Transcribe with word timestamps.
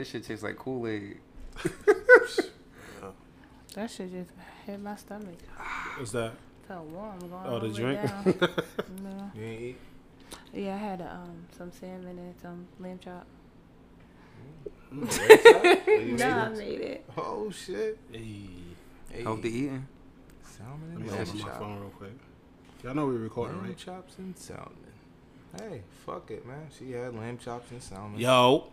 This 0.00 0.08
shit 0.10 0.24
tastes 0.24 0.42
like 0.42 0.56
Kool 0.56 0.88
Aid. 0.88 1.18
That 3.76 3.88
shit 3.90 4.10
just 4.12 4.30
hit 4.66 4.80
my 4.80 4.94
stomach. 4.96 5.36
What's 5.98 6.10
that? 6.12 6.32
Felt 6.66 6.84
warm 6.86 7.18
going 7.20 7.32
Oh, 7.46 7.58
the 7.60 7.68
drink? 7.68 8.00
down. 8.02 8.24
yeah. 9.04 9.40
You 9.40 9.42
ain't 9.44 9.60
eat? 9.62 9.76
yeah, 10.52 10.74
I 10.74 10.78
had 10.78 11.00
um 11.02 11.44
some 11.56 11.70
salmon 11.72 12.18
and 12.18 12.34
some 12.42 12.66
lamb 12.80 12.98
chop. 12.98 13.24
Oh, 14.92 15.00
No, 15.86 16.26
I 16.28 16.48
made 16.50 16.80
it? 16.80 17.04
Oh 17.16 17.50
shit. 17.52 17.98
Hey, 18.12 18.46
Hey. 19.10 19.22
Healthy 19.22 19.48
eating. 19.48 19.86
Salmon 20.42 20.80
let 20.90 20.96
and 20.98 21.04
me 21.04 21.10
lamb 21.10 21.20
open 21.28 21.38
my 21.40 21.44
chop. 21.48 21.58
phone 21.58 21.80
real 21.80 21.90
quick. 21.90 22.18
Y'all 22.82 22.94
know 22.94 23.06
we're 23.06 23.12
recording, 23.12 23.58
Lamb 23.58 23.66
right? 23.68 23.76
chops 23.76 24.18
and 24.18 24.36
salmon. 24.36 24.72
Hey, 25.58 25.82
fuck 26.04 26.30
it, 26.32 26.44
man. 26.46 26.66
She 26.76 26.90
had 26.92 27.14
lamb 27.16 27.38
chops 27.38 27.70
and 27.72 27.80
salmon. 27.82 28.20
Yo, 28.20 28.68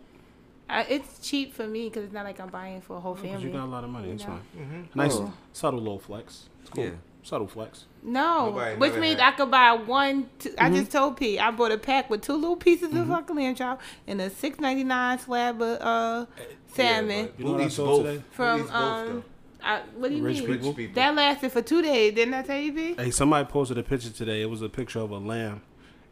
I, 0.68 0.82
it's 0.84 1.18
cheap 1.26 1.54
for 1.54 1.66
me 1.66 1.88
because 1.88 2.04
it's 2.04 2.12
not 2.14 2.24
like 2.24 2.40
I'm 2.40 2.48
buying 2.48 2.80
for 2.80 2.96
a 2.96 3.00
whole 3.00 3.14
because 3.14 3.30
family. 3.30 3.46
you 3.46 3.52
got 3.52 3.64
a 3.64 3.66
lot 3.66 3.84
of 3.84 3.90
money. 3.90 4.08
You 4.08 4.14
It's 4.14 4.24
know? 4.24 4.38
fine. 4.56 4.64
Mm-hmm. 4.64 4.98
Nice, 4.98 5.14
Oh. 5.16 5.32
subtle 5.52 5.80
little 5.80 5.98
flex. 5.98 6.48
It's 6.62 6.70
cool. 6.70 6.84
Yeah. 6.84 6.90
Subtle 7.24 7.46
flex. 7.46 7.84
No, 8.02 8.46
Nobody 8.46 8.76
which 8.76 8.94
means 8.94 9.20
had- 9.20 9.34
I 9.34 9.36
could 9.36 9.50
buy 9.50 9.72
one. 9.74 10.28
Two, 10.40 10.54
I 10.58 10.66
Mm-hmm. 10.68 10.74
just 10.76 10.90
told 10.90 11.16
P 11.18 11.38
I 11.38 11.50
bought 11.52 11.70
a 11.72 11.78
pack 11.78 12.10
with 12.10 12.22
two 12.22 12.32
little 12.34 12.56
pieces 12.56 12.92
of 12.94 13.06
fucking 13.06 13.36
lamb 13.36 13.54
chop 13.54 13.80
and 14.08 14.20
a 14.20 14.28
six 14.30 14.58
ninety 14.58 14.82
nine 14.82 15.18
slab 15.20 15.60
of 15.62 15.80
uh, 15.80 16.26
salmon 16.74 17.30
You 17.38 17.44
know 17.44 17.52
what 17.52 17.60
I 17.60 17.66
eats 17.66 17.76
both? 17.76 18.22
from 18.32 18.58
Who 18.58 18.64
eats 18.64 18.72
both, 18.72 19.08
um. 19.10 19.24
I, 19.64 19.82
what 19.96 20.08
do 20.10 20.16
you 20.16 20.22
Rich 20.24 20.38
mean? 20.38 20.46
people. 20.48 20.68
Rich 20.70 20.76
people. 20.76 20.94
That 20.96 21.14
lasted 21.14 21.52
for 21.52 21.62
two 21.62 21.82
days, 21.82 22.14
didn't 22.14 22.34
I 22.34 22.42
tell 22.42 22.58
you, 22.58 22.72
P? 22.72 22.94
Hey, 22.94 23.10
somebody 23.12 23.48
posted 23.48 23.78
a 23.78 23.84
picture 23.84 24.10
today. 24.10 24.42
It 24.42 24.50
was 24.50 24.60
a 24.62 24.68
picture 24.68 24.98
of 24.98 25.12
a 25.12 25.18
lamb, 25.18 25.62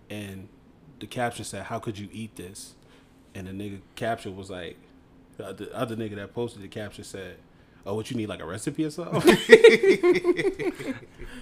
and 0.09 0.49
the 1.01 1.09
caption 1.09 1.45
said, 1.45 1.65
"How 1.65 1.81
could 1.81 1.99
you 1.99 2.09
eat 2.13 2.37
this?" 2.37 2.75
And 3.35 3.47
the 3.47 3.53
nigga 3.53 3.81
caption 3.95 4.37
was 4.37 4.51
like, 4.51 4.77
the 5.37 5.47
other, 5.47 5.67
other 5.73 5.97
nigga 5.97 6.17
that 6.17 6.35
posted 6.35 6.63
the 6.63 6.69
caption 6.69 7.05
said, 7.05 7.37
"Oh, 7.87 7.95
what 7.95 8.11
you 8.11 8.17
need 8.17 8.29
like 8.29 8.41
a 8.41 8.45
recipe 8.47 8.85
or 8.85 8.91
something?" 8.91 9.23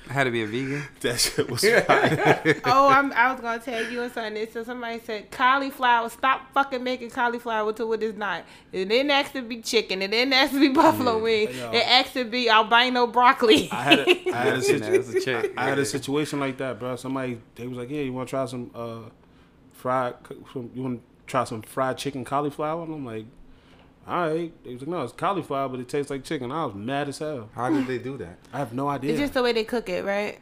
I 0.08 0.12
had 0.12 0.25
to 0.25 0.30
be 0.30 0.42
a 0.42 0.47
vegan. 0.47 0.83
that 1.00 1.19
shit 1.20 1.50
was 1.50 1.61
fire. 1.86 2.61
oh, 2.64 2.89
I'm, 2.89 3.12
I 3.12 3.33
was 3.33 3.41
gonna 3.41 3.58
tell 3.58 3.91
you 3.91 4.03
and 4.03 4.12
something. 4.12 4.47
So 4.53 4.62
somebody 4.64 5.00
said 5.05 5.30
cauliflower. 5.30 6.08
Stop 6.11 6.53
fucking 6.53 6.83
making 6.84 7.11
cauliflower 7.11 7.72
to 7.75 7.86
what 7.86 8.02
it's 8.02 8.17
not. 8.17 8.45
It 8.73 8.86
didn't 8.86 9.11
ask 9.11 9.33
to 9.33 9.42
be 9.42 9.61
chicken. 9.62 10.02
It 10.02 10.11
didn't 10.11 10.33
ask 10.33 10.52
to 10.52 10.61
be 10.61 10.69
buffalo 10.69 11.19
wing. 11.23 11.48
Yo. 11.55 11.70
It 11.73 11.86
asked 11.86 12.14
to 12.14 12.25
be 12.25 12.48
albino 12.48 13.06
broccoli. 13.06 13.69
I 13.73 13.83
had 13.83 13.98
a, 14.00 14.11
I 14.30 14.36
had 14.36 14.47
a 14.48 14.56
Nah, 14.56 14.61
situation. 14.61 15.33
that's. 15.42 15.48
I 15.56 15.64
had 15.69 15.78
a 15.78 15.84
situation 15.84 16.41
like 16.41 16.58
that, 16.58 16.78
bro. 16.78 16.97
Somebody 16.97 17.41
they 17.56 17.67
was 17.67 17.78
like, 17.78 17.91
"Yeah, 17.91 18.02
you 18.02 18.12
want 18.12 18.28
to 18.28 18.30
try 18.30 18.47
some 18.47 18.70
uh, 18.75 19.00
fried? 19.73 20.14
Some, 20.52 20.70
you 20.75 20.83
want 20.83 21.00
to 21.00 21.05
try 21.28 21.44
some 21.44 21.62
fried 21.62 21.96
chicken 21.98 22.24
cauliflower?" 22.24 22.82
And 22.84 22.94
I'm 22.94 23.06
like, 23.06 23.26
"All 24.06 24.28
right." 24.28 24.52
They 24.64 24.72
was 24.72 24.80
like, 24.82 24.88
"No, 24.88 25.02
it's 25.02 25.12
cauliflower, 25.12 25.68
but 25.68 25.78
it 25.80 25.88
tastes 25.88 26.10
like 26.10 26.24
chicken." 26.24 26.50
I 26.50 26.64
was 26.64 26.74
mad 26.74 27.08
as 27.08 27.18
hell. 27.18 27.48
How 27.54 27.70
did 27.70 27.86
they 27.86 27.98
do 27.98 28.16
that? 28.18 28.38
I 28.52 28.58
have 28.58 28.72
no 28.72 28.88
idea. 28.88 29.12
it's 29.12 29.20
just 29.20 29.34
the 29.34 29.42
way 29.42 29.52
they 29.52 29.64
cook 29.64 29.88
it, 29.88 30.04
right? 30.04 30.40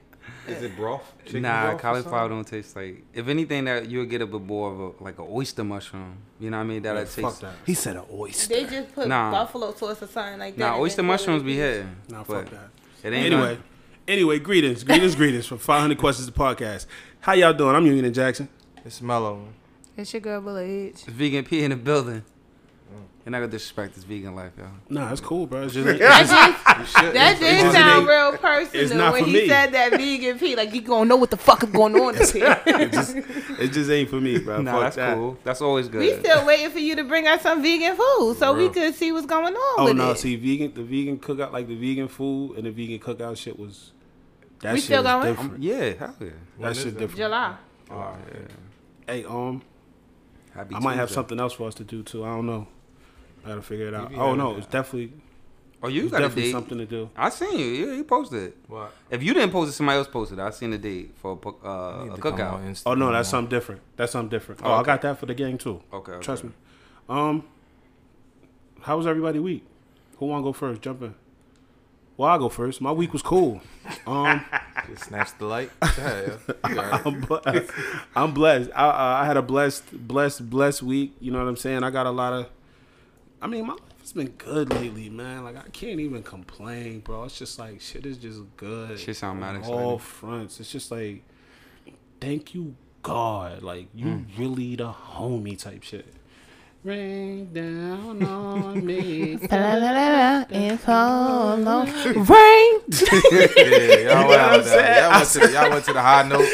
Is 0.48 0.60
it 0.60 0.74
broth? 0.76 1.12
Chicken 1.24 1.42
Nah, 1.42 1.70
broth 1.70 1.80
cauliflower 1.82 2.28
don't 2.28 2.46
taste 2.46 2.74
like. 2.74 3.04
If 3.14 3.28
anything, 3.28 3.64
that 3.66 3.88
you'll 3.88 4.06
get 4.06 4.22
a 4.22 4.26
bit 4.26 4.40
more 4.42 4.72
of 4.72 4.80
a 4.80 5.04
like 5.04 5.18
a 5.18 5.22
oyster 5.22 5.62
mushroom. 5.62 6.16
You 6.40 6.50
know 6.50 6.56
what 6.58 6.64
I 6.64 6.66
mean? 6.66 6.82
That 6.82 6.94
Yeah, 6.94 7.00
taste. 7.02 7.20
fuck 7.20 7.38
that. 7.40 7.54
He 7.64 7.74
said 7.74 7.96
an 7.96 8.02
oyster. 8.12 8.54
They 8.54 8.64
just 8.64 8.92
put 8.92 9.06
Nah. 9.06 9.30
buffalo 9.30 9.72
sauce 9.74 10.02
or 10.02 10.06
something 10.08 10.38
like 10.40 10.56
that. 10.56 10.72
Nah, 10.72 10.78
oyster 10.80 11.02
mushrooms 11.04 11.42
be 11.44 11.52
it- 11.60 11.62
hitting. 11.74 11.96
Nah, 12.08 12.24
fuck 12.24 12.50
that. 12.50 12.70
It 13.04 13.12
ain't 13.12 13.26
Anyway, 13.26 13.54
none- 13.54 13.62
anyway, 14.08 14.38
greetings, 14.40 14.82
greetings, 14.82 15.14
greetings 15.14 15.46
from 15.46 15.58
500 15.58 15.96
Questions 15.98 16.26
the 16.26 16.32
podcast. 16.32 16.86
How 17.20 17.32
y'all 17.34 17.52
doing? 17.52 17.76
I'm 17.76 17.86
Union 17.86 18.12
Jackson. 18.12 18.48
It's 18.84 19.00
mellow. 19.00 19.42
It's 19.96 20.12
your 20.12 20.20
girl 20.20 20.40
Bella 20.40 20.62
H. 20.62 20.90
it's 20.92 21.04
vegan 21.04 21.44
P 21.44 21.62
in 21.64 21.70
the 21.70 21.76
building. 21.76 22.22
You're 23.24 23.32
not 23.32 23.38
gonna 23.38 23.48
disrespect 23.50 23.96
this 23.96 24.04
vegan 24.04 24.36
life, 24.36 24.52
y'all. 24.56 24.68
Nah, 24.88 25.10
it's 25.10 25.20
cool, 25.20 25.48
bro. 25.48 25.62
It's 25.62 25.74
just, 25.74 25.84
That 25.98 26.20
it's, 26.22 26.30
did, 26.30 26.78
You 26.78 26.86
should. 26.86 27.14
that 27.16 27.32
It's- 27.34 27.38
did 27.40 27.54
it's- 27.58 27.72
sound 27.72 28.06
it 28.06 28.08
real 28.12 28.32
it's 28.34 28.40
personal 28.70 29.12
when 29.12 29.24
he 29.24 29.32
me. 29.32 29.48
said 29.48 29.72
that 29.72 29.90
vegan 29.92 30.38
P. 30.38 30.54
Like 30.54 30.72
you 30.72 30.80
gonna 30.82 31.06
know 31.08 31.16
what 31.16 31.30
the 31.32 31.36
fuck 31.36 31.64
is 31.64 31.70
going 31.70 31.96
on 31.96 32.16
up 32.22 32.28
here. 32.30 32.62
it 32.66 32.92
just, 32.92 33.16
it 33.16 33.72
just 33.72 33.90
ain't 33.90 34.08
for 34.10 34.20
me, 34.20 34.38
bro. 34.38 34.62
Nah, 34.62 34.70
Fuck 34.72 34.80
that's 34.82 34.96
that. 34.96 35.14
cool. 35.16 35.36
That's 35.42 35.60
always 35.60 35.88
good. 35.88 36.00
we 36.02 36.14
still 36.20 36.46
waiting 36.46 36.70
for 36.70 36.78
you 36.78 36.94
to 36.94 37.02
bring 37.02 37.26
us 37.26 37.42
some 37.42 37.62
vegan 37.62 37.96
food 37.96 38.36
so 38.38 38.52
we 38.54 38.64
real. 38.64 38.72
could 38.72 38.94
see 38.94 39.10
what's 39.10 39.26
going 39.26 39.54
on 39.56 39.74
Oh 39.80 39.84
with 39.86 39.96
no, 39.96 40.12
it. 40.12 40.18
see, 40.18 40.36
vegan, 40.36 40.72
the 40.74 40.84
vegan 40.84 41.18
cookout, 41.18 41.50
like 41.52 41.66
the 41.66 41.74
vegan 41.74 42.06
food 42.06 42.56
and 42.58 42.64
the 42.66 42.70
vegan 42.70 43.00
cookout 43.00 43.36
shit 43.38 43.58
was. 43.58 43.90
That 44.60 44.74
We 44.74 44.78
shit 44.78 44.84
still 44.86 45.02
going? 45.02 45.26
different. 45.26 45.54
Um, 45.54 45.56
yeah, 45.60 45.74
hell 45.94 46.14
yeah. 46.20 46.26
When 46.28 46.32
that 46.60 46.70
is 46.70 46.76
shit 46.76 46.84
that? 46.94 47.00
different. 47.00 47.16
July. 47.16 47.56
Oh, 47.90 48.14
yeah. 48.32 49.12
Hey, 49.12 49.24
um, 49.24 49.34
Happy 49.34 49.64
I 50.58 50.78
might 50.80 50.94
have 50.96 51.10
something 51.10 51.38
else 51.40 51.52
for 51.54 51.68
us 51.68 51.74
to 51.76 51.84
do 51.84 52.02
too. 52.02 52.24
I 52.24 52.28
don't 52.28 52.46
know. 52.46 52.66
I 53.44 53.48
gotta 53.50 53.62
figure 53.62 53.86
it 53.88 53.94
out. 53.94 54.10
Maybe 54.10 54.20
Oh 54.20 54.28
have 54.30 54.38
no, 54.38 54.56
it's 54.56 54.66
definitely, 54.66 55.12
Oh, 55.82 55.88
you 55.88 56.02
it's 56.04 56.10
got 56.10 56.18
a 56.18 56.24
definitely 56.24 56.42
date. 56.44 56.52
something 56.52 56.78
to 56.78 56.86
do. 56.86 57.10
I 57.16 57.28
seen 57.28 57.58
you. 57.58 57.66
You, 57.66 57.92
you 57.92 58.04
posted 58.04 58.42
it. 58.44 58.56
What? 58.66 58.92
If 59.10 59.22
you 59.22 59.34
didn't 59.34 59.50
post 59.52 59.68
it, 59.68 59.72
somebody 59.74 59.98
else 59.98 60.08
posted 60.08 60.38
it. 60.38 60.42
I 60.42 60.50
seen 60.50 60.70
the 60.70 60.78
date 60.78 61.14
for 61.16 61.32
a, 61.32 61.36
po- 61.36 61.58
I 61.62 61.68
uh, 61.68 62.14
a 62.14 62.18
cookout. 62.18 62.82
Oh 62.86 62.94
no, 62.94 63.12
that's 63.12 63.28
something 63.28 63.50
different. 63.50 63.82
That's 63.96 64.12
something 64.12 64.30
different. 64.30 64.62
Oh, 64.64 64.70
Oh, 64.70 64.74
I 64.74 64.82
got 64.82 65.02
that 65.02 65.18
for 65.18 65.26
the 65.26 65.34
gang 65.34 65.58
too. 65.58 65.82
Okay, 65.92 66.12
okay. 66.12 66.22
Trust 66.24 66.44
me. 66.44 66.50
Um, 67.08 67.44
how 68.80 68.96
was 68.96 69.06
everybody 69.06 69.38
week? 69.38 69.64
Who 70.18 70.26
want 70.26 70.42
to 70.42 70.44
go 70.48 70.52
first? 70.52 70.80
Jump 70.80 71.02
in. 71.02 71.14
Well, 72.16 72.30
I'll 72.30 72.38
go 72.38 72.48
first. 72.48 72.80
My 72.80 72.92
week 72.92 73.12
was 73.12 73.22
cool. 73.22 73.60
Um, 74.06 74.42
Just 74.88 75.04
snatch 75.04 75.36
the 75.38 75.44
light. 75.46 75.70
Yeah, 75.82 76.22
yeah. 76.48 76.68
You 76.68 76.74
got 76.74 77.00
it. 77.00 77.06
I'm 77.06 77.20
blessed. 77.20 77.70
I'm 78.14 78.32
blessed. 78.34 78.70
I, 78.74 78.86
uh, 78.88 78.92
I 79.22 79.26
had 79.26 79.36
a 79.36 79.42
blessed, 79.42 80.06
blessed, 80.08 80.48
blessed 80.48 80.82
week. 80.82 81.14
You 81.20 81.32
know 81.32 81.38
what 81.40 81.48
I'm 81.48 81.56
saying? 81.56 81.82
I 81.82 81.90
got 81.90 82.06
a 82.06 82.10
lot 82.10 82.32
of. 82.32 82.48
I 83.42 83.46
mean, 83.48 83.66
my 83.66 83.74
life 83.74 83.82
has 84.00 84.12
been 84.14 84.28
good 84.38 84.72
lately, 84.72 85.10
man. 85.10 85.44
Like 85.44 85.56
I 85.56 85.68
can't 85.70 86.00
even 86.00 86.22
complain, 86.22 87.00
bro. 87.00 87.24
It's 87.24 87.38
just 87.38 87.58
like 87.58 87.80
shit 87.82 88.06
is 88.06 88.16
just 88.16 88.40
good. 88.56 88.98
Shit 88.98 89.16
sound 89.16 89.40
mad 89.40 89.50
on 89.50 89.56
exciting. 89.56 89.78
all 89.80 89.98
fronts. 89.98 90.58
It's 90.58 90.72
just 90.72 90.90
like, 90.90 91.22
thank 92.20 92.54
you, 92.54 92.74
God. 93.02 93.62
Like 93.62 93.88
you 93.94 94.06
Hmm. 94.06 94.40
really 94.40 94.74
the 94.76 94.90
homie 94.90 95.58
type 95.58 95.82
shit. 95.82 96.06
Rain 96.86 97.52
down 97.52 98.22
on 98.22 98.86
me. 98.86 99.40
And 99.50 100.78
follow 100.78 101.84
rain. 101.84 102.80
Yeah, 103.32 104.14
y'all 104.14 104.28
went, 104.28 104.40
out 104.40 104.64
there. 104.64 105.00
y'all, 105.00 105.10
went 105.10 105.28
to 105.30 105.38
the, 105.40 105.52
y'all 105.52 105.70
went 105.70 105.84
to 105.86 105.92
the 105.92 106.00
high 106.00 106.22
note. 106.28 106.48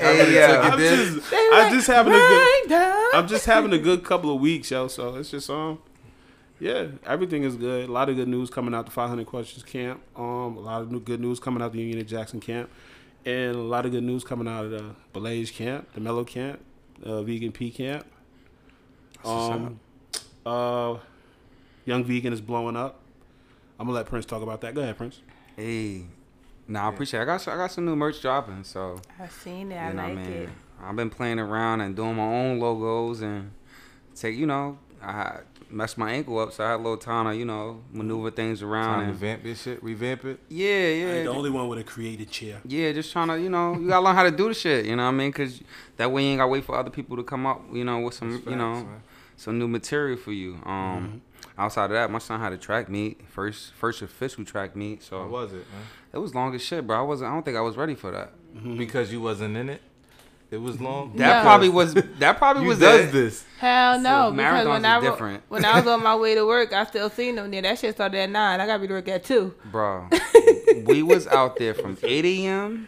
Hey, 0.00 0.34
yeah. 0.34 0.62
I'm 0.62 0.76
just, 0.76 1.32
I'm 1.32 1.72
just 1.72 1.86
having 1.86 2.12
a 2.12 2.16
good. 2.16 3.14
I'm 3.14 3.28
just 3.28 3.46
having 3.46 3.72
a 3.72 3.78
good 3.78 4.02
couple 4.02 4.34
of 4.34 4.40
weeks, 4.40 4.68
yo. 4.68 4.88
So 4.88 5.14
it's 5.14 5.30
just 5.30 5.48
um, 5.48 5.78
yeah, 6.58 6.88
everything 7.06 7.44
is 7.44 7.54
good. 7.54 7.88
A 7.88 7.92
lot 7.92 8.08
of 8.08 8.16
good 8.16 8.26
news 8.26 8.50
coming 8.50 8.74
out 8.74 8.86
the 8.86 8.90
500 8.90 9.24
questions 9.26 9.62
camp. 9.62 10.00
Um, 10.16 10.56
a 10.56 10.60
lot 10.60 10.82
of 10.82 10.90
new 10.90 10.98
good 10.98 11.20
news 11.20 11.38
coming 11.38 11.62
out 11.62 11.72
the 11.72 11.78
Union 11.78 12.04
Jackson 12.04 12.40
camp, 12.40 12.68
and 13.24 13.54
a 13.54 13.62
lot 13.62 13.86
of 13.86 13.92
good 13.92 14.02
news 14.02 14.24
coming 14.24 14.48
out 14.48 14.64
of 14.64 14.72
the 14.72 14.96
Belage 15.14 15.52
camp, 15.52 15.92
the 15.94 16.00
Mellow 16.00 16.24
camp, 16.24 16.58
uh, 17.04 17.22
Vegan 17.22 17.52
P 17.52 17.70
camp. 17.70 18.06
Um, 19.24 19.80
uh, 20.44 20.96
Young 21.84 22.04
Vegan 22.04 22.32
is 22.32 22.40
blowing 22.40 22.76
up. 22.76 23.00
I'm 23.78 23.86
gonna 23.86 23.96
let 23.96 24.06
Prince 24.06 24.26
talk 24.26 24.42
about 24.42 24.60
that. 24.62 24.74
Go 24.74 24.82
ahead, 24.82 24.96
Prince. 24.96 25.20
Hey, 25.56 26.02
nah, 26.68 26.86
I 26.86 26.88
appreciate. 26.92 27.20
It. 27.20 27.22
I 27.22 27.26
got 27.26 27.40
some- 27.40 27.54
I 27.54 27.56
got 27.56 27.72
some 27.72 27.84
new 27.84 27.96
merch 27.96 28.20
dropping, 28.22 28.64
so 28.64 29.00
I've 29.18 29.32
seen 29.32 29.72
it. 29.72 29.76
I 29.76 29.88
you 29.88 29.94
know, 29.94 30.02
like 30.02 30.14
what 30.14 30.18
I 30.24 30.28
mean, 30.28 30.32
it. 30.42 30.48
I've 30.82 30.96
been 30.96 31.10
playing 31.10 31.38
around 31.38 31.80
and 31.80 31.94
doing 31.96 32.16
my 32.16 32.22
own 32.24 32.58
logos 32.60 33.20
and 33.22 33.50
take, 34.14 34.36
you 34.36 34.46
know, 34.46 34.78
I 35.02 35.38
messed 35.70 35.96
my 35.98 36.12
ankle 36.12 36.38
up, 36.38 36.52
so 36.52 36.64
I 36.64 36.70
had 36.70 36.74
a 36.76 36.82
little 36.82 36.96
time 36.96 37.24
to, 37.26 37.34
you 37.36 37.44
know, 37.44 37.80
maneuver 37.92 38.30
things 38.30 38.62
around. 38.62 39.00
Time 39.00 39.08
And, 39.08 39.18
vamp 39.18 39.42
this 39.42 39.62
shit, 39.62 39.82
revamp 39.82 40.24
it. 40.26 40.38
yeah, 40.48 40.66
I 40.66 40.70
yeah, 40.70 41.12
ain't 41.14 41.24
the 41.24 41.30
only 41.32 41.50
one 41.50 41.66
with 41.68 41.78
a 41.78 41.84
created 41.84 42.30
chair. 42.30 42.60
yeah. 42.64 42.92
Just 42.92 43.10
trying 43.10 43.28
to, 43.28 43.40
you 43.40 43.48
know, 43.48 43.74
you 43.78 43.88
gotta 43.88 44.04
learn 44.04 44.14
how 44.14 44.22
to 44.24 44.30
do 44.30 44.48
the 44.48 44.54
shit. 44.54 44.84
You 44.86 44.96
know 44.96 45.04
what 45.04 45.08
I 45.08 45.12
mean? 45.12 45.30
Because 45.30 45.60
that 45.96 46.10
way 46.12 46.24
you 46.24 46.30
ain't 46.30 46.38
gotta 46.38 46.50
wait 46.50 46.64
for 46.64 46.76
other 46.76 46.90
people 46.90 47.16
to 47.16 47.22
come 47.24 47.46
up, 47.46 47.62
you 47.72 47.84
know, 47.84 48.00
with 48.00 48.14
some, 48.14 48.32
That's 48.32 48.46
you 48.46 48.56
know, 48.56 48.74
man. 48.74 49.02
Some 49.36 49.58
new 49.58 49.68
material 49.68 50.16
for 50.16 50.32
you. 50.32 50.58
Um, 50.64 51.22
outside 51.58 51.86
of 51.86 51.90
that, 51.92 52.10
my 52.10 52.18
son 52.18 52.40
had 52.40 52.52
a 52.52 52.58
track 52.58 52.88
meet, 52.88 53.20
first 53.28 53.72
first 53.74 54.02
official 54.02 54.44
track 54.44 54.76
meet. 54.76 55.02
So 55.02 55.20
How 55.20 55.28
was 55.28 55.52
it, 55.52 55.56
man? 55.56 55.82
it 56.12 56.18
was 56.18 56.34
long 56.34 56.54
as 56.54 56.62
shit, 56.62 56.86
bro. 56.86 56.98
I 56.98 57.02
wasn't. 57.02 57.30
I 57.30 57.34
don't 57.34 57.44
think 57.44 57.56
I 57.56 57.60
was 57.62 57.76
ready 57.76 57.94
for 57.94 58.10
that. 58.12 58.32
Because 58.76 59.10
you 59.12 59.20
wasn't 59.20 59.56
in 59.56 59.68
it. 59.70 59.80
It 60.50 60.60
was 60.60 60.78
long. 60.82 61.16
That 61.16 61.38
No. 61.38 61.42
probably 61.42 61.70
was. 61.70 61.94
That 61.94 62.36
probably 62.36 62.64
You 62.64 62.68
was 62.68 62.78
does 62.78 63.06
it. 63.08 63.12
this. 63.12 63.44
Hell 63.58 63.98
no, 63.98 64.28
So 64.28 64.32
because 64.36 64.66
when 64.66 64.82
marathons 64.82 64.84
I 64.84 64.98
is 64.98 65.04
different. 65.04 65.42
when 65.48 65.64
I 65.64 65.78
was 65.80 65.86
on 65.88 66.02
my 66.02 66.14
way 66.24 66.34
to 66.34 66.46
work, 66.46 66.74
I 66.74 66.84
still 66.84 67.08
seen 67.08 67.36
them 67.36 67.50
there. 67.50 67.62
That 67.62 67.78
shit 67.78 67.94
started 67.94 68.18
at 68.18 68.28
nine. 68.30 68.60
I 68.60 68.66
gotta 68.66 68.78
be 68.80 68.86
to 68.88 68.92
work 68.92 69.08
at 69.08 69.24
two. 69.24 69.54
bro. 69.70 70.08
we 70.84 71.02
was 71.02 71.26
out 71.28 71.56
there 71.56 71.72
from 71.72 71.96
8 72.02 72.24
a.m. 72.26 72.86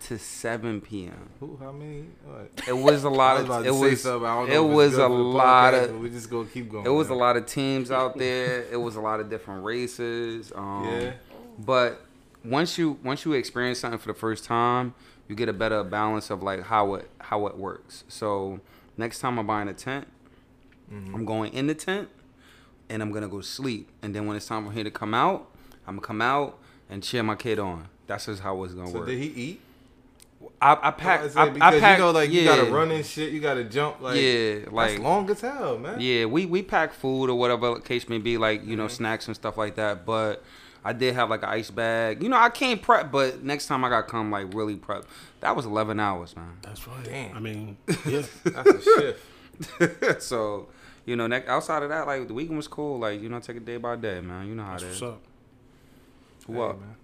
to 0.00 0.18
7 0.18 0.80
p.m. 0.80 1.28
Who? 1.40 1.56
How 1.60 1.72
many? 1.72 2.04
What? 2.24 2.50
It 2.66 2.72
was 2.76 3.04
a 3.04 3.10
lot 3.22 3.46
was 3.46 3.58
of. 3.58 3.66
It 3.66 3.74
was. 3.74 4.02
something. 4.02 4.26
I 4.28 4.34
don't 4.34 4.48
know 4.48 4.54
It 4.70 4.74
was 4.74 4.96
a 4.98 5.08
lot 5.08 5.74
podcast, 5.74 5.90
of. 5.90 6.00
We 6.00 6.10
just 6.10 6.30
gonna 6.30 6.48
keep 6.48 6.70
going. 6.70 6.86
It 6.86 6.90
was 6.90 7.10
a 7.10 7.14
lot 7.14 7.36
of 7.36 7.46
teams 7.46 7.90
out 7.90 8.16
there. 8.24 8.64
It 8.70 8.76
was 8.80 8.96
a 8.96 9.00
lot 9.00 9.20
of 9.20 9.28
different 9.30 9.64
races. 9.64 10.52
Um, 10.54 10.84
Yeah. 10.88 11.12
But 11.58 12.00
once 12.44 12.78
you 12.78 12.98
once 13.04 13.24
you 13.24 13.32
experience 13.34 13.80
something 13.80 13.98
for 13.98 14.08
the 14.08 14.18
first 14.18 14.44
time, 14.44 14.94
you 15.28 15.34
get 15.36 15.48
a 15.48 15.52
better 15.52 15.84
balance 15.84 16.30
of 16.30 16.42
like 16.42 16.62
how 16.62 16.94
it 16.94 17.10
how 17.18 17.46
it 17.46 17.56
works. 17.58 18.04
So 18.08 18.60
next 18.96 19.18
time 19.20 19.38
I'm 19.38 19.46
buying 19.46 19.68
a 19.68 19.74
tent, 19.74 20.06
Mm-hmm. 20.92 21.14
I'm 21.14 21.24
going 21.24 21.52
in 21.52 21.68
the 21.68 21.74
tent, 21.74 22.08
and 22.88 23.00
I'm 23.00 23.12
gonna 23.12 23.28
go 23.28 23.40
sleep. 23.42 23.88
And 24.02 24.12
then 24.14 24.26
when 24.26 24.36
it's 24.36 24.46
time 24.46 24.66
for 24.66 24.72
him 24.72 24.84
to 24.84 24.90
come 24.90 25.14
out, 25.14 25.46
I'm 25.86 25.96
gonna 25.96 26.06
come 26.06 26.20
out 26.22 26.58
and 26.88 27.00
cheer 27.02 27.22
my 27.22 27.36
kid 27.36 27.58
on. 27.60 27.86
That's 28.08 28.26
just 28.26 28.42
how 28.42 28.64
it's 28.64 28.74
gonna 28.74 28.90
So 28.90 28.98
work. 28.98 29.06
did 29.06 29.18
he 29.18 29.26
eat? 29.26 29.60
I, 30.62 30.72
I 30.88 30.90
pack. 30.90 31.20
Because 31.22 31.36
I, 31.36 31.44
I 31.60 31.78
pack. 31.80 31.98
you 31.98 32.04
know, 32.04 32.10
like 32.12 32.30
yeah, 32.30 32.40
you 32.40 32.46
gotta 32.48 32.64
run 32.70 32.90
and 32.90 33.04
shit. 33.04 33.32
You 33.32 33.40
gotta 33.40 33.64
jump. 33.64 34.00
Like 34.00 34.18
yeah, 34.20 34.60
like 34.70 34.90
that's 34.92 35.02
long 35.02 35.30
as 35.30 35.40
hell, 35.40 35.78
man. 35.78 36.00
Yeah, 36.00 36.24
we 36.26 36.46
we 36.46 36.62
pack 36.62 36.92
food 36.94 37.28
or 37.30 37.34
whatever 37.38 37.74
the 37.74 37.80
case 37.80 38.08
may 38.08 38.18
be, 38.18 38.38
like 38.38 38.64
you 38.64 38.76
know 38.76 38.84
Mm-hmm. 38.86 38.94
snacks 38.94 39.26
and 39.26 39.36
stuff 39.36 39.56
like 39.58 39.76
that. 39.76 40.06
But 40.06 40.42
I 40.84 40.92
did 40.94 41.14
have 41.14 41.28
like 41.30 41.42
an 41.42 41.50
ice 41.50 41.70
bag. 41.70 42.22
You 42.22 42.28
know, 42.30 42.36
I 42.38 42.48
can't 42.48 42.80
prep, 42.80 43.10
but 43.12 43.42
next 43.42 43.66
time 43.66 43.84
I 43.84 43.90
got 43.90 44.02
to 44.06 44.10
come 44.10 44.30
like 44.30 44.52
really 44.54 44.76
prep. 44.76 45.04
That 45.40 45.54
was 45.56 45.66
eleven 45.66 46.00
hours, 46.00 46.34
man. 46.36 46.56
That's 46.62 46.86
right. 46.88 47.04
Damn. 47.04 47.36
I 47.36 47.40
mean, 47.40 47.76
yeah. 48.06 48.22
That's 48.44 48.70
a 48.70 48.82
shift. 48.82 50.22
so 50.22 50.68
you 51.04 51.16
know, 51.16 51.26
next, 51.26 51.48
outside 51.48 51.82
of 51.82 51.88
that, 51.90 52.06
like 52.06 52.28
the 52.28 52.34
weekend 52.34 52.56
was 52.56 52.68
cool. 52.68 52.98
Like 52.98 53.20
you 53.20 53.28
know, 53.28 53.40
take 53.40 53.56
it 53.56 53.64
day 53.66 53.76
by 53.76 53.96
day, 53.96 54.20
man. 54.20 54.46
You 54.46 54.54
know 54.54 54.64
how 54.64 54.72
That's 54.72 54.82
it 54.84 54.86
what's 54.86 54.96
is. 54.96 55.02
up. 55.02 55.20
Who 56.46 56.60
up? 56.62 56.78
Man. 56.80 56.96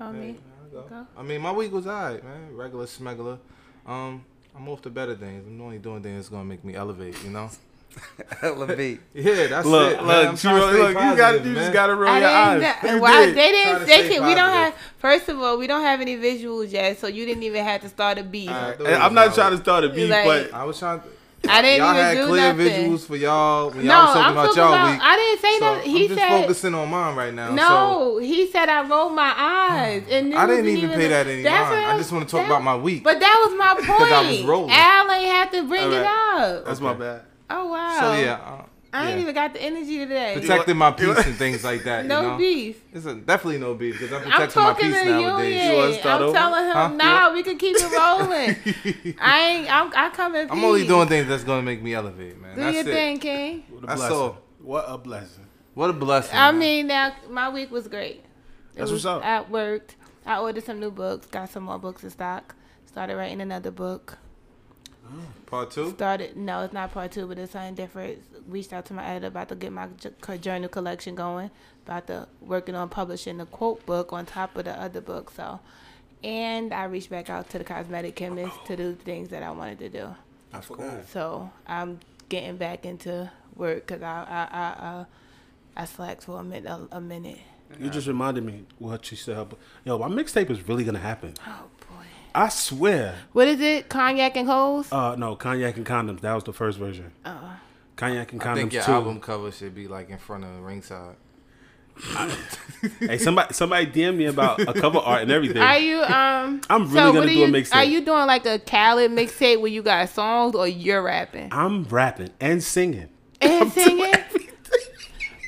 On 0.00 0.14
Hey, 0.14 0.36
me. 0.74 0.80
man, 0.80 0.86
I 0.86 0.90
go. 0.90 1.04
Go. 1.14 1.20
I 1.20 1.22
mean, 1.22 1.40
my 1.40 1.52
week 1.52 1.72
was 1.72 1.86
alright, 1.86 2.22
man. 2.22 2.56
Regular 2.56 2.86
smuggler. 2.86 3.38
Um, 3.86 4.24
I'm 4.56 4.68
off 4.68 4.82
to 4.82 4.90
better 4.90 5.14
things. 5.14 5.44
I'm 5.46 5.60
only 5.60 5.78
doing 5.78 6.02
things 6.02 6.16
that's 6.16 6.28
gonna 6.28 6.44
make 6.44 6.64
me 6.64 6.74
elevate. 6.74 7.22
You 7.24 7.30
know. 7.30 7.50
Elevate. 8.42 9.00
Yeah, 9.14 9.46
that's 9.46 9.66
Look, 9.66 9.92
it. 9.92 9.96
man. 9.98 10.06
look, 10.06 10.26
I'm 10.26 10.32
you, 10.32 10.36
trying 10.38 10.60
to 10.60 10.68
stay 10.68 10.78
look, 10.78 10.88
you 10.88 10.94
got, 10.94 11.16
positive, 11.16 11.46
you 11.46 11.54
just 11.54 11.72
got 11.72 11.86
to 11.86 11.94
roll 11.94 12.10
I 12.10 12.18
your 12.18 12.28
eyes. 12.28 12.60
didn't. 12.82 12.94
You 12.96 13.00
Why 13.02 13.26
did. 13.26 13.34
they 13.36 13.50
didn't? 13.52 13.86
They 13.86 14.08
can, 14.08 14.26
we 14.26 14.34
don't 14.34 14.50
have. 14.50 14.74
First 14.98 15.28
of 15.28 15.38
all, 15.38 15.58
we 15.58 15.66
don't 15.68 15.82
have 15.82 16.00
any 16.00 16.16
visuals 16.16 16.72
yet, 16.72 16.98
so 16.98 17.06
you 17.06 17.24
didn't 17.24 17.44
even 17.44 17.64
have 17.64 17.82
to 17.82 17.88
start 17.88 18.18
a 18.18 18.24
beat. 18.24 18.48
I 18.48 18.72
thought 18.72 18.86
Hey, 18.86 18.94
it 18.94 19.00
I'm 19.00 19.14
not 19.14 19.32
trying 19.34 19.52
to 19.52 19.58
start 19.58 19.84
a 19.84 19.90
beat, 19.90 20.08
Like- 20.10 20.24
but 20.24 20.54
I 20.54 20.64
was 20.64 20.76
trying. 20.78 21.00
To, 21.00 21.06
I 21.48 21.62
didn't 21.62 21.78
y'all 21.78 21.90
even 21.94 22.04
had 22.04 22.14
do 22.14 22.26
clear 22.26 22.52
nothing. 22.52 22.90
visuals 22.92 23.00
for 23.06 23.16
y'all 23.16 23.70
when 23.70 23.84
No, 23.86 23.92
y'all 23.92 24.04
was 24.04 24.14
talking 24.14 24.24
I'm 24.24 24.32
about 24.32 24.44
talking 24.46 24.62
y'all 24.62 24.72
about. 24.74 24.90
week. 24.92 25.00
I 25.02 25.16
didn't 25.16 25.40
say 25.40 25.58
so 25.58 25.74
that. 25.74 25.84
He 25.84 26.02
I'm 26.02 26.08
just 26.08 26.20
said. 26.20 26.40
focusing 26.42 26.74
on 26.74 26.90
mine 26.90 27.16
right 27.16 27.34
now. 27.34 27.48
so 27.48 27.54
No, 27.54 28.18
he 28.18 28.46
said 28.50 28.68
I 28.68 28.88
rolled 28.88 29.14
my 29.14 29.34
eyes, 29.36 30.02
and 30.10 30.34
I 30.34 30.46
didn't 30.46 30.64
wasn't 30.64 30.78
even 30.84 30.90
pay 30.90 31.08
that 31.08 31.26
any 31.26 31.42
that's 31.42 31.70
mind. 31.70 31.82
what 31.86 31.94
I 31.94 31.98
just 31.98 32.12
want 32.12 32.28
to 32.28 32.30
talk 32.30 32.46
that- 32.46 32.50
about 32.52 32.62
my 32.62 32.76
week. 32.76 33.02
But 33.04 33.20
that 33.20 33.44
was 33.46 33.58
my 33.58 33.74
point. 33.98 34.12
I 34.12 34.30
was 34.30 34.42
rolling. 34.42 34.70
Al 34.70 35.10
ain't 35.10 35.30
have 35.32 35.50
to 35.52 35.62
bring 35.68 35.82
All 35.84 35.92
it 35.92 36.04
up. 36.06 36.64
that's 36.66 36.80
my 36.80 36.94
bad. 36.94 37.22
Oh 37.50 37.68
wow. 37.70 37.96
So 38.00 38.14
yeah, 38.20 38.34
uh, 38.34 38.64
I 38.94 39.10
ain't 39.10 39.20
even 39.20 39.34
got 39.34 39.52
the 39.54 39.60
energy 39.62 39.98
today. 39.98 40.36
protecting 40.40 40.76
my 40.76 40.90
peace 40.92 41.26
and 41.26 41.34
things 41.36 41.64
like 41.64 41.82
that. 41.84 42.06
no 42.06 42.20
you 42.22 42.28
know? 42.28 42.38
beef. 42.38 42.80
It's 42.92 43.06
a, 43.06 43.14
definitely 43.16 43.58
no 43.58 43.74
beef 43.74 43.98
because 43.98 44.12
I'm 44.12 44.22
protecting 44.22 44.32
I'm 44.32 44.46
protecting 44.48 44.62
my 44.62 44.68
talking 44.72 44.90
peace 44.92 45.02
to 45.02 45.06
you. 45.08 45.26
nowadays. 45.26 45.64
You 45.70 45.76
wanna 45.76 45.90
Yeah. 45.90 46.00
start 46.00 46.20
I'm 46.20 46.28
over? 46.28 46.36
telling 46.38 46.64
him, 46.64 46.72
Huh? 46.72 46.88
nah, 46.88 47.32
we 47.34 47.42
can 47.42 47.58
keep 47.58 47.76
it 47.76 47.92
rolling. 47.92 49.16
I 49.20 49.40
ain't. 49.40 49.74
I'm, 49.74 49.92
I 49.96 50.10
come 50.10 50.34
in 50.36 50.48
peace. 50.48 50.56
I'm 50.56 50.64
only 50.64 50.86
doing 50.86 51.08
things 51.08 51.26
that's 51.28 51.42
gonna 51.44 51.62
make 51.62 51.82
me 51.82 51.92
elevate, 51.94 52.40
man. 52.40 52.54
Do 52.54 52.60
that's 52.62 52.74
your 52.76 52.88
it. 52.88 52.92
thing, 52.92 53.18
King. 53.18 53.64
What 53.70 53.82
a 53.84 53.86
That's 53.88 54.00
blessing. 54.00 54.16
all. 54.16 54.38
What 54.60 54.84
a 54.88 54.96
blessing. 54.98 55.46
What 55.74 55.90
a 55.90 55.92
blessing. 55.92 56.36
I 56.36 56.50
man. 56.52 56.58
mean, 56.60 56.86
now 56.86 57.14
my 57.28 57.48
week 57.48 57.70
was 57.72 57.88
great. 57.88 58.16
It 58.18 58.24
That's 58.78 58.90
was, 58.92 59.04
what's 59.04 59.24
up. 59.24 59.24
I 59.24 59.42
worked. 59.42 59.96
I 60.24 60.38
ordered 60.38 60.64
some 60.64 60.78
new 60.78 60.90
books. 60.92 61.26
Got 61.26 61.48
some 61.50 61.64
more 61.64 61.78
books 61.78 62.04
in 62.04 62.10
stock. 62.10 62.54
Started 62.86 63.16
writing 63.16 63.40
another 63.40 63.72
book. 63.72 64.18
Oh. 65.06 65.18
part 65.46 65.70
two. 65.72 65.90
Started. 65.90 66.36
No, 66.36 66.62
it's 66.62 66.72
not 66.72 66.92
part 66.92 67.12
two, 67.12 67.26
but 67.26 67.38
it's 67.38 67.52
something 67.52 67.74
different. 67.74 68.20
Reached 68.48 68.72
out 68.72 68.84
to 68.86 68.94
my 68.94 69.06
editor 69.06 69.28
about 69.28 69.48
to 69.48 69.54
get 69.54 69.72
my 69.72 69.88
journal 70.40 70.68
collection 70.68 71.14
going. 71.14 71.50
About 71.86 72.06
to 72.08 72.28
working 72.40 72.74
on 72.74 72.88
publishing 72.88 73.38
the 73.38 73.46
quote 73.46 73.84
book 73.86 74.12
on 74.12 74.26
top 74.26 74.56
of 74.56 74.64
the 74.64 74.72
other 74.78 75.00
book. 75.00 75.30
So, 75.30 75.60
and 76.22 76.72
I 76.72 76.84
reached 76.84 77.10
back 77.10 77.30
out 77.30 77.48
to 77.50 77.58
the 77.58 77.64
cosmetic 77.64 78.16
chemist 78.16 78.56
to 78.66 78.76
do 78.76 78.92
the 78.92 79.02
things 79.02 79.30
that 79.30 79.42
I 79.42 79.50
wanted 79.50 79.78
to 79.80 79.88
do. 79.88 80.14
That's 80.52 80.66
cool. 80.68 81.02
So 81.10 81.50
I'm 81.66 82.00
getting 82.28 82.56
back 82.56 82.84
into 82.84 83.30
work 83.56 83.86
because 83.86 84.02
I 84.02 84.26
I 84.28 84.58
I, 84.58 84.86
uh, 84.86 85.04
I 85.76 85.84
slacked 85.84 86.24
for 86.24 86.40
a 86.40 86.44
minute. 86.44 86.66
A, 86.70 86.96
a 86.96 87.00
minute. 87.00 87.38
You 87.80 87.90
just 87.90 88.06
reminded 88.06 88.44
me 88.44 88.64
what 88.78 89.10
you 89.10 89.16
said. 89.16 89.48
Yo, 89.84 89.98
my 89.98 90.08
mixtape 90.08 90.50
is 90.50 90.68
really 90.68 90.84
gonna 90.84 90.98
happen. 90.98 91.34
Oh 91.46 91.64
boy. 91.80 92.04
I 92.34 92.48
swear. 92.48 93.16
What 93.32 93.48
is 93.48 93.60
it? 93.60 93.88
Cognac 93.88 94.36
and 94.36 94.46
hoes? 94.46 94.92
Uh, 94.92 95.16
no, 95.16 95.34
cognac 95.34 95.76
and 95.76 95.86
condoms. 95.86 96.20
That 96.20 96.34
was 96.34 96.44
the 96.44 96.52
first 96.52 96.78
version. 96.78 97.12
Uh, 97.24 97.56
Cognac 97.96 98.32
and 98.32 98.42
I 98.42 98.54
think 98.54 98.70
condoms 98.70 98.74
your 98.74 98.82
too. 98.82 98.92
album 98.92 99.20
cover 99.20 99.52
should 99.52 99.74
be 99.74 99.88
like 99.88 100.10
in 100.10 100.18
front 100.18 100.44
of 100.44 100.50
ringside. 100.60 101.16
Hey, 103.00 103.16
somebody, 103.18 103.54
somebody 103.54 103.86
DM 103.86 104.16
me 104.16 104.26
about 104.26 104.60
a 104.60 104.72
cover 104.74 104.98
art 104.98 105.22
and 105.22 105.30
everything. 105.30 105.62
are 105.62 105.78
you 105.78 106.02
um? 106.02 106.60
I'm 106.68 106.82
really 106.82 106.94
so 106.94 107.12
gonna 107.12 107.18
what 107.20 107.28
are 107.28 107.32
do 107.32 107.44
a 107.44 107.48
mixtape. 107.48 107.76
Are 107.76 107.84
you 107.84 108.00
doing 108.04 108.26
like 108.26 108.44
a 108.44 108.58
Khaled 108.58 109.10
mixtape 109.10 109.60
where 109.60 109.70
you 109.70 109.80
got 109.82 110.08
songs 110.10 110.54
or 110.54 110.66
you're 110.68 111.02
rapping 111.02 111.48
I'm 111.50 111.84
rapping 111.84 112.30
and 112.40 112.62
singing. 112.62 113.08
and 113.40 113.72
singing? 113.72 114.12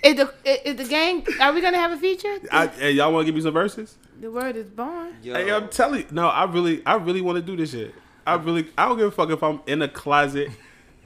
Is 0.05 0.15
the 0.15 0.33
is 0.69 0.77
the 0.77 0.85
gang? 0.85 1.27
Are 1.41 1.53
we 1.53 1.61
gonna 1.61 1.79
have 1.79 1.91
a 1.91 1.97
feature? 1.97 2.39
I, 2.53 2.69
hey, 2.69 2.93
y'all 2.93 3.13
want 3.13 3.25
to 3.25 3.27
give 3.27 3.35
me 3.35 3.41
some 3.41 3.53
verses? 3.53 3.99
The 4.21 4.31
word 4.31 4.55
is 4.55 4.71
born. 4.71 5.15
Hey, 5.23 5.51
I'm 5.51 5.69
telling 5.69 6.03
you, 6.03 6.07
no, 6.13 6.29
I 6.29 6.45
really, 6.45 6.81
I 6.87 6.95
really 6.95 7.21
want 7.21 7.37
to 7.37 7.43
do 7.43 7.57
this 7.57 7.73
shit. 7.73 7.93
I 8.27 8.35
really, 8.37 8.69
I 8.79 8.87
don't 8.87 8.97
give 8.99 9.09
a 9.09 9.11
fuck 9.11 9.31
if 9.31 9.43
I'm 9.43 9.61
in 9.67 9.83
a 9.83 9.89
closet 9.89 10.49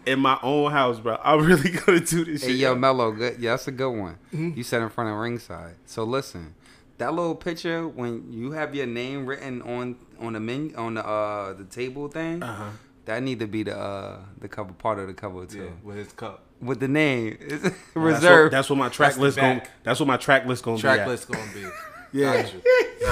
in 0.06 0.18
my 0.20 0.38
own 0.42 0.70
house, 0.72 0.98
bro. 1.00 1.18
I'm 1.22 1.44
really 1.44 1.70
gonna 1.86 2.00
do 2.00 2.24
this 2.24 2.42
Hey, 2.42 2.48
shit. 2.50 2.56
yo, 2.58 2.74
Mello, 2.74 3.12
good. 3.12 3.38
Yeah, 3.38 3.50
that's 3.52 3.68
a 3.68 3.72
good 3.72 3.90
one. 3.90 4.18
Mm-hmm. 4.34 4.56
You 4.56 4.62
said 4.62 4.82
in 4.82 4.88
front 4.88 5.10
of 5.10 5.16
ringside. 5.16 5.74
So 5.86 6.04
listen, 6.04 6.54
that 6.98 7.14
little 7.14 7.34
picture 7.34 7.86
when 7.88 8.32
you 8.32 8.52
have 8.52 8.74
your 8.74 8.86
name 8.86 9.26
written 9.26 9.62
on 9.62 9.96
on 10.20 10.34
the 10.34 10.40
menu 10.40 10.74
on 10.76 10.94
the 10.94 11.06
uh 11.06 11.52
the 11.54 11.64
table 11.64 12.08
thing, 12.08 12.42
Uh-huh. 12.42 12.64
that 13.06 13.22
need 13.22 13.40
to 13.40 13.46
be 13.46 13.62
the 13.62 13.76
uh 13.78 14.18
the 14.40 14.48
cover 14.48 14.72
part 14.72 14.98
of 14.98 15.06
the 15.06 15.14
cover 15.14 15.46
too. 15.46 15.64
Yeah, 15.64 15.70
with 15.82 15.96
his 15.96 16.12
cup. 16.12 16.44
With 16.60 16.78
the 16.80 16.88
name 16.88 17.38
it's 17.40 17.62
That's 17.62 17.74
what, 17.94 18.02
reserved. 18.02 18.52
that's 18.52 18.68
what 18.68 18.76
my 18.78 18.88
track 18.90 19.10
That's 19.12 19.18
list 19.18 19.38
going. 19.38 19.62
That's 19.82 19.98
what 19.98 20.06
my 20.06 20.18
track 20.18 20.44
list 20.46 20.62
gonna 20.62 20.76
Track 20.78 20.98
be. 20.98 21.00
at. 21.02 21.08
list 21.08 21.28
gonna 21.30 21.52
be. 21.54 21.64
Yeah. 22.12 22.42
Got. 22.42 22.54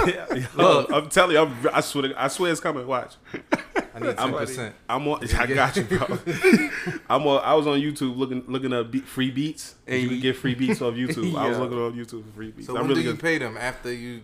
Yeah, 0.09 0.47
yo, 0.57 0.87
I'm 0.93 1.09
telling 1.09 1.33
you, 1.37 1.43
I'm, 1.43 1.57
I 1.73 1.81
swear, 1.81 2.09
to, 2.09 2.23
I 2.23 2.29
swear 2.29 2.53
it's 2.53 2.61
coming. 2.61 2.87
Watch. 2.87 3.15
I 3.95 4.01
need 4.01 4.17
ten 4.17 4.33
percent. 4.35 4.75
I'm 4.89 5.07
on. 5.09 5.27
I 5.35 5.47
got 5.47 5.77
you, 5.77 5.85
bro. 5.85 5.99
I'm 7.11 7.27
on. 7.27 7.43
I 7.43 7.55
was 7.55 7.67
on 7.67 7.81
YouTube 7.81 8.17
looking 8.17 8.45
looking 8.47 8.73
up 8.73 8.91
beat, 8.91 9.05
free 9.07 9.31
beats. 9.31 9.75
Hey. 9.87 10.01
You 10.01 10.09
can 10.11 10.21
get 10.21 10.37
free 10.37 10.55
beats 10.55 10.81
off 10.83 10.95
YouTube. 11.03 11.37
I 11.37 11.49
was 11.49 11.59
looking 11.59 11.79
on 11.79 11.93
YouTube 11.95 12.25
for 12.27 12.33
free 12.35 12.51
beats. 12.51 12.67
So 12.67 12.75
I'm 12.75 12.83
when 12.83 12.91
really 12.91 13.03
do 13.03 13.09
you 13.09 13.15
good. 13.15 13.21
pay 13.23 13.39
them? 13.39 13.57
After 13.57 13.93
you? 13.93 14.21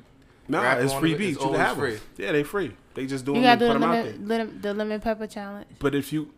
Nah, 0.49 0.75
it's 0.75 0.93
free 0.93 1.15
beats. 1.15 1.37
It's 1.37 1.45
You 1.45 1.51
can 1.53 1.61
have 1.61 1.77
free. 1.79 1.93
them. 1.95 2.01
Yeah, 2.19 2.33
they 2.33 2.43
free. 2.43 2.77
They 2.95 3.07
just 3.07 3.25
do 3.25 3.33
You 3.33 3.41
them 3.41 3.45
gotta 3.45 3.59
do 3.61 3.67
the 3.69 3.73
them 3.75 3.83
out 3.83 3.93
there. 3.93 4.05
lemon, 4.13 4.29
lemon, 4.29 4.61
the 4.61 4.75
lemon 4.75 5.01
pepper 5.01 5.27
challenge. 5.27 5.67
But 5.79 5.95
if 5.95 6.13
you, 6.13 6.31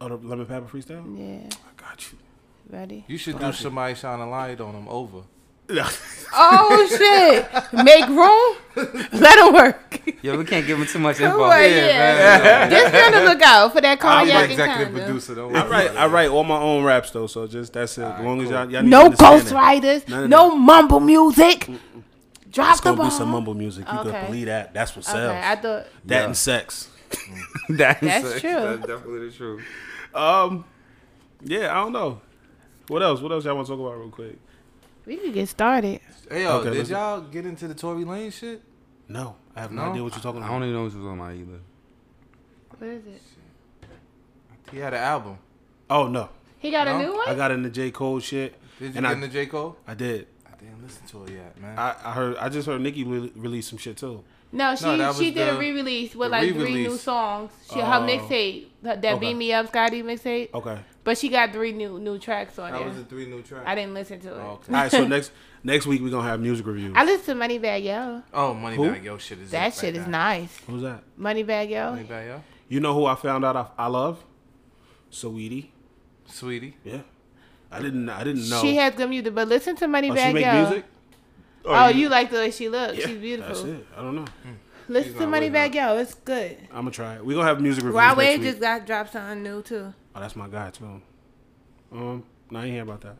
oh, 0.00 0.08
the 0.08 0.16
lemon 0.16 0.46
pepper 0.46 0.66
freestyle. 0.66 1.04
Yeah, 1.18 1.48
I 1.50 1.80
got 1.82 2.12
you. 2.12 2.18
ready? 2.70 3.04
You 3.08 3.18
should 3.18 3.34
do 3.34 3.40
Got 3.40 3.58
you. 3.58 3.62
somebody 3.64 3.94
shine 3.96 4.20
a 4.20 4.30
light 4.30 4.60
on 4.60 4.72
them 4.74 4.88
over. 4.88 5.22
Oh 6.36 6.86
shit! 6.88 7.48
Make 7.84 8.08
room. 8.08 8.90
Let 9.20 9.38
him 9.38 9.54
work. 9.54 10.00
Yo, 10.20 10.36
we 10.36 10.44
can't 10.44 10.66
give 10.66 10.80
him 10.80 10.84
too 10.86 10.98
much 10.98 11.18
Come 11.18 11.26
info. 11.26 11.44
on, 11.44 11.60
yeah. 11.60 12.68
Just 12.68 12.92
gonna 12.92 13.24
look 13.24 13.40
out 13.40 13.72
for 13.72 13.80
that 13.80 13.92
I'm 13.92 13.98
cognac 13.98 14.26
the 14.34 14.42
and 14.42 14.50
executive 14.50 14.86
condom. 14.88 15.04
producer. 15.04 15.34
Don't 15.36 15.54
I 15.54 15.60
worry 15.62 15.70
write 15.70 15.96
I 15.96 16.06
write 16.06 16.28
all 16.30 16.42
my 16.42 16.58
own 16.58 16.82
raps 16.82 17.12
though, 17.12 17.28
so 17.28 17.46
just 17.46 17.72
that's 17.72 17.96
it. 17.98 18.02
As 18.02 18.08
Alright, 18.08 18.24
long 18.24 18.42
as 18.42 18.50
y'all, 18.50 18.68
y'all 18.68 18.82
need 18.82 18.90
to 18.90 18.96
No 18.96 19.04
understand 19.04 19.40
that. 19.42 19.54
ghostwriters. 19.54 20.08
None 20.08 20.24
of 20.24 20.30
No 20.30 20.56
mumble 20.56 20.98
music. 21.00 21.70
Drop 22.50 22.70
It's 22.72 22.80
the 22.80 22.84
gonna 22.84 22.96
ball. 22.96 23.06
be 23.06 23.10
some 23.12 23.28
mumble 23.30 23.54
music. 23.54 23.86
You 23.92 23.98
Okay. 24.00 24.10
could 24.10 24.26
believe 24.26 24.46
that. 24.46 24.74
That's 24.74 24.96
what 24.96 25.04
sells. 25.04 25.18
Okay, 25.30 25.40
I 25.40 25.54
thought. 25.54 25.86
that 26.06 26.18
Yeah. 26.20 26.24
and 26.24 26.36
sex. 26.36 26.88
That's, 27.68 28.00
That's 28.00 28.40
true. 28.40 28.50
That's 28.54 28.80
definitely 28.80 29.28
the 29.28 29.32
truth. 29.36 29.62
Um, 30.12 30.64
yeah, 31.44 31.70
I 31.70 31.74
don't 31.84 31.92
know. 31.92 32.20
What 32.88 33.04
else? 33.04 33.20
What 33.20 33.30
else 33.30 33.44
y'all 33.44 33.54
want 33.54 33.68
to 33.68 33.72
talk 33.72 33.80
about 33.80 33.98
real 34.00 34.08
quick? 34.10 34.36
We 35.06 35.16
can 35.16 35.32
get 35.32 35.48
started. 35.48 36.00
Hey 36.30 36.44
yo, 36.44 36.58
Okay, 36.58 36.70
did 36.70 36.78
let's- 36.78 36.90
y'all 36.90 37.20
get 37.20 37.44
into 37.46 37.68
the 37.68 37.74
Tory 37.74 38.04
Lanez 38.04 38.32
shit? 38.32 38.62
No, 39.08 39.36
I 39.54 39.60
have 39.60 39.72
no, 39.72 39.84
No? 39.84 39.90
idea 39.90 40.02
what 40.02 40.12
you're 40.14 40.22
talking 40.22 40.38
about. 40.38 40.46
I 40.46 40.48
about. 40.48 40.52
don't 40.60 40.62
even 40.68 40.74
know 40.74 40.84
what 40.84 40.92
you're 40.92 41.02
talking 41.02 41.20
about 41.20 41.34
either. 41.34 41.60
What 42.78 42.88
is 42.90 43.06
it? 43.06 43.22
He 44.72 44.78
had 44.78 44.94
an 44.94 45.00
album. 45.02 45.38
Oh 45.90 46.08
no, 46.08 46.30
He 46.58 46.70
got 46.70 46.86
No? 46.86 46.96
a 46.96 47.02
new 47.02 47.12
one. 47.14 47.28
I 47.28 47.34
got 47.34 47.50
into 47.50 47.68
J 47.68 47.90
Cole 47.90 48.18
shit. 48.20 48.54
Did 48.78 48.80
you 48.80 48.86
And 48.86 48.94
get 48.94 49.04
I- 49.04 49.12
into 49.12 49.28
J 49.28 49.46
Cole? 49.46 49.76
I 49.86 49.92
did. 49.94 50.26
I 50.66 50.70
didn't 50.70 50.82
listen 50.82 51.06
to 51.08 51.24
it 51.24 51.36
yet, 51.36 51.60
man. 51.60 51.78
I, 51.78 51.94
I 52.04 52.12
heard. 52.12 52.36
I 52.38 52.48
just 52.48 52.66
heard 52.66 52.80
Nicki 52.80 53.04
re- 53.04 53.32
release 53.34 53.68
some 53.68 53.78
shit 53.78 53.96
too. 53.96 54.22
no, 54.52 54.74
she 54.76 54.84
No, 54.84 55.12
she 55.12 55.26
was 55.26 55.34
did 55.34 55.48
a 55.48 55.58
re-release 55.58 56.14
with 56.14 56.28
the 56.30 56.36
like 56.38 56.54
three 56.54 56.72
new 56.74 56.96
songs. 56.96 57.50
She 57.72 57.80
Oh. 57.80 57.84
her 57.84 58.00
mixtape 58.00 58.66
that, 58.82 59.02
that 59.02 59.14
Okay. 59.14 59.20
Beam 59.20 59.38
Me 59.38 59.52
Up 59.52 59.66
Scotty 59.68 60.02
mixtape, 60.02 60.54
Okay. 60.54 60.78
but 61.02 61.18
she 61.18 61.28
got 61.28 61.52
three 61.52 61.72
new 61.72 61.98
new 61.98 62.18
tracks 62.18 62.58
on 62.58 62.70
that 62.72 62.78
there. 62.78 62.88
was 62.88 62.96
the 62.96 63.04
three 63.04 63.26
new 63.26 63.42
tracks. 63.42 63.64
I 63.66 63.74
didn't 63.74 63.94
listen 63.94 64.20
to 64.20 64.28
it. 64.28 64.38
Oh, 64.38 64.40
All 64.40 64.52
okay. 64.54 64.72
right. 64.72 64.90
So 64.90 65.06
next 65.06 65.32
next 65.64 65.86
week 65.86 66.00
we're 66.02 66.10
gonna 66.10 66.28
have 66.28 66.40
music 66.40 66.66
reviews. 66.66 66.92
I 66.96 67.04
listened 67.04 67.38
to 67.40 67.46
Moneybagg 67.46 67.84
Yo. 67.84 68.22
Oh, 68.32 68.54
Money 68.54 68.76
Who? 68.76 68.90
Bag 68.90 69.04
Yo 69.04 69.18
shit 69.18 69.38
is 69.40 69.50
That 69.50 69.68
it 69.68 69.74
shit 69.74 69.82
right 69.94 70.00
is 70.02 70.06
now. 70.06 70.18
nice. 70.28 70.58
Who's 70.66 70.82
that? 70.82 71.02
Moneybagg 71.18 71.70
Yo. 71.70 71.90
Money 71.90 72.04
Bag 72.04 72.26
Yo, 72.28 72.42
You 72.68 72.80
know 72.80 72.94
who 72.94 73.06
I 73.06 73.14
found 73.16 73.44
out 73.44 73.56
I, 73.56 73.66
I 73.76 73.86
love? 73.88 74.24
Saweetie. 75.10 75.66
Saweetie. 76.28 76.74
Yeah. 76.84 77.00
I 77.74 77.82
didn't. 77.82 78.08
I 78.08 78.24
didn't 78.24 78.48
know. 78.48 78.62
She 78.62 78.76
has 78.76 78.94
good 78.94 79.10
music, 79.10 79.34
but 79.34 79.48
listen 79.48 79.74
to 79.76 79.84
oh, 79.84 79.88
Moneybag 79.88 80.28
she 80.28 80.32
make 80.32 80.44
Yo. 80.44 80.62
music. 80.62 80.84
Oh, 81.64 81.88
you 81.88 82.08
like 82.08 82.30
the 82.30 82.36
way 82.36 82.50
she 82.50 82.68
looks? 82.68 82.98
Yeah, 82.98 83.06
She's 83.06 83.18
beautiful. 83.18 83.54
That's 83.54 83.66
it. 83.66 83.86
I 83.96 84.02
don't 84.02 84.16
know. 84.16 84.24
Listen 84.86 85.12
She's 85.12 85.20
to 85.20 85.26
Money 85.26 85.48
Bag 85.48 85.72
Moneybagg 85.72 85.96
Yo. 85.96 85.98
It's 85.98 86.14
good. 86.14 86.58
I'm 86.70 86.80
gonna 86.80 86.90
try 86.90 87.14
it. 87.14 87.24
We're 87.24 87.34
gonna 87.34 87.46
have 87.46 87.60
music 87.60 87.84
reviews 87.84 87.96
Rod 87.96 88.08
next 88.08 88.18
Wave 88.18 88.40
week. 88.40 88.48
just 88.50 88.60
got 88.60 88.86
dropped 88.86 89.12
something 89.12 89.42
new 89.42 89.62
too. 89.62 89.94
Oh, 90.14 90.20
that's 90.20 90.36
my 90.36 90.46
guy 90.46 90.70
too. 90.70 91.00
Um, 91.90 92.22
no, 92.50 92.58
I 92.58 92.64
ain't 92.64 92.72
hear 92.72 92.82
about 92.82 93.00
that. 93.00 93.16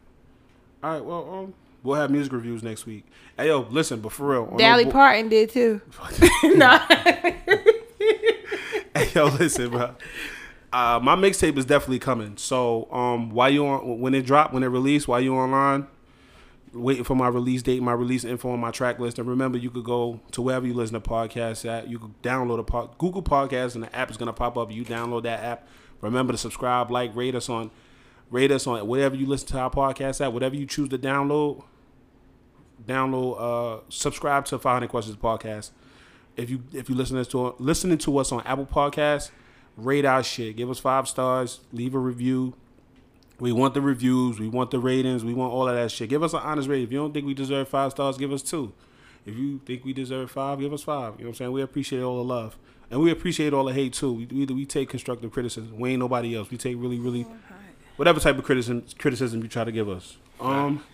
All 0.82 0.92
right. 0.92 1.04
Well, 1.04 1.34
um, 1.34 1.54
we'll 1.82 1.96
have 1.96 2.10
music 2.10 2.32
reviews 2.32 2.62
next 2.62 2.84
week. 2.86 3.06
Hey, 3.36 3.46
yo, 3.46 3.60
listen, 3.70 4.00
but 4.00 4.12
for 4.12 4.30
real, 4.30 4.48
on 4.52 4.58
Dolly 4.58 4.84
no 4.84 4.90
Parton 4.90 5.28
did 5.30 5.50
too. 5.50 5.80
no. 6.44 6.78
Hey, 8.94 9.10
yo, 9.14 9.26
listen, 9.26 9.70
bro. 9.70 9.94
Uh, 10.74 10.98
my 10.98 11.14
mixtape 11.14 11.56
is 11.56 11.64
definitely 11.64 12.00
coming. 12.00 12.36
So, 12.36 12.90
um, 12.90 13.30
you 13.52 13.64
on 13.64 14.00
when 14.00 14.12
it 14.12 14.26
drop, 14.26 14.52
when 14.52 14.64
it 14.64 14.66
release, 14.66 15.06
while 15.06 15.20
you 15.20 15.36
online, 15.36 15.86
waiting 16.72 17.04
for 17.04 17.14
my 17.14 17.28
release 17.28 17.62
date, 17.62 17.80
my 17.80 17.92
release 17.92 18.24
info 18.24 18.50
on 18.50 18.58
my 18.58 18.72
track 18.72 18.98
list. 18.98 19.20
And 19.20 19.28
remember, 19.28 19.56
you 19.56 19.70
could 19.70 19.84
go 19.84 20.18
to 20.32 20.42
wherever 20.42 20.66
you 20.66 20.74
listen 20.74 21.00
to 21.00 21.08
podcasts 21.08 21.64
at. 21.64 21.88
You 21.88 22.00
could 22.00 22.20
download 22.22 22.58
a 22.58 22.96
Google 22.98 23.22
Podcast, 23.22 23.76
and 23.76 23.84
the 23.84 23.94
app 23.94 24.10
is 24.10 24.16
gonna 24.16 24.32
pop 24.32 24.58
up. 24.58 24.72
You 24.72 24.84
download 24.84 25.22
that 25.22 25.44
app. 25.44 25.68
Remember 26.00 26.32
to 26.32 26.38
subscribe, 26.38 26.90
like, 26.90 27.14
rate 27.14 27.36
us 27.36 27.48
on, 27.48 27.70
rate 28.32 28.50
us 28.50 28.66
on 28.66 28.84
whatever 28.88 29.14
you 29.14 29.26
listen 29.26 29.46
to 29.50 29.58
our 29.60 29.70
podcast 29.70 30.20
at. 30.20 30.32
Whatever 30.32 30.56
you 30.56 30.66
choose 30.66 30.88
to 30.88 30.98
download, 30.98 31.62
download, 32.84 33.36
uh, 33.38 33.80
subscribe 33.90 34.44
to 34.46 34.58
500 34.58 34.88
Questions 34.88 35.16
Podcast. 35.16 35.70
If 36.36 36.50
you 36.50 36.64
if 36.72 36.88
you 36.88 36.96
listen 36.96 37.24
to 37.24 37.54
listening 37.60 37.98
to 37.98 38.18
us 38.18 38.32
on 38.32 38.42
Apple 38.42 38.66
Podcasts, 38.66 39.30
rate 39.76 40.04
our 40.04 40.22
shit. 40.22 40.56
Give 40.56 40.70
us 40.70 40.78
five 40.78 41.08
stars. 41.08 41.60
Leave 41.72 41.94
a 41.94 41.98
review. 41.98 42.54
We 43.40 43.52
want 43.52 43.74
the 43.74 43.80
reviews. 43.80 44.38
We 44.38 44.48
want 44.48 44.70
the 44.70 44.78
ratings. 44.78 45.24
We 45.24 45.34
want 45.34 45.52
all 45.52 45.68
of 45.68 45.74
that 45.74 45.90
shit. 45.90 46.08
Give 46.08 46.22
us 46.22 46.32
an 46.32 46.40
honest 46.40 46.68
rating. 46.68 46.84
If 46.86 46.92
you 46.92 46.98
don't 46.98 47.12
think 47.12 47.26
we 47.26 47.34
deserve 47.34 47.68
five 47.68 47.90
stars, 47.90 48.16
give 48.16 48.32
us 48.32 48.42
two. 48.42 48.72
If 49.26 49.36
you 49.36 49.60
think 49.66 49.84
we 49.84 49.92
deserve 49.92 50.30
five, 50.30 50.60
give 50.60 50.72
us 50.72 50.82
five. 50.82 51.14
You 51.14 51.24
know 51.24 51.28
what 51.28 51.28
I'm 51.28 51.34
saying? 51.34 51.52
We 51.52 51.62
appreciate 51.62 52.02
all 52.02 52.16
the 52.18 52.24
love. 52.24 52.56
And 52.90 53.00
we 53.00 53.10
appreciate 53.10 53.52
all 53.52 53.64
the 53.64 53.72
hate 53.72 53.94
too. 53.94 54.12
We, 54.12 54.26
we, 54.26 54.44
we 54.46 54.66
take 54.66 54.88
constructive 54.90 55.32
criticism. 55.32 55.78
We 55.80 55.90
ain't 55.90 56.00
nobody 56.00 56.36
else. 56.36 56.50
We 56.50 56.58
take 56.58 56.76
really, 56.78 56.98
really 56.98 57.26
whatever 57.96 58.20
type 58.20 58.38
of 58.38 58.44
criticism 58.44 58.84
criticism 58.98 59.42
you 59.42 59.48
try 59.48 59.64
to 59.64 59.72
give 59.72 59.88
us. 59.88 60.16
Um 60.38 60.84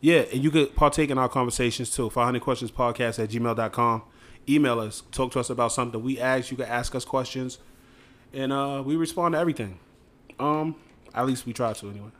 Yeah, 0.00 0.20
and 0.32 0.44
you 0.44 0.50
could 0.50 0.76
partake 0.76 1.10
in 1.10 1.18
our 1.18 1.28
conversations 1.28 1.90
too. 1.90 2.10
500 2.10 2.40
questions 2.42 2.70
podcast 2.70 3.22
at 3.22 3.30
gmail.com. 3.30 4.02
Email 4.48 4.80
us. 4.80 5.02
Talk 5.10 5.32
to 5.32 5.40
us 5.40 5.50
about 5.50 5.72
something 5.72 6.02
we 6.02 6.20
ask. 6.20 6.50
You 6.50 6.56
can 6.56 6.66
ask 6.66 6.94
us 6.94 7.04
questions. 7.04 7.58
And 8.32 8.52
uh 8.52 8.82
we 8.84 8.96
respond 8.96 9.34
to 9.34 9.38
everything. 9.38 9.78
Um, 10.38 10.76
at 11.14 11.26
least 11.26 11.46
we 11.46 11.52
try 11.52 11.72
to 11.72 11.90
anyway. 11.90 12.10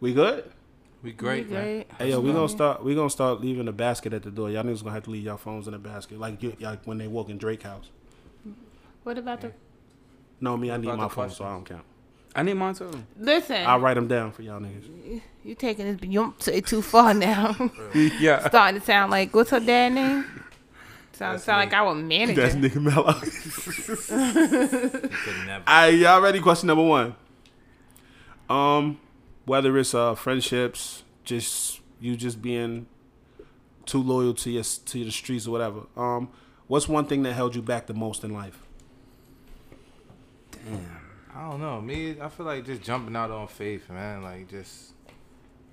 We 0.00 0.14
good? 0.14 0.50
We 1.02 1.12
great, 1.12 1.50
man. 1.50 1.62
Great. 1.62 1.86
Hey 1.98 2.10
yo, 2.10 2.20
we 2.20 2.32
gonna 2.32 2.48
start. 2.48 2.82
We 2.82 2.94
gonna 2.94 3.10
start 3.10 3.40
leaving 3.40 3.66
the 3.66 3.72
basket 3.72 4.14
at 4.14 4.22
the 4.22 4.30
door. 4.30 4.50
Y'all 4.50 4.62
niggas 4.62 4.82
gonna 4.82 4.94
have 4.94 5.04
to 5.04 5.10
leave 5.10 5.24
y'all 5.24 5.36
phones 5.36 5.66
in 5.66 5.72
the 5.72 5.78
basket, 5.78 6.18
like 6.18 6.42
you, 6.42 6.56
like 6.60 6.84
when 6.86 6.96
they 6.96 7.06
walk 7.06 7.28
in 7.28 7.36
Drake 7.36 7.62
house. 7.62 7.90
What 9.02 9.18
about 9.18 9.42
the 9.42 9.52
No, 10.40 10.56
me, 10.56 10.70
I 10.70 10.78
need 10.78 10.86
my 10.86 10.96
the 10.96 11.08
phone, 11.10 11.30
so 11.30 11.44
I 11.44 11.50
don't 11.50 11.66
count. 11.66 11.84
I 12.36 12.42
need 12.42 12.54
mine 12.54 12.74
too. 12.74 12.90
listen? 13.18 13.64
I'll 13.64 13.78
write 13.80 13.94
them 13.94 14.08
down 14.08 14.32
for 14.32 14.42
y'all 14.42 14.60
niggas. 14.60 15.22
you 15.44 15.54
taking 15.54 15.96
this 15.96 16.08
you 16.08 16.34
say 16.38 16.60
too 16.60 16.82
far 16.82 17.14
now. 17.14 17.54
Yeah. 17.94 18.46
Starting 18.48 18.80
to 18.80 18.86
sound 18.86 19.12
like 19.12 19.32
what's 19.34 19.50
her 19.50 19.60
dad 19.60 19.92
name? 19.92 20.24
Sound, 21.12 21.34
That's 21.34 21.44
sound 21.44 21.60
me. 21.60 21.66
like 21.66 21.74
our 21.74 21.94
manager. 21.94 22.40
That's 22.40 22.56
Nigga 22.56 22.82
Mello. 22.82 23.12
Could 23.12 23.30
never. 25.46 25.62
All 25.64 25.82
right, 25.82 25.94
y'all 25.94 26.20
ready? 26.20 26.40
Question 26.40 26.66
number 26.66 26.82
one. 26.82 27.14
Um, 28.50 28.98
whether 29.44 29.78
it's 29.78 29.94
uh 29.94 30.16
friendships, 30.16 31.04
just 31.22 31.78
you 32.00 32.16
just 32.16 32.42
being 32.42 32.86
too 33.86 34.02
loyal 34.02 34.34
to 34.34 34.50
your 34.50 34.64
to 34.64 35.04
the 35.04 35.12
streets 35.12 35.46
or 35.46 35.52
whatever. 35.52 35.82
Um, 35.96 36.30
what's 36.66 36.88
one 36.88 37.06
thing 37.06 37.22
that 37.22 37.34
held 37.34 37.54
you 37.54 37.62
back 37.62 37.86
the 37.86 37.94
most 37.94 38.24
in 38.24 38.32
life? 38.32 38.58
Damn. 40.50 40.98
I 41.34 41.50
don't 41.50 41.60
know. 41.60 41.80
Me, 41.80 42.16
I 42.20 42.28
feel 42.28 42.46
like 42.46 42.64
just 42.64 42.82
jumping 42.82 43.16
out 43.16 43.30
on 43.30 43.48
faith, 43.48 43.90
man. 43.90 44.22
Like 44.22 44.48
just 44.48 44.92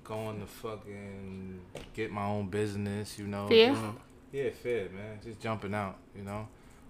going 0.04 0.40
to 0.40 0.46
fucking 0.46 1.60
get 1.94 2.10
my 2.10 2.24
own 2.24 2.48
business, 2.48 3.18
you 3.18 3.26
know. 3.26 3.48
Fear? 3.48 3.76
Yeah, 4.32 4.50
fair, 4.50 4.88
man. 4.88 5.20
Just 5.22 5.40
jumping 5.40 5.74
out, 5.74 5.96
you 6.16 6.24
know. 6.24 6.48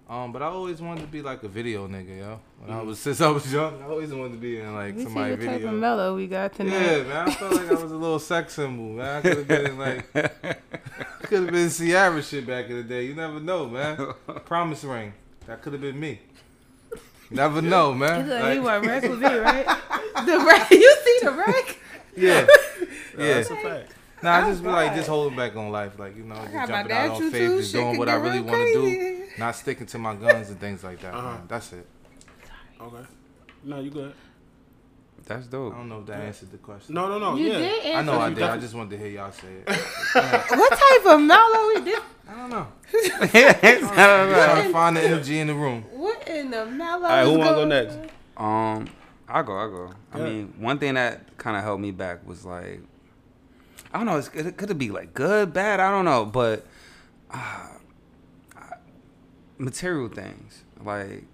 Um, 0.08 0.32
but 0.32 0.42
I 0.42 0.46
always 0.46 0.80
wanted 0.80 1.02
to 1.02 1.06
be 1.06 1.22
like 1.22 1.42
a 1.42 1.48
video 1.48 1.86
nigga, 1.86 2.18
yo. 2.18 2.40
When 2.60 2.76
I 2.76 2.82
was 2.82 2.98
since 3.00 3.20
I 3.20 3.28
was 3.28 3.50
young, 3.52 3.82
I 3.82 3.86
always 3.86 4.12
wanted 4.12 4.32
to 4.32 4.38
be 4.38 4.58
in 4.58 4.74
like 4.74 4.96
see 4.96 5.04
somebody 5.04 5.36
what 5.36 5.44
type 5.44 5.62
of 5.62 5.72
mellow 5.74 6.16
we 6.16 6.26
got 6.26 6.54
tonight. 6.54 6.72
Yeah, 6.72 7.02
man. 7.04 7.28
I 7.28 7.34
felt 7.34 7.54
like 7.54 7.70
I 7.70 7.74
was 7.74 7.92
a 7.92 7.96
little 7.96 8.18
sex 8.32 8.54
symbol, 8.54 8.90
man. 8.90 9.16
I 9.16 9.20
could 9.20 9.38
have 9.38 9.48
been 9.48 9.78
like, 9.78 10.12
could 11.22 11.42
have 11.44 11.52
been 11.52 11.70
Ciara 11.70 12.22
shit 12.22 12.46
back 12.46 12.68
in 12.68 12.76
the 12.76 12.82
day. 12.82 13.04
You 13.04 13.14
never 13.14 13.40
know, 13.40 13.68
man. 13.68 13.96
Promise 14.44 14.84
ring. 14.84 15.12
That 15.46 15.62
could 15.62 15.72
have 15.72 15.82
been 15.82 15.98
me. 15.98 16.20
You 17.32 17.36
never 17.36 17.62
know, 17.62 17.94
man. 17.94 18.24
He 18.24 18.30
look 18.30 18.40
like 18.40 18.42
Like, 18.42 18.52
he 18.52 18.60
want 18.60 18.86
wreck 18.86 19.02
with 19.02 19.22
me, 19.22 19.26
right? 19.38 19.66
the 20.26 20.44
wreck. 20.46 20.70
You 20.70 20.96
see 21.02 21.18
the 21.22 21.32
wreck? 21.32 21.78
yeah, 22.14 22.46
yeah. 23.18 23.34
That's 23.34 23.50
a 23.50 23.56
fact. 23.56 23.94
Nah, 24.22 24.36
I 24.36 24.40
just 24.50 24.62
be 24.62 24.68
like, 24.68 24.94
just 24.94 25.08
holding 25.08 25.36
back 25.36 25.56
on 25.56 25.70
life, 25.70 25.98
like 25.98 26.14
you 26.14 26.24
know, 26.24 26.34
just 26.34 26.68
jumping 26.68 26.92
out 26.92 27.10
on 27.10 27.30
faith, 27.30 27.32
too. 27.32 27.58
just 27.60 27.72
doing 27.72 27.96
what 27.96 28.10
I 28.10 28.14
really 28.16 28.40
want 28.40 28.58
to 28.58 28.72
do, 28.74 29.24
not 29.38 29.56
sticking 29.56 29.86
to 29.86 29.98
my 29.98 30.14
guns 30.14 30.50
and 30.50 30.60
things 30.60 30.84
like 30.84 31.00
that. 31.00 31.14
Uh-huh. 31.14 31.30
Man. 31.30 31.40
That's 31.48 31.72
it. 31.72 31.86
Okay. 32.80 33.06
No, 33.64 33.80
you 33.80 33.90
good. 33.90 34.12
That's 35.24 35.46
dope. 35.46 35.72
I 35.72 35.78
don't 35.78 35.88
know 35.88 36.00
if 36.00 36.06
that 36.06 36.20
answered 36.20 36.50
the 36.50 36.58
question. 36.58 36.94
No, 36.94 37.08
no, 37.08 37.18
no. 37.18 37.36
You 37.36 37.46
yeah. 37.52 37.58
did 37.58 37.84
answer. 37.86 37.98
I 37.98 38.02
know 38.02 38.20
I 38.20 38.28
you 38.28 38.34
did. 38.34 38.44
I 38.44 38.58
just 38.58 38.74
wanted 38.74 38.90
to 38.90 38.98
hear 38.98 39.08
y'all 39.08 39.32
say 39.32 39.48
it. 39.48 39.68
What 40.58 40.70
type 40.70 41.06
of 41.06 41.20
mellow 41.22 41.68
we 41.74 41.80
did? 41.80 42.02
I 42.28 42.34
don't 42.36 42.50
know. 42.50 42.66
yeah. 43.34 43.52
Trying 43.52 44.64
to 44.66 44.72
find 44.72 44.96
the 44.96 45.02
energy 45.02 45.38
in 45.40 45.48
the 45.48 45.54
room. 45.54 45.82
What 45.90 46.26
in 46.28 46.50
the 46.50 46.66
mellow? 46.66 47.04
All 47.04 47.10
right, 47.10 47.24
who 47.24 47.32
is 47.32 47.38
wanna 47.38 47.50
go 47.54 47.64
next? 47.66 47.98
on? 48.36 48.76
Um, 48.78 48.88
I 49.28 49.42
go, 49.42 49.56
I 49.56 49.66
go. 49.66 49.90
I 50.12 50.18
Yeah. 50.18 50.24
mean, 50.24 50.54
one 50.58 50.78
thing 50.78 50.94
that 50.94 51.36
kind 51.38 51.56
of 51.56 51.62
held 51.62 51.80
me 51.80 51.90
back 51.90 52.26
was 52.26 52.44
like, 52.44 52.80
I 53.92 53.98
don't 53.98 54.06
know. 54.06 54.16
It's, 54.16 54.28
it 54.28 54.56
could 54.56 54.70
it 54.70 54.78
be 54.78 54.90
like 54.90 55.14
good, 55.14 55.52
bad? 55.52 55.80
I 55.80 55.90
don't 55.90 56.04
know, 56.04 56.24
but 56.24 56.66
uh, 57.30 57.66
material 59.58 60.08
things. 60.08 60.64
Like 60.82 61.24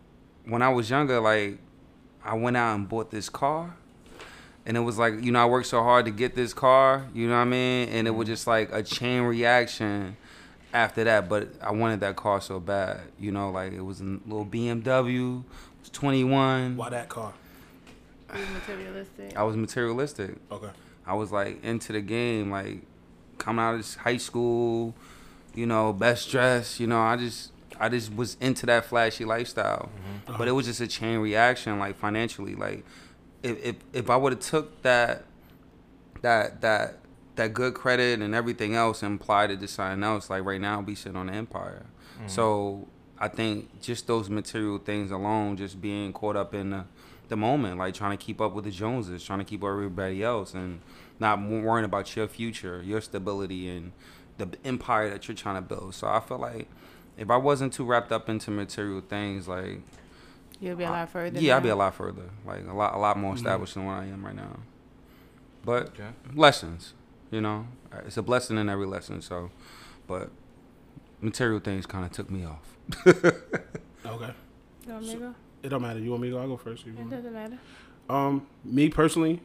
when 0.44 0.62
I 0.62 0.68
was 0.70 0.90
younger, 0.90 1.20
like 1.20 1.58
I 2.24 2.34
went 2.34 2.56
out 2.56 2.74
and 2.74 2.88
bought 2.88 3.10
this 3.10 3.28
car. 3.28 3.76
And 4.66 4.76
it 4.76 4.80
was 4.80 4.98
like, 4.98 5.22
you 5.22 5.32
know, 5.32 5.40
I 5.40 5.46
worked 5.46 5.68
so 5.68 5.82
hard 5.82 6.04
to 6.04 6.10
get 6.10 6.34
this 6.34 6.52
car, 6.52 7.06
you 7.14 7.26
know 7.26 7.36
what 7.36 7.40
I 7.40 7.44
mean? 7.46 7.88
And 7.88 8.06
it 8.06 8.10
was 8.10 8.28
just 8.28 8.46
like 8.46 8.70
a 8.70 8.82
chain 8.82 9.22
reaction 9.22 10.16
after 10.72 11.04
that. 11.04 11.28
But 11.28 11.48
I 11.60 11.72
wanted 11.72 12.00
that 12.00 12.16
car 12.16 12.40
so 12.40 12.60
bad, 12.60 13.00
you 13.18 13.32
know, 13.32 13.50
like 13.50 13.72
it 13.72 13.82
was 13.82 14.00
a 14.00 14.04
little 14.04 14.46
BMW, 14.46 15.40
it 15.40 15.80
was 15.80 15.90
21. 15.90 16.76
Why 16.76 16.90
that 16.90 17.08
car? 17.08 17.34
He's 18.34 18.48
materialistic. 18.50 19.36
I 19.36 19.42
was 19.42 19.56
materialistic. 19.56 20.36
Okay. 20.50 20.70
I 21.06 21.14
was 21.14 21.32
like 21.32 21.64
into 21.64 21.92
the 21.92 22.00
game, 22.00 22.50
like 22.50 22.82
coming 23.38 23.64
out 23.64 23.76
of 23.76 23.94
high 23.96 24.18
school, 24.18 24.94
you 25.54 25.66
know, 25.66 25.92
best 25.92 26.30
dress. 26.30 26.78
You 26.78 26.86
know, 26.86 27.00
I 27.00 27.16
just 27.16 27.52
I 27.80 27.88
just 27.88 28.14
was 28.14 28.36
into 28.40 28.66
that 28.66 28.84
flashy 28.84 29.24
lifestyle. 29.24 29.88
Mm-hmm. 30.26 30.36
But 30.36 30.48
it 30.48 30.52
was 30.52 30.66
just 30.66 30.80
a 30.80 30.86
chain 30.86 31.18
reaction, 31.18 31.78
like 31.78 31.96
financially. 31.96 32.54
Like 32.54 32.84
if 33.42 33.64
if, 33.64 33.76
if 33.92 34.10
I 34.10 34.16
would 34.16 34.32
have 34.32 34.40
took 34.40 34.82
that 34.82 35.24
that 36.20 36.60
that 36.60 36.98
that 37.38 37.54
good 37.54 37.72
credit 37.72 38.20
and 38.20 38.34
everything 38.34 38.74
else 38.74 39.02
implied 39.02 39.44
applied 39.44 39.50
it 39.52 39.60
to 39.60 39.68
something 39.68 40.02
else, 40.02 40.28
like 40.28 40.44
right 40.44 40.60
now 40.60 40.78
I'd 40.78 40.86
be 40.86 40.94
sitting 40.94 41.16
on 41.16 41.26
the 41.26 41.32
empire. 41.32 41.86
Mm-hmm. 42.18 42.28
So 42.28 42.88
I 43.18 43.28
think 43.28 43.80
just 43.80 44.06
those 44.06 44.28
material 44.28 44.78
things 44.78 45.10
alone, 45.10 45.56
just 45.56 45.80
being 45.80 46.12
caught 46.12 46.36
up 46.36 46.52
in 46.52 46.70
the, 46.70 46.84
the 47.28 47.36
moment, 47.36 47.78
like 47.78 47.94
trying 47.94 48.16
to 48.16 48.22
keep 48.22 48.40
up 48.40 48.54
with 48.54 48.64
the 48.64 48.70
Joneses, 48.70 49.22
trying 49.24 49.38
to 49.38 49.44
keep 49.44 49.60
up 49.60 49.70
with 49.70 49.84
everybody 49.84 50.22
else, 50.22 50.52
and 50.52 50.80
not 51.20 51.40
worrying 51.40 51.84
about 51.84 52.14
your 52.16 52.26
future, 52.28 52.82
your 52.82 53.00
stability, 53.00 53.68
and 53.68 53.92
the 54.38 54.48
empire 54.64 55.10
that 55.10 55.26
you're 55.28 55.36
trying 55.36 55.56
to 55.56 55.62
build. 55.62 55.94
So 55.94 56.08
I 56.08 56.20
feel 56.20 56.38
like 56.38 56.68
if 57.16 57.30
I 57.30 57.36
wasn't 57.36 57.72
too 57.72 57.84
wrapped 57.84 58.12
up 58.12 58.28
into 58.28 58.50
material 58.50 59.00
things, 59.00 59.46
like 59.46 59.80
You'll 60.60 60.76
be 60.76 60.84
a 60.84 60.90
lot 60.90 61.08
further. 61.08 61.38
yeah, 61.38 61.56
I'd 61.56 61.62
be 61.62 61.68
a 61.68 61.76
lot 61.76 61.94
further, 61.94 62.30
like 62.44 62.66
a 62.66 62.72
lot, 62.72 62.94
a 62.94 62.98
lot 62.98 63.16
more 63.16 63.30
mm-hmm. 63.30 63.38
established 63.38 63.74
than 63.74 63.86
where 63.86 63.94
I 63.94 64.06
am 64.06 64.24
right 64.24 64.34
now. 64.34 64.58
But 65.64 65.90
Okay. 65.90 66.08
lessons, 66.34 66.94
you 67.30 67.40
know, 67.40 67.66
it's 68.06 68.16
a 68.16 68.22
blessing 68.22 68.58
in 68.58 68.68
every 68.68 68.86
lesson. 68.86 69.20
So, 69.22 69.50
but 70.06 70.30
material 71.20 71.60
things 71.60 71.86
kind 71.86 72.04
of 72.04 72.12
took 72.12 72.30
me 72.30 72.44
off. 72.44 72.76
Okay. 74.06 74.32
You 74.86 74.92
want 74.92 75.04
me 75.04 75.12
to 75.12 75.18
go? 75.18 75.34
It 75.62 75.68
don't 75.68 75.82
matter. 75.82 75.98
You 75.98 76.10
want 76.10 76.22
me 76.22 76.28
to 76.28 76.34
go? 76.36 76.40
I'll 76.40 76.48
go 76.48 76.56
first. 76.56 76.86
you 76.86 76.92
It 76.92 77.10
doesn't 77.10 77.32
matter. 77.32 77.58
Um, 78.08 78.46
me 78.64 78.88
personally, 78.88 79.40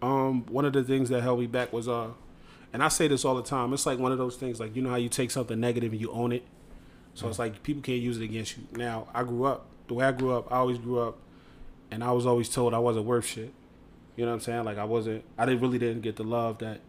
um, 0.00 0.46
one 0.46 0.64
of 0.64 0.72
the 0.72 0.84
things 0.84 1.08
that 1.08 1.22
held 1.22 1.40
me 1.40 1.46
back 1.46 1.72
was 1.72 1.88
uh, 1.88 2.08
and 2.72 2.82
I 2.82 2.88
say 2.88 3.08
this 3.08 3.24
all 3.24 3.34
the 3.34 3.42
time. 3.42 3.72
It's 3.72 3.86
like 3.86 3.98
one 3.98 4.12
of 4.12 4.18
those 4.18 4.36
things, 4.36 4.60
like 4.60 4.76
you 4.76 4.82
know 4.82 4.90
how 4.90 4.96
you 4.96 5.08
take 5.08 5.30
something 5.30 5.58
negative 5.58 5.92
and 5.92 6.00
you 6.00 6.10
own 6.12 6.32
it. 6.32 6.44
So 7.14 7.28
it's 7.28 7.38
like 7.38 7.62
people 7.62 7.82
can't 7.82 8.00
use 8.00 8.18
it 8.18 8.24
against 8.24 8.56
you. 8.56 8.64
Now 8.72 9.08
I 9.14 9.22
grew 9.22 9.44
up 9.44 9.66
the 9.88 9.94
way 9.94 10.04
I 10.04 10.12
grew 10.12 10.32
up. 10.32 10.50
I 10.52 10.56
always 10.56 10.78
grew 10.78 10.98
up, 11.00 11.16
and 11.90 12.02
I 12.04 12.12
was 12.12 12.26
always 12.26 12.48
told 12.48 12.74
I 12.74 12.78
wasn't 12.78 13.06
worth 13.06 13.26
shit. 13.26 13.52
You 14.16 14.24
know 14.24 14.30
what 14.30 14.36
I'm 14.36 14.40
saying? 14.40 14.64
Like 14.64 14.78
I 14.78 14.84
wasn't. 14.84 15.24
I 15.36 15.46
didn't 15.46 15.60
really 15.60 15.78
didn't 15.78 16.02
get 16.02 16.16
the 16.16 16.24
love 16.24 16.58
that 16.58 16.80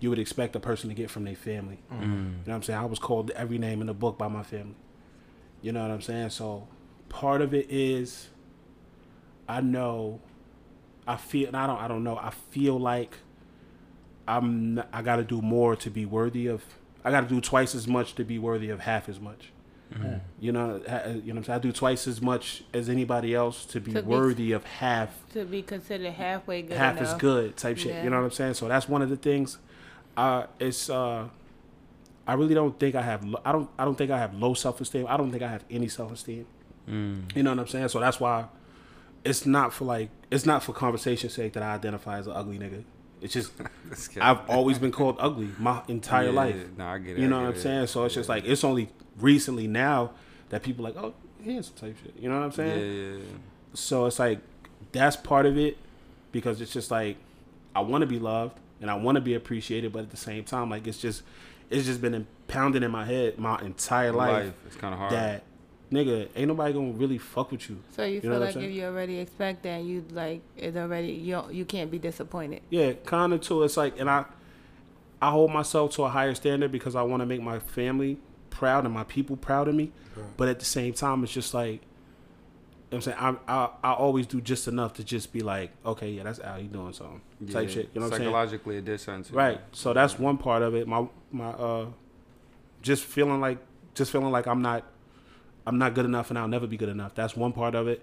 you 0.00 0.10
would 0.10 0.18
expect 0.18 0.54
a 0.54 0.60
person 0.60 0.88
to 0.90 0.94
get 0.94 1.10
from 1.10 1.24
their 1.24 1.36
family. 1.36 1.78
Mm. 1.92 2.02
You 2.02 2.08
know 2.08 2.34
what 2.44 2.54
I'm 2.54 2.62
saying? 2.62 2.78
I 2.78 2.84
was 2.84 2.98
called 2.98 3.30
every 3.30 3.58
name 3.58 3.80
in 3.80 3.86
the 3.86 3.94
book 3.94 4.18
by 4.18 4.28
my 4.28 4.42
family. 4.42 4.76
You 5.62 5.72
know 5.72 5.82
what 5.82 5.90
I'm 5.90 6.02
saying? 6.02 6.30
So 6.30 6.68
part 7.08 7.40
of 7.40 7.54
it 7.54 7.66
is 7.70 8.28
I 9.48 9.60
know 9.60 10.20
I 11.06 11.16
feel. 11.16 11.48
And 11.48 11.56
I 11.56 11.66
don't. 11.66 11.78
I 11.78 11.88
don't 11.88 12.04
know. 12.04 12.16
I 12.16 12.30
feel 12.50 12.78
like 12.78 13.18
I'm. 14.28 14.82
I 14.92 15.02
got 15.02 15.16
to 15.16 15.24
do 15.24 15.40
more 15.40 15.76
to 15.76 15.90
be 15.90 16.04
worthy 16.04 16.46
of. 16.46 16.62
I 17.04 17.10
got 17.10 17.22
to 17.22 17.28
do 17.28 17.40
twice 17.40 17.74
as 17.74 17.86
much 17.86 18.14
to 18.16 18.24
be 18.24 18.38
worthy 18.38 18.70
of 18.70 18.80
half 18.80 19.08
as 19.08 19.20
much. 19.20 19.52
You 20.40 20.52
know, 20.52 20.80
ha- 20.88 21.02
you 21.24 21.32
know. 21.32 21.38
I'm 21.38 21.44
saying? 21.44 21.56
I 21.56 21.60
do 21.60 21.72
twice 21.72 22.06
as 22.08 22.20
much 22.20 22.64
as 22.72 22.88
anybody 22.88 23.34
else 23.34 23.64
to 23.66 23.80
be 23.80 23.92
To 23.92 24.02
be- 24.02 24.08
worthy 24.08 24.52
of 24.52 24.64
half 24.64 25.10
To 25.32 25.44
be 25.44 25.62
considered 25.62 26.12
halfway 26.12 26.62
good 26.62 26.76
half 26.76 26.96
enough. 26.98 27.14
is 27.14 27.20
good 27.20 27.56
type 27.56 27.78
shit. 27.78 27.92
Yeah. 27.92 28.04
You 28.04 28.10
know 28.10 28.16
what 28.18 28.24
I'm 28.24 28.30
saying? 28.32 28.54
So 28.54 28.66
that's 28.68 28.88
one 28.88 29.02
of 29.02 29.10
the 29.10 29.16
things. 29.16 29.58
Uh, 30.16 30.46
it's 30.58 30.90
uh, 30.90 31.28
I 32.26 32.34
really 32.34 32.54
don't 32.54 32.78
think 32.78 32.94
I 32.94 33.02
have. 33.02 33.24
lo- 33.24 33.40
I 33.44 33.52
don't. 33.52 33.68
I 33.78 33.84
don't 33.84 33.96
think 33.96 34.10
I 34.10 34.18
have 34.18 34.34
low 34.34 34.54
self 34.54 34.80
esteem. 34.80 35.06
I 35.08 35.16
don't 35.16 35.30
think 35.30 35.42
I 35.42 35.48
have 35.48 35.64
any 35.70 35.88
self 35.88 36.12
esteem. 36.12 36.46
Mm. 36.88 37.34
You 37.36 37.42
know 37.42 37.50
what 37.50 37.60
I'm 37.60 37.66
saying? 37.68 37.88
So 37.88 38.00
that's 38.00 38.18
why 38.20 38.46
it's 39.24 39.46
not 39.46 39.72
for 39.72 39.84
like 39.84 40.10
it's 40.30 40.44
not 40.44 40.62
for 40.62 40.72
conversation's 40.72 41.32
sake 41.34 41.52
that 41.54 41.62
I 41.62 41.74
identify 41.74 42.18
as 42.18 42.26
an 42.26 42.34
ugly 42.34 42.58
nigga. 42.58 42.84
It's 43.24 43.32
just 43.32 43.52
I've 44.20 44.48
always 44.48 44.78
been 44.78 44.92
called 44.92 45.16
ugly 45.18 45.48
my 45.58 45.82
entire 45.88 46.26
Yeah, 46.26 46.30
life. 46.30 46.56
No, 46.78 46.86
I 46.86 46.98
get 46.98 47.16
it. 47.16 47.20
You 47.20 47.28
know 47.28 47.40
what 47.40 47.46
I'm 47.48 47.54
it. 47.54 47.60
saying? 47.60 47.86
So 47.88 48.04
it's 48.04 48.14
just 48.14 48.28
like 48.28 48.44
it's 48.44 48.62
only 48.62 48.90
recently 49.18 49.66
now 49.66 50.12
that 50.50 50.62
people 50.62 50.84
like 50.84 50.96
oh 50.96 51.14
handsome 51.44 51.74
type 51.74 51.96
shit. 52.02 52.14
You 52.20 52.28
know 52.28 52.38
what 52.38 52.44
I'm 52.44 52.52
saying? 52.52 52.78
yeah, 52.80 53.16
yeah. 53.16 53.24
So 53.72 54.06
it's 54.06 54.18
like 54.18 54.38
that's 54.92 55.16
part 55.16 55.46
of 55.46 55.58
it 55.58 55.78
because 56.30 56.60
it's 56.60 56.72
just 56.72 56.90
like 56.90 57.16
I 57.74 57.80
want 57.80 58.02
to 58.02 58.06
be 58.06 58.18
loved 58.20 58.60
and 58.80 58.90
I 58.90 58.94
want 58.94 59.16
to 59.16 59.20
be 59.22 59.34
appreciated, 59.34 59.92
but 59.92 60.00
at 60.02 60.10
the 60.10 60.16
same 60.16 60.44
time, 60.44 60.68
like 60.70 60.86
it's 60.86 60.98
just 60.98 61.22
it's 61.70 61.86
just 61.86 62.00
been 62.02 62.26
pounding 62.46 62.82
in 62.82 62.90
my 62.90 63.04
head 63.06 63.38
my 63.38 63.58
entire 63.62 64.12
life, 64.12 64.52
It's 64.66 64.76
kind 64.76 64.92
of 64.92 65.00
hard. 65.00 65.12
that 65.12 65.42
nigga 65.92 66.28
ain't 66.34 66.48
nobody 66.48 66.72
gonna 66.72 66.92
really 66.92 67.18
fuck 67.18 67.52
with 67.52 67.68
you. 67.68 67.78
So 67.92 68.04
you 68.04 68.14
You 68.14 68.20
feel 68.22 68.30
know 68.30 68.40
what 68.40 68.48
I'm 68.48 68.54
like 68.54 68.64
if 68.64 68.74
you 68.74 68.84
already 68.84 69.18
expect 69.18 69.62
that, 69.64 69.82
you 69.82 70.04
like 70.10 70.42
it's 70.56 70.76
already 70.76 71.08
you 71.12 71.42
you 71.50 71.64
can't 71.64 71.90
be 71.90 71.98
disappointed. 71.98 72.62
Yeah, 72.70 72.92
kind 73.04 73.32
of 73.32 73.40
too. 73.42 73.62
It's 73.62 73.76
like, 73.76 73.98
and 74.00 74.08
I 74.10 74.24
I 75.22 75.30
hold 75.30 75.50
myself 75.52 75.92
to 75.92 76.04
a 76.04 76.08
higher 76.08 76.34
standard 76.34 76.70
because 76.72 76.94
I 76.96 77.02
want 77.02 77.20
to 77.20 77.26
make 77.26 77.40
my 77.42 77.58
family 77.58 78.18
proud 78.50 78.84
and 78.84 78.92
my 78.94 79.04
people 79.04 79.36
proud 79.36 79.68
of 79.68 79.74
me. 79.74 79.92
But 80.36 80.48
at 80.48 80.58
the 80.58 80.64
same 80.64 80.92
time, 80.94 81.22
it's 81.24 81.32
just 81.32 81.54
like. 81.54 81.80
you 82.90 82.98
know 82.98 82.98
what 82.98 83.06
I'm 83.08 83.36
saying 83.36 83.38
I, 83.48 83.52
I 83.62 83.68
I 83.82 83.92
always 83.94 84.26
do 84.26 84.40
just 84.40 84.68
enough 84.68 84.92
to 84.94 85.04
just 85.04 85.32
be 85.32 85.40
like 85.40 85.70
okay 85.84 86.10
yeah 86.10 86.22
that's 86.22 86.38
Al 86.38 86.60
you 86.60 86.68
doing 86.68 86.92
something 86.92 87.20
type 87.50 87.68
shit 87.68 87.90
you 87.92 88.00
know 88.00 88.06
what 88.06 88.12
I'm 88.14 88.18
saying 88.18 88.30
Psychologically, 88.30 88.76
it 88.76 88.84
did 88.84 89.00
something. 89.00 89.24
to. 89.24 89.34
Right. 89.36 89.60
So 89.72 89.92
that's 89.92 90.16
one 90.18 90.38
part 90.38 90.62
of 90.62 90.74
it. 90.76 90.86
My 90.86 91.08
my 91.32 91.48
uh 91.48 91.86
just 92.82 93.02
feeling 93.04 93.40
like 93.40 93.58
just 93.94 94.12
feeling 94.12 94.30
like 94.30 94.46
I'm 94.46 94.62
not 94.62 94.84
I'm 95.66 95.78
not 95.78 95.94
good 95.94 96.04
enough 96.04 96.30
and 96.30 96.38
I'll 96.38 96.48
never 96.48 96.66
be 96.66 96.76
good 96.76 96.88
enough. 96.88 97.14
That's 97.14 97.36
one 97.36 97.52
part 97.52 97.74
of 97.74 97.88
it. 97.88 98.02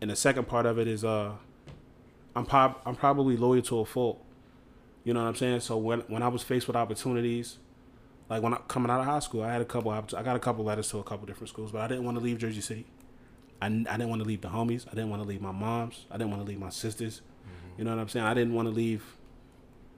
And 0.00 0.10
the 0.10 0.16
second 0.16 0.46
part 0.46 0.66
of 0.66 0.78
it 0.78 0.86
is 0.88 1.04
uh 1.04 1.32
I'm 2.36 2.46
prob- 2.46 2.80
I'm 2.84 2.96
probably 2.96 3.36
loyal 3.36 3.62
to 3.62 3.80
a 3.80 3.84
fault. 3.84 4.24
You 5.04 5.12
know 5.14 5.22
what 5.22 5.28
I'm 5.28 5.34
saying? 5.36 5.60
So 5.60 5.76
when 5.76 6.00
when 6.02 6.22
I 6.22 6.28
was 6.28 6.42
faced 6.42 6.66
with 6.66 6.76
opportunities 6.76 7.58
like 8.30 8.42
when 8.42 8.54
I 8.54 8.58
coming 8.68 8.90
out 8.90 9.00
of 9.00 9.06
high 9.06 9.18
school, 9.18 9.42
I 9.42 9.52
had 9.52 9.60
a 9.60 9.64
couple 9.64 9.90
I 9.90 10.00
got 10.22 10.36
a 10.36 10.40
couple 10.40 10.64
letters 10.64 10.88
to 10.90 10.98
a 10.98 11.04
couple 11.04 11.26
different 11.26 11.48
schools, 11.50 11.72
but 11.72 11.80
I 11.80 11.88
didn't 11.88 12.04
want 12.04 12.16
to 12.18 12.24
leave 12.24 12.38
Jersey 12.38 12.60
City. 12.60 12.86
I, 13.60 13.66
I 13.66 13.70
didn't 13.70 14.08
want 14.08 14.22
to 14.22 14.28
leave 14.28 14.40
the 14.40 14.48
homies. 14.48 14.86
I 14.88 14.90
didn't 14.90 15.10
want 15.10 15.22
to 15.22 15.28
leave 15.28 15.40
my 15.40 15.52
moms. 15.52 16.06
I 16.10 16.16
didn't 16.16 16.30
want 16.30 16.42
to 16.42 16.48
leave 16.48 16.58
my 16.58 16.70
sisters. 16.70 17.22
You 17.78 17.84
know 17.84 17.90
what 17.90 18.00
I'm 18.00 18.08
saying? 18.08 18.24
I 18.26 18.34
didn't 18.34 18.54
want 18.54 18.68
to 18.68 18.74
leave 18.74 19.04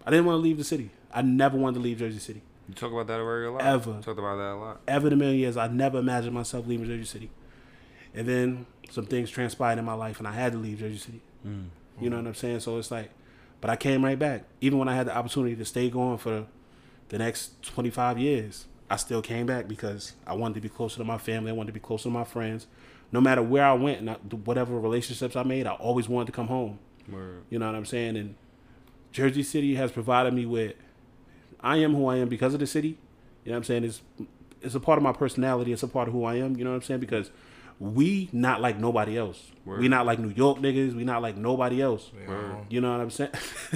I 0.06 0.10
didn't 0.10 0.26
want 0.26 0.36
to 0.38 0.42
leave 0.42 0.56
the 0.58 0.64
city. 0.64 0.90
I 1.12 1.22
never 1.22 1.56
wanted 1.56 1.74
to 1.74 1.80
leave 1.80 1.98
Jersey 1.98 2.18
City. 2.18 2.42
You 2.68 2.74
talk 2.74 2.92
about 2.92 3.06
that 3.06 3.20
a 3.20 3.50
lot. 3.50 3.62
Ever. 3.62 3.90
You 3.90 4.02
talked 4.02 4.18
about 4.18 4.36
that 4.36 4.52
a 4.52 4.56
lot. 4.56 4.80
Ever 4.88 5.06
in 5.08 5.12
a 5.12 5.16
million 5.16 5.38
years, 5.38 5.56
I 5.56 5.68
never 5.68 5.98
imagined 5.98 6.34
myself 6.34 6.66
leaving 6.66 6.86
Jersey 6.86 7.04
City. 7.04 7.30
And 8.14 8.26
then 8.26 8.66
some 8.90 9.06
things 9.06 9.30
transpired 9.30 9.78
in 9.78 9.84
my 9.84 9.92
life, 9.94 10.18
and 10.18 10.26
I 10.26 10.32
had 10.32 10.52
to 10.52 10.58
leave 10.58 10.78
Jersey 10.78 10.98
City. 10.98 11.20
Mm. 11.46 11.66
You 12.00 12.10
know 12.10 12.16
what 12.16 12.26
I'm 12.26 12.34
saying? 12.34 12.60
So 12.60 12.78
it's 12.78 12.90
like, 12.90 13.10
but 13.60 13.70
I 13.70 13.76
came 13.76 14.04
right 14.04 14.18
back. 14.18 14.44
Even 14.60 14.78
when 14.78 14.88
I 14.88 14.96
had 14.96 15.06
the 15.06 15.16
opportunity 15.16 15.56
to 15.56 15.64
stay 15.64 15.88
going 15.90 16.18
for 16.18 16.46
the 17.08 17.18
next 17.18 17.62
25 17.62 18.18
years, 18.18 18.66
I 18.90 18.96
still 18.96 19.22
came 19.22 19.46
back 19.46 19.68
because 19.68 20.12
I 20.26 20.34
wanted 20.34 20.54
to 20.54 20.60
be 20.60 20.68
closer 20.68 20.98
to 20.98 21.04
my 21.04 21.18
family. 21.18 21.50
I 21.50 21.54
wanted 21.54 21.68
to 21.68 21.72
be 21.72 21.80
closer 21.80 22.04
to 22.04 22.10
my 22.10 22.24
friends. 22.24 22.66
No 23.12 23.20
matter 23.20 23.42
where 23.42 23.64
I 23.64 23.72
went 23.72 24.00
and 24.00 24.10
I, 24.10 24.14
whatever 24.14 24.78
relationships 24.78 25.36
I 25.36 25.42
made, 25.42 25.66
I 25.66 25.72
always 25.72 26.08
wanted 26.08 26.26
to 26.26 26.32
come 26.32 26.48
home. 26.48 26.78
Word. 27.08 27.44
You 27.50 27.58
know 27.58 27.66
what 27.66 27.74
I'm 27.74 27.86
saying? 27.86 28.16
And 28.16 28.34
Jersey 29.12 29.42
City 29.42 29.74
has 29.76 29.92
provided 29.92 30.34
me 30.34 30.44
with 30.46 30.74
I 31.66 31.76
am 31.78 31.94
who 31.94 32.06
I 32.06 32.16
am 32.16 32.28
because 32.28 32.54
of 32.54 32.60
the 32.60 32.66
city. 32.66 32.92
You 33.44 33.50
know 33.50 33.52
what 33.52 33.56
I'm 33.58 33.64
saying? 33.64 33.84
It's 33.84 34.00
it's 34.62 34.74
a 34.74 34.80
part 34.80 34.96
of 34.98 35.02
my 35.02 35.12
personality, 35.12 35.72
it's 35.72 35.82
a 35.82 35.88
part 35.88 36.08
of 36.08 36.14
who 36.14 36.24
I 36.24 36.36
am, 36.36 36.56
you 36.56 36.64
know 36.64 36.70
what 36.70 36.76
I'm 36.76 36.82
saying? 36.82 37.00
Because 37.00 37.30
we 37.78 38.28
not 38.32 38.60
like 38.60 38.78
nobody 38.78 39.18
else. 39.18 39.50
Word. 39.64 39.80
We 39.80 39.88
not 39.88 40.06
like 40.06 40.18
New 40.18 40.30
York 40.30 40.58
niggas, 40.58 40.94
we 40.94 41.04
not 41.04 41.20
like 41.22 41.36
nobody 41.36 41.82
else. 41.82 42.10
Word. 42.26 42.56
You 42.70 42.80
know 42.80 42.90
what 42.92 43.00
I'm 43.00 43.10
saying? 43.10 43.30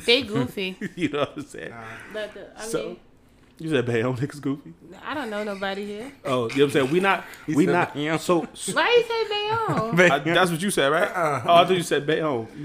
They 0.06 0.22
goofy. 0.22 0.76
you 0.96 1.08
know 1.10 1.20
what 1.20 1.36
I'm 1.36 1.42
saying? 1.44 1.74
but 2.12 2.32
the, 2.34 2.58
I 2.58 2.64
So- 2.64 2.84
mean, 2.88 2.96
You 3.60 3.68
said 3.68 3.84
Bayonne 3.84 4.16
niggas 4.16 4.40
goofy? 4.40 4.72
I 5.06 5.12
don't 5.12 5.28
know 5.28 5.44
nobody 5.44 5.84
here. 5.84 6.10
Oh, 6.24 6.30
you 6.30 6.32
know 6.32 6.44
what 6.46 6.60
I'm 6.62 6.70
saying? 6.70 6.90
We 6.90 7.00
not 7.00 7.24
He 7.46 7.54
we 7.54 7.66
said 7.66 7.72
not 7.72 7.94
Bayonne. 7.94 8.18
so 8.18 8.40
Why 8.72 8.88
you 8.88 9.02
say 9.02 9.28
Bayonne? 9.28 10.10
I, 10.10 10.18
that's 10.34 10.50
what 10.50 10.62
you 10.62 10.70
said, 10.70 10.88
right? 10.88 11.10
Oh, 11.14 11.54
I 11.54 11.64
thought 11.66 11.70
you 11.70 11.82
said 11.82 12.06
Bayonne. 12.06 12.46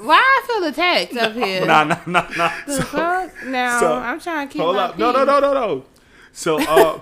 Why 0.00 0.18
I 0.18 0.44
feel 0.48 0.64
attacked 0.64 1.16
up 1.16 1.34
here? 1.34 1.64
Nah, 1.64 1.84
nah, 1.84 2.00
nah, 2.06 2.28
nah. 2.36 2.50
The 2.66 2.82
fuck? 2.82 3.30
Now 3.46 3.78
so- 3.78 3.94
I'm 3.94 4.18
trying 4.18 4.48
to 4.48 4.52
keep 4.52 4.62
Hold 4.62 4.74
my 4.76 4.82
up. 4.82 4.98
No, 4.98 5.12
no, 5.12 5.24
no, 5.24 5.38
no, 5.38 5.52
no. 5.54 5.84
So 6.32 6.58
uh 6.60 7.00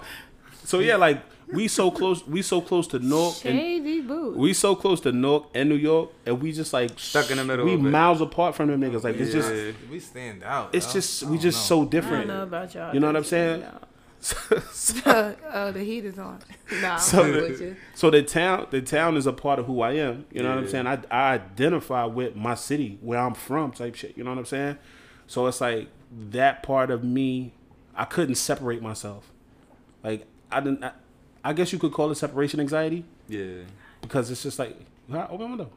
so 0.65 0.81
yeah, 0.81 0.97
like 0.97 1.23
we 1.53 1.69
so 1.69 1.91
close 1.91 2.27
we 2.27 2.43
so 2.43 2.61
close 2.61 2.87
to 2.89 2.99
Newark 2.99 3.45
and 3.45 3.59
Shady 3.59 4.01
boots. 4.01 4.37
we 4.39 4.53
so 4.53 4.75
close 4.75 5.01
to 5.03 5.13
Newark 5.13 5.47
and 5.55 5.69
New 5.69 5.75
York 5.77 6.11
and 6.27 6.41
we 6.41 6.53
just 6.53 6.73
like 6.73 6.99
Stuck 6.99 7.31
in 7.31 7.37
the 7.39 7.45
middle 7.45 7.65
We 7.65 7.77
miles 7.77 8.21
apart 8.21 8.55
from 8.55 8.69
them 8.69 8.81
niggas. 8.81 9.05
Like 9.05 9.17
it's 9.17 9.33
just 9.33 9.51
we 9.91 10.01
stand 10.01 10.43
out. 10.45 10.75
it's 10.75 10.87
yo. 10.87 10.93
just 10.93 11.23
we 11.25 11.39
just 11.39 11.59
know. 11.59 11.63
so 11.63 11.77
I 11.77 11.79
don't 11.81 11.91
different. 11.91 12.29
know 12.29 12.43
about 12.43 12.75
y'all. 12.75 12.95
You 12.95 13.01
know 13.01 13.07
what 13.09 13.17
I'm 13.17 13.25
saying? 13.25 13.65
No. 13.73 13.79
oh, 15.53 15.73
the 15.73 15.83
heat 15.83 16.05
is 16.05 16.19
on. 16.19 16.41
Nah, 16.83 16.97
So 16.97 17.23
I'm 17.25 17.33
the- 17.33 17.41
with 17.41 17.61
you. 17.61 17.77
So 17.95 18.11
the 18.11 18.23
town, 18.23 18.67
the 18.71 18.83
town 18.83 19.17
is 19.17 19.27
a 19.27 19.33
part 19.33 19.59
of 19.59 19.65
who 19.67 19.81
I 19.81 19.93
am. 19.93 20.27
You 20.31 20.43
know 20.43 20.51
what 20.51 20.59
I'm 20.59 20.69
saying? 20.69 20.87
I, 20.87 20.99
I 21.11 21.33
identify 21.35 22.05
with 22.05 22.37
my 22.37 22.55
city, 22.55 22.99
where 23.01 23.19
I'm 23.19 23.33
from, 23.33 23.73
type 23.73 23.95
shit. 23.95 24.19
You 24.19 24.25
know 24.25 24.31
what 24.31 24.39
I'm 24.39 24.45
saying? 24.45 24.77
So 25.27 25.47
it's 25.47 25.63
like 25.63 25.89
that 26.33 26.63
part 26.63 26.91
of 26.91 27.03
me, 27.03 27.55
I 27.97 28.05
couldn't 28.05 28.35
separate 28.35 28.83
myself. 28.83 29.31
Like 30.05 30.27
I 30.53 30.61
didn't. 30.61 30.85
I, 30.85 30.93
I 31.45 31.53
guess 31.53 31.73
you 31.73 31.79
could 31.79 31.93
call 31.93 32.11
it 32.11 32.17
separation 32.17 32.61
anxiety 32.61 33.05
Yeah. 33.29 33.63
because 34.03 34.31
it's 34.31 34.43
just 34.43 34.59
like, 34.59 34.77
open 35.13 35.49
window. 35.51 35.71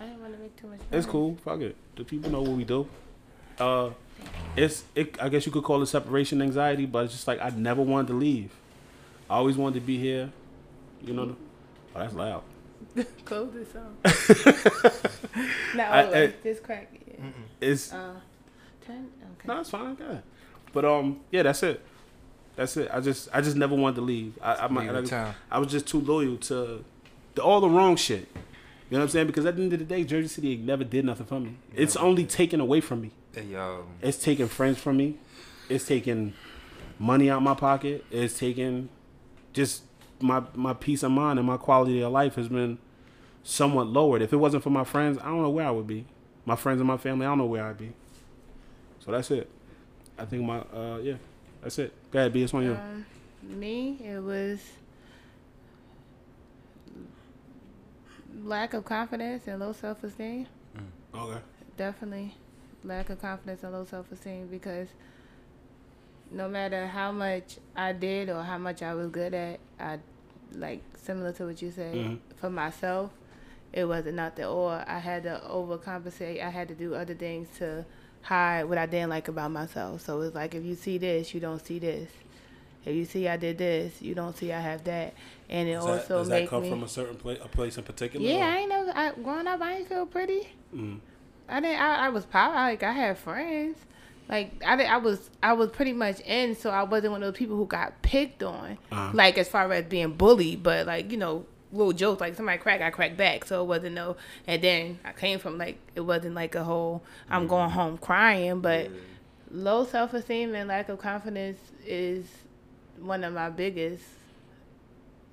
I 0.00 0.04
didn't 0.06 0.20
want 0.20 0.34
to 0.34 0.38
make 0.40 0.56
too 0.56 0.66
much. 0.66 0.80
It's 0.90 1.06
cool. 1.06 1.36
Fuck 1.44 1.60
it. 1.60 1.76
The 1.96 2.04
people 2.04 2.30
know 2.30 2.40
what 2.42 2.52
we 2.52 2.64
do. 2.64 2.88
Uh, 3.58 3.90
it's 4.56 4.82
it. 4.94 5.16
I 5.22 5.28
guess 5.28 5.46
you 5.46 5.52
could 5.52 5.62
call 5.62 5.82
it 5.82 5.86
separation 5.86 6.42
anxiety, 6.42 6.86
but 6.86 7.04
it's 7.04 7.12
just 7.12 7.28
like 7.28 7.40
I 7.40 7.50
never 7.50 7.82
wanted 7.82 8.08
to 8.08 8.14
leave. 8.14 8.50
I 9.30 9.36
always 9.36 9.56
wanted 9.56 9.74
to 9.80 9.86
be 9.86 9.98
here. 9.98 10.30
You 11.04 11.12
know. 11.14 11.36
Oh, 11.94 11.98
that's 12.00 12.14
loud. 12.14 12.42
Close 13.24 13.52
this 13.52 13.76
on. 13.76 13.96
no, 15.76 15.82
I- 15.84 16.04
always. 16.06 16.30
I- 16.30 16.34
Just 16.42 16.62
crack 16.62 16.88
it. 17.06 17.20
It's 17.60 17.92
Uh, 17.92 18.14
ten. 18.84 19.08
Okay. 19.38 19.46
no, 19.48 19.60
it's 19.60 19.70
fine. 19.70 19.94
Go 19.94 20.04
ahead. 20.04 20.22
But 20.72 20.84
um, 20.84 21.20
yeah, 21.30 21.42
that's 21.44 21.62
it. 21.62 21.80
That's 22.56 22.76
it. 22.76 22.88
I 22.92 23.00
just 23.00 23.28
I 23.32 23.40
just 23.40 23.56
never 23.56 23.74
wanted 23.74 23.96
to 23.96 24.02
leave. 24.02 24.38
I 24.42 24.54
I, 24.54 24.68
I. 24.98 25.02
I 25.50 25.58
was 25.58 25.70
just 25.70 25.86
too 25.86 26.00
loyal 26.00 26.36
to 26.38 26.84
all 27.42 27.60
the 27.60 27.68
wrong 27.68 27.96
shit. 27.96 28.28
You 28.90 28.98
know 28.98 28.98
what 28.98 29.02
I'm 29.04 29.08
saying? 29.08 29.26
Because 29.26 29.46
at 29.46 29.56
the 29.56 29.62
end 29.62 29.72
of 29.72 29.78
the 29.78 29.84
day, 29.84 30.04
Jersey 30.04 30.28
City 30.28 30.56
never 30.56 30.84
did 30.84 31.04
nothing 31.04 31.26
for 31.26 31.40
me. 31.40 31.56
It's 31.74 31.96
only 31.96 32.26
taken 32.26 32.60
away 32.60 32.80
from 32.80 33.00
me. 33.00 33.10
Hey, 33.34 33.44
yo. 33.44 33.86
It's 34.02 34.18
taking 34.18 34.46
friends 34.46 34.78
from 34.78 34.98
me. 34.98 35.16
It's 35.68 35.86
taking 35.86 36.34
money 36.98 37.30
out 37.30 37.42
my 37.42 37.54
pocket. 37.54 38.04
It's 38.10 38.38
taking 38.38 38.88
just 39.52 39.82
my 40.20 40.42
my 40.54 40.74
peace 40.74 41.02
of 41.02 41.10
mind 41.10 41.38
and 41.38 41.48
my 41.48 41.56
quality 41.56 42.02
of 42.02 42.12
life 42.12 42.36
has 42.36 42.48
been 42.48 42.78
somewhat 43.42 43.86
lowered. 43.88 44.22
If 44.22 44.32
it 44.32 44.36
wasn't 44.36 44.62
for 44.62 44.70
my 44.70 44.84
friends, 44.84 45.18
I 45.18 45.24
don't 45.24 45.42
know 45.42 45.50
where 45.50 45.66
I 45.66 45.70
would 45.70 45.86
be. 45.86 46.06
My 46.46 46.56
friends 46.56 46.80
and 46.80 46.86
my 46.86 46.98
family, 46.98 47.26
I 47.26 47.30
don't 47.30 47.38
know 47.38 47.46
where 47.46 47.64
I'd 47.64 47.78
be. 47.78 47.92
So 49.04 49.10
that's 49.12 49.30
it. 49.30 49.48
I 50.18 50.24
think 50.24 50.44
my 50.44 50.58
uh 50.58 50.98
yeah, 51.02 51.16
that's 51.64 51.78
it. 51.80 51.92
Go 52.12 52.20
ahead, 52.20 52.32
B. 52.32 52.42
It's 52.44 52.54
on 52.54 52.62
you. 52.62 52.74
Um, 52.74 53.04
me, 53.42 53.98
it 54.04 54.22
was 54.22 54.60
lack 58.42 58.74
of 58.74 58.84
confidence 58.84 59.46
and 59.46 59.60
low 59.60 59.72
self 59.72 60.02
esteem. 60.04 60.46
Okay. 61.14 61.38
Definitely 61.76 62.34
lack 62.84 63.08
of 63.10 63.20
confidence 63.20 63.62
and 63.62 63.72
low 63.72 63.84
self 63.84 64.10
esteem 64.12 64.46
because 64.48 64.88
no 66.30 66.48
matter 66.48 66.86
how 66.86 67.12
much 67.12 67.58
I 67.76 67.92
did 67.92 68.28
or 68.28 68.42
how 68.42 68.58
much 68.58 68.82
I 68.82 68.94
was 68.94 69.08
good 69.10 69.34
at, 69.34 69.60
I 69.78 69.98
like 70.52 70.82
similar 70.96 71.32
to 71.32 71.46
what 71.46 71.62
you 71.62 71.70
said 71.70 71.94
Mhm. 71.94 72.18
for 72.36 72.50
myself, 72.50 73.12
it 73.72 73.84
wasn't 73.86 74.16
nothing. 74.16 74.44
Or 74.44 74.84
I 74.86 74.98
had 74.98 75.22
to 75.24 75.40
overcompensate. 75.48 76.42
I 76.42 76.50
had 76.50 76.68
to 76.68 76.74
do 76.74 76.94
other 76.94 77.14
things 77.14 77.48
to 77.58 77.84
hide 78.24 78.64
what 78.64 78.78
I 78.78 78.86
didn't 78.86 79.10
like 79.10 79.28
about 79.28 79.50
myself. 79.50 80.00
So 80.00 80.20
it's 80.22 80.34
like 80.34 80.54
if 80.54 80.64
you 80.64 80.74
see 80.74 80.98
this, 80.98 81.34
you 81.34 81.40
don't 81.40 81.64
see 81.64 81.78
this. 81.78 82.10
If 82.84 82.94
you 82.94 83.04
see 83.04 83.28
I 83.28 83.36
did 83.36 83.58
this, 83.58 84.02
you 84.02 84.14
don't 84.14 84.36
see 84.36 84.52
I 84.52 84.60
have 84.60 84.84
that, 84.84 85.14
and 85.48 85.68
it 85.68 85.74
also 85.74 86.24
make 86.24 86.44
that 86.44 86.48
come 86.50 86.62
me. 86.64 86.70
From 86.70 86.82
a 86.82 86.88
certain 86.88 87.16
place, 87.16 87.38
a 87.42 87.48
place 87.48 87.78
in 87.78 87.84
particular? 87.84 88.26
Yeah, 88.26 88.46
I 88.46 88.58
ain't 88.58 88.68
know. 88.68 88.92
I, 88.94 89.12
growing 89.12 89.46
up, 89.46 89.60
I 89.62 89.76
ain't 89.76 89.88
feel 89.88 90.04
pretty. 90.04 90.48
Mm. 90.74 90.98
I 91.48 91.60
didn't. 91.60 91.80
I, 91.80 92.06
I 92.06 92.08
was 92.10 92.26
power. 92.26 92.54
Like 92.54 92.82
I 92.82 92.92
had 92.92 93.16
friends. 93.16 93.78
Like 94.28 94.62
I 94.66 94.76
did, 94.76 94.86
I 94.86 94.98
was 94.98 95.30
I 95.42 95.54
was 95.54 95.70
pretty 95.70 95.92
much 95.92 96.20
in, 96.20 96.56
so 96.56 96.70
I 96.70 96.82
wasn't 96.82 97.12
one 97.12 97.22
of 97.22 97.32
those 97.32 97.38
people 97.38 97.56
who 97.56 97.66
got 97.66 98.02
picked 98.02 98.42
on. 98.42 98.78
Uh-huh. 98.92 99.10
Like 99.14 99.38
as 99.38 99.48
far 99.48 99.70
as 99.72 99.84
being 99.86 100.12
bullied, 100.12 100.62
but 100.62 100.86
like 100.86 101.10
you 101.10 101.16
know 101.16 101.46
little 101.74 101.92
jokes 101.92 102.20
like 102.20 102.34
somebody 102.34 102.58
crack 102.58 102.80
I 102.80 102.90
crack 102.90 103.16
back, 103.16 103.44
so 103.44 103.62
it 103.62 103.66
wasn't 103.66 103.94
no. 103.94 104.16
And 104.46 104.62
then 104.62 104.98
I 105.04 105.12
came 105.12 105.38
from 105.38 105.58
like 105.58 105.78
it 105.94 106.00
wasn't 106.00 106.34
like 106.34 106.54
a 106.54 106.64
whole 106.64 107.02
I'm 107.28 107.46
mm. 107.46 107.48
going 107.48 107.70
home 107.70 107.98
crying, 107.98 108.60
but 108.60 108.90
low 109.50 109.84
self 109.84 110.14
esteem 110.14 110.54
and 110.54 110.68
lack 110.68 110.88
of 110.88 110.98
confidence 110.98 111.58
is 111.84 112.26
one 112.98 113.24
of 113.24 113.32
my 113.32 113.50
biggest. 113.50 114.04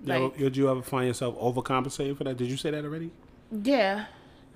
Like- 0.03 0.37
did 0.37 0.57
you 0.57 0.69
ever 0.69 0.81
find 0.81 1.07
yourself 1.07 1.37
overcompensating 1.39 2.17
for 2.17 2.23
that? 2.23 2.37
Did 2.37 2.49
you 2.49 2.57
say 2.57 2.71
that 2.71 2.83
already? 2.83 3.11
Yeah, 3.51 4.05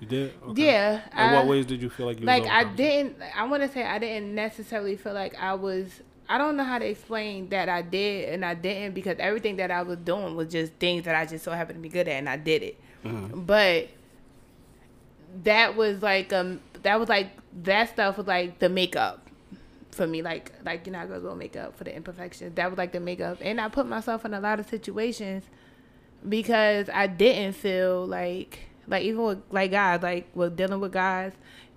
You 0.00 0.06
did. 0.06 0.34
Okay. 0.48 0.64
yeah. 0.64 1.02
In 1.12 1.18
I- 1.18 1.34
what 1.34 1.46
ways 1.46 1.66
did 1.66 1.82
you 1.82 1.90
feel 1.90 2.06
like 2.06 2.18
you? 2.18 2.26
like 2.26 2.46
I 2.46 2.64
didn't 2.64 3.16
I 3.34 3.44
want 3.44 3.62
to 3.62 3.68
say 3.68 3.84
I 3.84 3.98
didn't 3.98 4.34
necessarily 4.34 4.96
feel 4.96 5.14
like 5.14 5.34
I 5.40 5.54
was 5.54 6.00
I 6.28 6.38
don't 6.38 6.56
know 6.56 6.64
how 6.64 6.78
to 6.78 6.86
explain 6.88 7.48
that 7.50 7.68
I 7.68 7.82
did 7.82 8.30
and 8.30 8.44
I 8.44 8.54
didn't 8.54 8.94
because 8.94 9.16
everything 9.18 9.56
that 9.56 9.70
I 9.70 9.82
was 9.82 9.98
doing 9.98 10.34
was 10.36 10.48
just 10.48 10.72
things 10.74 11.04
that 11.04 11.14
I 11.14 11.24
just 11.26 11.44
so 11.44 11.52
happened 11.52 11.78
to 11.78 11.82
be 11.82 11.88
good 11.88 12.08
at 12.08 12.14
and 12.14 12.28
I 12.28 12.36
did 12.36 12.62
it. 12.62 12.80
But 13.46 13.88
that 15.44 15.76
was 15.76 16.02
like 16.02 16.32
um 16.32 16.60
that 16.82 16.98
was 16.98 17.08
like 17.08 17.30
that 17.62 17.90
stuff 17.90 18.16
was 18.16 18.26
like 18.26 18.58
the 18.58 18.68
makeup 18.68 19.28
for 19.90 20.06
me 20.06 20.22
like 20.22 20.52
like 20.64 20.86
you 20.86 20.92
know 20.92 21.00
I 21.00 21.06
go 21.06 21.20
go 21.20 21.34
makeup 21.34 21.76
for 21.76 21.84
the 21.84 21.94
imperfections. 21.94 22.54
That 22.56 22.70
was 22.70 22.78
like 22.78 22.92
the 22.92 23.00
makeup 23.00 23.38
and 23.40 23.60
I 23.60 23.68
put 23.68 23.86
myself 23.86 24.24
in 24.24 24.34
a 24.34 24.40
lot 24.40 24.60
of 24.60 24.68
situations 24.68 25.44
because 26.28 26.88
I 26.92 27.06
didn't 27.06 27.52
feel 27.54 28.06
like 28.06 28.60
like 28.88 29.04
even 29.04 29.22
with 29.22 29.42
like 29.50 29.70
guys 29.70 30.02
like 30.02 30.28
with 30.34 30.56
dealing 30.56 30.80
with 30.80 30.92
guys 30.92 31.32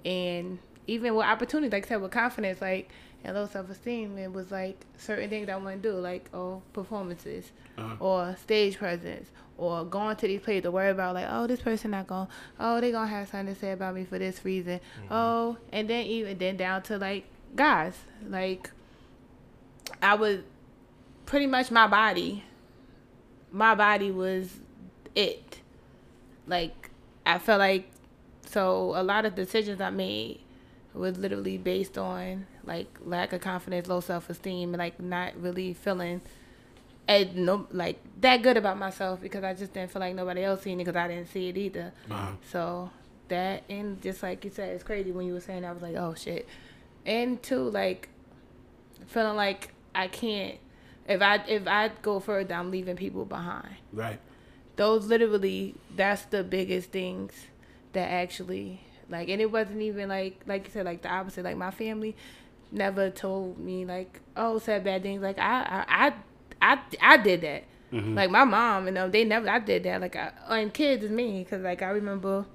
and 0.06 0.60
even 0.88 1.14
with 1.16 1.26
opportunities 1.26 1.72
like 1.72 1.86
I 1.86 1.90
said 1.90 2.02
with 2.02 2.12
confidence 2.12 2.62
like 2.62 2.90
and 3.24 3.36
low 3.36 3.46
self 3.48 3.70
esteem 3.70 4.18
it 4.18 4.32
was 4.32 4.50
like 4.52 4.86
certain 4.98 5.30
things 5.30 5.50
I 5.50 5.56
want 5.58 5.82
to 5.84 5.90
do 5.92 5.96
like 5.98 6.30
oh 6.34 6.62
performances 6.74 7.52
Uh-huh. 7.78 7.96
or 8.00 8.36
stage 8.42 8.78
presence 8.78 9.30
or 9.58 9.84
going 9.86 10.16
to 10.18 10.28
these 10.28 10.42
places 10.42 10.64
to 10.64 10.72
worry 10.72 10.90
about 10.90 11.16
like 11.16 11.28
oh 11.30 11.46
this 11.48 11.62
person 11.62 11.92
not 11.92 12.08
going 12.08 12.28
oh 12.60 12.80
they 12.82 12.92
gonna 12.92 13.08
have 13.08 13.28
something 13.30 13.54
to 13.54 13.60
say 13.60 13.72
about 13.72 13.94
me 13.96 14.06
for 14.06 14.18
this 14.20 14.44
reason 14.46 14.80
oh 15.12 15.58
and 15.72 15.90
then 15.90 16.06
even 16.06 16.38
then 16.38 16.56
down 16.58 16.82
to 16.84 16.98
like 16.98 17.26
guys 17.56 17.94
like 18.28 18.70
I 20.02 20.16
was 20.16 20.40
pretty 21.26 21.48
much 21.48 21.72
my 21.72 21.88
body 21.88 22.44
my 23.52 23.74
body 23.76 24.12
was 24.12 24.60
it. 25.16 25.58
Like 26.48 26.92
I 27.26 27.40
felt 27.40 27.60
like 27.60 27.90
so 28.46 28.94
a 28.96 29.02
lot 29.04 29.26
of 29.26 29.34
decisions 29.36 29.82
I 29.82 29.90
made 29.90 30.42
was 30.94 31.18
literally 31.18 31.58
based 31.58 31.98
on 31.98 32.46
like 32.66 32.88
lack 33.04 33.34
of 33.34 33.42
confidence, 33.42 33.88
low 33.88 34.00
self 34.00 34.30
esteem, 34.30 34.72
like 34.74 35.00
not 35.00 35.40
really 35.40 35.74
feeling 35.74 36.22
as 37.08 37.28
no 37.34 37.68
like 37.72 38.00
that 38.22 38.44
good 38.44 38.56
about 38.56 38.78
myself 38.78 39.20
because 39.20 39.44
I 39.44 39.54
just 39.54 39.74
didn't 39.74 39.92
feel 39.92 40.00
like 40.00 40.14
nobody 40.16 40.44
else 40.44 40.62
seen 40.62 40.80
it 40.80 40.86
because 40.86 40.96
I 40.96 41.08
didn't 41.08 41.28
see 41.28 41.50
it 41.50 41.58
either. 41.58 41.92
Uh-huh. 42.10 42.32
So 42.52 42.92
that 43.30 43.64
and 43.70 44.02
just 44.02 44.22
like 44.24 44.46
you 44.46 44.52
said, 44.52 44.70
it's 44.70 44.84
crazy 44.84 45.12
when 45.12 45.26
you 45.26 45.34
were 45.34 45.40
saying 45.40 45.66
I 45.66 45.72
was 45.72 45.82
like, 45.82 45.96
oh 45.96 46.14
shit. 46.16 46.48
And 47.06 47.42
two, 47.42 47.70
like 47.70 48.10
feeling 49.08 49.36
like 49.36 49.74
I 49.96 50.08
can't 50.08 50.60
if 51.10 51.24
I 51.24 51.44
if 51.48 51.68
I 51.68 51.90
go 52.02 52.20
further, 52.20 52.54
I'm 52.54 52.70
leaving 52.70 52.96
people 52.96 53.26
behind. 53.26 53.76
Right. 53.92 54.20
Those 54.76 55.08
literally 55.08 55.76
that's 55.96 56.22
the 56.26 56.44
biggest 56.44 56.92
things 56.92 57.34
that 57.94 58.08
actually 58.10 58.82
like 59.10 59.28
and 59.30 59.42
it 59.42 59.52
wasn't 59.52 59.82
even 59.82 60.08
like 60.08 60.40
like 60.46 60.66
you 60.66 60.72
said 60.72 60.86
like 60.86 61.02
the 61.02 61.10
opposite 61.10 61.44
like 61.44 61.58
my 61.58 61.72
family 61.72 62.16
never 62.72 63.10
told 63.10 63.58
me 63.58 63.86
like 63.86 64.22
oh 64.36 64.60
said 64.60 64.84
bad 64.84 65.04
things. 65.04 65.22
Like 65.22 65.40
I 65.40 65.86
I 65.90 66.08
I 66.08 66.14
I, 66.62 66.80
I 67.02 67.18
did 67.18 67.42
that. 67.42 67.64
Mm-hmm. 67.92 68.16
Like 68.16 68.30
my 68.30 68.44
mom 68.44 68.88
and 68.88 68.98
them 68.98 69.12
they 69.12 69.24
never 69.24 69.50
I 69.50 69.60
did 69.60 69.84
that. 69.84 70.02
Like 70.02 70.16
I, 70.16 70.32
and 70.50 70.74
kids 70.74 71.04
is 71.04 71.12
me 71.12 71.44
because 71.44 71.64
like 71.64 71.82
I 71.82 71.90
remember 71.90 72.46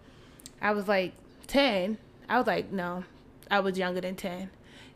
I 0.61 0.73
was 0.73 0.89
like 0.89 1.13
10 1.47 1.99
I 2.29 2.39
was 2.39 2.47
like 2.47 2.71
no 2.71 3.05
I 3.51 3.61
was 3.61 3.77
younger 3.77 4.01
than 4.01 4.17
10 4.17 4.51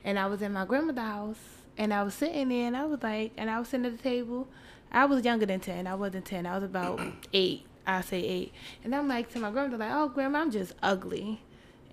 and 0.05 0.19
I 0.19 0.27
was 0.27 0.41
in 0.41 0.53
my 0.53 0.65
grandmother's 0.65 1.05
house 1.05 1.39
and 1.77 1.93
I 1.93 2.03
was 2.03 2.15
sitting 2.15 2.49
there 2.49 2.67
and 2.67 2.77
I 2.77 2.85
was 2.87 3.03
like 3.03 3.33
and 3.37 3.51
I 3.51 3.59
was 3.59 3.69
sitting 3.69 3.87
at 3.87 3.97
the 3.97 4.03
table. 4.03 4.49
I 4.91 5.05
was 5.05 5.25
younger 5.25 5.47
than 5.47 5.61
10 5.61 5.87
I 5.87 5.95
wasn't 5.95 6.25
10 6.25 6.47
I 6.47 6.55
was 6.55 6.65
about 6.65 7.01
8 7.33 7.67
I 7.87 8.01
say 8.03 8.21
8 8.23 8.53
and 8.85 8.95
I'm 8.95 9.09
like 9.09 9.31
to 9.33 9.39
my 9.39 9.51
grandmother 9.51 9.85
like 9.85 9.93
oh 9.93 10.09
grandma 10.09 10.41
I'm 10.41 10.51
just 10.51 10.75
ugly 10.83 11.41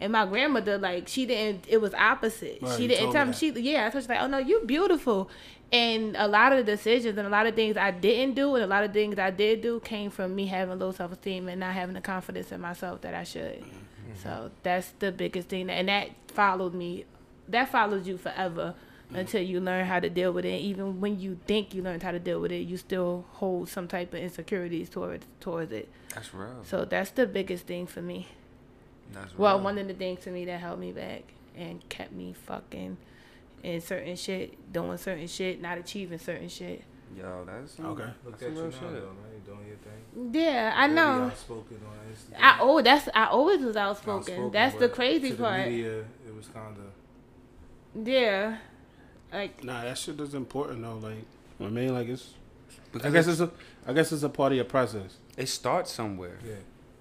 and 0.06 0.12
my 0.14 0.26
grandmother 0.26 0.78
like 0.78 1.08
she 1.08 1.26
didn't 1.26 1.66
it 1.68 1.82
was 1.82 1.94
opposite 1.94 2.60
Right, 2.62 2.78
she 2.78 2.88
didn't 2.88 3.12
tell 3.12 3.26
me 3.26 3.34
she 3.34 3.52
yeah 3.52 3.90
so 3.90 4.00
she's 4.00 4.10
like 4.10 4.22
oh 4.22 4.28
no 4.28 4.38
you 4.38 4.62
beautiful 4.66 5.30
and 5.72 6.16
a 6.18 6.28
lot 6.28 6.52
of 6.54 6.66
the 6.66 6.72
decisions 6.72 7.18
and 7.18 7.28
a 7.28 7.30
lot 7.30 7.48
of 7.48 7.56
things 7.56 7.78
I 7.78 7.92
didn't 7.92 8.36
do 8.36 8.56
and 8.56 8.64
a 8.64 8.68
lot 8.68 8.84
of 8.84 8.94
things 8.94 9.18
I 9.18 9.32
did 9.32 9.62
do 9.62 9.80
came 9.80 10.12
from 10.12 10.36
me 10.36 10.46
having 10.46 10.80
low 10.80 10.92
self 10.92 11.12
esteem 11.12 11.48
and 11.48 11.60
not 11.60 11.74
having 11.74 11.96
the 11.96 12.02
confidence 12.02 12.52
in 12.52 12.62
myself 12.62 13.02
that 13.02 13.14
I 13.14 13.24
should. 13.24 13.60
Mm-hmm. 13.60 14.22
So 14.24 14.52
that's 14.64 14.94
the 15.00 15.12
biggest 15.12 15.50
thing, 15.50 15.70
and 15.70 15.90
that 15.90 16.10
followed 16.28 16.74
me. 16.74 17.06
That 17.48 17.70
follows 17.70 18.08
you 18.08 18.18
forever 18.18 18.76
mm. 19.12 19.18
until 19.18 19.42
you 19.42 19.60
learn 19.60 19.86
how 19.86 20.00
to 20.00 20.10
deal 20.10 20.32
with 20.32 20.46
it. 20.46 20.62
Even 20.62 21.00
when 21.02 21.20
you 21.20 21.38
think 21.46 21.74
you 21.74 21.84
learned 21.84 22.02
how 22.02 22.12
to 22.12 22.20
deal 22.20 22.40
with 22.40 22.52
it, 22.52 22.68
you 22.68 22.78
still 22.78 23.26
hold 23.34 23.70
some 23.70 23.88
type 23.88 24.14
of 24.14 24.20
insecurities 24.20 24.90
towards 24.90 25.26
towards 25.40 25.72
it. 25.72 25.90
That's 26.14 26.34
real. 26.34 26.64
So 26.64 26.86
that's 26.86 27.12
the 27.12 27.26
biggest 27.26 27.68
thing 27.68 27.88
for 27.88 28.02
me. 28.02 28.28
That's 29.14 29.38
Well, 29.38 29.56
real. 29.58 29.64
one 29.64 29.78
of 29.78 29.88
the 29.88 29.94
things 29.94 30.24
for 30.24 30.30
me 30.32 30.46
that 30.46 30.60
held 30.60 30.80
me 30.80 30.92
back 30.92 31.24
and 31.56 31.88
kept 31.90 32.12
me 32.12 32.34
fucking 32.34 32.98
in 33.64 33.82
certain 33.82 34.16
shit, 34.16 34.72
doing 34.74 34.98
certain 34.98 35.28
shit, 35.28 35.62
not 35.62 35.78
achieving 35.78 36.20
certain 36.20 36.50
shit. 36.50 36.84
Yo, 37.18 37.46
that's 37.46 37.80
Okay. 37.80 38.04
Look 38.26 38.32
That's 38.40 38.44
at 38.44 38.50
you 38.50 38.56
some 38.56 38.64
now, 38.64 38.70
real 38.70 38.72
though, 38.72 38.96
shit. 38.98 39.04
man. 39.06 39.16
You 39.34 39.54
doing 39.54 39.68
your 39.68 39.78
thing. 39.78 40.44
Yeah, 40.44 40.74
I 40.76 40.88
Very 40.88 40.96
know. 40.96 41.24
Outspoken 41.26 41.80
on 41.88 42.14
Instagram. 42.14 42.42
I 42.42 42.58
oh, 42.62 42.82
that's 42.82 43.10
I 43.16 43.26
always 43.28 43.62
was 43.62 43.78
outspoken. 43.78 44.20
Outspoken, 44.34 44.52
that's 44.52 44.76
the 44.76 44.90
crazy 44.90 45.30
to 45.30 45.36
the 45.36 45.44
part. 45.44 45.68
media, 45.68 46.00
it 46.00 46.36
was 46.36 46.48
kind 46.48 46.76
of. 46.78 48.06
Yeah, 48.08 48.58
like 49.32 49.64
Nah, 49.64 49.84
that 49.84 49.98
shit 49.98 50.20
is 50.20 50.34
important 50.34 50.82
though. 50.82 50.98
Like, 50.98 51.24
I 51.62 51.70
mean, 51.70 51.94
like 51.94 52.10
it's. 52.10 52.34
because 52.92 53.08
I 53.08 53.12
guess 53.14 53.28
it's 53.28 53.40
a. 53.40 53.50
I 53.88 53.94
guess 53.94 54.12
it's 54.12 54.24
a 54.24 54.30
part 54.30 54.52
of 54.52 54.56
your 54.58 54.66
process. 54.66 55.16
it 55.38 55.48
starts 55.48 55.92
somewhere. 55.92 56.38
Yeah. 56.46 56.56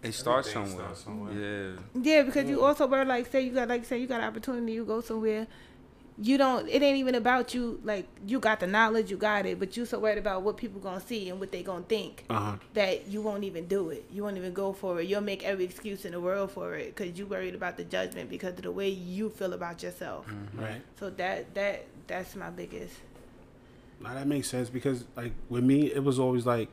It 0.04 0.12
starts 0.12 0.52
somewhere. 0.52 0.72
starts 0.84 1.00
somewhere. 1.04 1.32
Yeah. 1.32 1.80
yeah, 2.00 2.22
because 2.22 2.48
you 2.48 2.62
also 2.64 2.86
were 2.86 3.04
like 3.04 3.30
say 3.30 3.40
you 3.42 3.52
got 3.52 3.68
like 3.68 3.84
say 3.84 3.98
you 3.98 4.06
got 4.06 4.20
an 4.20 4.26
opportunity, 4.26 4.72
you 4.72 4.84
go 4.84 5.00
somewhere. 5.00 5.46
You 6.16 6.38
don't. 6.38 6.68
It 6.68 6.80
ain't 6.80 6.98
even 6.98 7.16
about 7.16 7.54
you. 7.54 7.80
Like 7.82 8.06
you 8.24 8.38
got 8.38 8.60
the 8.60 8.68
knowledge, 8.68 9.10
you 9.10 9.16
got 9.16 9.46
it, 9.46 9.58
but 9.58 9.76
you 9.76 9.84
so 9.84 9.98
worried 9.98 10.18
about 10.18 10.42
what 10.42 10.56
people 10.56 10.80
gonna 10.80 11.00
see 11.00 11.28
and 11.28 11.40
what 11.40 11.50
they 11.50 11.64
gonna 11.64 11.82
think 11.88 12.24
Uh 12.30 12.38
huh. 12.38 12.56
that 12.74 13.08
you 13.08 13.20
won't 13.20 13.42
even 13.42 13.66
do 13.66 13.90
it. 13.90 14.04
You 14.12 14.22
won't 14.22 14.36
even 14.36 14.52
go 14.52 14.72
for 14.72 15.00
it. 15.00 15.08
You'll 15.08 15.22
make 15.22 15.42
every 15.42 15.64
excuse 15.64 16.04
in 16.04 16.12
the 16.12 16.20
world 16.20 16.52
for 16.52 16.76
it 16.76 16.94
because 16.94 17.18
you 17.18 17.26
worried 17.26 17.56
about 17.56 17.76
the 17.76 17.82
judgment 17.84 18.30
because 18.30 18.54
of 18.54 18.62
the 18.62 18.70
way 18.70 18.90
you 18.90 19.28
feel 19.28 19.54
about 19.54 19.82
yourself. 19.82 20.26
Right. 20.54 20.82
So 21.00 21.10
that 21.10 21.52
that 21.54 21.86
that's 22.06 22.36
my 22.36 22.50
biggest. 22.50 22.94
Now 24.00 24.14
that 24.14 24.28
makes 24.28 24.48
sense 24.48 24.70
because 24.70 25.04
like 25.16 25.32
with 25.48 25.64
me, 25.64 25.86
it 25.90 26.04
was 26.04 26.20
always 26.20 26.46
like, 26.46 26.68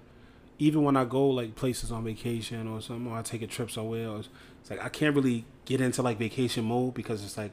even 0.68 0.84
when 0.84 0.96
I 0.96 1.06
go 1.06 1.28
like 1.30 1.56
places 1.56 1.92
on 1.92 2.04
vacation 2.04 2.68
or 2.68 2.82
something, 2.82 3.12
or 3.12 3.18
I 3.18 3.22
take 3.24 3.42
a 3.42 3.48
trip 3.48 3.70
somewhere, 3.72 4.08
or 4.10 4.20
it's, 4.20 4.30
it's 4.62 4.70
like 4.70 4.84
I 4.84 4.90
can't 4.90 5.16
really 5.16 5.44
get 5.66 5.82
into 5.82 6.02
like 6.04 6.18
vacation 6.20 6.64
mode 6.66 6.94
because 6.94 7.24
it's 7.26 7.38
like 7.38 7.52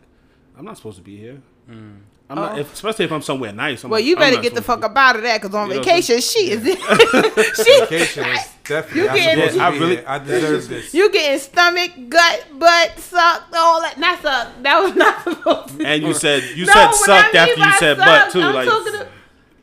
I'm 0.57 0.65
not 0.65 0.77
supposed 0.77 0.99
to 0.99 1.03
be 1.03 1.17
here. 1.17 1.39
Mm. 1.71 1.99
I'm 2.31 2.37
not, 2.37 2.53
Oh. 2.53 2.59
if, 2.59 2.75
especially 2.75 3.07
if 3.07 3.13
I'm 3.13 3.23
somewhere 3.23 3.53
nice. 3.55 3.85
I'm 3.85 3.91
Well, 3.91 4.01
like, 4.01 4.07
you 4.07 4.15
I'm 4.17 4.21
better 4.21 4.43
get 4.43 4.55
the 4.55 4.61
fuck 4.61 4.81
to 4.81 4.87
up 4.87 4.97
out 4.97 5.17
of 5.17 5.23
that 5.23 5.41
because 5.41 5.55
on 5.55 5.71
You 5.71 5.77
know 5.77 5.83
vacation, 5.83 6.21
she 6.21 6.51
is 6.51 6.63
she 7.65 7.81
Vacation 7.81 8.25
was 8.25 8.49
definitely. 8.65 9.01
You 9.03 9.09
I'm 9.09 9.17
getting- 9.17 9.39
supposed 9.39 9.55
to 9.57 9.63
I 9.63 9.69
really- 9.71 9.97
here. 9.97 10.05
I 10.07 10.19
deserve 10.19 10.69
this. 10.75 10.93
You 10.95 11.11
getting 11.11 11.39
stomach, 11.39 11.91
gut, 12.11 12.45
butt 12.59 12.99
sucked, 12.99 13.55
all 13.55 13.81
that. 13.81 13.99
Not 13.99 14.21
sucked. 14.21 14.63
That 14.63 14.81
was 14.83 14.95
not 14.95 15.25
supposed 15.25 15.69
to. 15.69 15.75
be. 15.79 15.85
And 15.87 16.03
you 16.03 16.13
said 16.13 16.43
you 16.55 16.67
No, 16.67 16.73
said 16.75 16.93
sucked 16.93 17.35
I 17.35 17.47
mean 17.47 17.49
after 17.59 17.61
you 17.65 17.73
said 17.79 17.97
sucked, 17.97 18.07
butt 18.07 18.33
too. 18.33 18.43
I'm 18.43 18.55
like, 18.55 18.69
talking 18.69 18.93
to- 18.93 19.09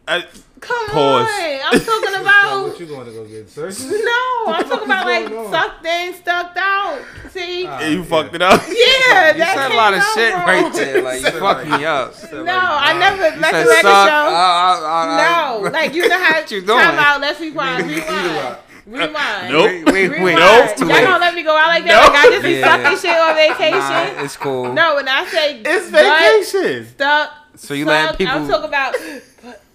I, 0.08 0.25
Come 0.61 0.87
Pause. 0.89 1.27
on. 1.27 1.59
I'm 1.65 1.79
talking 1.79 2.09
So 2.13 2.21
about. 2.21 2.63
what 2.63 2.79
you 2.79 2.85
going 2.87 3.05
to 3.05 3.11
go 3.11 3.25
get 3.25 3.49
surgery? 3.49 4.01
no, 4.03 4.45
I'm 4.47 4.63
talking 4.67 4.85
about 4.85 5.05
like 5.05 5.29
on? 5.31 5.51
sucked 5.51 5.85
in, 5.85 6.13
stuck 6.15 6.53
out. 6.57 7.01
See? 7.31 7.65
Ah, 7.67 7.81
you 7.81 7.99
yeah. 7.99 8.05
fucked 8.05 8.33
it 8.35 8.41
up. 8.41 8.61
yeah, 8.67 9.31
You 9.33 9.39
that 9.39 9.53
said 9.55 9.71
a 9.71 9.75
lot 9.75 9.93
of 9.93 10.01
shit 10.15 10.33
wrong. 10.33 10.45
right 10.47 10.73
there. 10.73 11.01
Like 11.03 11.21
you 11.21 11.31
fucked 11.39 11.65
me 11.67 11.85
up. 11.85 12.13
No, 12.31 12.57
I 12.57 12.97
never. 12.97 13.35
You 13.35 13.41
Let's 13.41 13.51
said 13.57 13.63
the 13.65 13.69
record 13.69 13.81
suck. 13.81 14.07
show. 14.07 14.13
I- 14.13 14.79
I- 14.81 15.57
I- 15.59 15.61
no, 15.61 15.69
like 15.69 15.93
you 15.93 16.07
know 16.07 16.17
how. 16.23 16.33
What 16.39 16.51
you 16.51 16.61
doing? 16.61 16.79
Time 16.79 16.99
out. 16.99 17.21
Let's 17.21 17.39
rewind. 17.39 17.85
Rewind. 17.87 18.57
Rewind. 18.87 19.51
Nope. 19.51 19.65
Wait, 19.71 19.85
wait, 19.85 20.09
wait. 20.09 20.19
Rewind. 20.19 20.35
No, 20.37 20.45
Y'all 20.45 20.87
late. 20.87 21.03
gonna 21.05 21.19
let 21.19 21.33
me 21.35 21.43
go 21.43 21.57
out 21.57 21.67
like 21.67 21.83
that? 21.85 22.07
Like 22.13 22.25
I 22.25 22.29
just 22.29 22.43
be 22.43 22.51
Yeah. 22.53 22.83
sucking 22.83 22.99
shit 22.99 23.17
on 23.17 23.35
vacation? 23.35 23.79
Nah, 24.17 24.23
it's 24.23 24.37
cool. 24.37 24.71
No, 24.73 24.95
when 24.95 25.07
I 25.07 25.25
say 25.25 25.61
It's 25.65 25.89
vacation. 25.89 26.87
stuck. 26.93 27.31
So 27.55 27.73
you 27.73 27.85
let 27.85 28.17
people- 28.17 28.33
I'm 28.33 28.47
talking 28.47 28.65
about 28.67 28.95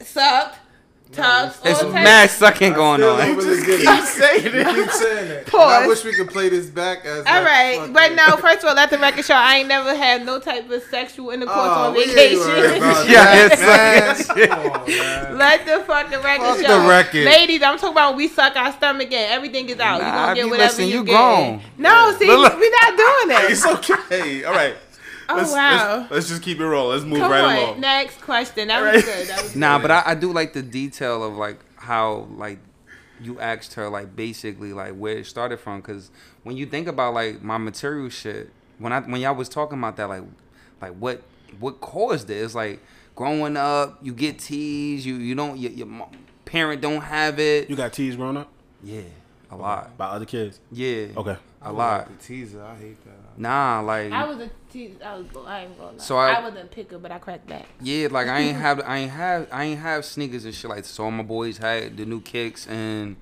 sucked, 0.00 0.58
Tough. 1.12 1.60
It's 1.64 1.82
mad 1.82 2.30
sucking 2.30 2.72
going 2.72 3.02
on. 3.02 3.20
over 3.20 3.42
the 3.42 3.56
beginning. 3.60 3.84
Keep 3.86 4.04
saying 4.04 4.44
You 4.44 4.50
it. 4.60 4.66
keep 4.76 4.90
saying 4.90 5.28
that. 5.28 5.46
Pause. 5.48 5.74
And 5.74 5.84
I 5.84 5.86
wish 5.88 6.04
we 6.04 6.14
could 6.14 6.28
play 6.28 6.48
this 6.48 6.66
back 6.66 7.04
as. 7.04 7.18
All 7.26 7.34
like, 7.34 7.44
right, 7.44 7.76
fucking- 7.78 7.92
but 7.92 8.12
no. 8.14 8.36
First 8.36 8.58
of 8.62 8.68
all, 8.68 8.74
let 8.76 8.90
the 8.90 8.98
record 8.98 9.24
show 9.24 9.34
I 9.34 9.56
ain't 9.56 9.68
never 9.68 9.94
had 9.96 10.24
no 10.24 10.38
type 10.38 10.70
of 10.70 10.82
sexual 10.84 11.30
intercourse 11.30 11.56
Oh, 11.58 11.88
on 11.88 11.94
we 11.94 12.02
ain't 12.04 12.38
worried 12.38 12.70
vacation. 12.80 12.82
Yeah, 13.10 13.46
it's 13.50 14.28
man. 14.28 14.50
On. 14.52 15.38
Let 15.38 15.66
the 15.66 15.84
fucking 15.84 16.22
record 16.22 16.44
Fuck 16.44 16.58
the 16.58 16.64
show. 16.64 16.88
record. 16.88 17.24
Ladies, 17.24 17.62
I'm 17.62 17.76
talking 17.76 17.90
about 17.90 18.14
we 18.14 18.28
suck 18.28 18.54
our 18.54 18.72
stomach 18.72 19.10
in. 19.10 19.32
Everything 19.32 19.68
is 19.68 19.80
out. 19.80 20.00
Nah, 20.00 20.06
you 20.06 20.12
gonna 20.12 20.34
get 20.36 20.44
whatever 20.50 20.62
listen, 20.68 20.86
you, 20.86 20.98
you 20.98 21.04
get. 21.04 21.12
grown. 21.12 21.60
No, 21.76 22.16
see, 22.18 22.26
Look, 22.28 22.52
look. 22.52 22.60
we 22.60 22.70
not 22.70 22.96
doing 22.96 23.28
that. 23.30 23.46
It's 23.50 23.66
okay. 23.66 24.44
All 24.44 24.52
right. 24.52 24.76
Oh, 25.32 25.36
let's, 25.36 25.52
wow. 25.52 25.96
Let's, 26.00 26.10
let's 26.10 26.28
just 26.28 26.42
keep 26.42 26.58
it 26.60 26.66
rolling. 26.66 26.96
Let's 26.98 27.04
move 27.08 27.20
Come 27.20 27.30
right 27.30 27.44
on, 27.44 27.56
along. 27.56 27.80
next 27.80 28.20
question. 28.20 28.68
That 28.68 28.80
Right. 28.80 28.94
was 28.96 29.04
good. 29.04 29.26
That 29.28 29.42
was 29.42 29.56
Nah, 29.56 29.76
good. 29.78 29.82
but 29.82 29.90
I, 29.90 30.02
I 30.06 30.14
do 30.14 30.32
like 30.32 30.52
the 30.52 30.62
detail 30.62 31.22
of 31.24 31.34
like 31.36 31.58
how 31.76 32.26
like 32.36 32.58
you 33.22 33.38
asked 33.40 33.74
her 33.74 33.88
like 33.88 34.16
basically 34.16 34.72
like 34.72 34.94
where 34.94 35.18
it 35.18 35.26
started 35.26 35.58
from 35.60 35.80
because 35.80 36.10
when 36.42 36.56
you 36.56 36.64
think 36.66 36.88
about 36.88 37.12
like 37.14 37.42
my 37.42 37.58
material 37.58 38.08
shit 38.08 38.50
when 38.78 38.92
I 38.94 39.00
when 39.00 39.20
y'all 39.20 39.34
was 39.34 39.48
talking 39.50 39.78
about 39.78 39.96
that 39.98 40.08
like 40.08 40.22
like 40.80 40.92
what 40.92 41.22
what 41.58 41.80
caused 41.82 42.30
it 42.30 42.34
it's 42.38 42.54
like 42.54 42.80
growing 43.14 43.58
up 43.58 43.98
you 44.02 44.14
get 44.14 44.38
teased 44.38 45.04
you 45.04 45.16
you 45.16 45.34
don't 45.34 45.58
your, 45.58 45.70
your 45.72 46.08
parent 46.46 46.80
don't 46.80 47.02
have 47.02 47.38
it 47.38 47.68
You 47.68 47.76
got 47.76 47.92
teased 47.92 48.16
growing 48.16 48.38
up 48.38 48.48
yeah 48.82 49.02
a 49.50 49.56
lot 49.56 49.96
by 49.98 50.06
other 50.06 50.24
kids. 50.26 50.60
yeah 50.70 51.06
Okay. 51.16 51.36
a 51.62 51.72
lot 51.72 52.06
The 52.08 52.24
teaser, 52.24 52.62
I 52.62 52.76
hate 52.76 53.04
that. 53.04 53.38
nah 53.38 53.80
like 53.80 54.12
I 54.12 54.24
was 54.24 54.38
a 54.38 54.50
te- 54.72 54.94
I 55.04 55.16
was 55.16 55.26
I 55.46 55.60
ain't 55.62 55.76
gonna 55.78 55.92
lie. 55.92 55.98
So 55.98 56.16
I- 56.16 56.32
I, 56.34 56.40
wasn't 56.40 56.64
a 56.64 56.68
picker, 56.68 56.98
but 56.98 57.10
I 57.10 57.18
cracked 57.18 57.48
back. 57.48 57.66
Yeah, 57.80 58.08
like 58.10 58.28
I 58.28 58.38
ain't 58.40 58.56
have 58.66 58.80
I 58.86 58.98
ain't 58.98 59.10
have 59.10 59.48
I 59.50 59.64
ain't 59.64 59.80
have 59.80 60.04
sneakers 60.04 60.44
and 60.44 60.54
shit 60.54 60.70
like 60.70 60.84
so 60.84 61.04
all 61.04 61.10
my 61.10 61.22
boys 61.24 61.58
had 61.58 61.96
the 61.96 62.06
new 62.06 62.20
kicks 62.20 62.66
and 62.66 63.16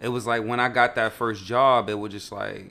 it 0.00 0.08
was 0.08 0.26
like 0.26 0.44
when 0.44 0.60
I 0.60 0.68
got 0.68 0.94
that 0.96 1.12
first 1.12 1.44
job 1.44 1.88
it 1.88 1.94
was 1.98 2.12
just 2.12 2.30
like 2.30 2.70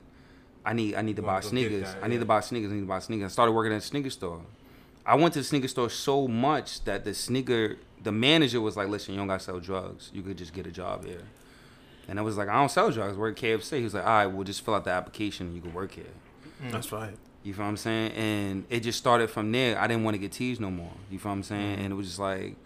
I 0.64 0.72
need 0.72 0.94
I 0.94 1.02
need 1.02 1.16
to 1.16 1.22
buy 1.22 1.34
wanna 1.34 1.42
go 1.42 1.50
get 1.50 1.50
sneakers. 1.50 1.94
that, 1.94 2.04
I 2.04 2.08
need 2.08 2.20
to 2.20 2.24
buy 2.26 2.40
sneakers, 2.40 2.70
I 2.70 2.74
need 2.74 2.80
to 2.80 2.86
buy 2.86 2.98
sneakers. 3.00 3.26
I 3.26 3.28
started 3.32 3.52
working 3.52 3.72
at 3.72 3.78
a 3.78 3.80
sneaker 3.82 4.10
store. 4.10 4.40
I 5.04 5.16
went 5.16 5.34
to 5.34 5.40
the 5.40 5.44
sneaker 5.44 5.68
store 5.68 5.90
so 5.90 6.26
much 6.26 6.82
that 6.84 7.04
the 7.04 7.12
sneaker 7.12 7.76
the 8.02 8.12
manager 8.12 8.60
was 8.62 8.76
like, 8.76 8.88
Listen, 8.88 9.12
you 9.14 9.20
don't 9.20 9.28
gotta 9.28 9.42
sell 9.44 9.60
drugs. 9.60 10.10
You 10.14 10.22
could 10.22 10.38
just 10.38 10.54
get 10.54 10.66
a 10.66 10.70
job 10.70 11.04
here. 11.04 11.20
And 12.08 12.18
I 12.18 12.22
was 12.22 12.36
like, 12.36 12.48
I 12.48 12.54
don't 12.54 12.70
sell 12.70 12.90
drugs, 12.90 13.16
I 13.16 13.18
work 13.18 13.42
at 13.42 13.60
KFC. 13.60 13.78
He 13.78 13.84
was 13.84 13.94
like, 13.94 14.04
All 14.04 14.10
right, 14.10 14.26
we'll 14.26 14.44
just 14.44 14.64
fill 14.64 14.74
out 14.74 14.84
the 14.84 14.90
application 14.90 15.46
and 15.48 15.56
you 15.56 15.62
can 15.62 15.72
work 15.72 15.92
here. 15.92 16.04
Mm. 16.62 16.70
That's 16.70 16.92
right. 16.92 17.16
You 17.42 17.52
feel 17.54 17.64
what 17.64 17.70
I'm 17.70 17.76
saying? 17.76 18.12
And 18.12 18.64
it 18.70 18.80
just 18.80 18.98
started 18.98 19.28
from 19.30 19.52
there. 19.52 19.78
I 19.78 19.86
didn't 19.86 20.04
want 20.04 20.14
to 20.14 20.18
get 20.18 20.32
teased 20.32 20.60
no 20.60 20.70
more. 20.70 20.92
You 21.10 21.18
feel 21.18 21.30
what 21.30 21.36
I'm 21.36 21.42
saying? 21.42 21.76
Mm-hmm. 21.76 21.84
And 21.84 21.92
it 21.92 21.96
was 21.96 22.06
just 22.06 22.18
like, 22.18 22.56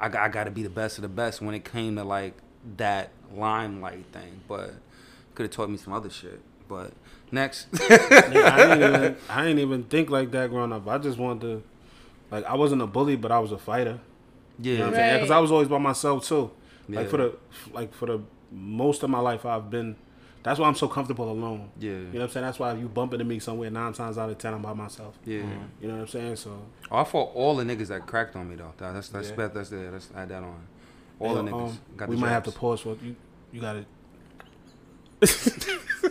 I, 0.00 0.08
got- 0.08 0.22
I 0.22 0.28
got 0.28 0.44
to 0.44 0.50
be 0.50 0.62
the 0.62 0.70
best 0.70 0.96
of 0.98 1.02
the 1.02 1.08
best 1.08 1.42
when 1.42 1.54
it 1.54 1.64
came 1.64 1.96
to 1.96 2.04
like 2.04 2.34
that 2.78 3.10
limelight 3.34 4.06
thing. 4.12 4.40
But 4.48 4.74
could 5.34 5.44
have 5.44 5.50
taught 5.50 5.68
me 5.70 5.76
some 5.76 5.92
other 5.92 6.08
shit. 6.10 6.40
But 6.68 6.92
next, 7.30 7.70
Nigga, 7.72 8.44
I 8.44 8.56
didn't 8.66 8.94
even 8.94 9.16
I 9.30 9.42
didn't 9.44 9.58
even 9.60 9.84
think 9.84 10.10
like 10.10 10.30
that 10.32 10.50
growing 10.50 10.72
up. 10.72 10.86
I 10.88 10.98
just 10.98 11.18
wanted 11.18 11.40
to 11.42 11.62
like 12.30 12.44
I 12.44 12.54
wasn't 12.54 12.82
a 12.82 12.86
bully, 12.86 13.16
but 13.16 13.30
I 13.32 13.38
was 13.38 13.52
a 13.52 13.58
fighter. 13.58 14.00
You 14.60 14.78
know 14.78 14.80
what 14.80 14.86
I'm 14.88 14.92
yeah, 14.94 14.98
saying? 14.98 15.10
Right. 15.12 15.16
Because 15.18 15.30
I 15.30 15.38
was 15.38 15.52
always 15.52 15.68
by 15.68 15.78
myself 15.78 16.26
too. 16.26 16.50
Like 16.88 17.04
Yeah. 17.04 17.10
for 17.10 17.16
the 17.18 17.36
like 17.72 17.94
for 17.94 18.06
the 18.06 18.20
most 18.52 19.02
of 19.02 19.10
my 19.10 19.20
life, 19.20 19.44
I've 19.46 19.70
been. 19.70 19.96
That's 20.44 20.58
why 20.60 20.68
I'm 20.68 20.76
so 20.76 20.86
comfortable 20.88 21.30
alone. 21.30 21.70
yeah, 21.78 21.90
You 21.90 21.96
know 21.96 22.10
what 22.12 22.22
I'm 22.22 22.28
saying? 22.30 22.46
That's 22.46 22.58
why 22.58 22.72
if 22.72 22.78
you 22.78 22.88
bump 22.88 23.12
into 23.12 23.24
me 23.24 23.38
somewhere, 23.40 23.70
nine 23.70 23.92
times 23.92 24.16
out 24.16 24.30
of 24.30 24.38
ten, 24.38 24.54
I'm 24.54 24.62
by 24.62 24.72
myself. 24.72 25.18
yeah. 25.24 25.42
You 25.80 25.88
know 25.88 25.94
what 25.94 26.00
I'm 26.02 26.06
saying? 26.08 26.36
So 26.36 26.62
Oh, 26.90 26.98
I 26.98 27.04
fought 27.04 27.32
all 27.34 27.56
the 27.56 27.64
niggas 27.64 27.88
that 27.88 28.06
cracked 28.06 28.36
on 28.36 28.48
me 28.48 28.54
though. 28.56 28.72
That- 28.78 28.94
That's 28.94 29.08
that's 29.08 29.30
Yeah. 29.30 29.36
that's 29.36 29.54
that's 29.54 29.70
there. 29.70 29.90
That's 29.90 30.08
I 30.14 30.20
had 30.20 30.28
that 30.30 30.42
on. 30.44 30.60
All 31.20 31.34
yeah, 31.34 31.42
the 31.42 31.50
niggas 31.50 31.68
um, 31.70 31.78
got 31.96 32.08
we 32.08 32.14
the 32.14 32.20
might 32.22 32.30
have 32.30 32.44
to 32.44 32.52
pause 32.52 32.80
for 32.80 32.96
you. 33.02 33.16
You 33.52 33.60
got 33.60 33.76
it. 33.76 33.86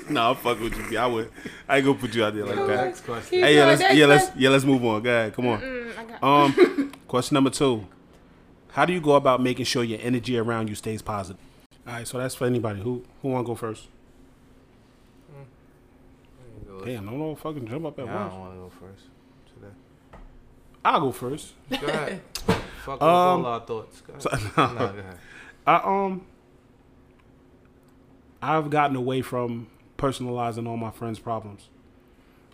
no, 0.10 0.32
I'm 0.32 0.36
fucking 0.36 0.63
with 0.63 0.91
you. 0.91 0.97
I 0.97 1.06
would. 1.08 1.32
I 1.67 1.78
ain't 1.78 1.86
gonna 1.86 1.97
put 1.97 2.13
you 2.13 2.26
out 2.26 2.36
there 2.36 2.45
like 2.45 2.56
that. 2.67 2.86
Next 2.88 3.06
question. 3.06 3.39
Hey, 3.41 3.56
yeah, 3.56 3.65
going, 3.65 3.80
let's 3.80 3.95
yeah, 3.95 4.06
let's 4.06 4.32
yeah, 4.36 4.50
let's 4.50 4.65
move 4.65 4.84
on. 4.84 5.02
Go 5.02 5.10
ahead, 5.10 5.34
come 5.34 5.47
on. 5.47 5.63
I 5.97 6.04
got- 6.04 6.23
Um, 6.23 6.91
question 7.08 7.36
number 7.36 7.50
two: 7.50 7.88
How 8.71 8.84
do 8.86 8.91
you 8.91 9.00
go 9.00 9.13
about 9.13 9.41
making 9.41 9.63
sure 9.65 9.84
your 9.84 10.00
energy 10.02 10.38
around 10.38 10.67
you 10.67 10.76
stays 10.76 11.02
positive? 11.02 11.41
All 11.88 11.93
right, 11.93 12.08
so 12.08 12.17
that's 12.17 12.36
for 12.36 12.45
anybody. 12.45 12.82
Who 12.82 13.04
who 13.21 13.30
want 13.30 13.45
to 13.45 13.47
go 13.52 13.56
first? 13.56 13.88
Damn, 16.86 17.06
no, 17.06 17.12
no, 17.13 17.36
fucking 17.36 17.65
jump 17.67 17.86
up 17.86 17.97
at 18.00 18.06
Yeah, 18.06 18.26
I 18.26 18.30
don't 18.30 18.39
want 18.39 18.54
to 18.54 18.58
go 18.60 18.69
first 18.69 19.06
today. 19.54 19.73
I'll 20.86 21.02
go 21.02 21.12
first. 21.12 21.54
Go 21.69 21.88
ahead. 21.88 22.21
Fuck 22.86 23.02
Um, 23.02 23.08
all 23.08 23.45
our 23.45 23.60
thoughts. 23.62 24.02
Go 24.02 24.13
ahead. 24.13 24.52
So, 24.56 24.67
no, 24.73 24.78
go 24.78 24.86
ahead. 24.86 25.17
I 25.65 25.76
um, 25.84 26.26
I've 28.41 28.69
gotten 28.69 28.95
away 28.95 29.21
from 29.21 29.67
personalizing 29.97 30.67
all 30.67 30.78
my 30.78 30.91
friends' 30.91 31.19
problems. 31.19 31.67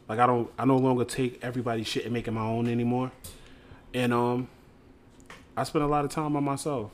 Like 0.08 0.20
I 0.20 0.26
don't, 0.26 0.50
I 0.58 0.66
no 0.66 0.78
longer 0.78 1.06
take 1.06 1.44
everybody's 1.44 1.88
shit 1.88 2.06
and 2.06 2.14
make 2.14 2.28
it 2.28 2.32
my 2.32 2.46
own 2.46 2.68
anymore. 2.68 3.12
And 3.94 4.14
um, 4.14 4.48
I 5.56 5.64
spend 5.64 5.84
a 5.84 5.88
lot 5.88 6.06
of 6.06 6.12
time 6.12 6.36
on 6.36 6.44
myself. 6.44 6.92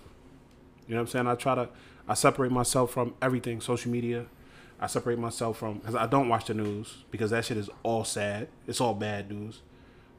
You 0.88 0.96
know 0.96 1.02
what 1.02 1.08
I'm 1.10 1.12
saying? 1.12 1.28
I 1.28 1.36
try 1.36 1.56
to, 1.56 1.70
I 2.10 2.16
separate 2.16 2.52
myself 2.52 2.92
from 2.92 3.14
everything, 3.22 3.62
social 3.62 3.92
media. 3.92 4.26
I 4.82 4.88
separate 4.88 5.20
myself 5.20 5.60
from 5.60 5.78
because 5.78 5.94
I 5.94 6.08
don't 6.08 6.28
watch 6.28 6.46
the 6.46 6.56
news 6.56 7.04
because 7.12 7.30
that 7.30 7.46
shit 7.46 7.58
is 7.58 7.70
all 7.84 8.04
sad. 8.04 8.48
It's 8.68 8.82
all 8.82 8.96
bad 8.96 9.30
news. 9.30 9.62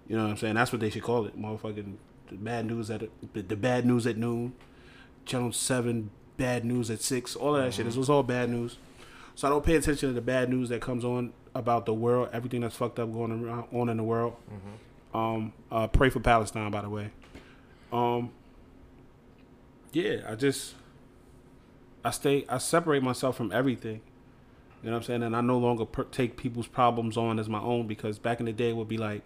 You 0.07 0.17
know 0.17 0.25
what 0.25 0.31
I'm 0.31 0.37
saying? 0.37 0.55
That's 0.55 0.71
what 0.71 0.81
they 0.81 0.91
should 0.91 1.03
call 1.03 1.27
it, 1.27 1.37
motherfucking 1.41 1.97
the 2.29 2.35
bad 2.37 2.67
news 2.67 2.91
at 2.91 3.03
the, 3.33 3.57
bad 3.57 3.85
news 3.85 4.07
at 4.07 4.17
noon. 4.17 4.55
Channel 5.25 5.53
Seven 5.53 6.11
bad 6.37 6.65
news 6.65 6.91
at 6.91 7.03
six. 7.03 7.35
All 7.35 7.57
of 7.57 7.65
that 7.65 7.75
shit. 7.75 7.87
This 7.87 7.97
was 7.97 8.09
all 8.09 8.23
bad 8.23 8.51
news. 8.51 8.77
So 9.35 9.49
I 9.49 9.51
don't 9.51 9.65
pay 9.65 9.75
attention 9.75 10.11
to 10.11 10.13
the 10.13 10.21
bad 10.21 10.49
news 10.49 10.69
that 10.69 10.81
comes 10.81 11.05
on 11.05 11.33
about 11.55 11.87
the 11.87 11.95
world, 11.95 12.29
everything 12.33 12.61
that's 12.61 12.77
fucked 12.77 13.01
up 13.01 13.13
going 13.13 13.45
around, 13.45 13.67
on 13.73 13.89
in 13.89 13.97
the 13.97 14.05
world. 14.05 14.37
Um, 15.13 15.53
uh, 15.73 15.89
pray 15.89 16.09
for 16.09 16.21
Palestine, 16.21 16.71
by 16.71 16.83
the 16.83 16.89
way. 16.89 17.11
Um, 17.93 18.31
yeah, 19.93 20.19
I 20.29 20.37
just 20.37 20.75
I 22.05 22.11
stay, 22.11 22.45
I 22.49 22.59
separate 22.59 23.03
myself 23.03 23.37
from 23.37 23.53
everything. 23.53 24.01
You 24.83 24.89
know 24.89 24.93
what 24.93 24.99
I'm 24.99 25.03
saying? 25.05 25.23
And 25.23 25.37
I 25.37 25.41
no 25.43 25.59
longer 25.59 25.85
per- 25.85 26.05
take 26.05 26.37
people's 26.37 26.67
problems 26.67 27.17
on 27.17 27.39
as 27.39 27.49
my 27.49 27.61
own 27.61 27.87
because 27.87 28.19
back 28.19 28.41
in 28.41 28.47
the 28.47 28.53
day 28.53 28.71
it 28.71 28.77
would 28.77 28.89
be 28.89 28.97
like, 28.97 29.23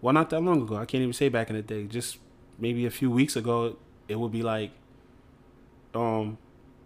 well, 0.00 0.12
not 0.12 0.30
that 0.30 0.40
long 0.40 0.62
ago. 0.62 0.76
I 0.76 0.84
can't 0.84 1.02
even 1.02 1.12
say 1.12 1.28
back 1.28 1.48
in 1.50 1.56
the 1.56 1.62
day. 1.62 1.84
Just 1.84 2.18
maybe 2.58 2.84
a 2.86 2.90
few 2.90 3.10
weeks 3.10 3.36
ago, 3.36 3.76
it 4.08 4.18
would 4.18 4.32
be 4.32 4.42
like, 4.42 4.72
um, 5.94 6.38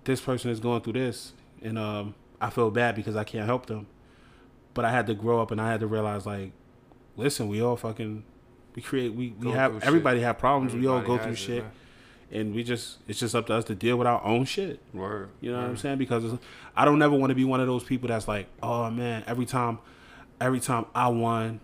this 0.04 0.20
person 0.20 0.50
is 0.50 0.60
going 0.60 0.82
through 0.82 0.92
this, 0.94 1.32
and 1.62 1.78
um, 1.78 2.14
I 2.40 2.50
feel 2.50 2.70
bad 2.70 2.94
because 2.94 3.16
I 3.16 3.24
can't 3.24 3.46
help 3.46 3.66
them. 3.66 3.86
But 4.74 4.84
I 4.84 4.90
had 4.90 5.06
to 5.06 5.14
grow 5.14 5.40
up 5.40 5.50
and 5.50 5.60
I 5.60 5.70
had 5.70 5.80
to 5.80 5.86
realize, 5.86 6.26
like, 6.26 6.52
listen, 7.16 7.48
we 7.48 7.62
all 7.62 7.76
fucking, 7.76 8.22
we 8.74 8.82
create, 8.82 9.14
we, 9.14 9.30
we 9.38 9.44
Go 9.44 9.52
have, 9.52 9.82
everybody 9.82 10.20
have 10.20 10.38
problems. 10.38 10.74
we 10.74 10.86
all 10.86 11.00
go 11.00 11.16
through 11.16 11.32
it, 11.32 11.36
shit, 11.36 11.62
man. 11.62 11.72
And 12.30 12.54
we 12.54 12.64
just, 12.64 12.98
it's 13.08 13.20
just 13.20 13.34
up 13.34 13.46
to 13.46 13.54
us 13.54 13.64
to 13.64 13.74
deal 13.74 13.96
with 13.96 14.06
our 14.06 14.22
own 14.24 14.44
shit. 14.44 14.80
Word. 14.92 15.30
You 15.40 15.52
know 15.52 15.58
what 15.58 15.70
I'm 15.70 15.76
saying? 15.76 15.98
Because 15.98 16.24
it's- 16.24 16.40
I 16.76 16.84
don't 16.84 17.00
ever 17.00 17.16
want 17.16 17.30
to 17.30 17.34
be 17.34 17.44
one 17.44 17.60
of 17.60 17.66
those 17.66 17.84
people 17.84 18.08
that's 18.08 18.28
like, 18.28 18.46
oh 18.62 18.90
man, 18.90 19.24
every 19.26 19.46
time, 19.46 19.78
every 20.40 20.60
time 20.60 20.86
I 20.94 21.08
won, 21.08 21.60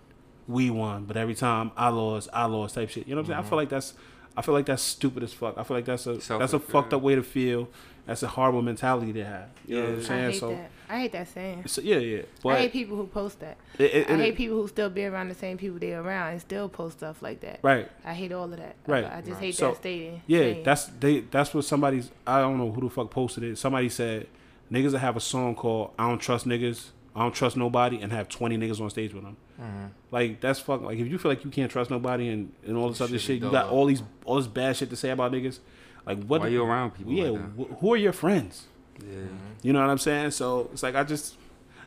we 0.48 0.70
won, 0.70 1.04
but 1.04 1.16
every 1.16 1.34
time 1.34 1.70
I 1.76 1.88
lost, 1.88 2.28
I 2.32 2.46
lost 2.46 2.74
type 2.74 2.90
shit. 2.90 3.06
You 3.06 3.14
know 3.14 3.20
what 3.20 3.26
I'm 3.26 3.32
saying? 3.32 3.38
I 3.38 3.42
feel 3.42 3.48
mm-hmm. 3.48 3.56
like 3.56 3.68
that's, 3.68 3.94
I 4.36 4.42
feel 4.42 4.54
like 4.54 4.66
that's 4.66 4.82
stupid 4.82 5.22
as 5.22 5.32
fuck. 5.32 5.58
I 5.58 5.62
feel 5.62 5.76
like 5.76 5.84
that's 5.84 6.06
a 6.06 6.14
that's 6.14 6.52
a 6.52 6.58
fucked 6.58 6.92
yeah. 6.92 6.96
up 6.96 7.02
way 7.02 7.14
to 7.14 7.22
feel. 7.22 7.68
That's 8.06 8.22
a 8.24 8.28
horrible 8.28 8.62
mentality 8.62 9.12
to 9.12 9.24
have. 9.24 9.48
You 9.66 9.76
know 9.76 9.82
what 9.82 9.88
I'm 9.90 9.94
Yeah. 9.94 10.02
I 10.02 10.06
saying? 10.06 10.30
hate 10.32 10.40
So, 10.40 10.48
that. 10.50 10.70
I 10.88 10.98
hate 11.00 11.12
that 11.12 11.28
saying. 11.28 11.62
so 11.66 11.80
yeah, 11.80 11.96
yeah. 11.98 12.22
I 12.44 12.56
hate 12.56 12.72
people 12.72 12.96
who 12.96 13.06
post 13.06 13.40
that. 13.40 13.56
it, 13.78 13.82
it, 13.94 14.10
I 14.10 14.14
it- 14.14 14.18
hate 14.18 14.36
people 14.36 14.56
who 14.60 14.68
still 14.68 14.90
be 14.90 15.04
around 15.06 15.28
the 15.28 15.34
same 15.34 15.56
people 15.56 15.78
they're 15.78 16.00
around 16.02 16.32
and 16.32 16.40
still 16.40 16.68
post 16.68 16.98
stuff 16.98 17.22
like 17.22 17.40
that. 17.40 17.60
right. 17.62 17.88
I 18.04 18.12
hate 18.12 18.32
all 18.32 18.44
of 18.44 18.56
that. 18.58 18.74
Right. 18.86 19.04
I, 19.04 19.18
I 19.18 19.20
just 19.20 19.32
Right. 19.32 19.40
hate 19.40 19.54
So, 19.54 19.68
that 19.68 19.76
stating. 19.76 20.22
Yeah, 20.26 20.40
saying. 20.40 20.62
that's 20.64 20.84
they. 20.86 21.20
That's 21.20 21.54
what 21.54 21.64
somebody's. 21.64 22.10
I 22.26 22.40
don't 22.40 22.58
know 22.58 22.70
who 22.72 22.80
the 22.82 22.90
fuck 22.90 23.10
posted 23.10 23.44
it. 23.44 23.56
Somebody 23.56 23.88
said 23.88 24.26
niggas 24.70 24.90
that 24.92 24.98
have 24.98 25.16
a 25.16 25.20
song 25.20 25.54
called 25.54 25.92
"I 25.98 26.08
Don't 26.08 26.18
Trust 26.20 26.46
Niggas," 26.46 26.88
"I 27.16 27.20
Don't 27.22 27.34
Trust 27.34 27.56
Nobody," 27.56 28.00
and 28.00 28.12
have 28.12 28.28
twenty 28.28 28.58
niggas 28.58 28.80
on 28.80 28.90
stage 28.90 29.14
with 29.14 29.22
them. 29.22 29.36
Mm-hmm. 29.60 29.86
Like 30.10 30.40
that's 30.40 30.58
fuck. 30.58 30.82
Like 30.82 30.98
if 30.98 31.06
you 31.06 31.18
feel 31.18 31.30
like 31.30 31.44
you 31.44 31.50
can't 31.50 31.70
trust 31.70 31.88
nobody 31.90 32.28
and, 32.28 32.52
and 32.66 32.76
all 32.76 32.88
this 32.88 33.00
other 33.00 33.12
Shit 33.12 33.20
shit, 33.20 33.42
you 33.42 33.50
got 33.50 33.68
all 33.68 33.86
these 33.86 34.02
all 34.24 34.36
this 34.36 34.46
bad 34.48 34.76
shit 34.76 34.90
to 34.90 34.96
say 34.96 35.10
about 35.10 35.30
niggas. 35.32 35.60
Like 36.06 36.22
what? 36.24 36.40
Why 36.40 36.48
you 36.48 36.64
around 36.64 36.92
people? 36.92 37.12
yeah, 37.12 37.30
like 37.30 37.56
that? 37.56 37.64
wh- 37.76 37.80
who 37.80 37.92
are 37.92 37.96
your 37.96 38.12
friends? 38.12 38.66
yeah. 39.00 39.24
You 39.62 39.72
know 39.72 39.80
what 39.80 39.90
I'm 39.90 39.98
saying? 39.98 40.32
So 40.32 40.68
it's 40.72 40.82
like 40.82 40.94
I 40.94 41.04
just 41.04 41.36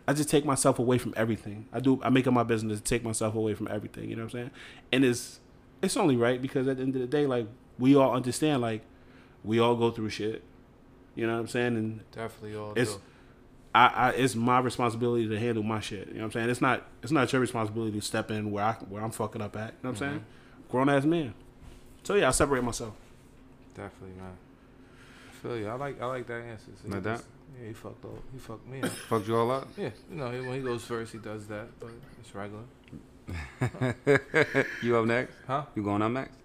I 0.07 0.13
just 0.13 0.29
take 0.29 0.45
myself 0.45 0.79
away 0.79 0.97
from 0.97 1.13
everything. 1.17 1.67
I 1.73 1.79
do 1.79 1.99
I 2.03 2.09
make 2.09 2.27
it 2.27 2.31
my 2.31 2.43
business 2.43 2.79
to 2.79 2.83
take 2.83 3.03
myself 3.03 3.35
away 3.35 3.53
from 3.53 3.67
everything, 3.67 4.09
you 4.09 4.15
know 4.15 4.23
what 4.23 4.33
I'm 4.33 4.39
saying? 4.39 4.51
And 4.91 5.05
it's 5.05 5.39
it's 5.81 5.97
only 5.97 6.15
right 6.15 6.41
because 6.41 6.67
at 6.67 6.77
the 6.77 6.83
end 6.83 6.95
of 6.95 7.01
the 7.01 7.07
day, 7.07 7.25
like 7.25 7.47
we 7.77 7.95
all 7.95 8.13
understand 8.13 8.61
like 8.61 8.81
we 9.43 9.59
all 9.59 9.75
go 9.75 9.91
through 9.91 10.09
shit. 10.09 10.43
You 11.15 11.27
know 11.27 11.33
what 11.33 11.39
I'm 11.39 11.47
saying? 11.47 11.77
And 11.77 12.11
Definitely 12.11 12.55
all 12.57 12.71
It's- 12.71 12.93
do. 12.93 13.01
I, 13.73 13.87
I 13.87 14.09
it's 14.11 14.35
my 14.35 14.59
responsibility 14.59 15.27
to 15.27 15.37
handle 15.37 15.61
my 15.61 15.81
shit. 15.81 16.07
You 16.07 16.13
know 16.13 16.19
what 16.19 16.25
I'm 16.27 16.31
saying? 16.31 16.49
It's 16.49 16.61
not 16.61 16.87
it's 17.03 17.11
not 17.11 17.31
your 17.33 17.41
responsibility 17.41 17.99
to 17.99 18.05
step 18.05 18.31
in 18.31 18.49
where 18.49 18.63
I 18.63 18.73
where 18.87 19.03
I'm 19.03 19.11
fucking 19.11 19.41
up 19.41 19.57
at. 19.57 19.59
You 19.59 19.65
know 19.65 19.71
what 19.73 19.89
I'm 19.89 19.95
mm-hmm. 19.95 20.13
saying? 20.15 20.25
Grown 20.69 20.89
ass 20.89 21.03
man. 21.03 21.33
So 22.03 22.15
yeah, 22.15 22.29
I 22.29 22.31
separate 22.31 22.63
myself. 22.63 22.93
Definitely, 23.75 24.15
man. 24.17 24.37
feel 25.41 25.57
you. 25.57 25.67
I 25.67 25.73
like 25.75 26.01
I 26.01 26.05
like 26.05 26.27
that 26.27 26.41
answer. 26.43 26.71
Like 26.87 27.03
that? 27.03 27.21
Yeah, 27.61 27.67
he 27.67 27.73
fucked 27.73 28.03
up. 28.05 28.11
He 28.33 28.39
fucked 28.39 28.67
me 28.67 28.81
up. 28.81 28.89
Fucked 29.09 29.27
you 29.27 29.37
all 29.37 29.51
up. 29.51 29.67
yeah, 29.77 29.89
you 30.09 30.15
know, 30.17 30.29
when 30.29 30.53
he 30.55 30.61
goes 30.61 30.83
first, 30.83 31.11
he 31.11 31.19
does 31.19 31.45
that, 31.47 31.67
but 31.79 31.91
it's 32.19 32.33
regular. 32.33 32.63
you 34.81 34.97
up 34.97 35.05
next? 35.05 35.33
Huh? 35.47 35.65
You 35.75 35.83
going 35.83 36.01
up 36.01 36.11
next? 36.11 36.35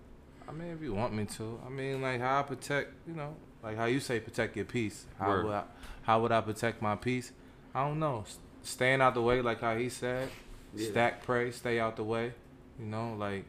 I 0.49 0.53
mean, 0.53 0.69
if 0.73 0.83
you 0.83 0.95
want 0.95 1.15
me 1.15 1.25
to. 1.27 1.61
I 1.67 1.71
mean, 1.71 2.03
like 2.03 2.21
how 2.21 2.41
I 2.41 2.43
protect, 2.43 2.93
you 3.07 3.15
know, 3.15 3.35
like 3.63 3.77
how 3.77 3.85
you 3.87 4.01
say 4.01 4.21
protect 4.21 4.57
your 4.57 4.65
peace. 4.65 5.07
How 5.19 5.29
Word. 5.29 5.45
would 5.47 5.55
I, 5.55 5.63
how 6.03 6.21
would 6.23 6.33
I 6.33 6.41
protect 6.41 6.83
my 6.83 6.97
peace? 6.97 7.33
I 7.75 7.87
don't 7.87 7.99
know. 7.99 8.25
S- 8.27 8.39
Staying 8.63 9.01
out 9.01 9.15
the 9.15 9.23
way, 9.23 9.41
like 9.41 9.61
how 9.63 9.77
he 9.77 9.89
said. 9.89 10.29
Stack, 10.77 11.23
pray, 11.25 11.51
stay 11.51 11.81
out 11.81 11.97
the 11.97 12.05
way. 12.05 12.33
You 12.79 12.87
know, 12.87 13.15
like 13.19 13.45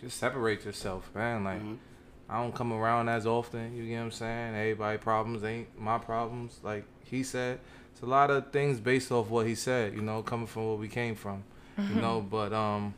just 0.00 0.18
separate 0.18 0.64
yourself, 0.64 1.10
man. 1.14 1.44
Like 1.44 1.62
Mhm. 1.62 1.76
I 2.28 2.42
don't 2.42 2.54
come 2.54 2.72
around 2.72 3.08
as 3.08 3.26
often. 3.26 3.76
You 3.76 3.86
get 3.86 3.98
what 3.98 4.04
I'm 4.06 4.10
saying? 4.10 4.54
Everybody 4.56 4.98
problems 4.98 5.44
ain't 5.44 5.78
my 5.80 5.98
problems. 5.98 6.58
Like 6.62 6.84
he 7.04 7.22
said, 7.22 7.60
it's 7.92 8.02
a 8.02 8.06
lot 8.06 8.30
of 8.30 8.50
things 8.50 8.80
based 8.80 9.12
off 9.12 9.28
what 9.28 9.46
he 9.46 9.54
said. 9.54 9.94
You 9.94 10.02
know, 10.02 10.22
coming 10.22 10.46
from 10.46 10.66
where 10.66 10.76
we 10.76 10.88
came 10.88 11.14
from. 11.14 11.44
You 11.78 12.00
know, 12.00 12.20
but 12.20 12.52
um, 12.52 12.94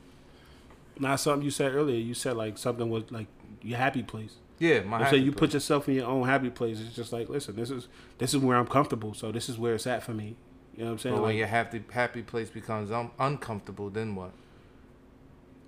Not 0.99 1.21
something 1.21 1.45
you 1.45 1.51
said 1.51 1.75
earlier. 1.75 1.99
You 1.99 2.15
said 2.15 2.37
like 2.37 2.57
something 2.59 2.89
was 2.89 3.11
like 3.11 3.27
your 3.63 3.77
happy 3.77 4.03
place. 4.03 4.37
yeah, 4.59 4.81
my. 4.81 5.01
You 5.01 5.11
say 5.11 5.17
you 5.19 5.33
place. 5.33 5.39
put 5.41 5.55
yourself 5.55 5.89
in 5.89 5.95
your 5.97 6.07
own 6.07 6.27
happy 6.27 6.49
place. 6.51 6.81
It's 6.81 6.95
just 6.95 7.13
like, 7.13 7.29
listen, 7.29 7.55
this 7.57 7.71
is 7.71 7.89
this 8.19 8.33
is 8.35 8.41
where 8.41 8.57
I'm 8.57 8.67
comfortable. 8.69 9.15
So 9.15 9.31
this 9.33 9.49
is 9.49 9.59
where 9.59 9.75
it's 9.75 9.87
at 9.87 10.03
for 10.05 10.15
me. 10.15 10.37
You 10.77 10.85
know 10.85 10.87
what 10.87 10.93
I'm 10.93 10.99
saying? 11.01 11.15
But 11.17 11.23
when 11.23 11.31
Like, 11.33 11.39
your 11.39 11.47
happy 11.49 11.83
happy 11.91 12.23
place 12.23 12.51
becomes 12.51 12.91
un- 12.93 13.11
uncomfortable, 13.19 13.91
then 13.91 14.15
what? 14.15 14.31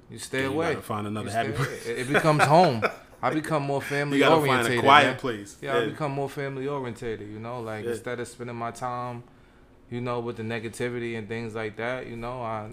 You 0.08 0.18
stay 0.18 0.42
you 0.42 0.48
away. 0.52 0.74
gotta 0.74 0.82
find 0.86 1.06
another 1.06 1.26
You 1.28 1.32
happy 1.32 1.52
place. 1.52 1.86
away. 1.86 1.96
It 2.00 2.08
becomes 2.08 2.42
home. 2.44 2.82
I 3.22 3.30
become 3.34 3.62
more 3.62 3.82
family 3.82 4.18
You 4.18 4.24
family 4.24 4.48
gotta 4.48 4.50
oriented. 4.62 4.66
find 4.66 4.78
a 4.78 4.82
quiet 4.82 5.06
man. 5.06 5.16
place. 5.18 5.56
Yeah, 5.60 5.76
I 5.78 5.86
become 5.86 6.12
more 6.12 6.28
family 6.28 6.66
orientated. 6.66 7.28
You 7.28 7.38
know, 7.38 7.60
like 7.60 7.84
Yeah. 7.84 7.90
instead 7.92 8.18
of 8.20 8.28
spending 8.28 8.56
my 8.56 8.70
time, 8.70 9.22
you 9.90 10.00
know, 10.00 10.20
with 10.20 10.36
the 10.36 10.42
negativity 10.42 11.18
and 11.18 11.28
things 11.28 11.54
like 11.54 11.76
that, 11.76 12.06
you 12.06 12.16
know, 12.16 12.40
I 12.42 12.70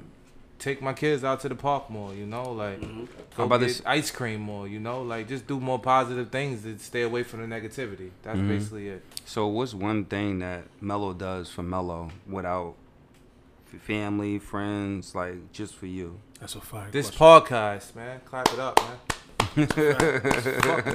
take 0.59 0.81
my 0.81 0.93
kids 0.93 1.23
out 1.23 1.39
to 1.41 1.49
the 1.49 1.55
park 1.55 1.89
more. 1.89 2.13
You 2.13 2.25
know, 2.25 2.51
like 2.51 2.79
Mm-hmm. 2.81 3.05
go 3.35 3.43
about 3.43 3.59
get 3.59 3.67
this- 3.67 3.81
ice 3.85 4.09
cream 4.09 4.41
more. 4.41 4.67
You 4.67 4.79
know, 4.79 5.01
like 5.01 5.27
just 5.27 5.45
do 5.47 5.59
more 5.59 5.79
positive 5.79 6.29
things 6.29 6.63
to 6.63 6.77
stay 6.79 7.01
away 7.03 7.23
from 7.23 7.41
the 7.47 7.55
negativity. 7.55 8.11
That's 8.23 8.39
Mhm. 8.39 8.47
basically 8.47 8.87
it. 8.89 9.03
So 9.25 9.47
what's 9.47 9.73
one 9.73 10.05
thing 10.05 10.39
that 10.39 10.63
Mello 10.81 11.13
does 11.13 11.49
for 11.49 11.61
Mello 11.63 12.09
without 12.27 12.75
family, 13.79 14.39
friends, 14.39 15.13
like 15.13 15.51
just 15.51 15.75
for 15.75 15.85
you? 15.85 16.19
That's 16.39 16.55
a 16.55 16.61
fire. 16.61 16.89
This 16.91 17.09
question. 17.11 17.25
podcast, 17.57 17.95
man, 17.95 18.21
clap 18.25 18.47
it 18.53 18.59
up, 18.59 18.79
man. 18.81 18.97
Fucking 19.39 19.67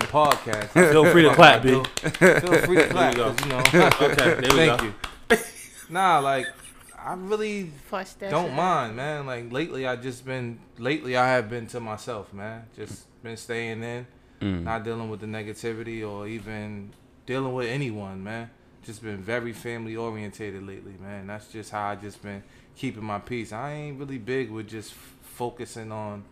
podcast. 0.08 0.68
Feel 0.92 1.06
free 1.10 1.22
to 1.22 1.34
clap, 1.34 1.60
I 1.60 1.62
B. 1.62 1.68
do. 1.70 1.84
Feel 1.84 2.58
free 2.62 2.76
to 2.76 2.88
clap, 2.88 3.14
There 3.14 3.26
we 3.26 3.32
go. 3.32 3.34
'cause, 3.34 3.40
you 3.44 3.48
know. 3.48 3.90
Okay, 4.12 4.14
there 4.14 4.36
we 4.40 4.48
Thank 4.48 4.80
go. 4.80 4.84
you. 4.86 4.94
Nah, 5.90 6.18
like 6.20 6.46
I 6.98 7.14
really 7.14 7.70
Flush 7.88 8.12
that 8.14 8.30
don't 8.30 8.54
mind, 8.54 8.96
man. 8.96 9.26
Like 9.26 9.52
lately, 9.52 9.86
I 9.86 9.96
just 9.96 10.24
been 10.24 10.58
lately 10.78 11.16
I 11.16 11.28
have 11.34 11.50
been 11.50 11.66
to 11.68 11.80
myself, 11.80 12.32
man. 12.32 12.64
Just 12.76 13.06
been 13.22 13.36
staying 13.36 13.82
in, 13.82 14.06
Mm. 14.40 14.64
not 14.64 14.82
dealing 14.84 15.08
with 15.08 15.20
the 15.20 15.26
negativity 15.26 16.08
or 16.08 16.26
even 16.26 16.90
dealing 17.26 17.54
with 17.54 17.68
anyone, 17.68 18.22
man. 18.24 18.50
Just 18.84 19.02
been 19.02 19.18
very 19.18 19.52
family 19.52 19.94
orientated 19.96 20.66
lately, 20.66 20.94
man. 21.00 21.28
That's 21.28 21.46
just 21.48 21.70
how 21.70 21.90
I 21.90 21.94
just 21.94 22.20
been 22.22 22.42
keeping 22.74 23.04
my 23.04 23.18
peace. 23.20 23.52
I 23.52 23.72
ain't 23.72 23.98
really 24.00 24.18
big 24.18 24.50
with 24.50 24.68
just 24.68 24.90
f- 24.92 25.14
focusing 25.22 25.92
on 25.92 26.24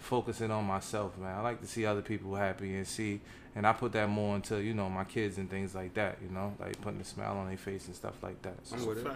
focusing 0.00 0.50
on 0.50 0.64
myself, 0.64 1.16
man. 1.18 1.36
I 1.38 1.40
like 1.42 1.60
to 1.60 1.66
see 1.66 1.86
other 1.86 2.02
people 2.02 2.34
happy 2.34 2.74
and 2.74 2.86
see, 2.86 3.20
and 3.54 3.66
I 3.66 3.72
put 3.72 3.92
that 3.92 4.08
more 4.08 4.34
into 4.36 4.58
you 4.60 4.74
know 4.74 4.88
my 4.88 5.04
kids 5.04 5.38
and 5.38 5.48
things 5.48 5.74
like 5.74 5.94
that. 5.94 6.18
You 6.22 6.30
know, 6.34 6.54
like 6.58 6.80
putting 6.80 7.00
a 7.00 7.04
smile 7.04 7.36
on 7.36 7.48
their 7.48 7.56
face 7.56 7.86
and 7.86 7.94
stuff 7.94 8.14
like 8.22 8.40
that. 8.42 8.54
So 8.64 8.76
I'm 8.76 8.86
with 8.86 8.98
it. 9.06 9.12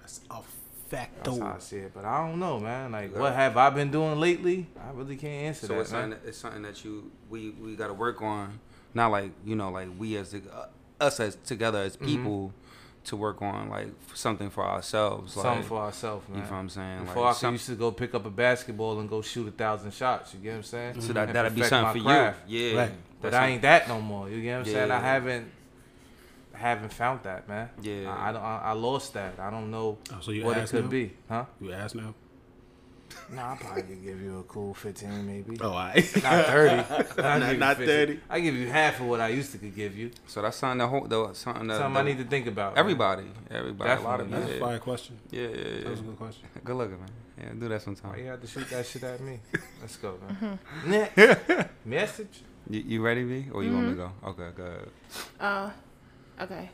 That's 0.00 0.20
a 0.30 0.40
fact. 0.88 1.24
that's 1.24 1.38
how 1.38 1.54
I 1.56 1.58
see 1.58 1.76
it. 1.78 1.92
But 1.94 2.04
I 2.04 2.26
don't 2.26 2.38
know, 2.38 2.58
man. 2.58 2.92
Like, 2.92 3.14
what 3.16 3.34
have 3.34 3.56
I 3.56 3.70
been 3.70 3.90
doing 3.90 4.18
lately? 4.18 4.66
I 4.80 4.90
really 4.92 5.16
can't 5.16 5.46
answer 5.48 5.66
So 5.66 5.74
that, 5.74 5.80
it's 5.80 5.92
man. 5.92 6.02
something, 6.02 6.20
that, 6.22 6.28
it's 6.28 6.38
something 6.38 6.62
that 6.62 6.84
you 6.84 7.10
we 7.28 7.50
we 7.50 7.76
got 7.76 7.88
to 7.88 7.94
work 7.94 8.22
on. 8.22 8.60
Not 8.94 9.10
like 9.10 9.32
you 9.44 9.54
know, 9.54 9.70
like 9.70 9.88
we 9.98 10.16
as 10.16 10.30
the, 10.32 10.42
uh, 10.52 10.68
us 11.00 11.20
as 11.20 11.36
together 11.44 11.78
as 11.78 11.96
Mhm. 11.98 12.04
people 12.04 12.52
to 13.04 13.16
work 13.16 13.40
on 13.42 13.70
like 13.70 13.88
something 14.14 14.50
for 14.50 14.64
ourselves. 14.64 15.36
Like, 15.36 15.44
Something 15.44 15.64
for 15.66 15.78
ourselves, 15.80 16.28
man. 16.28 16.38
you 16.38 16.44
know 16.44 16.50
what 16.50 16.56
I'm 16.58 16.68
saying? 16.68 17.04
Before 17.04 17.24
like, 17.24 17.36
I 17.36 17.40
could 17.40 17.52
used 17.52 17.66
to 17.66 17.74
go 17.74 17.90
pick 17.90 18.14
up 18.14 18.26
a 18.26 18.30
basketball 18.30 19.00
and 19.00 19.08
go 19.08 19.22
shoot 19.22 19.48
a 19.48 19.50
thousand 19.50 19.92
shots. 19.94 20.34
You 20.34 20.40
get 20.40 20.50
what 20.50 20.56
I'm 20.56 20.62
saying? 20.64 21.00
so 21.00 21.12
that 21.14 21.28
And 21.28 21.36
that'd 21.36 21.54
be 21.54 21.62
something 21.62 22.02
my 22.02 22.10
for 22.10 22.20
craft. 22.20 22.48
you. 22.48 22.58
Yeah, 22.72 22.80
Right. 22.80 22.90
But 23.20 23.32
That's 23.32 23.42
I 23.42 23.48
ain't 23.48 23.62
that 23.62 23.88
no 23.88 24.00
more. 24.00 24.28
You 24.28 24.40
get 24.42 24.58
what 24.58 24.66
I'm 24.68 24.72
saying? 24.72 24.90
I 24.92 25.00
haven't, 25.00 25.50
haven't 26.52 26.92
found 26.92 27.22
that, 27.24 27.48
man. 27.48 27.68
Yeah. 27.82 28.14
I, 28.14 28.28
I 28.28 28.32
don't. 28.32 28.42
I, 28.42 28.58
I 28.66 28.72
lost 28.72 29.14
that. 29.14 29.38
I 29.40 29.50
don't 29.50 29.70
know 29.70 29.98
Oh, 30.12 30.16
so 30.20 30.30
you 30.30 30.44
what 30.44 30.56
it 30.58 30.68
could 30.68 30.84
now? 30.84 30.90
be, 30.90 31.12
huh? 31.28 31.44
You 31.60 31.72
asked 31.72 31.94
now? 31.94 32.14
Nah, 33.30 33.52
I 33.52 33.56
probably 33.56 33.82
could 33.82 34.02
give 34.02 34.20
you 34.22 34.38
a 34.38 34.42
cool 34.44 34.72
fifteen, 34.74 35.26
maybe. 35.26 35.58
Oh, 35.60 35.72
I. 35.74 35.94
Not 36.22 36.46
thirty. 36.46 36.74
I'll 37.22 37.38
Not- 37.38 37.40
give 37.40 37.52
you 37.52 37.56
not 37.58 37.76
30. 37.76 38.20
I 38.30 38.40
give 38.40 38.54
you 38.54 38.68
half 38.68 39.00
of 39.00 39.06
what 39.06 39.20
I 39.20 39.28
used 39.28 39.52
to 39.52 39.58
could 39.58 39.74
give 39.76 39.96
you. 39.96 40.10
So 40.26 40.40
that's 40.42 40.56
something 40.56 40.78
the 40.78 40.86
whole 40.88 41.06
though, 41.06 41.32
something 41.34 41.66
that, 41.68 41.76
Something 41.78 41.94
that 41.94 42.00
I 42.00 42.02
need 42.02 42.18
to 42.18 42.24
think 42.24 42.46
about. 42.46 42.74
man. 42.74 42.80
everybody, 42.80 43.24
everybody, 43.50 43.90
a 43.90 44.00
lot 44.00 44.20
of 44.20 44.30
Definitely. 44.30 44.40
That's 44.40 44.50
a 44.50 44.54
yeah, 44.54 44.66
fire 44.66 44.78
question. 44.78 45.18
yeah, 45.30 45.40
yeah, 45.42 45.48
yeah. 45.48 45.80
That 45.84 45.90
was 45.90 46.00
a 46.00 46.02
good 46.04 46.16
question. 46.18 46.48
Good 46.64 46.76
looking, 46.76 46.98
man. 47.00 47.10
Yeah, 47.38 47.50
do 47.52 47.68
that 47.68 47.70
Why 47.70 47.78
sometime. 47.78 48.18
you 48.18 48.26
had 48.26 48.40
to 48.40 48.46
shoot 48.48 48.68
that 48.70 48.86
shit 48.86 49.02
at 49.04 49.20
me? 49.20 49.38
Let's 49.80 49.96
go, 49.96 50.18
man. 50.40 50.58
Mm-hmm. 50.84 50.90
Next 50.90 51.68
message. 51.84 52.40
You, 52.70 52.80
you 52.80 53.02
ready, 53.02 53.24
B? 53.24 53.46
Or 53.52 53.62
you 53.62 53.72
want 53.72 53.88
me 53.88 53.94
to 53.94 54.00
Mm-hmm. 54.02 54.26
go? 54.26 54.30
Okay, 54.30 54.50
good. 54.56 54.90
Uh, 55.40 55.70
okay. 56.40 56.70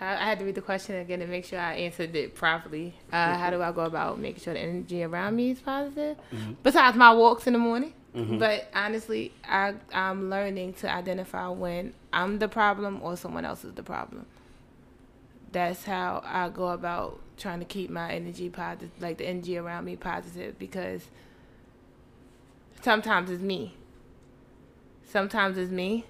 I 0.00 0.24
had 0.24 0.38
to 0.40 0.44
read 0.44 0.54
the 0.54 0.60
question 0.60 0.96
again 0.96 1.20
to 1.20 1.26
make 1.26 1.44
sure 1.44 1.58
I 1.58 1.74
answered 1.74 2.14
it 2.14 2.34
properly. 2.34 2.94
Uh, 3.10 3.16
mm-hmm. 3.16 3.40
how 3.40 3.50
do 3.50 3.62
I 3.62 3.72
go 3.72 3.82
about 3.82 4.18
making 4.18 4.42
sure 4.42 4.52
the 4.52 4.60
energy 4.60 5.02
around 5.02 5.36
me 5.36 5.52
is 5.52 5.60
positive? 5.60 6.18
Mm-hmm. 6.32 6.52
Besides 6.62 6.96
my 6.96 7.14
walks 7.14 7.46
in 7.46 7.54
the 7.54 7.58
morning. 7.58 7.94
Mm-hmm. 8.14 8.38
But 8.38 8.70
honestly, 8.74 9.32
I, 9.44 9.74
I'm 9.92 10.30
learning 10.30 10.74
to 10.74 10.90
identify 10.90 11.48
when 11.48 11.94
I'm 12.12 12.38
the 12.38 12.48
problem 12.48 13.02
or 13.02 13.16
someone 13.16 13.44
else 13.44 13.64
is 13.64 13.74
the 13.74 13.82
problem. 13.82 14.26
That's 15.52 15.84
how 15.84 16.22
I 16.24 16.48
go 16.50 16.68
about 16.68 17.20
trying 17.38 17.60
to 17.60 17.66
keep 17.66 17.90
my 17.90 18.12
energy 18.12 18.48
positive, 18.50 18.90
like 19.00 19.18
the 19.18 19.26
energy 19.26 19.56
around 19.56 19.84
me 19.84 19.96
positive, 19.96 20.58
because 20.58 21.02
sometimes 22.82 23.30
it's 23.30 23.42
me. 23.42 23.76
Sometimes 25.04 25.56
it's 25.56 25.70
me 25.70 26.04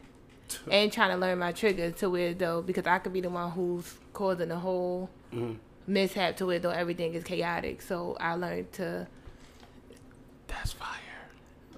and 0.71 0.93
trying 0.93 1.11
to 1.11 1.17
learn 1.17 1.39
my 1.39 1.53
triggers 1.53 1.95
to 1.97 2.11
where 2.11 2.35
though 2.35 2.63
because 2.63 2.87
I 2.87 2.99
could 2.99 3.13
be 3.13 3.21
the 3.21 3.31
one 3.31 3.51
who's 3.51 3.95
causing 4.13 4.49
the 4.49 4.57
whole 4.59 5.11
Mhm. 5.33 5.57
mishap 5.87 6.37
to 6.39 6.47
where 6.47 6.59
though 6.59 6.71
everything 6.71 7.15
is 7.15 7.25
chaotic. 7.25 7.83
So 7.83 8.17
I 8.21 8.35
learned 8.35 8.73
to 8.75 9.07
That's 10.49 10.73
fire. 10.73 10.89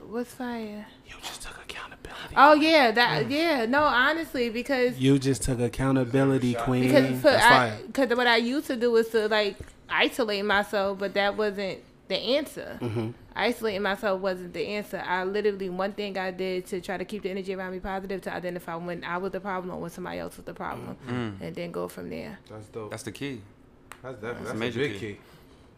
what's 0.08 0.32
fire? 0.34 0.86
You 1.06 1.14
just 1.22 1.42
took 1.42 1.56
accountability. 1.62 2.34
Oh 2.36 2.54
yeah, 2.54 2.90
that 2.92 3.30
yeah. 3.30 3.66
No, 3.66 3.82
honestly, 3.82 4.50
because 4.50 4.98
You 4.98 5.18
just 5.18 5.42
took 5.42 5.60
accountability, 5.60 6.54
queen. 6.54 6.84
because 6.84 7.16
for, 7.20 7.30
That's 7.30 7.44
I, 7.44 7.48
fire. 7.70 7.78
cause 8.06 8.16
what 8.16 8.26
I 8.26 8.36
used 8.36 8.66
to 8.68 8.76
do 8.76 8.90
was 8.92 9.08
to 9.10 9.28
like 9.28 9.56
isolate 9.88 10.44
myself, 10.44 10.98
but 10.98 11.14
that 11.14 11.36
wasn't 11.36 11.78
the 12.08 12.16
answer. 12.16 12.78
Mm-hmm. 12.80 13.10
Isolating 13.38 13.82
myself 13.82 14.20
wasn't 14.20 14.52
the 14.52 14.66
answer. 14.66 14.98
I 15.06 15.22
literally 15.22 15.70
one 15.70 15.92
thing 15.92 16.18
I 16.18 16.32
did 16.32 16.66
to 16.66 16.80
try 16.80 16.96
to 16.96 17.04
keep 17.04 17.22
the 17.22 17.30
energy 17.30 17.54
around 17.54 17.70
me 17.72 17.78
positive 17.78 18.20
to 18.22 18.34
identify 18.34 18.74
when 18.74 19.04
I 19.04 19.16
was 19.18 19.30
the 19.30 19.38
problem 19.40 19.74
or 19.76 19.80
when 19.80 19.90
somebody 19.90 20.18
else 20.18 20.36
was 20.36 20.44
the 20.44 20.54
problem, 20.54 20.96
Mm. 21.08 21.40
and 21.40 21.54
then 21.54 21.70
go 21.70 21.86
from 21.86 22.10
there. 22.10 22.38
That's 22.50 22.66
dope. 22.66 22.90
That's 22.90 23.04
the 23.04 23.12
key. 23.12 23.40
That's 24.02 24.16
definitely 24.16 24.28
That's 24.32 24.38
that's, 24.40 24.50
a 24.56 24.58
major 24.58 24.80
a 24.80 24.88
big 24.88 24.92
key. 24.94 24.98
key. 25.14 25.18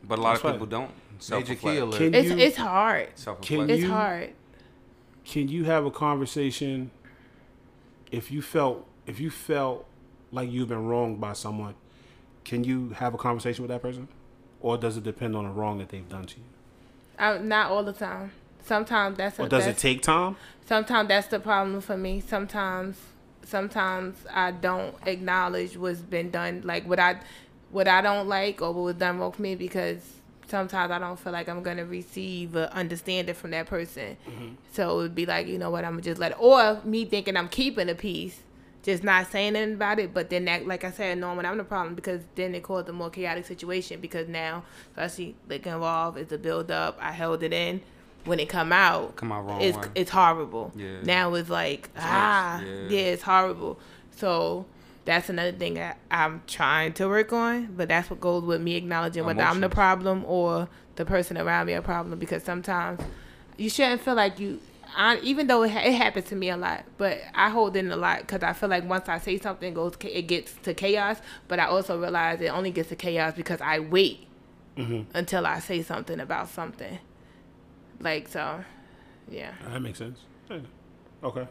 But 0.09 0.19
a 0.19 0.23
lot 0.23 0.31
That's 0.31 0.39
of 0.41 0.45
right. 0.47 0.53
people 0.53 0.67
don't. 0.67 0.89
Major 1.31 1.55
key 1.55 1.61
Self-reflect. 1.61 1.81
alert. 1.81 2.01
It's 2.15 2.29
you 2.31 2.39
it's 2.39 2.57
hard. 2.57 3.09
Self-reflect. 3.15 3.47
Can 3.69 3.71
It's 3.71 3.83
you- 3.83 3.91
hard. 3.91 4.31
can 5.27 5.49
you 5.49 5.65
have 5.65 5.85
a 5.85 5.91
conversation 5.91 6.91
if 8.11 8.31
you 8.31 8.41
felt 8.43 8.87
if 9.07 9.21
you 9.21 9.29
felt 9.31 9.85
like 10.33 10.51
you've 10.51 10.69
been 10.69 10.87
wronged 10.87 11.21
by 11.21 11.35
someone 11.35 11.75
can 12.45 12.65
you 12.65 12.89
have 12.91 13.13
a 13.13 13.19
conversation 13.19 13.63
with 13.63 13.69
that 13.71 13.83
person 13.83 14.09
or 14.61 14.79
does 14.79 14.97
it 14.97 15.05
depend 15.05 15.37
on 15.37 15.45
the 15.45 15.51
wrong 15.51 15.79
that 15.79 15.91
they've 15.91 16.09
done 16.09 16.25
to 16.25 16.39
you 16.39 16.45
I, 17.21 17.39
not 17.39 17.71
all 17.71 17.85
the 17.85 17.93
time. 17.93 18.33
Sometimes 18.65 19.17
that's 19.17 19.39
a, 19.39 19.43
or 19.43 19.49
does 19.49 19.67
it 19.67 19.79
take 19.79 20.03
time 20.03 20.37
sometimes 20.71 21.09
that's 21.09 21.27
the 21.27 21.41
problem 21.41 21.81
for 21.81 21.97
me. 21.97 22.21
Sometimes 22.21 22.97
sometimes 23.45 24.17
I 24.33 24.53
don't 24.53 24.95
acknowledge 25.05 25.77
what's 25.77 26.01
been 26.01 26.31
done, 26.31 26.63
like 26.65 26.89
what 26.89 27.01
I 27.01 27.21
what 27.71 27.89
I 27.89 28.01
don't 28.01 28.29
like 28.29 28.63
or 28.63 28.73
what 28.73 28.85
was 28.85 28.95
done 28.95 29.19
wrong 29.19 29.33
for 29.33 29.43
me 29.43 29.57
because 29.57 29.99
sometimes 30.47 30.93
I 30.93 30.99
don't 31.01 31.19
feel 31.19 31.33
like 31.33 31.49
I'm 31.49 31.63
gonna 31.63 31.85
receive 31.85 32.55
or 32.55 32.67
understand 32.67 33.29
it 33.29 33.35
from 33.35 33.51
that 33.51 33.67
person. 33.67 34.17
Mm-hmm. 34.29 34.55
So 34.73 34.93
it 34.93 35.03
would 35.03 35.15
be 35.17 35.27
like, 35.27 35.49
you 35.49 35.59
know 35.59 35.71
what, 35.71 35.85
I'm 35.85 35.93
gonna 35.93 36.03
just 36.03 36.21
let 36.21 36.33
it 36.33 36.39
or 36.41 36.81
me 36.85 37.05
thinking 37.05 37.37
I'm 37.37 37.49
keeping 37.49 37.89
a 37.89 37.95
piece. 37.97 38.39
Just 38.83 39.05
not 39.05 39.31
saying 39.31 39.57
anything 39.57 39.75
about 39.75 39.99
it, 39.99 40.15
but 40.15 40.31
then 40.31 40.47
that, 40.47 40.67
like 40.67 40.85
I 40.85 40.91
said, 40.91 41.19
knowing 41.19 41.37
when 41.37 41.45
I'm 41.45 41.59
the 41.59 41.65
problem 41.65 41.95
because 41.95 42.23
then 42.35 42.55
it 42.55 42.63
caused 42.63 42.89
a 42.89 42.93
more 42.93 43.11
chaotic 43.11 43.45
situation 43.45 44.01
because 44.01 44.27
now, 44.27 44.65
especially 44.93 45.37
like 45.49 45.67
involved, 45.67 46.17
it's 46.17 46.33
a 46.33 46.39
build 46.39 46.71
up. 46.71 46.97
I 47.01 47.13
held 47.13 47.43
it 47.43 47.53
in. 47.53 47.83
When 48.25 48.39
it 48.39 48.49
come 48.51 48.71
out, 48.73 49.17
Come 49.17 49.33
out 49.33 49.47
wrong 49.47 49.61
it's 49.63 49.77
way. 49.79 49.85
it's 49.95 50.11
horrible. 50.11 50.73
Yeah. 50.77 51.01
Now 51.03 51.33
it's 51.35 51.49
like 51.49 51.89
ah 51.97 52.61
yeah. 52.61 52.89
yeah. 52.89 53.01
it's 53.01 53.23
horrible. 53.23 53.79
So 54.11 54.67
that's 55.07 55.29
another 55.31 55.53
thing 55.53 55.75
that 55.75 55.99
I'm 56.11 56.43
trying 56.47 56.93
to 56.95 57.09
work 57.09 57.33
on. 57.33 57.75
But 57.77 57.89
that's 57.89 58.11
what 58.11 58.21
goes 58.21 58.45
with 58.45 58.61
me 58.61 58.77
acknowledging 58.77 59.25
whether 59.25 59.43
I'm 59.43 59.61
the 59.61 59.71
problem 59.71 60.25
or 60.27 60.69
the 60.97 61.05
person 61.07 61.39
around 61.39 61.67
me 61.67 61.73
a 61.73 61.83
problem. 61.83 62.19
Because 62.19 62.43
sometimes 62.45 63.01
you 63.57 63.71
shouldn't 63.71 64.01
feel 64.03 64.15
like 64.15 64.39
you. 64.39 64.61
I, 64.97 65.19
even 65.23 65.47
though 65.47 65.63
it, 65.63 65.71
ha- 65.71 65.81
it 65.81 65.93
happens 65.95 66.27
to 66.27 66.37
me 66.37 66.51
a 66.51 66.57
lot, 66.57 66.85
but 66.99 67.19
I 67.35 67.51
hold 67.51 67.77
in 67.77 67.91
a 67.91 67.97
lot 67.97 68.21
because 68.21 68.43
I 68.43 68.53
feel 68.53 68.69
like 68.69 68.89
once 68.89 69.09
I 69.09 69.19
say 69.19 69.39
something, 69.39 69.73
it 69.73 69.75
goes 69.75 69.97
cha- 69.97 70.09
it 70.09 70.23
gets 70.23 70.55
to 70.63 70.75
chaos. 70.75 71.19
But 71.49 71.59
I 71.61 71.67
also 71.67 72.01
realize 72.01 72.41
it 72.41 72.49
only 72.49 72.71
gets 72.71 72.89
to 72.91 72.97
chaos 72.97 73.35
because 73.35 73.61
I 73.61 73.79
wait 73.81 74.27
until 75.15 75.47
I 75.47 75.59
say 75.59 75.83
something 75.83 76.21
about 76.21 76.49
something. 76.49 76.99
Like 78.01 78.29
so, 78.29 78.65
yeah. 79.31 79.53
That 79.69 79.81
makes 79.81 79.99
sense. 79.99 80.21
Yeah. 80.49 80.61
Okay. 81.23 81.47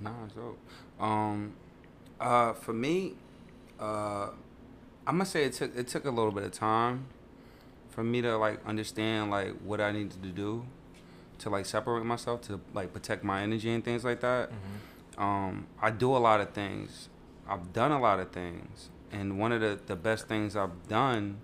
Nah, 0.00 0.28
so 0.34 0.56
um 1.04 1.52
uh 2.20 2.52
for 2.52 2.72
me, 2.72 3.14
uh 3.80 4.28
I'm 5.06 5.16
gonna 5.16 5.26
say 5.26 5.44
it 5.44 5.54
took 5.54 5.76
it 5.76 5.88
took 5.88 6.04
a 6.04 6.10
little 6.10 6.30
bit 6.30 6.44
of 6.44 6.52
time 6.52 7.06
for 7.88 8.04
me 8.04 8.22
to 8.22 8.36
like 8.36 8.64
understand 8.64 9.30
like 9.30 9.54
what 9.64 9.80
I 9.80 9.90
needed 9.90 10.22
to 10.22 10.28
do 10.28 10.64
to 11.40 11.50
like 11.50 11.66
separate 11.66 12.04
myself 12.04 12.40
to 12.42 12.60
like 12.74 12.92
protect 12.92 13.24
my 13.24 13.42
energy 13.42 13.70
and 13.72 13.84
things 13.84 14.04
like 14.04 14.20
that. 14.20 14.50
Um 15.18 15.66
I 15.80 15.90
do 15.90 16.16
a 16.16 16.18
lot 16.18 16.40
of 16.40 16.50
things. 16.50 17.08
I've 17.48 17.72
done 17.72 17.92
a 17.92 18.00
lot 18.00 18.20
of 18.20 18.30
things. 18.30 18.90
And 19.12 19.38
one 19.40 19.50
of 19.50 19.60
the, 19.60 19.78
the 19.86 19.96
best 19.96 20.28
things 20.28 20.54
I've 20.54 20.86
done 20.88 21.38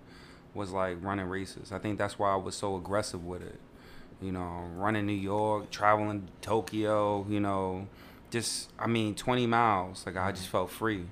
was 0.53 0.71
like 0.71 0.97
running 1.01 1.27
races. 1.27 1.71
I 1.71 1.79
think 1.79 1.97
that's 1.97 2.17
why 2.17 2.31
I 2.31 2.35
was 2.37 2.55
so 2.55 2.75
aggressive 2.77 3.25
with 3.25 3.41
it. 3.41 3.59
You 4.21 4.31
know, 4.31 4.63
running 4.75 5.05
New 5.05 5.13
York, 5.13 5.69
traveling 5.69 6.21
to 6.21 6.27
Tokyo, 6.41 7.25
you 7.29 7.39
know, 7.39 7.87
just 8.31 8.71
I 8.79 8.87
mean 8.87 9.15
20 9.15 9.45
miles. 9.47 10.05
Like 10.05 10.17
I 10.17 10.31
just 10.31 10.47
felt 10.47 10.71
free. 10.71 11.05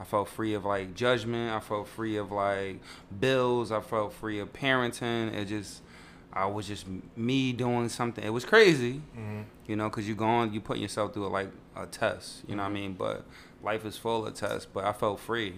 I 0.00 0.04
felt 0.04 0.28
free 0.28 0.54
of 0.54 0.64
like 0.64 0.94
judgment. 0.94 1.52
I 1.52 1.60
felt 1.60 1.86
free 1.86 2.16
of 2.16 2.32
like 2.32 2.80
bills. 3.20 3.70
I 3.70 3.80
felt 3.80 4.14
free 4.14 4.38
of 4.38 4.52
parenting. 4.52 5.34
It 5.34 5.46
just 5.46 5.82
I 6.32 6.46
was 6.46 6.68
just 6.68 6.86
me 7.16 7.52
doing 7.52 7.88
something. 7.88 8.22
It 8.24 8.30
was 8.30 8.44
crazy, 8.44 9.02
you 9.66 9.74
know, 9.76 9.88
because 9.88 10.06
you're 10.06 10.16
going, 10.16 10.52
you 10.52 10.60
putting 10.60 10.82
yourself 10.82 11.12
through 11.12 11.26
a, 11.26 11.28
like 11.28 11.50
a 11.76 11.86
test. 11.86 12.42
You 12.46 12.54
know 12.56 12.62
what 12.62 12.68
I 12.70 12.72
mean? 12.72 12.92
But 12.92 13.24
life 13.62 13.84
is 13.84 13.96
full 13.96 14.26
of 14.26 14.34
tests. 14.34 14.66
But 14.72 14.84
I 14.84 14.92
felt 14.92 15.18
free. 15.18 15.54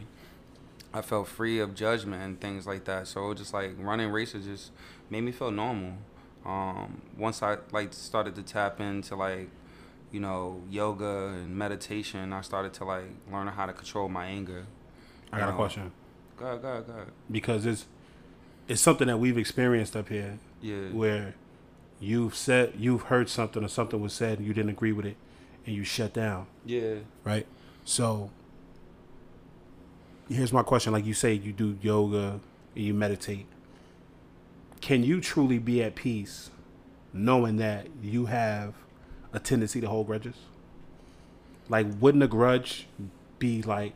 I 0.95 1.03
felt 1.03 1.29
free 1.29 1.59
of 1.59 1.75
judgment 1.75 2.23
and 2.23 2.41
things 2.41 2.67
like 2.67 2.85
that. 2.85 3.07
So 3.09 3.25
it 3.27 3.29
was 3.31 3.39
just 3.39 3.55
like 3.55 3.73
running 3.79 4.11
races 4.11 4.47
just 4.47 4.71
made 5.11 5.23
me 5.23 5.33
feel 5.33 5.51
normal. 5.51 5.95
Um, 6.45 7.03
once 7.17 7.43
I 7.43 7.59
like 7.71 7.93
started 7.93 8.35
to 8.37 8.43
tap 8.43 8.81
into 8.81 9.15
like, 9.15 9.49
you 10.11 10.21
know, 10.21 10.63
yoga 10.71 11.29
and 11.35 11.57
meditation, 11.57 12.33
I 12.33 12.41
started 12.41 12.73
to 12.75 12.85
like 12.85 13.05
learn 13.31 13.47
how 13.49 13.67
to 13.67 13.73
control 13.73 14.09
my 14.09 14.27
anger. 14.27 14.65
I 15.33 15.39
got 15.39 15.49
a 15.51 15.53
question 15.53 15.93
Go 16.39 16.47
ahead, 16.47 16.63
go 16.63 16.69
ahead, 16.69 16.87
go 16.87 16.93
ahead. 16.95 17.07
because 17.31 17.65
it's 17.67 17.87
it's 18.69 18.81
something 18.81 19.07
that 19.09 19.19
we've 19.19 19.39
experienced 19.39 19.95
up 19.97 20.09
here 20.09 20.39
Yeah. 20.63 20.89
where 20.93 21.35
you've 22.01 22.35
said 22.35 22.75
you've 22.79 23.03
heard 23.03 23.29
something 23.29 23.63
or 23.65 23.69
something 23.69 24.01
was 24.01 24.13
said 24.13 24.39
and 24.39 24.47
you 24.47 24.55
didn't 24.55 24.71
agree 24.71 24.93
with 24.93 25.05
it 25.07 25.17
and 25.67 25.75
you 25.77 25.85
shut 25.85 26.13
down. 26.15 26.47
Yeah. 26.65 26.97
right? 27.25 27.47
So 27.85 28.31
here's 30.29 30.53
my 30.53 30.63
question: 30.63 30.93
like 30.93 31.05
you 31.05 31.15
say, 31.15 31.33
you 31.35 31.53
do 31.53 31.79
yoga 31.83 32.41
and 32.75 32.85
you 32.85 32.95
meditate. 32.95 33.47
Can 34.81 35.05
you 35.05 35.21
truly 35.21 35.59
be 35.59 35.83
at 35.83 35.95
peace 35.95 36.51
knowing 37.13 37.57
that 37.57 37.87
you 38.03 38.27
have 38.27 38.75
a 39.33 39.39
tendency 39.39 39.81
to 39.81 39.89
hold 39.89 40.07
grudges? 40.07 40.35
Like, 41.69 41.87
wouldn't 42.01 42.23
a 42.25 42.29
grudge 42.29 42.87
be 43.39 43.63
like? 43.63 43.95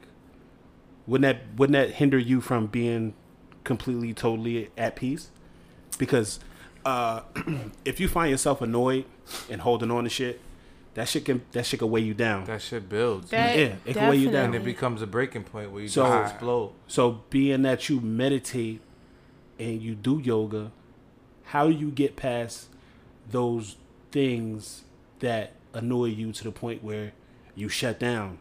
Wouldn't 1.07 1.23
that 1.23 1.57
wouldn't 1.59 1.75
that 1.75 1.97
hinder 1.97 2.19
you 2.19 2.41
from 2.41 2.67
being 2.67 3.15
completely, 3.65 4.13
totally 4.15 4.71
at 4.77 4.97
peace? 4.97 5.31
Because 5.99 6.41
uh, 6.87 7.23
if 7.85 8.01
you 8.01 8.09
find 8.09 8.31
yourself 8.31 8.63
annoyed 8.63 9.05
and 9.51 9.61
holding 9.61 9.91
on 9.91 10.05
to 10.05 10.11
shit, 10.11 10.41
that 10.95 11.09
shit 11.09 11.25
can 11.27 11.43
that 11.53 11.67
shit 11.67 11.81
can 11.81 11.91
weigh 11.91 12.01
you 12.01 12.15
down. 12.15 12.45
That 12.47 12.63
shit 12.63 12.89
builds. 12.89 13.31
That 13.31 13.59
Yeah, 13.59 13.75
it 13.85 13.95
can 13.95 14.09
weigh 14.09 14.17
you 14.17 14.31
down. 14.31 14.47
and 14.47 14.55
it 14.55 14.65
becomes 14.65 15.03
a 15.03 15.07
breaking 15.07 15.45
point 15.45 15.73
where 15.73 15.83
you 15.83 15.89
So- 15.89 16.05
just 16.05 16.33
explode. 16.35 16.73
So, 16.87 17.21
being 17.29 17.63
that 17.63 17.89
you 17.91 18.01
meditate 18.01 18.81
and 19.59 19.83
you 19.83 19.95
do 19.95 20.19
yoga, 20.19 20.71
how 21.45 21.67
do 21.67 21.73
you 21.75 21.91
get 21.91 22.17
past 22.17 22.69
those 23.31 23.77
things 24.13 24.85
that 25.19 25.53
annoy 25.75 26.07
you 26.07 26.33
to 26.33 26.45
the 26.45 26.53
point 26.53 26.83
where 26.83 27.13
you 27.55 27.69
shut 27.69 27.99
down 27.99 28.39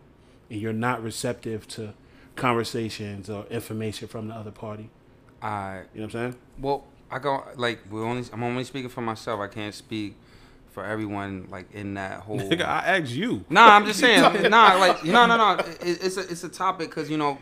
and 0.50 0.62
you're 0.62 0.72
not 0.74 1.02
receptive 1.04 1.68
to 1.70 1.94
conversations 2.36 3.30
or 3.30 3.46
information 3.50 4.08
from 4.08 4.28
the 4.28 4.34
other 4.36 4.52
party? 4.52 4.90
I 5.42 5.82
You 5.94 6.02
know 6.02 6.06
what 6.08 6.16
I'm 6.16 6.32
saying? 6.32 6.36
well, 6.60 6.84
I 7.16 7.20
go 7.20 7.46
like 7.56 7.80
we're 7.90 8.04
only. 8.04 8.26
I'm 8.34 8.44
only 8.44 8.66
speaking 8.66 8.90
for 8.90 9.00
myself. 9.00 9.40
I 9.40 9.48
can't 9.48 9.74
speak 9.74 10.16
for 10.74 10.84
everyone 10.86 11.48
like 11.50 11.72
in 11.74 11.94
that 11.94 12.20
whole. 12.26 12.42
Nigga, 12.42 12.66
I 12.66 12.98
asked 12.98 13.14
you. 13.14 13.46
Nah, 13.50 13.74
I'm 13.74 13.86
just 13.86 14.00
saying. 14.02 14.50
nah, 14.52 14.76
like 14.76 15.06
no, 15.06 15.26
no, 15.26 15.38
no. 15.38 15.52
It, 15.64 16.04
it's 16.04 16.18
a 16.18 16.30
it's 16.30 16.44
a 16.44 16.50
topic 16.50 16.90
because 16.90 17.10
you 17.10 17.16
know 17.18 17.38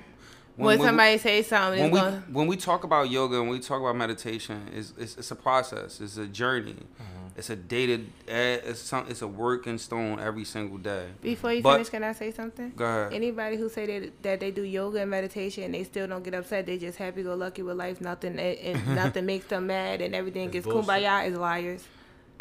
When, 0.55 0.79
somebody 0.79 1.17
say 1.17 1.41
something, 1.41 1.81
when 1.81 1.91
we 1.91 1.99
gonna, 1.99 2.23
when 2.31 2.47
we 2.47 2.57
talk 2.57 2.83
about 2.83 3.09
yoga 3.09 3.39
and 3.41 3.49
we 3.49 3.59
talk 3.59 3.81
about 3.81 3.95
meditation, 3.95 4.67
it's 4.75 4.93
it's, 4.97 5.17
it's 5.17 5.31
a 5.31 5.35
process. 5.35 5.99
It's 5.99 6.17
a 6.17 6.27
journey. 6.27 6.73
Mm-hmm. 6.73 7.39
It's 7.39 7.49
a 7.49 7.55
dated. 7.55 8.07
Eh, 8.27 8.59
it's 8.63 8.79
some. 8.79 9.05
It's 9.09 9.23
a 9.23 9.27
work 9.27 9.65
in 9.65 9.79
stone 9.79 10.19
every 10.19 10.45
single 10.45 10.77
day. 10.77 11.07
before 11.21 11.51
you 11.53 11.63
But- 11.63 11.73
finish, 11.73 11.89
can 11.89 12.03
I 12.03 12.13
say 12.13 12.29
something? 12.31 12.71
Go 12.75 12.85
ahead. 12.85 13.13
Anybody 13.13 13.57
who 13.57 13.67
say 13.69 13.85
that 13.87 14.21
that 14.21 14.39
they 14.41 14.51
do 14.51 14.61
yoga 14.61 14.99
and 15.01 15.09
meditation 15.09 15.63
and 15.63 15.73
they 15.73 15.83
still 15.85 16.07
don't 16.07 16.23
get 16.23 16.35
upset, 16.35 16.67
they 16.67 16.77
just 16.77 16.99
happy 16.99 17.23
go 17.23 17.33
lucky 17.33 17.63
with 17.63 17.77
life. 17.77 17.99
Nothing 18.01 18.37
eh, 18.37 18.55
and, 18.63 18.77
and 18.77 18.95
nothing 19.03 19.25
makes 19.25 19.47
them 19.47 19.65
mad 19.67 20.01
and 20.01 20.13
everything 20.13 20.49
It's 20.49 20.57
is 20.57 20.63
bullshit. 20.65 20.87
kumbaya 20.87 21.27
is 21.27 21.35
liars. 21.35 21.83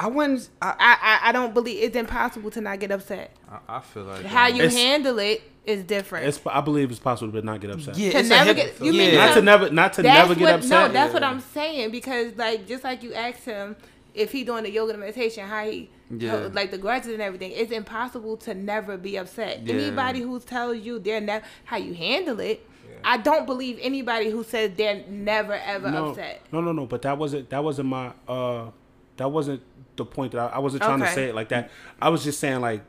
I 0.02 0.08
wouldn't. 0.08 0.48
I, 0.60 0.68
I, 0.70 0.96
I 1.02 1.28
I 1.28 1.32
don't 1.32 1.54
believe 1.54 1.82
it's 1.82 1.94
impossible 1.96 2.50
to 2.50 2.60
not 2.60 2.80
get 2.80 2.90
upset. 2.90 3.36
I, 3.48 3.58
I 3.76 3.80
feel 3.80 4.04
like 4.04 4.24
How 4.24 4.48
um, 4.48 4.54
you 4.56 4.62
It's- 4.64 4.74
handle 4.76 5.18
it 5.20 5.42
is 5.64 5.84
different. 5.84 6.26
It's, 6.26 6.40
I 6.44 6.60
believe 6.60 6.90
it's 6.90 6.98
possible 6.98 7.32
to 7.40 7.42
not 7.46 7.60
get 7.60 7.70
upset. 7.70 7.96
yeah, 7.96 8.10
To 8.20 8.22
never 8.28 8.52
get- 8.54 8.70
hip, 8.70 8.80
you 8.80 8.92
mean 8.92 9.14
yeah. 9.14 9.26
Not 9.26 9.34
to 9.34 9.42
never, 9.42 9.70
not 9.70 9.92
to 9.92 10.02
that's 10.02 10.28
never 10.28 10.34
get 10.34 10.44
what, 10.44 10.54
upset. 10.56 10.70
No, 10.88 10.92
that's 10.92 11.14
what 11.14 11.22
I'm 11.22 11.40
saying 11.40 11.92
because 11.92 12.36
like 12.36 12.66
just 12.66 12.82
like 12.82 13.02
you 13.04 13.14
asked 13.14 13.44
him 13.44 13.76
if 14.12 14.32
he 14.32 14.42
doing 14.44 14.64
the 14.64 14.70
yoga 14.72 14.90
and 14.92 15.00
meditation, 15.00 15.46
how 15.46 15.64
he 15.64 15.88
Yeah. 16.10 16.48
like 16.52 16.72
the 16.72 16.78
grudges 16.78 17.12
and 17.12 17.22
everything. 17.22 17.52
It's 17.52 17.70
impossible 17.70 18.36
to 18.38 18.54
never 18.54 18.96
be 18.96 19.16
upset. 19.16 19.64
Yeah. 19.64 19.74
Anybody 19.74 20.20
who 20.20 20.40
tells 20.40 20.78
you 20.78 20.98
they're 20.98 21.20
never 21.20 21.44
how 21.64 21.76
you 21.76 21.94
handle 21.94 22.40
it. 22.40 22.66
I 23.04 23.16
don't 23.18 23.46
believe 23.46 23.78
anybody 23.82 24.30
who 24.30 24.44
says 24.44 24.72
they're 24.76 25.04
never 25.08 25.54
ever 25.54 25.90
no, 25.90 26.08
upset. 26.10 26.42
No, 26.52 26.60
no, 26.60 26.72
no. 26.72 26.86
But 26.86 27.02
that 27.02 27.18
wasn't 27.18 27.50
that 27.50 27.62
wasn't 27.62 27.88
my 27.88 28.12
uh 28.28 28.70
that 29.16 29.28
wasn't 29.30 29.62
the 29.96 30.04
point 30.04 30.32
that 30.32 30.40
I, 30.52 30.56
I 30.56 30.58
wasn't 30.58 30.82
trying 30.82 31.00
to 31.00 31.08
say 31.08 31.28
it 31.28 31.34
like 31.34 31.48
that. 31.50 31.70
I 32.00 32.08
was 32.08 32.24
just 32.24 32.40
saying 32.40 32.60
like 32.60 32.82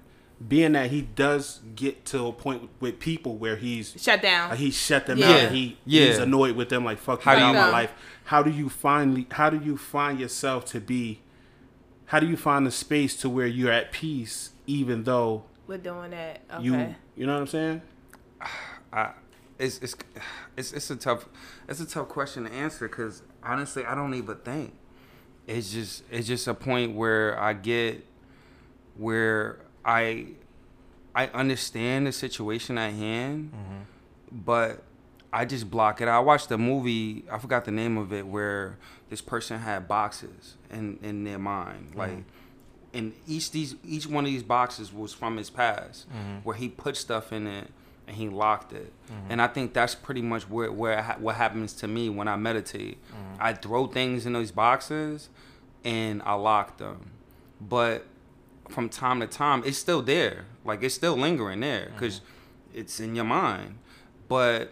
being 0.45 0.73
that 0.73 0.89
he 0.91 1.01
does 1.01 1.61
get 1.75 2.03
to 2.05 2.27
a 2.27 2.31
point 2.33 2.69
with 2.79 2.99
people 2.99 3.37
where 3.37 3.55
he's 3.55 3.93
Shut 4.01 4.21
down. 4.21 4.49
like, 4.49 4.59
he 4.59 4.71
shut 4.71 5.05
them 5.05 5.17
Yeah. 5.17 5.27
out. 5.29 5.39
And 5.41 5.55
he 5.55 5.77
Yeah. 5.85 6.07
he's 6.07 6.17
annoyed 6.17 6.55
with 6.55 6.69
them 6.69 6.83
like 6.83 6.97
fuck 6.97 7.19
you 7.23 7.31
How 7.31 7.35
do 7.37 7.41
out 7.43 7.47
you- 7.49 7.59
my 7.59 7.69
life. 7.69 7.91
How 8.25 8.41
do 8.43 8.49
you 8.49 8.67
finally 8.69 9.27
how 9.31 9.49
do 9.49 9.57
you 9.63 9.77
find 9.77 10.19
yourself 10.19 10.65
to 10.65 10.79
be 10.79 11.21
how 12.07 12.19
do 12.19 12.27
you 12.27 12.35
find 12.37 12.65
the 12.65 12.71
space 12.71 13.15
to 13.17 13.29
where 13.29 13.47
you're 13.47 13.71
at 13.71 13.91
peace 13.91 14.51
even 14.67 15.03
though 15.03 15.43
We're 15.67 15.77
doing 15.77 16.11
that. 16.11 16.41
Okay. 16.55 16.63
you 16.63 16.95
you 17.15 17.25
know 17.25 17.33
what 17.33 17.41
I'm 17.41 17.47
saying? 17.47 17.81
I, 18.93 19.11
it's 19.59 19.77
it's 19.79 19.95
it's 20.57 20.73
it's 20.73 20.89
a 20.89 20.95
tough 20.95 21.27
it's 21.69 21.79
a 21.79 21.85
tough 21.85 22.09
question 22.09 22.43
to 22.45 22.51
answer 22.51 22.87
because 22.87 23.21
honestly 23.43 23.85
I 23.85 23.95
don't 23.95 24.13
even 24.13 24.35
think 24.37 24.73
it's 25.47 25.71
just 25.71 26.03
it's 26.11 26.27
just 26.27 26.47
a 26.47 26.53
point 26.53 26.95
where 26.95 27.39
I 27.39 27.53
get 27.53 28.05
where 28.97 29.59
I 29.83 30.27
I 31.15 31.27
understand 31.27 32.07
the 32.07 32.11
situation 32.11 32.77
at 32.77 32.93
hand, 32.93 33.51
mm-hmm. 33.51 34.39
but 34.43 34.83
I 35.31 35.45
just 35.45 35.69
block 35.69 36.01
it. 36.01 36.07
I 36.07 36.19
watched 36.19 36.51
a 36.51 36.57
movie 36.57 37.25
I 37.31 37.39
forgot 37.39 37.65
the 37.65 37.71
name 37.71 37.97
of 37.97 38.13
it 38.13 38.25
where 38.25 38.77
this 39.09 39.21
person 39.21 39.59
had 39.59 39.87
boxes 39.87 40.55
in 40.71 40.99
in 41.01 41.23
their 41.23 41.39
mind. 41.39 41.89
Mm-hmm. 41.89 41.99
Like 41.99 42.23
and 42.93 43.13
each 43.27 43.51
these 43.51 43.75
each 43.83 44.07
one 44.07 44.25
of 44.25 44.31
these 44.31 44.43
boxes 44.43 44.93
was 44.93 45.13
from 45.13 45.37
his 45.37 45.49
past 45.49 46.07
mm-hmm. 46.09 46.37
where 46.43 46.55
he 46.55 46.69
put 46.69 46.95
stuff 46.95 47.33
in 47.33 47.47
it 47.47 47.67
and 48.07 48.15
he 48.15 48.29
locked 48.29 48.73
it. 48.73 48.91
Mm-hmm. 49.07 49.31
And 49.31 49.41
i 49.41 49.47
think 49.47 49.73
that's 49.73 49.95
pretty 49.95 50.21
much 50.21 50.49
where 50.49 50.71
where 50.71 51.01
ha- 51.01 51.17
what 51.19 51.35
happens 51.35 51.73
to 51.73 51.87
me 51.87 52.09
when 52.09 52.27
i 52.27 52.35
meditate. 52.35 52.97
Mm-hmm. 53.07 53.41
I 53.41 53.53
throw 53.53 53.87
things 53.87 54.25
in 54.25 54.33
those 54.33 54.51
boxes 54.51 55.29
and 55.83 56.21
i 56.23 56.33
lock 56.33 56.77
them. 56.77 57.11
But 57.61 58.05
from 58.69 58.89
time 58.89 59.19
to 59.19 59.27
time 59.27 59.63
it's 59.65 59.77
still 59.77 60.01
there. 60.01 60.45
Like 60.65 60.83
it's 60.83 60.95
still 60.95 61.15
lingering 61.15 61.61
there 61.61 61.91
because 61.93 62.19
mm-hmm. 62.19 62.79
it's 62.79 62.99
in 62.99 63.15
your 63.15 63.25
mind. 63.25 63.77
But 64.27 64.71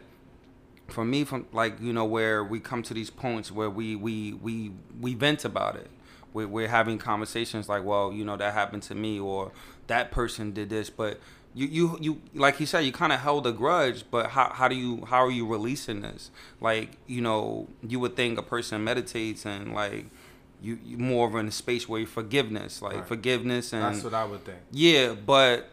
for 0.88 1.06
me 1.06 1.24
from 1.24 1.48
like 1.52 1.80
you 1.80 1.94
know 1.94 2.06
where 2.06 2.44
we 2.44 2.60
come 2.60 2.84
to 2.84 2.94
these 2.94 3.10
points 3.10 3.52
where 3.52 3.70
we 3.70 3.96
we 3.96 4.34
we 4.34 4.72
we 5.00 5.14
vent 5.14 5.46
about 5.46 5.76
it. 5.76 5.90
We're, 6.34 6.48
we're 6.48 6.68
having 6.68 6.98
conversations 6.98 7.68
like 7.70 7.84
well 7.84 8.12
you 8.12 8.26
know 8.26 8.38
that 8.38 8.54
happened 8.54 8.84
to 8.84 8.96
me 8.96 9.20
or 9.20 9.52
that 9.88 10.12
person 10.12 10.52
did 10.52 10.70
this. 10.70 10.90
But 10.90 11.20
you 11.54 11.68
you 11.68 11.98
you 12.00 12.22
like 12.34 12.60
you 12.60 12.66
said 12.66 12.80
you 12.82 12.92
kind 12.92 13.12
of 13.12 13.20
held 13.20 13.46
a 13.46 13.52
grudge 13.52 14.04
but 14.10 14.28
how, 14.32 14.50
how 14.54 14.68
do 14.68 14.76
you 14.76 15.04
how 15.06 15.18
are 15.26 15.32
you 15.32 15.46
releasing 15.46 16.02
this 16.02 16.32
like 16.62 16.92
you 17.08 17.22
know 17.22 17.68
you 17.86 18.00
would 18.00 18.16
think 18.16 18.40
a 18.40 18.44
person 18.44 18.84
meditates 18.84 19.46
and 19.46 19.74
like 19.74 20.06
you, 20.62 20.78
you 20.86 20.98
more 20.98 21.28
of 21.28 21.36
in 21.36 21.48
a 21.48 21.52
space 21.52 21.90
where 21.90 22.00
you 22.00 22.06
forgiveness 22.06 22.82
like 22.82 22.94
Right. 22.96 23.08
forgiveness 23.08 23.74
and 23.74 23.84
That's 23.96 24.04
what 24.04 24.14
I 24.14 24.24
would 24.26 24.46
think. 24.46 24.60
yeah 24.72 25.14
but 25.14 25.68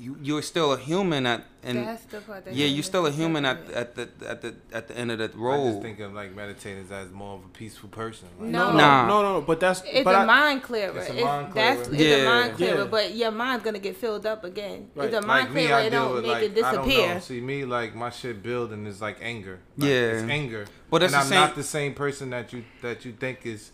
you 0.00 0.16
you're 0.22 0.42
still 0.42 0.72
a 0.72 0.78
human 0.78 1.26
at 1.26 1.44
and 1.64 1.78
That's 1.86 2.04
the 2.04 2.20
part 2.20 2.44
that 2.44 2.54
yeah 2.54 2.66
you're 2.66 2.82
still 2.84 3.04
a 3.06 3.10
human 3.10 3.44
at 3.44 3.58
at 3.70 3.94
the 3.96 4.08
at 4.26 4.42
the 4.42 4.54
at 4.72 4.86
the 4.88 4.96
end 4.96 5.10
of 5.10 5.18
the 5.18 5.28
road. 5.36 5.54
I 5.54 5.56
just 5.64 5.74
road 5.74 5.82
think 5.82 6.00
of 6.00 6.12
like 6.14 6.34
meditators 6.36 6.90
as 6.92 7.10
more 7.10 7.34
of 7.34 7.44
a 7.44 7.48
peaceful 7.48 7.88
person. 7.88 8.28
Like, 8.38 8.50
No. 8.50 8.70
no, 8.70 8.76
Nah. 8.78 9.06
no, 9.08 9.22
no, 9.22 9.32
no. 9.34 9.40
But 9.40 9.58
that's 9.60 9.82
It's 9.84 10.04
but 10.04 10.14
a 10.14 10.18
I- 10.18 10.24
mind 10.24 10.62
clearer. 10.62 10.96
It's 10.98 11.10
It's 11.10 11.20
a 11.20 11.24
mind 11.24 11.52
That's 11.52 11.88
clearer. 11.88 12.02
it's 12.04 12.14
a 12.14 12.18
Yeah. 12.22 12.24
mind 12.30 12.56
clearer, 12.56 12.78
Yeah. 12.84 12.84
but 12.84 13.14
your 13.14 13.30
mind's 13.32 13.64
gonna 13.64 13.78
get 13.80 13.96
filled 13.96 14.24
up 14.24 14.44
again. 14.44 14.88
Right. 14.94 15.06
It's 15.12 15.16
a 15.16 15.26
mind 15.26 15.46
Like 15.46 15.54
me, 15.54 15.62
clearer. 15.64 15.78
I 15.78 15.82
It 15.82 15.90
don't 15.90 16.14
with 16.14 16.22
make 16.22 16.32
like 16.32 16.42
it 16.44 16.64
I 16.64 16.72
don't 16.72 16.84
disappear. 16.86 17.14
know. 17.14 17.20
See 17.20 17.40
me 17.40 17.64
like 17.64 17.94
my 17.96 18.10
shit 18.10 18.42
building 18.42 18.86
is 18.86 19.00
like 19.00 19.18
anger. 19.20 19.58
Like, 19.76 19.88
Yeah. 19.90 19.94
it's 20.20 20.30
anger. 20.30 20.66
But 20.90 21.02
it's 21.02 21.12
and 21.12 21.20
I'm 21.22 21.26
same- 21.28 21.40
not 21.40 21.54
the 21.56 21.64
same 21.64 21.94
person 21.94 22.30
that 22.30 22.52
you 22.52 22.64
that 22.82 23.04
you 23.04 23.12
think 23.12 23.44
is 23.44 23.72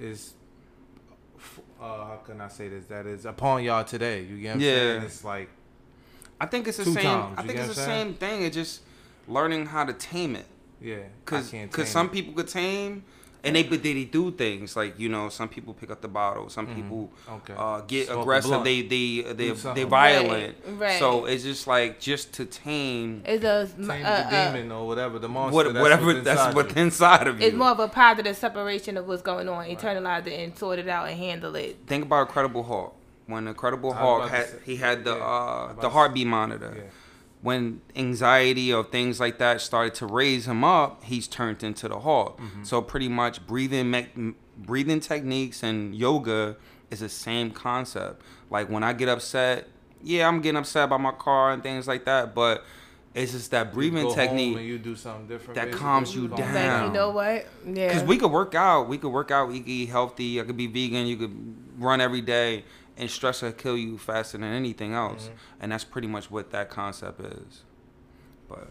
is. 0.00 0.32
Uh, 1.80 2.04
how 2.06 2.20
can 2.24 2.40
I 2.40 2.48
say 2.48 2.68
this? 2.68 2.86
That 2.86 3.06
is 3.06 3.26
upon 3.26 3.62
y'all 3.62 3.84
today. 3.84 4.22
You 4.22 4.38
get 4.38 4.48
what 4.48 4.54
I'm 4.54 4.60
Yeah. 4.60 4.72
saying? 4.72 5.02
It's 5.02 5.24
like 5.24 5.48
I 6.40 6.46
think 6.46 6.68
it's 6.68 6.76
the 6.76 6.84
same 6.84 6.94
times, 7.04 7.38
I 7.38 7.42
think 7.42 7.58
it's 7.58 7.74
the 7.74 7.80
I'm 7.82 7.86
same 7.86 8.14
thing 8.14 8.42
it's 8.42 8.54
just 8.56 8.82
learning 9.26 9.66
how 9.66 9.84
to 9.84 9.92
tame 9.94 10.36
it 10.36 10.44
yeah, 10.80 10.98
Cause, 11.24 11.48
I 11.48 11.56
can't 11.56 11.72
cause 11.72 11.86
tame 11.86 11.92
some 11.92 12.10
people 12.10 12.34
could 12.34 12.48
tame, 12.48 13.04
and 13.46 13.56
they 13.56 13.62
but 13.62 13.82
they, 13.82 13.94
they 13.94 14.04
do 14.04 14.30
things 14.32 14.76
like 14.76 14.98
you 14.98 15.08
know 15.08 15.28
some 15.28 15.48
people 15.48 15.72
pick 15.74 15.90
up 15.90 16.00
the 16.02 16.08
bottle, 16.08 16.48
some 16.50 16.66
people 16.66 17.10
Okay. 17.30 17.54
uh, 17.56 17.80
get 17.86 18.06
Smoke 18.08 18.20
aggressive, 18.22 18.50
blunt. 18.50 18.64
they 18.64 18.82
they 18.82 19.32
they 19.32 19.50
they 19.52 19.84
violent. 19.84 20.56
Right, 20.66 20.78
right. 20.78 20.98
So 20.98 21.24
it's 21.24 21.44
just 21.44 21.66
like 21.66 22.00
just 22.00 22.32
to 22.34 22.44
tame 22.44 23.22
It's 23.24 23.44
a 23.44 23.66
Tame 23.76 23.90
uh, 24.04 24.28
the 24.30 24.36
uh, 24.36 24.52
demon 24.52 24.72
or 24.72 24.86
whatever 24.86 25.18
the 25.18 25.28
monster. 25.28 25.54
what, 25.54 25.64
that's 25.72 25.82
whatever 25.82 26.06
within 26.06 26.24
that's 26.24 26.54
what's 26.54 26.74
inside 26.74 27.26
of 27.28 27.40
you. 27.40 27.46
it's 27.46 27.56
more 27.56 27.70
of 27.70 27.78
a 27.80 27.88
positive 27.88 28.36
separation 28.36 28.96
of 28.96 29.06
what's 29.08 29.22
going 29.22 29.48
on. 29.48 29.64
Internalize 29.66 30.26
it 30.26 30.38
and 30.40 30.56
sort 30.58 30.78
it 30.78 30.88
out 30.88 31.08
and 31.08 31.16
handle 31.18 31.54
it. 31.56 31.78
Think 31.86 32.04
about 32.04 32.26
Incredible 32.28 32.62
Hulk. 32.64 32.94
When 33.26 33.48
Incredible 33.48 33.92
I 33.92 34.02
was 34.04 34.30
Hulk 34.30 34.30
had 34.30 34.46
he 34.64 34.76
had 34.76 35.04
the 35.04 35.16
yeah, 35.16 35.24
uh 35.24 35.72
the 35.74 35.80
to 35.82 35.88
heartbeat 35.88 36.26
monitor. 36.26 36.72
Yeah. 36.76 36.82
When 37.46 37.80
anxiety 37.94 38.72
or 38.74 38.82
things 38.82 39.20
like 39.20 39.38
that 39.38 39.60
started 39.60 39.94
to 40.00 40.06
raise 40.06 40.48
him 40.48 40.64
up, 40.64 41.04
he's 41.04 41.28
turned 41.28 41.62
into 41.62 41.86
the 41.86 42.00
Hulk. 42.00 42.40
Mm-hmm. 42.40 42.64
So 42.64 42.82
pretty 42.82 43.08
much 43.08 43.46
breathing 43.46 43.88
me- 43.92 44.34
breathing 44.58 44.98
techniques 44.98 45.62
and 45.62 45.94
yoga 45.94 46.56
is 46.90 47.00
the 47.00 47.08
same 47.08 47.52
concept. 47.52 48.22
Like 48.50 48.68
when 48.68 48.82
I 48.82 48.92
get 48.94 49.08
upset, 49.08 49.68
yeah, 50.02 50.26
I'm 50.26 50.40
getting 50.40 50.58
upset 50.58 50.84
about 50.84 51.00
my 51.00 51.12
car 51.12 51.52
and 51.52 51.62
things 51.62 51.86
like 51.86 52.04
that, 52.06 52.34
but 52.34 52.64
it's 53.14 53.30
just 53.32 53.52
that 53.52 53.68
You 53.68 53.72
breathing 53.74 54.02
go 54.02 54.08
home 54.08 54.16
technique. 54.16 54.56
and 54.56 54.66
you 54.66 54.78
do 54.78 54.96
something 54.96 55.28
different. 55.28 55.54
that 55.54 55.66
basically. 55.66 55.80
calms 55.80 56.14
you 56.16 56.28
Calm 56.28 56.38
down. 56.38 56.80
Like 56.82 56.86
you 56.88 56.92
know 56.94 57.10
what? 57.10 57.46
Yeah. 57.64 57.86
Because 57.88 58.02
we 58.02 58.18
could 58.18 58.32
work 58.32 58.54
out, 58.56 58.88
we 58.88 58.98
could 58.98 59.12
work 59.12 59.30
out, 59.30 59.48
we 59.48 59.60
could 59.60 59.68
eat 59.68 59.88
healthy, 59.88 60.40
I 60.40 60.44
could 60.44 60.56
be 60.56 60.66
vegan, 60.66 61.06
you 61.06 61.16
could 61.16 61.34
run 61.78 62.00
every 62.00 62.22
day, 62.22 62.64
and 62.96 63.10
stress 63.10 63.42
will 63.42 63.52
kill 63.52 63.76
you 63.76 63.98
faster 63.98 64.38
than 64.38 64.52
anything 64.52 64.92
else. 64.94 65.28
Mhm. 65.28 65.38
And 65.60 65.72
that's 65.72 65.84
pretty 65.84 66.08
much 66.08 66.30
what 66.30 66.50
that 66.52 66.70
concept 66.70 67.20
is. 67.20 67.62
But 68.48 68.68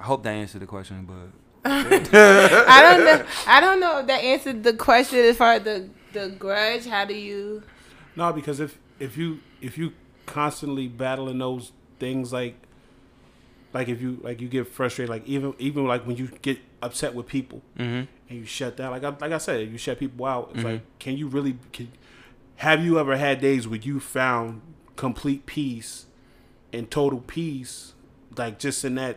I 0.00 0.04
hope 0.04 0.22
that 0.24 0.30
answered 0.32 0.60
the 0.60 0.66
question. 0.66 1.04
But 1.06 1.30
I 1.64 2.82
don't 2.82 3.04
know. 3.04 3.24
I 3.46 3.60
don't 3.60 3.80
know 3.80 3.98
if 4.00 4.06
that 4.08 4.22
answered 4.22 4.62
the 4.64 4.74
question 4.74 5.18
as 5.20 5.36
far 5.36 5.54
as 5.54 5.62
the 5.62 5.88
the 6.12 6.28
grudge. 6.30 6.86
How 6.86 7.04
do 7.04 7.14
you? 7.14 7.62
No, 8.16 8.32
because 8.32 8.60
if 8.60 8.78
if 8.98 9.16
you 9.16 9.40
if 9.60 9.78
you 9.78 9.92
constantly 10.26 10.88
battling 10.88 11.38
those 11.38 11.72
things 11.98 12.32
like 12.32 12.54
like 13.72 13.88
if 13.88 14.00
you 14.00 14.18
like 14.22 14.40
you 14.40 14.48
get 14.48 14.68
frustrated 14.68 15.08
like 15.10 15.26
even 15.26 15.54
even 15.58 15.86
like 15.86 16.06
when 16.06 16.16
you 16.16 16.28
get 16.42 16.58
upset 16.82 17.14
with 17.14 17.26
people 17.26 17.62
mm-hmm. 17.78 18.04
and 18.28 18.38
you 18.38 18.44
shut 18.44 18.76
down 18.76 18.90
like 18.90 19.02
I, 19.02 19.08
like 19.08 19.32
I 19.32 19.38
said 19.38 19.68
you 19.68 19.78
shut 19.78 19.98
people 19.98 20.24
out 20.26 20.50
it's 20.54 20.62
Mhm. 20.62 20.64
like 20.64 20.98
can 20.98 21.16
you 21.16 21.26
really 21.28 21.56
can, 21.72 21.90
have 22.62 22.84
you 22.84 22.96
ever 22.96 23.16
had 23.16 23.40
days 23.40 23.66
where 23.66 23.80
you 23.80 23.98
found 23.98 24.62
complete 24.94 25.46
peace 25.46 26.06
and 26.72 26.88
total 26.88 27.18
peace 27.18 27.92
like 28.36 28.56
just 28.56 28.84
in 28.84 28.94
that 28.94 29.16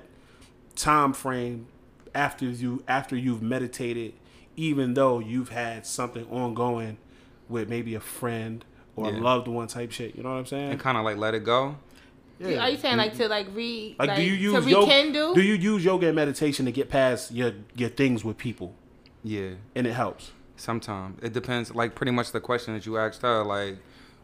time 0.76 1.14
frame 1.14 1.68
after 2.16 2.46
you 2.46 2.84
after 2.88 3.16
you've 3.16 3.44
meditated 3.44 4.14
even 4.56 4.96
though 4.96 5.20
you've 5.20 5.50
had 5.50 5.86
something 5.86 6.26
ongoing 6.32 6.98
with 7.48 7.70
maybe 7.70 7.94
a 7.94 8.00
friend 8.00 8.66
or 8.96 9.12
Yeah. 9.12 9.20
a 9.20 9.22
loved 9.22 9.48
one 9.48 9.68
type 9.68 9.92
shit 9.92 10.16
you 10.16 10.24
know 10.24 10.32
what 10.32 10.38
i'm 10.38 10.46
saying 10.48 10.72
and 10.72 10.80
kind 10.80 10.98
of 10.98 11.04
like 11.04 11.18
let 11.18 11.36
it 11.36 11.44
go. 11.44 11.78
Yeah. 12.40 12.64
Are 12.64 12.70
you 12.70 12.78
saying 12.78 12.98
like 12.98 13.16
to 13.18 13.28
like 13.30 13.48
re 13.54 13.96
like, 14.00 14.16
do 14.16 14.24
you 14.24 14.34
use 14.34 14.66
to 14.66 14.70
yoga, 14.70 15.34
do 15.36 15.42
you 15.42 15.54
use 15.54 15.86
yoga 15.86 16.08
and 16.08 16.16
meditation 16.16 16.66
to 16.66 16.72
get 16.72 16.90
past 16.90 17.32
your 17.32 17.54
your 17.76 17.90
things 17.90 18.26
with 18.26 18.38
people 18.40 18.74
Yeah, 19.24 19.52
and 19.76 19.86
it 19.86 19.94
helps 19.94 20.32
sometimes 20.58 21.22
it 21.24 21.34
depends. 21.34 21.74
Like 21.74 21.96
pretty 21.96 22.12
much 22.12 22.32
the 22.32 22.40
question 22.42 22.74
that 22.74 22.86
you 22.86 22.98
asked 22.98 23.22
her, 23.22 23.44
like, 23.44 23.78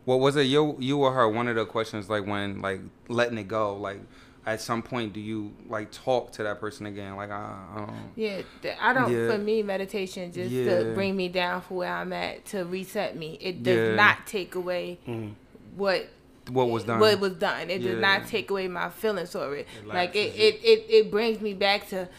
what 0.06 0.20
was 0.20 0.36
it? 0.36 0.44
You 0.44 0.76
you 0.80 0.98
or 1.00 1.12
her? 1.14 1.28
One 1.30 1.48
of 1.48 1.56
the 1.56 1.66
questions 1.66 2.10
like 2.10 2.26
when 2.26 2.62
like 2.62 2.82
letting 3.08 3.38
it 3.38 3.48
go, 3.48 3.76
like. 3.76 4.00
At 4.44 4.60
some 4.60 4.82
point, 4.82 5.14
do 5.14 5.20
you 5.20 5.54
like 5.70 5.92
talk 5.92 6.32
to 6.32 6.42
that 6.44 6.60
person 6.60 6.88
again? 6.88 7.16
Like, 7.16 7.30
I, 7.30 7.54
I 7.76 7.78
don't. 7.78 7.96
Yeah, 8.16 8.42
I 8.82 8.92
don't. 8.92 9.12
Yeah. 9.12 9.28
For 9.30 9.38
me, 9.38 9.62
meditation 9.62 10.32
just 10.32 10.50
Yeah. 10.50 10.80
to 10.80 10.94
bring 10.96 11.16
me 11.16 11.28
down 11.30 11.62
for 11.62 11.76
where 11.76 11.94
I'm 11.94 12.12
at 12.12 12.44
to 12.46 12.66
reset 12.66 13.16
me. 13.16 13.38
It 13.40 13.62
does 13.62 13.90
Yeah. 13.90 13.96
not 13.96 14.26
take 14.26 14.56
away 14.56 14.98
Mm. 15.08 15.34
what 15.76 16.10
What 16.50 16.72
was 16.72 16.86
done? 16.86 17.00
what 17.00 17.20
was 17.20 17.34
done. 17.34 17.70
It 17.70 17.84
does 17.84 18.00
not 18.02 18.26
take 18.26 18.50
away 18.50 18.68
my 18.68 18.90
feelings 18.90 19.32
for 19.32 19.56
it. 19.56 19.68
It 19.80 19.88
like 19.88 20.16
it, 20.16 20.34
it, 20.36 20.56
it, 20.64 20.86
it 20.90 21.12
brings 21.12 21.40
me 21.40 21.54
back 21.54 21.88
to, 21.90 22.10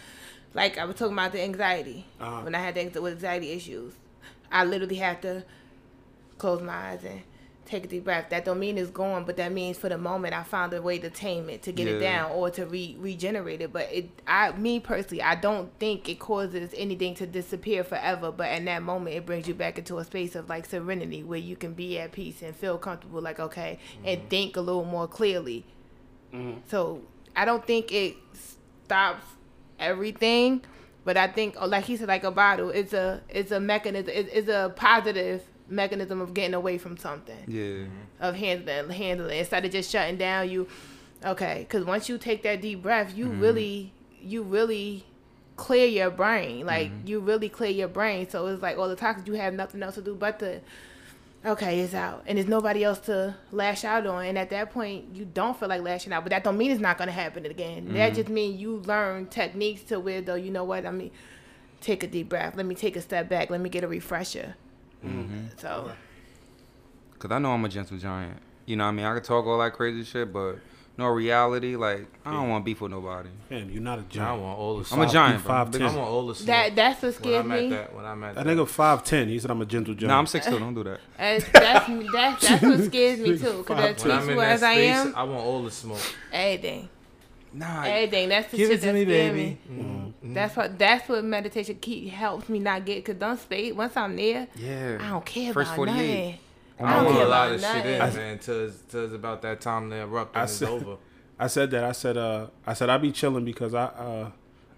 like 0.55 0.79
I 0.79 0.85
was 0.85 0.95
talking 0.95 1.15
about 1.15 1.33
the 1.33 1.43
anxiety 1.43 2.07
Uh-huh. 2.21 2.43
when 2.43 2.55
I 2.55 2.61
had 2.61 2.77
the 2.93 3.03
with 3.03 3.15
anxiety 3.15 3.51
issues. 3.51 3.95
I 4.53 4.65
literally 4.65 4.97
have 4.97 5.21
to 5.23 5.45
close 6.39 6.63
my 6.63 6.91
eyes 6.91 7.05
and 7.05 7.23
take 7.65 7.85
a 7.85 7.89
deep 7.89 8.05
breath. 8.05 8.29
That 8.31 8.45
don't 8.45 8.59
mean 8.59 8.77
it's 8.77 8.91
gone, 8.91 9.25
but 9.25 9.37
that 9.39 9.53
means 9.53 9.79
for 9.79 9.89
the 9.89 9.97
moment 9.97 10.35
I 10.35 10.43
found 10.43 10.75
a 10.75 10.83
way 10.83 10.99
to 10.99 11.09
tame 11.09 11.49
it, 11.49 11.63
to 11.63 11.73
get 11.73 11.87
it 11.87 12.01
down, 12.01 12.33
or 12.33 12.51
to 12.51 12.67
re- 12.67 12.97
regenerate 12.99 13.63
it. 13.63 13.73
But 13.73 13.89
it, 13.93 14.11
I, 14.27 14.53
me 14.53 14.81
personally, 14.81 15.23
I 15.23 15.37
don't 15.37 15.71
think 15.79 16.09
it 16.09 16.19
causes 16.19 16.75
anything 16.77 17.15
to 17.15 17.27
disappear 17.27 17.83
forever. 17.85 18.31
But 18.31 18.53
in 18.53 18.67
that 18.67 18.83
moment, 18.83 19.17
it 19.17 19.25
brings 19.25 19.49
you 19.49 19.55
back 19.55 19.79
into 19.79 19.99
a 19.99 20.05
space 20.05 20.35
of 20.35 20.49
like 20.49 20.67
serenity, 20.67 21.23
where 21.23 21.39
you 21.39 21.57
can 21.57 21.73
be 21.73 21.99
at 21.99 22.13
peace 22.13 22.43
and 22.43 22.55
feel 22.55 22.79
comfortable, 22.79 23.23
like 23.23 23.41
okay, 23.41 23.79
and 24.05 24.21
mm-hmm. 24.21 24.29
think 24.29 24.57
a 24.57 24.61
little 24.61 24.85
more 24.85 25.09
clearly. 25.09 25.65
Mm-hmm. 26.35 26.61
So 26.69 27.03
I 27.35 27.45
don't 27.45 27.65
think 27.67 27.93
it 27.93 28.17
stops 28.35 29.25
everything, 29.79 30.63
but 31.05 31.17
I 31.17 31.27
think, 31.27 31.57
oh, 31.59 31.67
like 31.67 31.85
he 31.85 31.97
said, 31.97 32.09
like 32.09 32.25
a 32.25 32.31
bottle, 32.31 32.71
it's 32.71 32.93
a 32.93 33.21
it's 33.29 33.51
a 33.51 33.61
mechanism, 33.61 34.13
it's, 34.15 34.31
it's 34.33 34.49
a 34.49 34.73
positive 34.75 35.43
mechanism 35.69 36.21
of 36.21 36.35
getting 36.35 36.55
away 36.55 36.79
from 36.79 36.97
something, 36.97 37.45
yeah. 37.47 37.63
Mm-hmm. 37.63 37.91
of 38.21 38.35
handling 38.37 38.91
uh, 38.91 38.93
handling 38.93 39.39
instead 39.39 39.65
of 39.65 39.73
just 39.73 39.91
shutting 39.91 40.17
down. 40.17 40.49
You 40.49 40.69
okay? 41.25 41.67
Because 41.69 41.85
once 41.85 42.09
you 42.09 42.19
take 42.19 42.43
that 42.45 42.61
deep 42.61 42.83
breath, 42.83 43.17
you 43.17 43.27
mm-hmm. 43.27 43.41
really 43.41 43.93
you 44.21 44.43
really 44.43 45.05
clear 45.57 45.87
your 45.87 46.11
brain, 46.11 46.67
like 46.67 46.91
mm-hmm. 46.91 47.07
you 47.07 47.21
really 47.21 47.49
clear 47.49 47.71
your 47.71 47.89
brain. 47.89 48.29
So 48.29 48.47
it's 48.47 48.63
like 48.63 48.79
all 48.79 48.89
the 48.89 48.97
toxins 48.97 49.27
you 49.27 49.35
have 49.35 49.55
nothing 49.55 49.83
else 49.83 49.97
to 49.97 50.03
do 50.03 50.15
but 50.15 50.39
to 50.39 50.61
okay, 51.45 51.81
it's 51.81 51.95
out, 51.95 52.25
and 52.27 52.39
there's 52.39 52.49
nobody 52.49 52.85
else 52.85 52.99
to 53.01 53.35
lash 53.51 53.85
out 53.85 54.07
on. 54.07 54.27
And 54.27 54.39
at 54.39 54.51
that 54.51 54.71
point, 54.71 55.15
you 55.15 55.25
don't 55.25 55.59
feel 55.59 55.69
like 55.69 55.83
lashing 55.83 56.13
out, 56.13 56.25
but 56.25 56.31
that 56.31 56.45
don't 56.45 56.57
mean 56.57 56.71
it's 56.71 56.81
not 56.81 56.99
gonna 56.99 57.13
happen 57.13 57.47
again. 57.47 57.93
That 57.93 58.13
mm-hmm. 58.13 58.15
just 58.17 58.29
means 58.29 58.61
you 58.61 58.77
learn 58.79 59.27
techniques 59.27 59.83
to 59.85 60.01
where 60.01 60.21
though 60.21 60.35
you 60.35 60.51
know 60.51 60.65
what 60.65 60.87
I 60.87 60.91
mean. 60.91 61.11
Take 61.81 62.05
a 62.05 62.07
deep 62.07 62.29
breath. 62.29 62.55
Let 62.57 62.65
me 62.65 62.77
take 62.77 62.95
a 62.95 63.01
step 63.01 63.29
back. 63.29 63.51
Let 63.51 63.61
me 63.61 63.69
get 63.69 63.83
a 63.83 63.89
refresher. 63.89 64.55
Mm-hmm. 65.05 65.47
So 65.57 65.91
Cause 67.23 67.31
I 67.31 67.39
know 67.39 67.53
I'm 67.53 67.65
a 67.65 67.69
gentle 67.69 67.99
giant. 67.99 68.39
You 68.67 68.75
know 68.75 68.83
what 68.83 68.89
I 68.89 68.93
mean? 68.93 69.07
I 69.07 69.15
could 69.15 69.23
talk 69.23 69.47
all 69.47 69.59
that 69.61 69.75
crazy 69.75 70.03
shit, 70.03 70.33
but 70.33 70.57
no 70.99 71.07
reality, 71.07 71.75
like 71.77 72.07
I 72.25 72.33
don't 72.33 72.49
want 72.51 72.65
beef 72.65 72.81
with 72.81 72.91
nobody. 72.91 73.29
man 73.51 73.71
you're 73.73 73.83
not 73.83 73.99
a 73.99 74.03
giant 74.03 74.31
I 74.31 74.43
want 74.43 74.59
all 74.59 74.79
the 74.79 74.85
smoke. 74.85 75.01
I'm 75.01 75.09
a 75.09 75.13
giant. 75.13 75.41
Five 75.43 75.71
ten. 75.71 75.83
I 75.83 75.87
want 75.87 75.99
all 75.99 76.27
the 76.27 76.35
smoke. 76.35 76.47
that 76.49 76.77
that's 76.77 77.03
what 77.03 77.15
when 77.15 77.23
scares 77.23 77.45
I'm 77.45 77.53
at 77.53 77.61
me. 77.63 77.69
that. 77.71 77.95
When 77.97 78.05
I'm 78.05 78.25
at 78.25 78.35
that 78.35 78.45
that. 78.45 78.57
nigga 78.57 79.03
5'10 79.03 79.29
he 79.29 79.39
said 79.39 79.51
i'm 79.51 79.63
a 79.63 79.67
gentle 79.67 79.95
giant 79.95 80.09
Nah, 80.09 80.19
I'm 80.19 80.27
six 80.27 80.47
two. 80.47 80.59
Don't 80.59 80.75
do 80.75 80.85
that. 80.85 81.01
That's, 81.19 81.45
that's, 81.53 81.89
that's, 82.13 82.49
that's 82.49 82.63
what 82.63 82.81
scares 82.85 83.19
me 83.21 83.39
too. 83.39 83.59
Because 83.59 83.97
as 83.97 84.05
when 84.05 84.13
I'm 84.19 84.29
in 84.31 84.37
that 84.37 84.49
as 84.53 84.63
I 84.63 84.73
am, 84.73 85.15
I 85.17 85.23
want 85.25 85.41
all 85.41 85.63
the 85.63 85.71
smoke. 85.71 86.01
everything, 86.33 86.89
Nah, 87.55 87.83
everything. 87.85 88.29
That's 88.31 88.51
the 88.51 88.57
Give 88.57 88.69
shit 88.71 88.79
it 88.79 88.81
to 88.81 88.87
that 88.87 88.95
me, 88.95 89.05
scares 89.05 89.33
baby. 89.35 89.59
me. 89.71 90.15
Mhm. 90.25 90.35
That's 90.35 90.57
what 90.57 90.79
that's 90.79 91.09
what 91.09 91.25
meditation 91.25 91.77
keep 91.81 92.09
helps 92.11 92.49
me 92.49 92.59
not 92.59 92.85
get. 92.85 93.05
Cause 93.05 93.17
don't 93.17 93.39
stay 93.41 93.73
once 93.73 93.97
I'm 93.97 94.15
there, 94.17 94.47
yeah. 94.57 94.99
I 95.01 95.09
don't 95.11 95.25
care 95.27 95.53
First 95.53 95.69
about 95.69 95.77
48. 95.77 95.95
nothing. 95.97 96.39
On 96.83 96.89
I 96.89 96.91
my 96.91 96.97
don't 96.97 97.07
put 97.07 97.15
care 97.17 97.27
a 97.27 97.29
lot 97.29 97.47
about 97.53 97.55
of 97.55 97.61
shit 97.77 97.87
in, 97.93 97.99
nothing. 97.99 98.17
man, 98.17 98.39
till 98.39 98.65
it's, 98.67 98.79
till 98.91 99.05
it's 99.05 99.15
about 99.15 99.43
that 99.43 99.61
time 99.61 99.91
to 99.91 99.97
erupt 99.97 100.37
I 100.37 100.41
and 100.41 100.49
it's 100.49 100.59
said- 100.59 100.69
over. 100.69 100.97
I 101.39 101.47
said 101.49 101.71
that. 101.73 101.83
I 101.85 101.93
said, 101.93 102.17
uh, 102.17 102.47
I 102.67 102.75
said 102.75 102.89
I'd 102.91 103.03
be 103.03 103.11
chilling 103.11 103.45
because 103.45 103.75
I, 103.75 103.85
uh, 103.87 104.31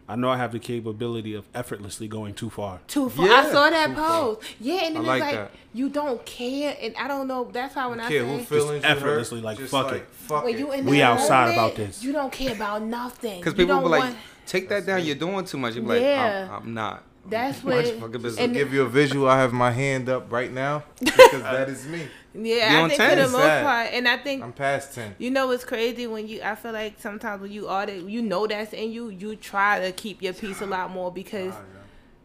I 0.09 0.17
know 0.17 0.31
I 0.31 0.37
have 0.39 0.53
the 0.53 0.59
capability 0.59 1.35
of 1.35 1.45
effortlessly 1.55 2.09
going 2.09 2.33
too 2.35 2.49
far. 2.49 2.81
Too 2.87 3.11
far. 3.11 3.27
I 3.29 3.51
saw 3.51 3.69
that 3.71 3.89
too 3.89 3.95
far. 3.97 4.21
post. 4.37 4.55
Yeah, 4.61 4.85
and 4.85 4.97
I 4.97 5.01
then 5.01 5.07
like 5.07 5.23
it's 5.23 5.33
like 5.33 5.35
that. 5.35 5.51
you 5.75 5.89
don't 5.91 6.25
care, 6.25 6.77
and 6.81 6.95
I 6.97 7.09
don't 7.09 7.27
know. 7.29 7.49
That's 7.53 7.75
how 7.75 7.91
when 7.91 8.01
I 8.01 8.09
Kid, 8.09 8.23
say 8.23 8.39
who 8.39 8.45
feelings 8.45 8.85
you 8.85 8.89
effortlessly, 8.91 9.41
like, 9.43 9.59
just 9.59 9.71
fuck 9.71 9.93
it. 9.93 10.07
Fuck 10.13 10.45
when 10.45 10.55
it. 10.55 10.59
you 10.59 10.73
in 10.73 10.87
We 10.87 11.03
outside 11.03 11.55
moment, 11.57 11.59
about 11.59 11.77
this. 11.77 12.03
you 12.05 12.13
don't 12.13 12.33
care 12.33 12.55
about 12.55 12.83
nothing. 12.83 13.41
Because 13.41 13.55
people 13.55 13.75
don't 13.75 13.85
be 13.85 13.89
like, 13.91 14.05
want- 14.05 14.17
take 14.47 14.69
that 14.71 14.87
down. 14.87 15.05
You're 15.05 15.17
doing 15.17 15.45
too 15.45 15.59
much. 15.59 15.75
You 15.75 15.83
be 15.83 15.89
like, 15.89 16.03
Yeah. 16.03 16.49
I'm, 16.51 16.63
I'm 16.63 16.75
not. 16.75 17.03
That's 17.29 17.63
what. 17.65 17.87
your 17.87 17.97
fucking 17.97 18.23
business. 18.23 18.39
and- 18.39 18.53
give 18.55 18.73
you 18.75 18.83
a 18.83 18.89
visual. 18.89 19.29
I 19.29 19.39
have 19.39 19.53
my 19.53 19.71
hand 19.71 20.09
up 20.09 20.31
right 20.31 20.53
now 20.53 20.85
because 21.01 21.43
that 21.43 21.69
is 21.69 21.87
me. 21.87 22.03
Yeah, 22.37 22.81
You 22.81 22.85
I 22.87 22.89
think 22.89 23.01
10? 23.01 23.11
for 23.11 23.17
the 23.27 23.29
most 23.29 23.63
part, 23.63 23.91
and 23.93 24.09
I 24.09 24.17
think 24.17 24.43
I'm 24.43 24.53
past 24.53 24.93
ten. 24.93 25.15
you 25.19 25.31
know 25.31 25.47
what's 25.47 25.65
crazy 25.65 26.09
when 26.09 26.27
you. 26.27 26.43
I 26.43 26.57
feel 26.57 26.73
like 26.73 26.95
sometimes 26.99 27.41
when 27.41 27.53
you 27.53 27.69
audit, 27.69 28.03
you 28.09 28.23
know 28.23 28.49
that's 28.49 28.73
in 28.73 28.91
you. 28.91 29.09
You 29.11 29.37
try 29.37 29.79
to 29.79 29.93
keep 29.93 30.21
your 30.21 30.33
peace 30.33 30.61
a 30.61 30.67
lot 30.67 30.91
more 30.91 31.13
because 31.13 31.55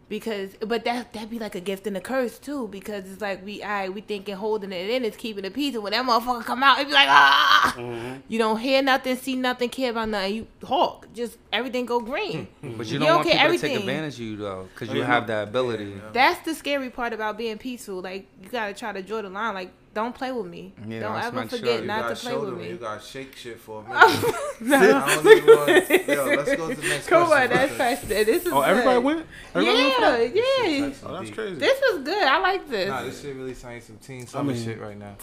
because 0.09 0.55
but 0.65 0.83
that 0.85 1.13
that 1.13 1.29
be 1.29 1.37
like 1.37 1.55
a 1.55 1.59
gift 1.61 1.85
and 1.85 1.95
a 1.95 2.01
curse 2.01 2.39
too 2.39 2.67
because 2.67 3.09
it's 3.09 3.21
like 3.21 3.45
we 3.45 3.61
I 3.61 3.89
we 3.89 4.01
thinking 4.01 4.35
holding 4.35 4.71
it 4.71 4.89
in 4.89 5.05
is 5.05 5.15
keeping 5.15 5.43
the 5.43 5.51
peace. 5.51 5.75
And 5.75 5.83
when 5.83 5.93
that 5.93 6.03
motherfucker 6.03 6.43
come 6.43 6.63
out 6.63 6.79
it 6.79 6.87
be 6.87 6.93
like 6.93 7.07
ah! 7.07 7.75
Mm-hmm. 7.77 8.15
You 8.27 8.39
don't 8.39 8.59
hear 8.59 8.81
nothing 8.81 9.15
see 9.15 9.35
nothing 9.35 9.69
care 9.69 9.91
about 9.91 10.09
nothing. 10.09 10.35
You 10.35 10.47
hawk 10.63 11.07
just 11.13 11.37
everything 11.53 11.85
go 11.85 11.99
green. 11.99 12.47
Hmm. 12.59 12.67
Mm-hmm. 12.67 12.77
But 12.77 12.87
you 12.87 12.93
You 12.93 12.99
don't 12.99 13.07
don't 13.07 13.17
want 13.17 13.29
care 13.29 13.49
people 13.51 13.59
to 13.59 13.67
take 13.67 13.79
advantage 13.79 14.13
of 14.15 14.19
you 14.19 14.35
though, 14.37 14.67
because 14.73 14.89
oh, 14.89 14.93
you 14.93 14.99
yeah, 15.01 15.05
have 15.05 15.27
that 15.27 15.47
ability. 15.49 15.93
that's 16.11 16.43
the 16.43 16.55
scary 16.55 16.89
part 16.89 17.13
about 17.13 17.37
being 17.37 17.57
peaceful. 17.59 18.01
Like 18.01 18.27
you 18.41 18.49
gotta 18.49 18.73
try 18.73 18.91
to 18.91 19.03
draw 19.03 19.21
the 19.21 19.29
line. 19.29 19.53
Like 19.53 19.71
don't 19.93 20.13
play 20.13 20.31
with 20.31 20.45
me 20.45 20.73
Yeah, 20.87 20.99
don't 20.99 21.17
ever 21.19 21.45
forget 21.47 21.79
shit. 21.79 21.85
Not 21.85 22.09
to 22.09 22.15
play 22.15 22.37
with 22.37 22.53
me. 22.53 22.65
You 22.67 22.71
me 22.73 22.77
got 22.77 23.03
shake 23.03 23.35
shit 23.35 23.59
for 23.59 23.83
a 23.83 23.89
minute. 24.63 24.93
I 24.95 25.15
don't 25.15 25.27
even 25.37 25.47
want. 25.47 26.07
Yo, 26.07 26.25
let's 26.25 26.55
go 26.55 26.69
to 26.69 26.75
the 26.75 26.87
next 26.87 27.07
come 27.07 27.23
on 27.23 27.49
that's 27.49 27.75
question 27.75 28.09
this 28.09 28.45
is 28.45 28.53
Oh, 28.53 28.61
everybody 28.61 28.95
good. 28.97 29.03
went. 29.03 29.25
Everybody 29.55 29.77
went 29.83 29.95
for 29.95 30.01
yeah 30.01 30.11
that? 30.11 30.35
yeah 30.35 30.93
Oh, 31.09 31.13
that's 31.19 31.31
crazy. 31.31 31.55
this 31.55 31.81
is 31.81 32.03
good 32.03 32.23
I 32.23 32.39
like 32.39 32.69
this 32.69 32.87
Nah, 32.89 33.01
this 33.03 33.21
shit 33.21 33.35
really 33.35 33.53
saying 33.55 33.81
some 33.81 33.97
teen 33.97 34.27
summer 34.27 34.53
mean- 34.53 34.63
shit 34.63 34.79
right 34.79 34.97
now. 34.97 35.15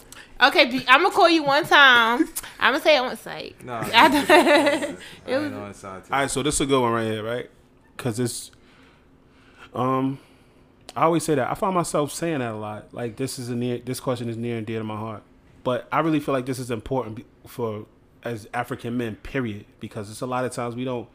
Okay, 0.42 0.66
B, 0.70 0.84
I'm 0.88 1.02
gonna 1.02 1.14
call 1.14 1.30
you 1.30 1.44
one 1.44 1.64
time. 1.64 2.28
I'm 2.60 2.72
gonna 2.74 2.80
say 2.82 2.96
it 2.96 2.98
on 2.98 3.16
site. 3.16 3.64
Nah, 3.64 3.80
I- 3.80 3.86
I 3.94 4.96
it 5.26 5.32
ain't 5.32 5.54
was, 5.54 5.84
All 5.84 6.02
right, 6.10 6.30
so 6.30 6.42
this 6.42 6.56
is 6.56 6.60
a 6.62 6.66
good 6.66 6.80
one 6.82 6.92
right 6.92 7.04
here, 7.06 7.22
right? 7.24 7.48
Because 7.96 8.20
it's, 8.20 8.50
um, 9.74 10.18
I 10.96 11.02
always 11.02 11.24
say 11.24 11.34
that. 11.34 11.50
I 11.50 11.54
find 11.54 11.74
myself 11.74 12.10
saying 12.10 12.38
that 12.38 12.52
a 12.52 12.56
lot. 12.56 12.92
Like 12.92 13.16
this 13.16 13.38
is 13.38 13.50
a 13.50 13.54
near. 13.54 13.78
This 13.78 14.00
question 14.00 14.28
is 14.28 14.36
near 14.36 14.56
and 14.56 14.66
dear 14.66 14.78
to 14.78 14.84
my 14.84 14.96
heart. 14.96 15.22
But 15.62 15.86
I 15.92 16.00
really 16.00 16.20
feel 16.20 16.32
like 16.32 16.46
this 16.46 16.58
is 16.58 16.70
important 16.70 17.26
for 17.46 17.86
as 18.24 18.48
African 18.54 18.96
men, 18.96 19.16
period. 19.16 19.66
Because 19.78 20.10
it's 20.10 20.22
a 20.22 20.26
lot 20.26 20.44
of 20.44 20.52
times 20.52 20.74
we 20.74 20.84
don't 20.84 21.08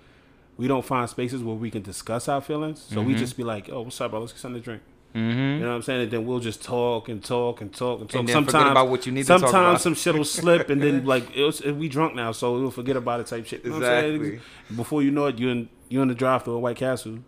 we 0.58 0.68
don't 0.68 0.86
find 0.86 1.10
spaces 1.10 1.44
where 1.44 1.56
we 1.56 1.72
can 1.72 1.82
discuss 1.82 2.30
our 2.30 2.42
feelings. 2.42 2.86
So 2.94 3.02
we 3.02 3.16
just 3.16 3.36
be 3.36 3.44
like, 3.44 3.70
"Oh, 3.70 3.82
what's 3.82 4.00
up, 4.00 4.12
bro? 4.12 4.20
Let's 4.20 4.34
get 4.34 4.40
something 4.40 4.62
to 4.62 4.64
drink." 4.64 4.84
Mm-hmm. 5.16 5.40
You 5.40 5.60
know 5.60 5.70
what 5.70 5.76
I'm 5.76 5.82
saying? 5.82 6.04
And 6.04 6.12
then 6.12 6.26
we'll 6.26 6.40
just 6.40 6.64
talk 6.64 7.10
and 7.10 7.22
talk 7.24 7.60
and 7.60 7.74
talk 7.74 8.00
and 8.00 8.10
talk. 8.10 8.20
And 8.20 8.30
then 8.30 8.46
forget 8.46 8.68
about 8.68 8.88
what 8.88 9.06
you 9.06 9.12
need 9.12 9.22
to 9.22 9.28
sometimes 9.28 9.52
talk 9.52 9.62
about. 9.62 9.82
Sometimes 9.82 9.82
some 9.82 9.96
shit 9.96 10.16
will 10.16 10.24
slip, 10.24 10.70
and 10.70 10.82
then 10.82 11.06
like 11.14 11.36
it 11.36 11.44
was, 11.44 11.62
we 11.62 11.90
drunk 11.90 12.16
now, 12.16 12.32
so 12.32 12.54
we'll 12.54 12.72
forget 12.72 12.96
about 12.96 13.20
it 13.20 13.28
type 13.28 13.46
shit. 13.46 13.64
You 13.66 13.72
know 13.72 13.80
what 13.80 13.86
I'm 13.86 14.02
saying? 14.02 14.16
Exactly. 14.16 14.42
Before 14.76 15.02
you 15.04 15.12
know 15.12 15.26
it, 15.26 15.40
you 15.40 15.50
in 15.50 15.70
you 15.90 16.02
in 16.02 16.08
the 16.08 16.16
drive 16.16 16.44
through 16.44 16.58
at 16.58 16.62
White 16.62 16.78
Castle, 16.78 17.20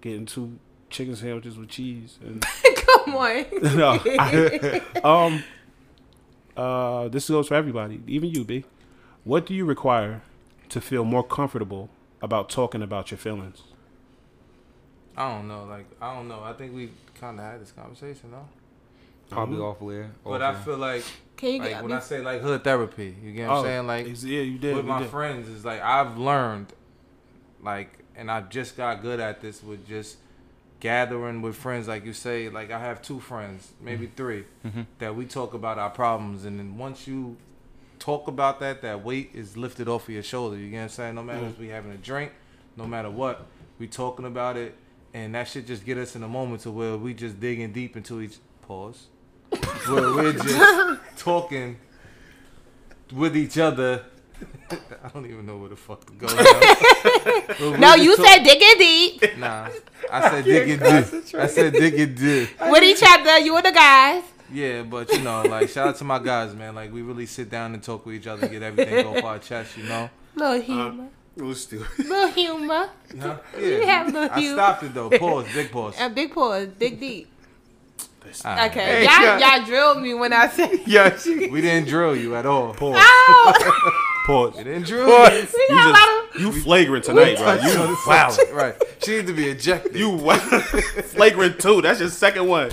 getting 0.00 0.26
two 0.26 0.58
chicken 0.90 1.16
sandwiches 1.16 1.56
with 1.56 1.68
cheese. 1.68 2.18
And 2.22 2.44
come 2.76 3.14
on. 3.16 3.44
no, 3.76 3.98
I- 4.04 4.82
um, 5.04 5.42
uh, 6.56 7.08
this 7.08 7.28
goes 7.28 7.48
for 7.48 7.54
everybody, 7.54 8.00
even 8.06 8.30
you, 8.30 8.44
B. 8.44 8.64
What 9.24 9.46
do 9.46 9.54
you 9.54 9.64
require 9.64 10.22
to 10.70 10.80
feel 10.80 11.04
more 11.04 11.22
comfortable 11.24 11.90
about 12.22 12.48
talking 12.50 12.82
about 12.82 13.10
your 13.10 13.18
feelings? 13.18 13.62
I 15.16 15.28
don't 15.36 15.48
know. 15.48 15.64
Like 15.64 15.86
I 16.00 16.14
don't 16.14 16.28
know. 16.28 16.42
I 16.42 16.52
think 16.54 16.74
we 16.74 16.90
kind 17.20 17.38
of 17.38 17.44
had 17.44 17.60
this 17.60 17.72
conversation, 17.72 18.30
though. 18.30 18.48
Probably 19.28 19.58
Mhm. 19.58 19.64
awful 19.64 19.88
there. 19.88 20.10
But 20.24 20.42
I 20.42 20.54
feel 20.54 20.76
like, 20.78 21.04
Can 21.36 21.50
you 21.52 21.58
like 21.60 21.70
get 21.70 21.82
when 21.82 21.92
I 21.92 22.00
say 22.00 22.20
like 22.20 22.40
hood 22.40 22.64
therapy, 22.64 23.14
you 23.22 23.32
get 23.32 23.48
what 23.48 23.58
I'm 23.58 23.64
saying? 23.64 23.86
Like 23.86 24.06
yeah, 24.22 24.40
you 24.40 24.58
did. 24.58 24.76
with 24.76 24.84
you 24.86 24.90
my 24.90 25.00
did. 25.00 25.10
friends 25.10 25.48
is 25.48 25.64
like 25.64 25.80
I've 25.82 26.16
learned, 26.18 26.72
like, 27.62 27.98
and 28.16 28.30
I 28.30 28.40
just 28.42 28.76
got 28.76 29.02
good 29.02 29.20
at 29.20 29.40
this 29.40 29.62
with 29.62 29.86
just 29.86 30.16
gathering 30.80 31.42
with 31.42 31.56
friends, 31.56 31.86
like 31.88 32.04
you 32.04 32.12
say. 32.12 32.48
Like 32.48 32.70
I 32.70 32.78
have 32.78 33.00
two 33.02 33.20
friends, 33.20 33.72
maybe 33.80 34.06
Mm-hmm. 34.06 34.16
3 34.16 34.44
Mhm. 34.66 34.86
that 34.98 35.14
we 35.14 35.26
talk 35.26 35.54
about 35.54 35.78
our 35.78 35.90
problems, 35.90 36.44
and 36.44 36.58
then 36.58 36.76
once 36.78 37.06
you 37.06 37.36
talk 37.98 38.28
about 38.28 38.60
that, 38.60 38.80
that 38.82 39.04
weight 39.04 39.30
is 39.34 39.56
lifted 39.56 39.86
off 39.88 40.04
of 40.08 40.14
your 40.14 40.22
shoulder. 40.22 40.56
You 40.56 40.70
get 40.70 40.76
what 40.78 40.82
I'm 40.84 40.88
saying? 40.88 41.14
No 41.14 41.22
matter 41.22 41.44
Mm. 41.46 41.50
if 41.50 41.58
we 41.58 41.68
having 41.68 41.92
a 41.92 41.96
drink, 41.98 42.32
no 42.76 42.86
matter 42.86 43.10
what, 43.10 43.46
we 43.78 43.86
talking 43.86 44.24
about 44.26 44.56
it, 44.56 44.74
and 45.12 45.34
that 45.34 45.48
should 45.48 45.66
just 45.66 45.84
get 45.84 45.98
us 45.98 46.16
in 46.16 46.22
a 46.22 46.28
moment 46.28 46.62
to 46.62 46.70
where 46.70 46.96
we 46.96 47.12
just 47.14 47.38
digging 47.40 47.72
deep 47.72 47.96
into 47.96 48.20
each 48.22 48.38
pause, 48.62 49.08
where 49.86 50.14
we're 50.14 50.32
just 50.44 51.00
talking 51.18 51.76
with 53.12 53.36
each 53.36 53.58
other. 53.58 54.04
I 55.04 55.08
don't 55.12 55.26
even 55.26 55.46
know 55.46 55.56
where 55.58 55.68
the 55.70 55.76
fuck 55.76 56.04
to 56.06 56.12
go. 56.12 56.26
now. 56.26 57.76
No, 57.78 57.94
you 57.94 58.16
talk- 58.16 58.26
said 58.26 58.42
dig 58.44 58.58
it 58.60 58.78
deep 58.78 59.38
Nah, 59.38 59.68
I 60.10 60.30
said 60.30 60.44
dig 60.44 60.68
it 60.70 60.80
deep. 60.80 61.34
I 61.40 61.46
said 61.46 61.72
dig 61.72 61.94
it 61.98 62.14
deep. 62.16 62.48
with 62.70 62.82
each 62.82 63.02
other. 63.06 63.38
You 63.38 63.56
and 63.56 63.64
the 63.66 63.72
guys. 63.72 64.22
Yeah, 64.52 64.82
but 64.82 65.12
you 65.12 65.20
know, 65.20 65.42
like 65.42 65.68
shout 65.68 65.88
out 65.88 65.96
to 65.96 66.04
my 66.04 66.18
guys, 66.18 66.54
man. 66.54 66.74
Like 66.74 66.92
we 66.92 67.02
really 67.02 67.26
sit 67.26 67.50
down 67.50 67.74
and 67.74 67.82
talk 67.82 68.04
with 68.06 68.14
each 68.16 68.26
other, 68.26 68.48
get 68.48 68.62
everything 68.62 69.06
off 69.06 69.24
our 69.24 69.38
chest, 69.38 69.76
you 69.76 69.84
know. 69.84 70.10
Little 70.34 70.60
humor. 70.60 71.08
Let's 71.36 71.64
do 71.66 71.84
little 71.98 72.28
humor. 72.28 72.90
Huh? 73.20 73.36
You 73.58 73.82
have 73.86 74.08
a 74.08 74.10
little 74.10 74.30
I 74.30 74.40
humor. 74.40 74.56
stopped 74.56 74.82
it 74.84 74.94
though. 74.94 75.10
Pause, 75.10 75.46
big 75.54 75.70
pause. 75.70 75.94
And 75.98 76.14
big 76.14 76.32
pause. 76.32 76.68
Dig 76.78 76.98
deep. 77.00 77.28
All 78.44 78.52
right. 78.54 78.70
Okay. 78.70 78.84
Hey, 78.84 79.04
y'all, 79.04 79.22
yeah. 79.38 79.56
y'all 79.58 79.66
drilled 79.66 80.02
me 80.02 80.14
when 80.14 80.32
I 80.32 80.48
said. 80.48 80.80
Yeah. 80.86 81.16
We 81.26 81.60
didn't 81.60 81.88
drill 81.88 82.14
you 82.16 82.34
at 82.36 82.46
all. 82.46 82.74
Pause. 82.74 82.96
Oh. 83.00 84.06
Ow! 84.22 84.26
Pause. 84.26 84.56
We 84.58 84.64
didn't 84.64 84.86
drill 84.86 85.06
Pause. 85.06 85.32
you. 85.32 85.48
we 85.54 85.62
You 85.62 85.68
got 85.68 85.86
a 85.86 85.90
lot 85.90 86.32
just 86.32 86.36
of. 86.36 86.40
you 86.56 86.62
flagrant 86.62 87.04
tonight, 87.04 87.36
bro. 87.38 87.54
You 87.54 87.70
You 87.70 87.96
wow. 88.06 88.36
right? 88.52 88.82
She 89.02 89.16
need 89.16 89.26
to 89.26 89.32
be 89.32 89.48
ejected. 89.48 89.96
You 89.96 90.10
wa- 90.10 90.36
flagrant 90.38 91.58
too. 91.60 91.80
That's 91.82 92.00
your 92.00 92.08
second 92.10 92.46
one. 92.46 92.70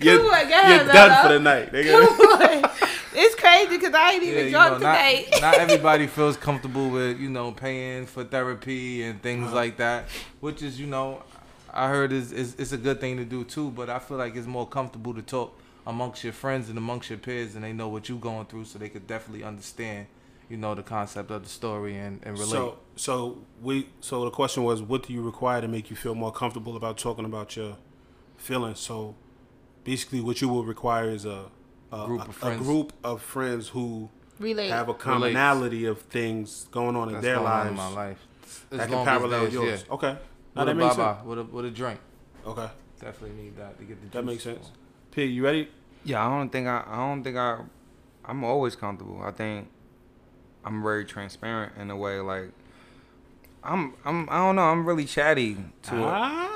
You're, 0.00 0.18
Come 0.18 0.26
on, 0.26 0.48
go 0.48 0.68
you're 0.68 0.86
done 0.92 1.10
Lolo. 1.10 1.22
for 1.22 1.28
the 1.34 1.38
night. 1.40 1.72
nigga. 1.72 2.06
Come 2.06 2.64
on. 2.64 2.70
It's 3.12 3.34
crazy 3.34 3.76
because 3.76 3.92
I 3.94 4.12
ain't 4.12 4.22
even 4.22 4.44
you 4.46 4.50
drunk 4.52 4.80
know, 4.80 4.86
not, 4.86 4.94
today. 4.96 5.28
not 5.40 5.54
everybody 5.58 6.06
feels 6.06 6.36
comfortable 6.36 6.88
with 6.90 7.18
you 7.18 7.28
know 7.28 7.52
paying 7.52 8.06
for 8.06 8.24
therapy 8.24 9.02
and 9.02 9.20
things 9.22 9.46
Uh-huh. 9.48 9.56
like 9.56 9.76
that, 9.78 10.06
which 10.40 10.62
is 10.62 10.80
you 10.80 10.86
know 10.86 11.22
I 11.72 11.88
heard 11.88 12.12
is, 12.12 12.32
is 12.32 12.54
it's 12.58 12.72
a 12.72 12.78
good 12.78 13.00
thing 13.00 13.16
to 13.18 13.24
do 13.24 13.44
too. 13.44 13.70
But 13.70 13.90
I 13.90 13.98
feel 13.98 14.16
like 14.16 14.36
it's 14.36 14.46
more 14.46 14.66
comfortable 14.66 15.12
to 15.14 15.22
talk 15.22 15.58
amongst 15.86 16.22
your 16.24 16.32
friends 16.32 16.68
and 16.68 16.78
amongst 16.78 17.10
your 17.10 17.18
peers, 17.18 17.54
and 17.56 17.64
they 17.64 17.72
know 17.72 17.88
what 17.88 18.08
you're 18.08 18.18
going 18.18 18.46
through, 18.46 18.64
so 18.66 18.78
they 18.78 18.88
could 18.88 19.06
definitely 19.06 19.44
understand 19.44 20.06
you 20.50 20.56
know 20.58 20.74
the 20.74 20.82
concept 20.82 21.30
of 21.30 21.42
the 21.44 21.48
story 21.48 21.96
and, 21.96 22.20
and 22.24 22.34
relate. 22.38 22.50
So, 22.50 22.78
so 22.96 23.38
we. 23.62 23.88
So 24.00 24.24
the 24.24 24.30
question 24.30 24.64
was, 24.64 24.82
what 24.82 25.04
do 25.06 25.12
you 25.14 25.22
require 25.22 25.60
to 25.62 25.68
make 25.68 25.88
you 25.90 25.96
feel 25.96 26.14
more 26.14 26.32
comfortable 26.32 26.76
about 26.76 26.98
talking 26.98 27.24
about 27.24 27.56
your 27.56 27.76
feelings? 28.36 28.80
So, 28.80 29.14
basically, 29.84 30.20
what 30.20 30.40
you 30.40 30.48
will 30.48 30.64
require 30.64 31.08
is 31.10 31.24
a 31.24 31.46
a 31.92 32.06
Group 32.06 32.20
a, 32.20 32.22
of 32.24 32.28
a 32.28 32.32
friends. 32.32 32.62
group 32.62 32.92
of 33.02 33.22
friends 33.22 33.68
who 33.68 34.10
Relate. 34.38 34.70
have 34.70 34.88
a 34.88 34.94
commonality 34.94 35.86
of 35.86 36.02
things 36.02 36.66
going 36.70 36.94
on 36.96 37.08
in 37.08 37.14
That's 37.14 37.24
their 37.24 37.34
going 37.36 37.46
on 37.46 37.52
lives 37.58 37.70
in 37.70 37.76
my 37.76 37.88
life. 37.88 38.26
As 38.70 38.78
that 38.78 38.90
long 38.90 39.04
can 39.04 39.14
parallel 39.18 39.40
there's- 39.40 39.52
yours. 39.54 39.84
Yeah. 39.88 39.94
Okay, 39.94 40.12
now 40.12 40.18
With 40.18 40.66
that 40.66 40.68
a 40.68 40.74
makes 40.74 40.86
sense. 40.94 40.96
baba, 40.98 41.28
with 41.28 41.38
a 41.38 41.44
with 41.44 41.64
a 41.64 41.70
drink. 41.70 42.00
Okay, 42.46 42.68
Definitely 43.00 43.42
need 43.44 43.56
that 43.56 43.78
to 43.78 43.84
get 43.84 44.00
the. 44.00 44.08
that 44.08 44.18
juice 44.22 44.26
makes 44.26 44.42
sense. 44.44 44.58
flowing. 44.58 44.76
P, 45.12 45.24
you 45.24 45.44
ready? 45.44 45.68
Yeah, 46.04 46.24
I 46.26 46.28
don't 46.38 46.48
think 46.50 46.66
I. 46.68 46.84
I 46.86 46.96
don't 46.96 47.22
think 47.24 47.36
I. 47.36 47.58
I'm 48.24 48.44
always 48.44 48.76
comfortable. 48.76 49.20
I 49.22 49.30
think 49.32 49.68
I'm 50.64 50.82
very 50.82 51.04
transparent 51.04 51.72
in 51.78 51.90
a 51.90 51.96
way. 51.96 52.20
Like 52.20 52.50
I'm. 53.62 53.94
I'm. 54.04 54.28
I 54.30 54.38
don't 54.38 54.56
know. 54.56 54.62
I'm 54.62 54.86
really 54.86 55.04
chatty 55.04 55.56
to 55.84 55.96
it. 55.96 56.04
I 56.04 56.50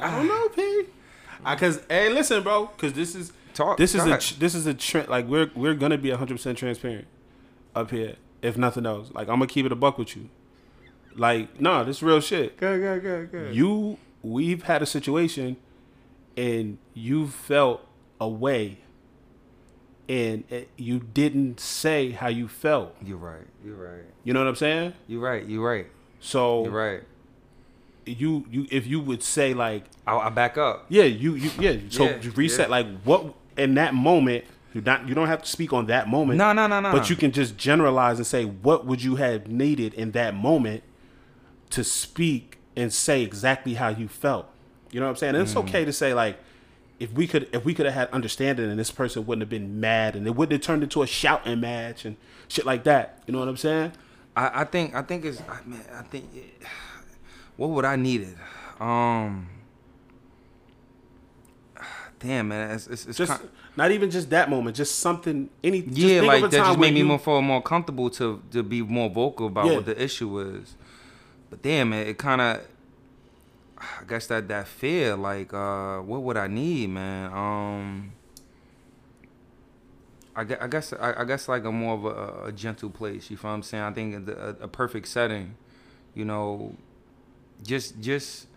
don't 0.00 0.28
know, 0.28 0.48
P. 0.48 0.84
Because 1.48 1.80
hey, 1.88 2.08
listen, 2.10 2.42
bro. 2.42 2.66
Because 2.66 2.92
this 2.94 3.14
is 3.14 3.32
Talk. 3.52 3.76
this 3.76 3.94
is 3.94 4.02
a 4.04 4.08
God. 4.10 4.20
tr- 4.20 4.34
this 4.38 4.54
is 4.54 4.66
a 4.66 4.74
trend. 4.74 5.08
Like 5.08 5.26
we're 5.26 5.50
we're 5.54 5.74
gonna 5.74 5.98
be 5.98 6.10
hundred 6.10 6.34
percent 6.34 6.58
transparent 6.58 7.06
up 7.74 7.90
here, 7.90 8.16
if 8.42 8.56
nothing 8.56 8.86
else. 8.86 9.10
Like 9.12 9.28
I'm 9.28 9.34
gonna 9.36 9.46
keep 9.46 9.66
it 9.66 9.72
a 9.72 9.76
buck 9.76 9.98
with 9.98 10.16
you. 10.16 10.30
Like 11.14 11.60
no, 11.60 11.84
this 11.84 12.02
real 12.02 12.20
shit. 12.20 12.56
Good. 12.56 12.80
Good. 12.80 13.02
Good. 13.02 13.30
Good. 13.30 13.54
You 13.54 13.98
we've 14.22 14.62
had 14.64 14.82
a 14.82 14.86
situation, 14.86 15.56
and 16.36 16.78
you 16.94 17.28
felt 17.28 17.86
a 18.20 18.28
way, 18.28 18.78
and 20.08 20.44
it, 20.50 20.68
you 20.76 20.98
didn't 21.00 21.60
say 21.60 22.10
how 22.10 22.28
you 22.28 22.46
felt. 22.48 22.94
You're 23.04 23.16
right. 23.16 23.46
You're 23.64 23.76
right. 23.76 24.04
You 24.24 24.32
know 24.32 24.40
what 24.40 24.48
I'm 24.48 24.56
saying? 24.56 24.92
You're 25.06 25.20
right. 25.22 25.44
You're 25.46 25.66
right. 25.66 25.86
So 26.20 26.64
You're 26.64 26.72
right. 26.72 27.02
you 28.06 28.44
you 28.50 28.66
if 28.70 28.86
you 28.86 29.00
would 29.00 29.22
say 29.22 29.54
like 29.54 29.84
I, 30.06 30.16
I 30.16 30.28
back 30.30 30.58
up. 30.58 30.86
Yeah, 30.88 31.04
you, 31.04 31.34
you 31.34 31.50
yeah. 31.58 31.76
So 31.90 32.04
Yeah, 32.04 32.20
you 32.20 32.30
reset 32.32 32.68
yeah. 32.68 32.70
like 32.76 32.86
what 33.02 33.34
in 33.56 33.74
that 33.74 33.94
moment 33.94 34.44
You 34.74 34.80
not 34.80 35.08
you 35.08 35.14
don't 35.14 35.28
have 35.28 35.42
to 35.42 35.48
speak 35.48 35.72
on 35.72 35.86
that 35.86 36.08
moment. 36.08 36.38
No, 36.38 36.52
no, 36.52 36.66
no, 36.66 36.80
no. 36.80 36.92
But 36.92 37.08
you 37.10 37.16
can 37.16 37.30
just 37.32 37.56
generalize 37.56 38.18
and 38.18 38.26
say 38.26 38.44
what 38.44 38.84
would 38.86 39.02
you 39.02 39.16
have 39.16 39.46
needed 39.48 39.94
in 39.94 40.12
that 40.12 40.34
moment 40.34 40.82
to 41.70 41.82
speak 41.84 42.58
and 42.76 42.92
say 42.92 43.22
exactly 43.22 43.74
how 43.74 43.88
you 43.88 44.08
felt. 44.08 44.46
You 44.90 45.00
know 45.00 45.06
what 45.06 45.10
I'm 45.10 45.16
saying? 45.16 45.34
And 45.36 45.42
it's 45.44 45.54
Mm. 45.54 45.64
okay 45.68 45.84
to 45.84 45.92
say 45.92 46.12
like 46.14 46.38
if 47.00 47.12
we 47.12 47.26
could 47.26 47.48
if 47.52 47.64
we 47.64 47.74
could 47.74 47.86
have 47.86 47.94
had 47.94 48.08
understanding 48.10 48.70
and 48.70 48.78
this 48.78 48.90
person 48.90 49.26
wouldn't 49.26 49.42
have 49.42 49.48
been 49.50 49.80
mad 49.80 50.14
and 50.16 50.26
it 50.26 50.30
wouldn't 50.36 50.52
have 50.52 50.62
turned 50.62 50.82
into 50.82 51.02
a 51.02 51.06
shouting 51.06 51.60
match 51.60 52.04
and 52.04 52.16
shit 52.48 52.64
like 52.64 52.84
that. 52.84 53.22
You 53.26 53.32
know 53.32 53.40
what 53.40 53.48
I'm 53.48 53.56
saying? 53.56 53.92
I, 54.36 54.62
I 54.62 54.64
think 54.64 54.94
I 54.94 55.02
think 55.02 55.24
it's 55.24 55.40
I 55.42 55.58
man, 55.66 55.80
I 55.92 56.02
think 56.02 56.26
it, 56.34 56.62
what 57.56 57.70
would 57.70 57.84
I 57.84 57.96
needed? 57.96 58.36
Um 58.80 59.48
Damn 62.20 62.48
man, 62.48 62.70
it's 62.70 62.86
it's, 62.86 63.06
it's 63.06 63.18
Just 63.18 63.42
not 63.76 63.90
even 63.90 64.10
just 64.10 64.30
that 64.30 64.48
moment, 64.48 64.76
just 64.76 65.00
something 65.00 65.50
any 65.62 65.82
just 65.82 65.96
yeah, 65.98 66.20
think 66.20 66.26
like 66.26 66.42
of 66.44 66.48
a 66.48 66.50
that 66.52 66.56
time 66.58 66.66
just 66.68 66.78
made 66.78 66.94
me 66.94 67.00
you- 67.00 67.06
more 67.06 67.18
feel 67.18 67.42
more 67.42 67.60
comfortable 67.60 68.08
to 68.10 68.40
to 68.52 68.62
be 68.62 68.82
more 68.82 69.10
vocal 69.10 69.48
about 69.48 69.66
Yeah. 69.66 69.74
what 69.76 69.86
the 69.86 70.00
issue 70.02 70.38
is. 70.40 70.76
But 71.50 71.60
damn 71.62 71.92
it, 71.92 72.08
it 72.08 72.18
kind 72.18 72.40
of 72.40 72.62
I 74.00 74.04
guess 74.08 74.26
that 74.28 74.48
that 74.48 74.68
fear 74.68 75.16
like 75.16 75.52
uh 75.52 75.98
what 76.00 76.22
would 76.22 76.36
I 76.36 76.46
need, 76.48 76.90
man? 76.90 77.32
Um 77.32 78.12
I 80.36 80.44
guess, 80.44 80.58
I 80.60 80.66
guess 80.66 80.92
I, 80.92 81.14
I 81.20 81.24
guess 81.24 81.48
like 81.48 81.64
a 81.64 81.70
more 81.72 81.94
of 81.94 82.04
a, 82.04 82.46
a 82.46 82.52
gentle 82.52 82.90
place. 82.90 83.30
You 83.30 83.36
feel 83.36 83.50
what 83.50 83.56
I'm 83.56 83.62
saying? 83.62 83.84
I 83.84 83.92
think 83.92 84.28
a, 84.28 84.56
a 84.62 84.68
perfect 84.68 85.06
setting, 85.08 85.54
you 86.14 86.24
know, 86.24 86.74
just 87.62 88.00
just 88.00 88.48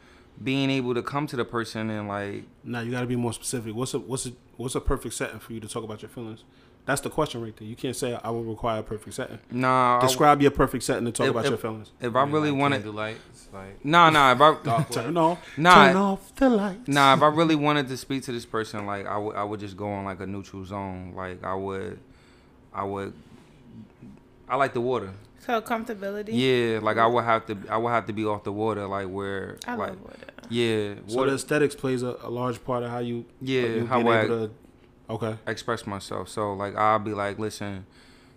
being 0.44 0.70
able 0.70 0.94
to 0.94 1.04
come 1.04 1.28
to 1.28 1.36
the 1.36 1.46
person 1.46 1.90
and 1.90 2.08
like 2.08 2.44
Now 2.64 2.82
you 2.82 2.92
got 2.92 3.02
to 3.02 3.08
be 3.08 3.16
more 3.16 3.34
specific. 3.34 3.76
What's 3.76 3.94
a 3.94 4.00
what's 4.00 4.26
a 4.26 4.34
what's 4.58 4.76
a 4.76 4.82
perfect 4.82 5.14
setting 5.16 5.40
for 5.40 5.54
you 5.54 5.60
to 5.60 5.68
talk 5.68 5.84
about 5.84 6.02
your 6.02 6.10
feelings? 6.10 6.44
That's 6.88 7.02
the 7.02 7.10
question 7.10 7.42
right 7.44 7.56
there. 7.56 7.68
You 7.68 7.76
can't 7.76 7.96
say 7.96 8.18
I 8.24 8.30
will 8.32 8.44
require 8.46 8.80
a 8.80 8.84
perfect 8.84 9.14
setting. 9.16 9.38
nah. 9.52 9.98
I- 9.98 10.02
Describe 10.02 10.42
your 10.42 10.52
perfect 10.52 10.84
setting 10.86 11.06
to 11.06 11.12
talk 11.12 11.26
If- 11.26 11.32
about 11.32 11.44
if- 11.46 11.50
your 11.52 11.58
feelings. 11.60 11.92
if 12.02 12.16
I 12.16 12.24
really 12.24 12.50
like 12.50 12.60
wanted, 12.62 12.76
candlelight, 12.84 13.18
it's 13.30 13.50
like 13.54 13.84
nah, 13.86 14.10
nah. 14.10 14.32
If 14.32 14.42
I 14.42 14.84
Turn 14.92 15.14
light. 15.14 15.22
off. 15.22 15.58
Nah. 15.58 15.76
Turn 15.88 15.96
off 15.98 16.36
the 16.36 16.50
lights. 16.50 16.88
Nah, 16.88 17.14
if 17.16 17.22
I 17.22 17.28
really 17.40 17.56
wanted 17.56 17.88
to 17.90 17.98
speak 17.98 18.24
to 18.24 18.32
this 18.32 18.46
person, 18.46 18.86
like 18.86 19.06
I 19.06 19.18
would, 19.18 19.36
I 19.36 19.44
would 19.44 19.60
just 19.60 19.76
go 19.78 19.88
on 19.92 20.06
like 20.06 20.22
a 20.22 20.26
neutral 20.26 20.64
zone. 20.66 21.14
Like 21.14 21.44
I 21.44 21.54
would, 21.56 22.00
I 22.74 22.84
would, 22.86 23.14
I 24.48 24.56
like 24.56 24.74
the 24.74 24.82
water. 24.82 25.12
So 25.40 25.62
comfortability. 25.62 26.30
Yeah, 26.32 26.80
like 26.82 26.98
I 26.98 27.06
would 27.06 27.24
have 27.26 27.46
to, 27.48 27.58
I 27.70 27.78
would 27.78 27.90
have 27.90 28.06
to 28.08 28.14
be 28.14 28.26
off 28.26 28.44
the 28.44 28.52
water, 28.52 28.88
like 28.88 29.08
where, 29.08 29.58
I 29.68 29.76
like 29.76 29.90
love 29.92 30.02
water. 30.04 30.18
yeah, 30.50 30.94
So 31.08 31.16
water 31.18 31.30
the 31.32 31.36
aesthetics 31.36 31.76
plays 31.76 32.02
a, 32.04 32.18
a 32.24 32.30
large 32.30 32.64
part 32.64 32.84
of 32.84 32.92
how 32.92 33.00
you 33.00 33.26
Yeah, 33.42 33.62
you 33.62 33.86
how 33.88 33.98
being 33.98 34.08
I- 34.10 34.22
able 34.24 34.48
to. 34.48 34.54
Okay. 35.10 35.38
express 35.48 35.88
myself. 35.88 36.30
So 36.30 36.54
like 36.54 36.76
I'll 36.76 37.00
be 37.00 37.14
like, 37.14 37.40
listen, 37.40 37.86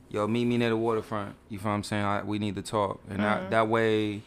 yo, 0.09 0.27
meet 0.27 0.45
me 0.45 0.59
near 0.59 0.71
the 0.71 0.77
waterfront. 0.77 1.35
You 1.49 1.59
feel 1.59 1.71
what 1.71 1.77
I'm 1.77 1.83
saying? 1.83 2.05
I, 2.05 2.23
we 2.23 2.39
need 2.39 2.57
to 2.57 2.63
talk, 2.63 3.01
and 3.09 3.21
that 3.21 3.41
mm-hmm. 3.41 3.51
that 3.51 3.69
way, 3.69 4.23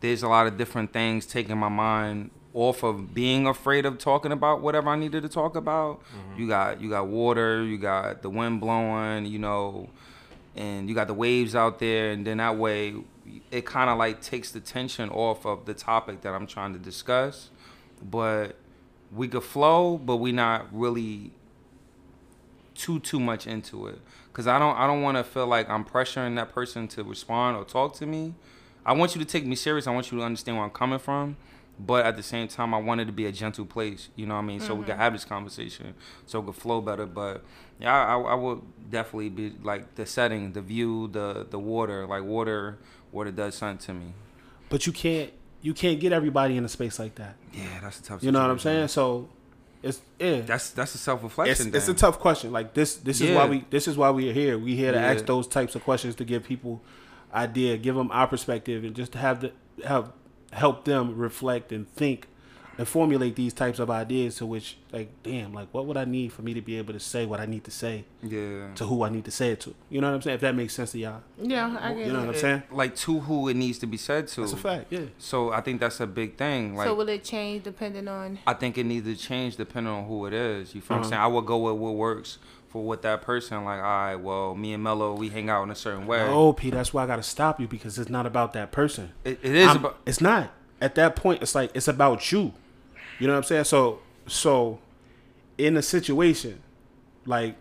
there's 0.00 0.22
a 0.22 0.28
lot 0.28 0.46
of 0.46 0.56
different 0.56 0.92
things 0.92 1.26
taking 1.26 1.58
my 1.58 1.68
mind 1.68 2.30
off 2.54 2.82
of 2.82 3.14
being 3.14 3.46
afraid 3.46 3.86
of 3.86 3.98
talking 3.98 4.30
about 4.30 4.60
whatever 4.60 4.90
I 4.90 4.96
needed 4.96 5.22
to 5.22 5.28
talk 5.28 5.56
about. 5.56 6.00
Mm-hmm. 6.00 6.40
You 6.40 6.48
got 6.48 6.80
you 6.80 6.90
got 6.90 7.08
water, 7.08 7.64
you 7.64 7.78
got 7.78 8.22
the 8.22 8.30
wind 8.30 8.60
blowing, 8.60 9.26
you 9.26 9.38
know, 9.38 9.88
and 10.54 10.88
you 10.88 10.94
got 10.94 11.08
the 11.08 11.14
waves 11.14 11.54
out 11.54 11.78
there, 11.78 12.10
and 12.10 12.26
then 12.26 12.38
that 12.38 12.56
way, 12.56 12.94
it 13.50 13.66
kind 13.66 13.90
of 13.90 13.98
like 13.98 14.20
takes 14.20 14.52
the 14.52 14.60
tension 14.60 15.08
off 15.10 15.46
of 15.46 15.64
the 15.64 15.74
topic 15.74 16.20
that 16.22 16.34
I'm 16.34 16.46
trying 16.46 16.74
to 16.74 16.78
discuss, 16.78 17.50
but 18.02 18.56
we 19.14 19.28
could 19.28 19.42
flow, 19.42 19.98
but 19.98 20.16
we 20.16 20.32
not 20.32 20.66
really 20.72 21.32
too 22.74 23.00
too 23.00 23.20
much 23.20 23.46
into 23.46 23.86
it. 23.86 23.98
Because 24.28 24.46
i 24.46 24.58
don't 24.58 24.76
i 24.76 24.86
don't 24.86 25.02
want 25.02 25.16
to 25.16 25.24
feel 25.24 25.46
like 25.46 25.68
i'm 25.68 25.84
pressuring 25.84 26.36
that 26.36 26.52
person 26.52 26.88
to 26.88 27.04
respond 27.04 27.56
or 27.56 27.64
talk 27.64 27.94
to 27.96 28.06
me. 28.06 28.34
I 28.84 28.92
want 28.94 29.14
you 29.14 29.20
to 29.20 29.24
take 29.24 29.46
me 29.46 29.54
serious. 29.54 29.86
I 29.86 29.92
want 29.92 30.10
you 30.10 30.18
to 30.18 30.24
understand 30.24 30.56
where 30.56 30.64
i'm 30.64 30.72
coming 30.72 30.98
from. 30.98 31.36
But 31.78 32.04
at 32.04 32.16
the 32.16 32.22
same 32.22 32.48
time 32.48 32.74
i 32.74 32.78
want 32.78 33.00
it 33.00 33.06
to 33.06 33.12
be 33.12 33.26
a 33.26 33.32
gentle 33.32 33.64
place 33.64 34.08
you 34.16 34.26
know 34.26 34.34
what 34.34 34.40
i 34.40 34.44
mean? 34.44 34.60
So 34.60 34.74
we 34.74 34.84
can 34.84 34.92
mm-hmm. 34.92 35.02
have 35.02 35.12
this 35.12 35.24
conversation 35.24 35.94
so 36.26 36.40
it 36.40 36.46
could 36.46 36.54
flow 36.54 36.80
better. 36.80 37.06
But 37.06 37.44
yeah 37.80 37.94
I, 37.94 38.14
I, 38.14 38.20
I 38.20 38.34
would 38.34 38.60
definitely 38.90 39.30
be 39.30 39.54
like 39.62 39.94
the 39.94 40.06
setting 40.06 40.52
the 40.52 40.62
view 40.62 41.08
the 41.08 41.46
the 41.48 41.58
water 41.58 42.06
like 42.06 42.24
water 42.24 42.78
water 43.10 43.30
does 43.30 43.54
something 43.54 43.84
to 43.86 43.94
me. 43.94 44.12
But 44.68 44.86
you 44.86 44.92
can't 44.92 45.32
you 45.62 45.74
can't 45.74 46.00
get 46.00 46.12
everybody 46.12 46.56
in 46.56 46.64
a 46.64 46.68
space 46.68 46.98
like 46.98 47.14
that. 47.14 47.36
yeah 47.52 47.80
that's 47.80 48.00
a 48.00 48.02
tough 48.02 48.22
You 48.22 48.32
know 48.32 48.40
what 48.40 48.50
I'm 48.50 48.58
saying? 48.58 48.88
So 48.88 49.28
it's 49.82 50.00
yeah. 50.18 50.40
that's 50.42 50.70
that's 50.70 50.94
a 50.94 50.98
self-reflection 50.98 51.74
it's 51.74 51.88
a 51.88 51.94
tough 51.94 52.18
question. 52.18 52.52
Like 52.52 52.74
this 52.74 52.94
this 52.96 53.20
is 53.20 53.34
why 53.36 53.46
we 53.46 53.64
this 53.70 53.88
is 53.88 53.96
why 53.96 54.10
we're 54.10 54.32
here. 54.32 54.58
We 54.58 54.76
here 54.76 54.92
to 54.92 54.98
Yeah. 54.98 55.12
ask 55.12 55.26
those 55.26 55.46
types 55.46 55.74
of 55.74 55.82
questions 55.84 56.14
to 56.16 56.24
give 56.24 56.44
people 56.44 56.82
idea, 57.34 57.76
give 57.76 57.94
them 57.94 58.10
our 58.12 58.26
perspective 58.26 58.84
and 58.84 58.94
just 58.94 59.12
to 59.12 59.18
have 59.18 59.40
the 59.40 59.52
have 59.84 60.12
help 60.52 60.84
them 60.84 61.16
reflect 61.16 61.72
and 61.72 61.88
think 61.88 62.28
and 62.78 62.88
formulate 62.88 63.36
these 63.36 63.52
types 63.52 63.78
of 63.78 63.90
ideas 63.90 64.36
to 64.36 64.46
which 64.46 64.78
like 64.92 65.10
damn 65.22 65.52
like 65.52 65.68
what 65.72 65.84
would 65.86 65.96
I 65.96 66.04
need 66.06 66.32
for 66.32 66.40
me 66.42 66.54
to 66.54 66.60
be 66.62 66.78
able 66.78 66.92
to 66.94 67.00
say 67.00 67.26
what 67.26 67.38
I 67.38 67.46
need 67.46 67.64
to 67.64 67.70
say 67.70 68.04
yeah 68.22 68.68
to 68.76 68.86
who 68.86 69.02
I 69.04 69.10
need 69.10 69.24
to 69.26 69.30
say 69.30 69.50
it 69.50 69.60
to. 69.60 69.74
You 69.90 70.00
know 70.00 70.08
what 70.08 70.14
I'm 70.16 70.22
saying? 70.22 70.36
If 70.36 70.40
that 70.40 70.54
makes 70.54 70.72
sense 70.74 70.92
to 70.92 70.98
y'all. 70.98 71.20
Yeah, 71.40 71.76
I 71.80 71.92
get 71.94 72.06
You 72.06 72.12
know 72.12 72.22
it. 72.22 72.26
what 72.26 72.34
I'm 72.36 72.40
saying? 72.40 72.62
like 72.70 72.96
to 72.96 73.20
who 73.20 73.48
it 73.48 73.54
needs 73.56 73.78
to 73.80 73.86
be 73.86 73.96
said 73.98 74.26
to 74.28 74.40
That's 74.40 74.52
a 74.54 74.56
fact, 74.56 74.86
yeah. 74.90 75.00
So 75.18 75.52
I 75.52 75.60
think 75.60 75.80
that's 75.80 76.00
a 76.00 76.06
big 76.06 76.36
thing. 76.36 76.74
Like 76.74 76.86
so 76.86 76.94
will 76.94 77.08
it 77.10 77.24
change 77.24 77.64
depending 77.64 78.08
on? 78.08 78.38
I 78.46 78.54
think 78.54 78.78
it 78.78 78.84
needs 78.84 79.06
to 79.06 79.16
change 79.16 79.56
depending 79.56 79.92
on 79.92 80.06
who 80.06 80.24
it 80.26 80.32
is. 80.32 80.74
You 80.74 80.80
feel 80.80 80.96
what 80.96 80.96
I'm 80.96 81.00
Uh-huh. 81.02 81.10
saying? 81.10 81.22
I 81.22 81.26
would 81.26 81.46
go 81.46 81.58
with 81.58 81.74
what 81.80 81.94
works 81.94 82.38
for 82.70 82.82
what 82.82 83.02
that 83.02 83.20
person. 83.20 83.64
Like, 83.64 83.80
all 83.80 83.84
right, 83.84 84.16
well, 84.16 84.54
me 84.54 84.72
and 84.72 84.82
Mello, 84.82 85.14
we 85.14 85.28
hang 85.28 85.50
out 85.50 85.62
in 85.64 85.70
a 85.70 85.74
certain 85.74 86.06
way. 86.06 86.22
Oh, 86.22 86.54
P, 86.54 86.70
that's 86.70 86.94
why 86.94 87.04
I 87.04 87.06
gotta 87.06 87.22
stop 87.22 87.60
you 87.60 87.68
because 87.68 87.98
it's 87.98 88.08
not 88.08 88.24
about 88.24 88.54
that 88.54 88.72
person. 88.72 89.12
It, 89.24 89.40
it 89.42 89.54
is 89.54 89.76
about. 89.76 89.98
it's 90.06 90.22
not. 90.22 90.52
At 90.80 90.94
that 90.96 91.14
point, 91.14 91.42
it's 91.42 91.54
like 91.54 91.70
it's 91.74 91.86
about 91.86 92.32
you. 92.32 92.54
You 93.22 93.28
know 93.28 93.34
what 93.34 93.38
I'm 93.38 93.44
saying? 93.44 93.64
So 93.64 94.00
so 94.26 94.80
in 95.56 95.76
a 95.76 95.82
situation, 95.82 96.60
like 97.24 97.54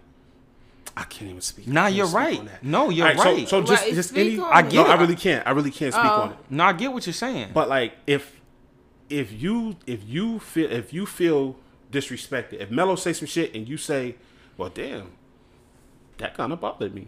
I 0.97 1.03
can't 1.03 1.29
even 1.29 1.41
speak. 1.41 1.67
I 1.67 1.71
Nah, 1.71 1.85
you're 1.87 2.07
speak 2.07 2.15
right. 2.17 2.39
on 2.39 2.45
that. 2.45 2.63
No, 2.63 2.89
you're 2.89 3.05
right. 3.13 3.47
So, 3.47 3.61
so 3.61 3.61
just 3.61 3.83
Right, 3.83 3.93
just 3.93 4.17
any 4.17 4.39
I 4.39 4.63
get 4.63 4.73
No, 4.73 4.85
I 4.85 4.95
I- 4.95 4.99
really 5.01 5.15
can't. 5.15 5.45
I 5.47 5.51
really 5.51 5.69
can't 5.69 5.93
speak 5.93 6.05
Oh. 6.05 6.21
on 6.23 6.31
it. 6.31 6.37
No, 6.49 6.63
I 6.63 6.73
get 6.73 6.91
what 6.91 7.05
you're 7.05 7.13
saying. 7.13 7.51
But 7.53 7.69
like 7.69 7.93
if 8.07 8.41
if 9.07 9.31
you 9.39 9.75
if 9.85 10.03
you 10.07 10.39
feel 10.39 10.71
if 10.71 10.91
you 10.93 11.05
feel 11.05 11.57
disrespected, 11.91 12.53
if 12.53 12.71
Mello 12.71 12.95
say 12.95 13.13
some 13.13 13.27
shit 13.27 13.53
and 13.53 13.67
you 13.69 13.77
say, 13.77 14.15
"Well, 14.57 14.69
damn, 14.69 15.11
that 16.17 16.35
kind 16.35 16.51
of 16.53 16.59
bothered 16.59 16.95
me," 16.95 17.07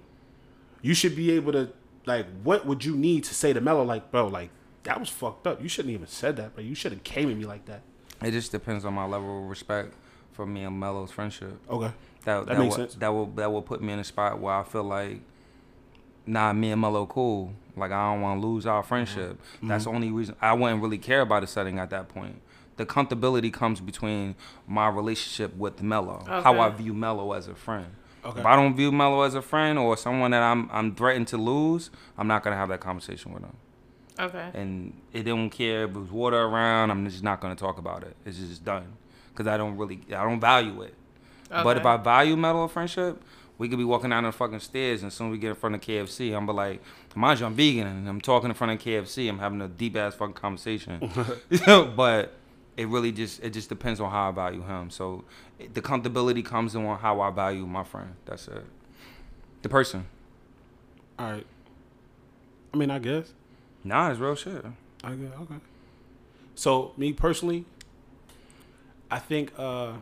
you 0.83 0.93
should 0.93 1.15
be 1.15 1.31
able 1.31 1.53
to 1.53 1.69
like, 2.05 2.27
what 2.43 2.65
would 2.67 2.83
you 2.85 2.95
need 2.95 3.23
to 3.23 3.33
say 3.33 3.51
to 3.53 3.61
Mello? 3.61 3.83
Like, 3.83 4.11
bro, 4.11 4.27
like 4.27 4.49
that 4.83 4.99
was 4.99 5.09
fucked 5.09 5.47
up. 5.47 5.61
You 5.63 5.69
shouldn't 5.69 5.93
even 5.93 6.05
said 6.07 6.35
that, 6.35 6.53
bro. 6.53 6.63
You 6.63 6.75
should 6.75 6.91
have 6.91 7.03
came 7.03 7.31
at 7.31 7.37
me 7.37 7.45
like 7.45 7.65
that. 7.65 7.81
It 8.25 8.31
just 8.31 8.51
depends 8.51 8.85
on 8.85 8.93
my 8.93 9.05
level 9.05 9.43
of 9.43 9.49
respect 9.49 9.93
for 10.33 10.45
me 10.45 10.63
and 10.63 10.79
Mello's 10.79 11.11
friendship. 11.11 11.59
Okay. 11.69 11.91
That 12.25 12.45
That 12.45 12.47
that, 12.47 12.59
makes 12.59 12.77
will, 12.77 12.87
sense. 12.87 12.95
That 12.95 13.09
will 13.09 13.25
that 13.27 13.51
will 13.51 13.61
put 13.61 13.81
me 13.81 13.93
in 13.93 13.99
a 13.99 14.03
spot 14.03 14.39
where 14.39 14.55
I 14.55 14.63
feel 14.63 14.83
like, 14.83 15.19
nah, 16.25 16.53
me 16.53 16.71
and 16.71 16.81
Mello 16.81 17.05
cool. 17.05 17.53
Like 17.75 17.91
I 17.91 18.11
don't 18.11 18.21
want 18.21 18.41
to 18.41 18.47
lose 18.47 18.65
our 18.65 18.83
friendship. 18.83 19.39
Mm-hmm. 19.57 19.67
That's 19.67 19.85
the 19.85 19.91
only 19.91 20.11
reason 20.11 20.35
I 20.41 20.53
wouldn't 20.53 20.81
really 20.81 20.97
care 20.97 21.21
about 21.21 21.43
a 21.43 21.47
setting 21.47 21.79
at 21.79 21.89
that 21.89 22.09
point. 22.09 22.41
The 22.75 22.85
comfortability 22.85 23.53
comes 23.53 23.79
between 23.81 24.35
my 24.67 24.87
relationship 24.87 25.55
with 25.55 25.83
Mello, 25.83 26.23
how 26.25 26.59
I 26.59 26.69
view 26.69 26.93
Mello 26.93 27.33
as 27.33 27.47
a 27.47 27.53
friend. 27.53 27.87
Okay. 28.25 28.39
If 28.39 28.45
I 28.45 28.55
don't 28.55 28.75
view 28.75 28.91
Mello 28.91 29.21
as 29.21 29.35
a 29.35 29.41
friend 29.41 29.77
or 29.77 29.97
someone 29.97 30.31
that 30.31 30.41
I'm 30.41 30.69
I'm 30.71 30.95
threatened 30.95 31.27
to 31.29 31.37
lose, 31.37 31.91
I'm 32.17 32.27
not 32.27 32.43
gonna 32.43 32.55
have 32.55 32.69
that 32.69 32.79
conversation 32.79 33.33
with 33.33 33.43
him. 33.43 33.55
Okay. 34.19 34.49
And 34.53 34.93
it 35.11 35.23
don't 35.23 35.49
care 35.49 35.85
if 35.85 35.93
there's 35.93 36.11
water 36.11 36.41
around. 36.41 36.91
I'm 36.91 37.07
just 37.09 37.23
not 37.23 37.41
gonna 37.41 37.55
talk 37.55 37.77
about 37.77 38.03
it. 38.03 38.15
It's 38.25 38.37
just 38.37 38.63
done 38.63 38.93
because 39.31 39.47
I 39.47 39.57
don't 39.57 39.77
really 39.77 40.01
I 40.09 40.23
don't 40.23 40.39
value 40.39 40.81
it. 40.83 40.93
Okay. 41.51 41.63
But 41.63 41.77
if 41.77 41.85
I 41.85 41.97
value 41.97 42.35
metal 42.35 42.65
of 42.65 42.71
friendship, 42.71 43.21
we 43.57 43.69
could 43.69 43.77
be 43.77 43.83
walking 43.83 44.09
down 44.09 44.23
the 44.23 44.31
fucking 44.31 44.59
stairs, 44.59 45.03
and 45.03 45.13
soon 45.13 45.29
we 45.29 45.37
get 45.37 45.49
in 45.49 45.55
front 45.55 45.75
of 45.75 45.81
KFC, 45.81 46.35
I'm 46.35 46.45
be 46.45 46.53
like, 46.53 46.81
mind 47.15 47.39
you, 47.39 47.45
I'm 47.45 47.53
vegan, 47.53 47.87
and 47.87 48.09
I'm 48.09 48.19
talking 48.19 48.49
in 48.49 48.55
front 48.55 48.73
of 48.73 48.79
KFC. 48.79 49.29
I'm 49.29 49.39
having 49.39 49.61
a 49.61 49.67
deep 49.67 49.95
ass 49.95 50.15
fucking 50.15 50.33
conversation. 50.33 51.09
but 51.95 52.33
it 52.75 52.87
really 52.87 53.11
just 53.11 53.43
it 53.43 53.51
just 53.51 53.69
depends 53.69 53.99
on 53.99 54.09
how 54.09 54.29
I 54.29 54.31
value 54.31 54.63
him. 54.63 54.89
So 54.89 55.23
it, 55.59 55.73
the 55.73 55.81
comfortability 55.81 56.43
comes 56.43 56.75
in 56.75 56.85
on 56.85 56.97
how 56.99 57.21
I 57.21 57.29
value 57.29 57.65
my 57.65 57.83
friend. 57.83 58.15
That's 58.25 58.47
it. 58.47 58.65
The 59.61 59.69
person. 59.69 60.05
All 61.19 61.31
right. 61.31 61.45
I 62.73 62.77
mean, 62.77 62.89
I 62.89 62.99
guess. 62.99 63.33
Nah, 63.83 64.11
it's 64.11 64.19
real 64.19 64.35
shit. 64.35 64.63
Guess. 64.63 65.31
Okay. 65.41 65.55
So 66.55 66.93
me 66.97 67.13
personally, 67.13 67.65
I 69.11 69.19
think 69.19 69.51
uh 69.57 69.93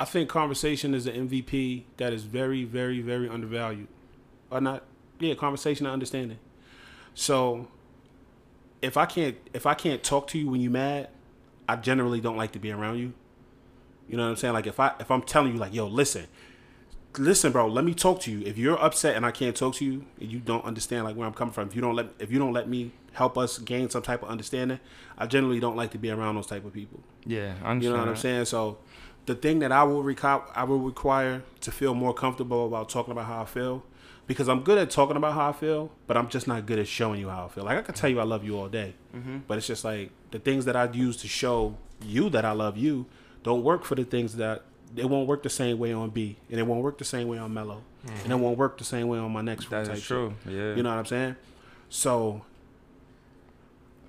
I 0.00 0.04
think 0.04 0.28
conversation 0.28 0.94
is 0.94 1.06
an 1.06 1.28
MVP 1.28 1.84
that 1.98 2.12
is 2.12 2.24
very, 2.24 2.64
very, 2.64 3.00
very 3.00 3.28
undervalued. 3.28 3.88
Or 4.50 4.60
not 4.60 4.82
yeah, 5.20 5.34
conversation 5.34 5.86
and 5.86 5.92
understanding. 5.92 6.38
So 7.14 7.68
if 8.82 8.96
I 8.96 9.06
can't 9.06 9.36
if 9.52 9.66
I 9.66 9.74
can't 9.74 10.02
talk 10.02 10.26
to 10.28 10.38
you 10.38 10.50
when 10.50 10.60
you're 10.60 10.72
mad, 10.72 11.08
I 11.68 11.76
generally 11.76 12.20
don't 12.20 12.36
like 12.36 12.52
to 12.52 12.58
be 12.58 12.70
around 12.72 12.98
you. 12.98 13.12
You 14.08 14.16
know 14.16 14.24
what 14.24 14.30
I'm 14.30 14.36
saying? 14.36 14.54
Like 14.54 14.66
if 14.66 14.80
I 14.80 14.92
if 15.00 15.10
I'm 15.10 15.22
telling 15.22 15.52
you 15.52 15.58
like, 15.58 15.72
yo, 15.72 15.86
listen, 15.86 16.26
listen, 17.18 17.52
bro, 17.52 17.66
let 17.66 17.84
me 17.84 17.94
talk 17.94 18.20
to 18.22 18.30
you. 18.30 18.46
If 18.46 18.58
you're 18.58 18.80
upset 18.82 19.16
and 19.16 19.24
I 19.24 19.30
can't 19.30 19.56
talk 19.56 19.74
to 19.76 19.84
you, 19.84 20.04
and 20.20 20.30
you 20.30 20.38
don't 20.38 20.64
understand 20.64 21.04
like 21.04 21.16
where 21.16 21.26
I'm 21.26 21.34
coming 21.34 21.52
from, 21.52 21.68
if 21.68 21.74
you 21.74 21.80
don't 21.80 21.96
let 21.96 22.08
if 22.18 22.30
you 22.30 22.38
don't 22.38 22.52
let 22.52 22.68
me 22.68 22.92
help 23.12 23.38
us 23.38 23.58
gain 23.58 23.88
some 23.90 24.02
type 24.02 24.22
of 24.22 24.28
understanding, 24.28 24.80
I 25.16 25.26
generally 25.26 25.60
don't 25.60 25.76
like 25.76 25.90
to 25.92 25.98
be 25.98 26.10
around 26.10 26.34
those 26.34 26.46
type 26.46 26.64
of 26.64 26.72
people. 26.72 27.00
Yeah, 27.24 27.54
I 27.62 27.70
understand. 27.70 27.82
You 27.82 27.90
know 27.90 27.98
what 27.98 28.08
I'm 28.08 28.16
saying? 28.16 28.44
So 28.46 28.78
the 29.26 29.34
thing 29.34 29.60
that 29.60 29.72
I 29.72 29.84
will 29.84 30.02
reco- 30.02 30.44
I 30.54 30.64
will 30.64 30.80
require 30.80 31.42
to 31.60 31.72
feel 31.72 31.94
more 31.94 32.14
comfortable 32.14 32.66
about 32.66 32.88
talking 32.88 33.12
about 33.12 33.26
how 33.26 33.42
I 33.42 33.46
feel, 33.46 33.84
because 34.26 34.48
I'm 34.48 34.62
good 34.62 34.78
at 34.78 34.90
talking 34.90 35.16
about 35.16 35.34
how 35.34 35.48
I 35.48 35.52
feel, 35.52 35.90
but 36.06 36.16
I'm 36.16 36.28
just 36.28 36.46
not 36.46 36.66
good 36.66 36.78
at 36.78 36.88
showing 36.88 37.20
you 37.20 37.28
how 37.28 37.46
I 37.46 37.48
feel. 37.48 37.64
Like 37.64 37.78
I 37.78 37.82
can 37.82 37.94
tell 37.94 38.10
you 38.10 38.20
I 38.20 38.24
love 38.24 38.44
you 38.44 38.58
all 38.58 38.68
day, 38.68 38.94
mm-hmm. 39.14 39.38
but 39.46 39.58
it's 39.58 39.66
just 39.66 39.84
like 39.84 40.10
the 40.30 40.38
things 40.38 40.64
that 40.64 40.76
I 40.76 40.90
use 40.90 41.16
to 41.18 41.28
show 41.28 41.76
you 42.02 42.28
that 42.30 42.44
I 42.44 42.52
love 42.52 42.76
you 42.76 43.06
don't 43.42 43.62
work 43.62 43.84
for 43.84 43.94
the 43.94 44.04
things 44.04 44.36
that 44.36 44.62
it 44.96 45.06
won't 45.08 45.26
work 45.28 45.42
the 45.42 45.50
same 45.50 45.78
way 45.78 45.92
on 45.92 46.10
B, 46.10 46.36
and 46.50 46.58
it 46.60 46.62
won't 46.64 46.82
work 46.82 46.98
the 46.98 47.04
same 47.04 47.28
way 47.28 47.38
on 47.38 47.52
Mello, 47.52 47.82
and 48.22 48.32
it 48.32 48.36
won't 48.36 48.56
work 48.58 48.78
the 48.78 48.84
same 48.84 49.08
way 49.08 49.18
on 49.18 49.32
my 49.32 49.40
next 49.42 49.70
That 49.70 49.88
is 49.88 49.98
shit. 49.98 50.06
true. 50.06 50.34
Yeah. 50.46 50.74
You 50.74 50.82
know 50.82 50.90
what 50.90 50.98
I'm 50.98 51.06
saying? 51.06 51.36
So 51.88 52.42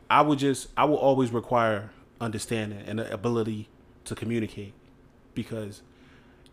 I 0.09 0.21
would 0.21 0.39
just 0.39 0.67
I 0.77 0.85
will 0.85 0.97
always 0.97 1.31
require 1.31 1.91
understanding 2.21 2.81
and 2.87 2.99
the 2.99 3.11
ability 3.13 3.67
to 4.05 4.15
communicate 4.15 4.73
because 5.33 5.81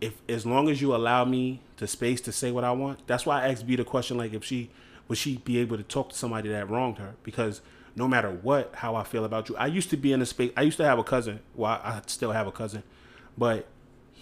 if 0.00 0.14
as 0.28 0.44
long 0.44 0.68
as 0.68 0.80
you 0.82 0.94
allow 0.94 1.24
me 1.24 1.60
the 1.76 1.86
space 1.86 2.20
to 2.22 2.32
say 2.32 2.50
what 2.50 2.64
I 2.64 2.72
want, 2.72 3.06
that's 3.06 3.24
why 3.26 3.42
I 3.42 3.48
asked 3.48 3.66
B 3.66 3.76
the 3.76 3.84
question 3.84 4.16
like 4.16 4.32
if 4.32 4.44
she 4.44 4.70
would 5.08 5.18
she 5.18 5.36
be 5.38 5.58
able 5.58 5.76
to 5.76 5.82
talk 5.82 6.10
to 6.10 6.16
somebody 6.16 6.48
that 6.48 6.68
wronged 6.68 6.98
her 6.98 7.14
because 7.22 7.60
no 7.94 8.08
matter 8.08 8.30
what 8.30 8.74
how 8.76 8.94
I 8.96 9.04
feel 9.04 9.24
about 9.24 9.48
you, 9.48 9.56
I 9.56 9.66
used 9.66 9.90
to 9.90 9.96
be 9.96 10.12
in 10.12 10.22
a 10.22 10.26
space. 10.26 10.52
I 10.56 10.62
used 10.62 10.78
to 10.78 10.84
have 10.84 10.98
a 10.98 11.04
cousin. 11.04 11.40
Well, 11.54 11.72
I 11.84 12.00
still 12.06 12.32
have 12.32 12.46
a 12.46 12.52
cousin, 12.52 12.82
but 13.36 13.66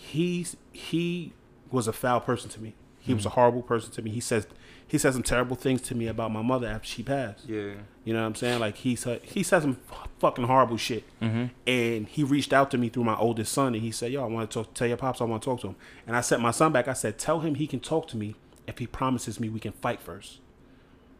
he's 0.01 0.57
he 0.73 1.33
was 1.71 1.87
a 1.87 1.93
foul 1.93 2.21
person 2.21 2.51
to 2.51 2.61
me. 2.61 2.75
He 2.99 3.15
was 3.15 3.25
a 3.27 3.31
horrible 3.31 3.63
person 3.63 3.91
to 3.93 4.03
me. 4.03 4.11
He 4.11 4.21
says 4.21 4.47
he 4.87 4.99
said 4.99 5.13
some 5.13 5.23
terrible 5.23 5.57
things 5.57 5.81
to 5.83 5.95
me 5.95 6.07
about 6.07 6.33
my 6.33 6.43
mother 6.43 6.67
after 6.67 6.87
she 6.87 7.03
passed. 7.03 7.49
Yeah. 7.49 7.75
You 8.05 8.13
know 8.13 8.21
what 8.21 8.27
I'm 8.27 8.35
saying? 8.35 8.61
Like 8.61 8.77
he 8.79 8.97
said 8.97 9.21
he 9.23 9.43
said 9.43 9.63
some 9.63 9.79
fucking 10.19 10.45
horrible 10.45 10.77
shit. 10.77 11.05
Mm-hmm. 11.21 11.47
And 11.67 12.09
he 12.09 12.25
reached 12.25 12.53
out 12.53 12.71
to 12.73 12.79
me 12.79 12.89
through 12.89 13.05
my 13.05 13.17
oldest 13.17 13.53
son 13.53 13.75
and 13.75 13.83
he 13.83 13.91
said, 13.91 14.13
"Yo, 14.13 14.23
I 14.23 14.27
want 14.27 14.51
to 14.51 14.63
talk 14.63 14.75
tell 14.75 14.89
your 14.89 14.97
pops 14.97 15.21
I 15.21 15.25
want 15.25 15.43
to 15.43 15.47
talk 15.51 15.61
to 15.61 15.69
him." 15.69 15.77
And 16.07 16.17
I 16.17 16.21
sent 16.21 16.43
my 16.43 16.51
son 16.51 16.73
back. 16.73 16.89
I 16.89 16.93
said, 16.93 17.19
"Tell 17.19 17.41
him 17.41 17.55
he 17.55 17.67
can 17.67 17.81
talk 17.81 18.09
to 18.09 18.17
me 18.17 18.35
if 18.67 18.79
he 18.79 18.87
promises 18.87 19.39
me 19.39 19.49
we 19.49 19.61
can 19.61 19.73
fight 19.73 20.01
first. 20.01 20.39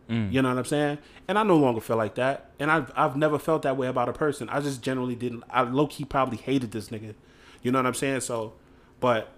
Mm. 0.09 0.33
You 0.33 0.43
know 0.43 0.49
what 0.49 0.59
I'm 0.59 0.65
saying? 0.65 0.99
And 1.29 1.39
I 1.39 1.43
no 1.43 1.57
longer 1.57 1.81
feel 1.81 1.97
like 1.97 2.17
that. 2.17 2.51
And 2.59 2.71
I've 2.71 2.91
I've 2.97 3.17
never 3.17 3.39
felt 3.39 3.63
that 3.63 3.77
way 3.77 3.87
about 3.87 4.09
a 4.09 4.13
person. 4.13 4.49
I 4.49 4.61
just 4.61 4.83
generally 4.83 5.15
didn't. 5.15 5.45
I 5.51 5.63
low 5.63 5.87
key 5.87 6.05
probably 6.05 6.39
hated 6.39 6.73
this 6.73 6.89
nigga. 6.89 7.15
You 7.63 7.71
know 7.71 7.79
what 7.79 7.87
I'm 7.87 7.95
saying? 7.95 8.21
So, 8.21 8.55
but 9.01 9.29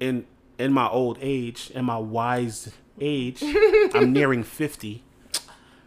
in 0.00 0.24
in 0.58 0.72
my 0.72 0.88
old 0.88 1.18
age, 1.20 1.70
in 1.74 1.84
my 1.84 1.98
wise 1.98 2.72
age, 3.00 3.42
I'm 3.94 4.12
nearing 4.12 4.44
fifty. 4.44 5.02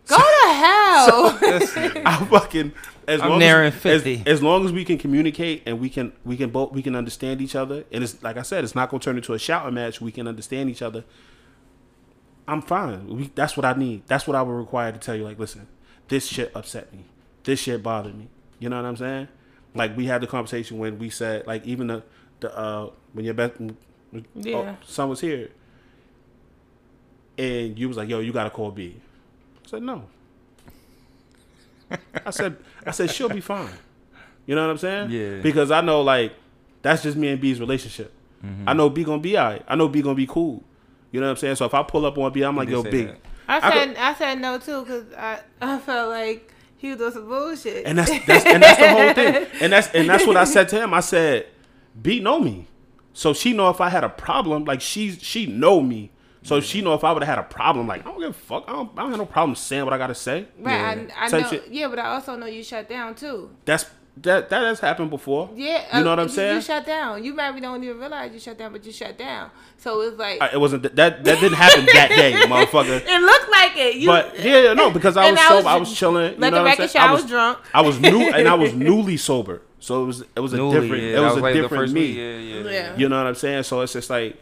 Go 0.08 0.18
to 0.18 0.54
hell. 0.54 1.40
I 2.06 2.28
fucking 2.30 2.74
as 3.08 3.22
I'm 3.22 3.32
long 3.32 3.40
nearing 3.40 3.68
as, 3.68 3.86
as 3.86 4.04
50. 4.04 4.24
as 4.26 4.44
long 4.44 4.66
as 4.66 4.72
we 4.72 4.86
can 4.86 4.98
communicate 4.98 5.64
and 5.66 5.80
we 5.80 5.90
can 5.90 6.14
we 6.24 6.38
can 6.38 6.50
both 6.50 6.72
we 6.72 6.82
can 6.82 6.96
understand 6.96 7.42
each 7.42 7.56
other 7.56 7.86
and 7.92 8.04
it's 8.04 8.22
like 8.24 8.38
I 8.38 8.42
said 8.42 8.64
it's 8.64 8.76
not 8.76 8.90
gonna 8.90 9.02
turn 9.02 9.18
into 9.18 9.34
a 9.34 9.40
shouting 9.40 9.74
match 9.74 10.02
we 10.02 10.12
can 10.12 10.28
understand 10.28 10.70
each 10.70 10.82
other 10.82 11.04
I'm 12.48 12.62
fine 12.62 13.08
we, 13.08 13.32
that's 13.36 13.56
what 13.58 13.66
I 13.66 13.74
need 13.74 14.04
that's 14.08 14.28
what 14.28 14.36
I 14.36 14.42
would 14.42 14.54
require 14.54 14.92
to 14.92 14.98
tell 14.98 15.16
you 15.16 15.24
like 15.24 15.40
listen 15.40 15.68
this 16.08 16.28
shit 16.28 16.52
upset 16.56 16.94
me 16.94 17.06
this 17.44 17.60
shit 17.60 17.84
bothered 17.84 18.18
me 18.18 18.28
you 18.60 18.70
know 18.70 18.78
what 18.78 18.86
I'm 18.88 18.98
saying 18.98 19.28
like 19.74 19.96
we 19.96 20.06
had 20.06 20.22
the 20.22 20.28
conversation 20.28 20.78
when 20.78 20.98
we 20.98 21.10
said 21.10 21.46
like 21.48 21.66
even 21.66 21.88
the 21.88 22.04
the 22.40 22.58
uh 22.58 22.90
when 23.14 23.26
your 23.26 23.34
best 23.34 23.54
Yeah. 24.34 24.56
oh, 24.56 24.78
son 24.86 25.10
was 25.10 25.22
here 25.22 25.50
and 27.38 27.78
you 27.78 27.88
was 27.88 27.98
like 27.98 28.10
yo 28.10 28.20
you 28.20 28.32
gotta 28.32 28.50
call 28.50 28.72
B 28.72 28.96
I 29.66 29.68
said 29.70 29.84
no 29.84 30.06
I 32.26 32.32
said, 32.32 32.58
I 32.86 32.92
said 32.92 33.12
she'll 33.12 33.30
be 33.30 33.42
fine. 33.42 33.70
You 34.46 34.56
know 34.56 34.62
what 34.64 34.72
I'm 34.72 34.78
saying? 34.78 35.12
Yeah. 35.12 35.42
Because 35.42 35.72
I 35.72 35.82
know 35.82 36.02
like 36.02 36.34
that's 36.82 37.04
just 37.04 37.18
me 37.18 37.30
and 37.30 37.40
B's 37.42 37.60
relationship. 37.60 38.14
Mm-hmm. 38.44 38.70
I 38.70 38.74
know 38.74 38.90
B 38.90 39.04
gonna 39.04 39.22
be 39.22 39.38
alright. 39.38 39.64
I 39.68 39.76
know 39.76 39.88
B 39.88 40.02
gonna 40.02 40.16
be 40.16 40.28
cool. 40.28 40.64
You 41.12 41.20
know 41.20 41.28
what 41.28 41.32
I'm 41.32 41.38
saying? 41.38 41.56
So 41.56 41.66
if 41.66 41.74
I 41.74 41.84
pull 41.84 42.06
up 42.06 42.18
on 42.18 42.32
B, 42.32 42.44
I'm 42.44 42.56
like, 42.56 42.70
yo, 42.70 42.84
say 42.84 42.92
B. 42.92 43.04
that. 43.06 43.18
I 43.48 43.58
I 43.58 43.72
said 43.72 43.98
I 43.98 44.14
said 44.16 44.42
no 44.42 44.58
too 44.58 44.84
because 44.84 45.06
I 45.14 45.40
I 45.62 45.80
felt 45.80 46.10
like 46.10 46.52
he 46.78 46.90
was 46.90 46.98
doing 46.98 47.12
some 47.12 47.28
bullshit. 47.28 47.86
And 47.86 47.98
that's 47.98 48.12
that's 48.26 48.46
and 48.46 48.62
that's 48.62 48.80
the 48.80 48.90
whole 48.90 49.14
thing. 49.14 49.48
And 49.62 49.74
that's 49.74 49.88
and 49.94 50.10
that's 50.10 50.28
what 50.28 50.38
I 50.38 50.44
said 50.44 50.70
to 50.70 50.82
him. 50.84 50.94
I 50.94 51.00
said, 51.00 51.48
B 52.02 52.20
know 52.20 52.40
me. 52.40 52.68
So 53.14 53.34
she 53.34 53.54
know 53.54 53.70
if 53.70 53.80
I 53.80 53.90
had 53.90 54.04
a 54.04 54.10
problem, 54.10 54.66
like 54.66 54.82
she 54.82 55.12
she 55.12 55.46
know 55.46 55.82
me. 55.82 56.12
So 56.44 56.62
she 56.62 56.82
know 56.82 56.94
if 56.94 57.04
I 57.04 57.12
would 57.12 57.24
have 57.24 57.38
had 57.38 57.40
a 57.40 57.48
problem, 57.48 57.88
like 57.88 58.02
I 58.06 58.12
don't 58.12 58.20
give 58.20 58.30
a 58.30 58.34
fuck. 58.34 58.66
I 58.68 58.74
don't, 58.74 58.92
I 58.96 59.02
don't 59.02 59.10
have 59.10 59.20
no 59.20 59.26
problem 59.26 59.56
saying 59.56 59.84
what 59.84 59.94
I 59.94 59.98
gotta 59.98 60.14
say. 60.14 60.46
right, 60.60 61.10
I, 61.18 61.26
I 61.26 61.30
know. 61.30 61.48
shit. 61.48 61.70
Yeah, 61.70 61.88
but 61.88 61.98
I 61.98 62.14
also 62.14 62.36
know 62.36 62.46
you 62.46 62.64
shut 62.64 62.88
down 62.88 63.16
too. 63.16 63.50
That's 63.66 63.86
that 64.18 64.50
that 64.50 64.62
has 64.64 64.80
happened 64.80 65.10
before. 65.10 65.50
Yeah, 65.56 65.98
You 65.98 66.04
know 66.04 66.12
uh, 66.12 66.14
what 66.14 66.20
I'm 66.22 66.28
you- 66.28 66.34
saying? 66.34 66.56
You 66.56 66.62
shut 66.62 66.86
down. 66.86 67.24
You 67.24 67.34
maybe 67.34 67.60
don't 67.60 67.84
even 67.84 68.00
realize 68.00 68.34
you 68.34 68.40
shut 68.40 68.58
down, 68.58 68.72
but 68.72 68.86
you 68.86 68.92
shut 68.94 69.18
down. 69.18 69.52
So 69.78 70.00
it's 70.02 70.18
like 70.18 70.42
I- 70.42 70.52
it 70.54 70.60
wasn't 70.60 70.84
that 70.84 70.96
that 70.96 71.24
didn't 71.24 71.54
happen 71.54 71.86
that 71.94 72.10
day, 72.10 72.32
motherfucker. 72.48 73.02
it 73.06 73.22
looked 73.22 73.50
like 73.52 73.76
it. 73.78 73.96
You, 73.96 74.08
But 74.08 74.40
yeah, 74.40 74.74
no, 74.74 74.90
because 74.98 75.18
I 75.18 75.30
was 75.32 75.40
I 75.40 75.44
sober, 75.44 75.56
was- 75.58 75.66
I 75.66 75.76
was 75.78 75.94
chilling. 75.98 76.34
You 76.34 76.40
let 76.40 76.40
know 76.40 76.46
the 76.50 76.52
what 76.52 76.60
I'm 76.60 76.66
record 76.66 76.90
saying? 76.92 77.04
show 77.06 77.10
I 77.10 77.14
was 77.14 77.26
drunk. 77.26 77.58
I 77.74 77.82
was 77.82 78.00
new, 78.00 78.30
and 78.32 78.48
I 78.48 78.54
was 78.54 78.74
newly 78.90 79.18
sober, 79.18 79.62
so 79.80 80.04
it 80.04 80.08
was 80.08 80.22
it 80.22 80.40
was 80.40 80.54
a 80.54 80.58
different 80.58 81.04
yeah, 81.04 81.10
it 81.10 81.12
that 81.14 81.22
was, 81.22 81.36
a 81.38 81.40
like 81.42 81.54
different 81.56 81.92
me. 81.94 82.02
week, 82.02 82.16
Yeah, 82.18 82.38
yeah, 82.38 82.70
Yeah. 82.72 82.98
You 82.98 83.10
know 83.10 83.18
what 83.18 83.28
I'm 83.28 83.36
saying? 83.36 83.64
So 83.64 83.82
it's 83.82 83.94
just 83.94 84.10
like 84.10 84.38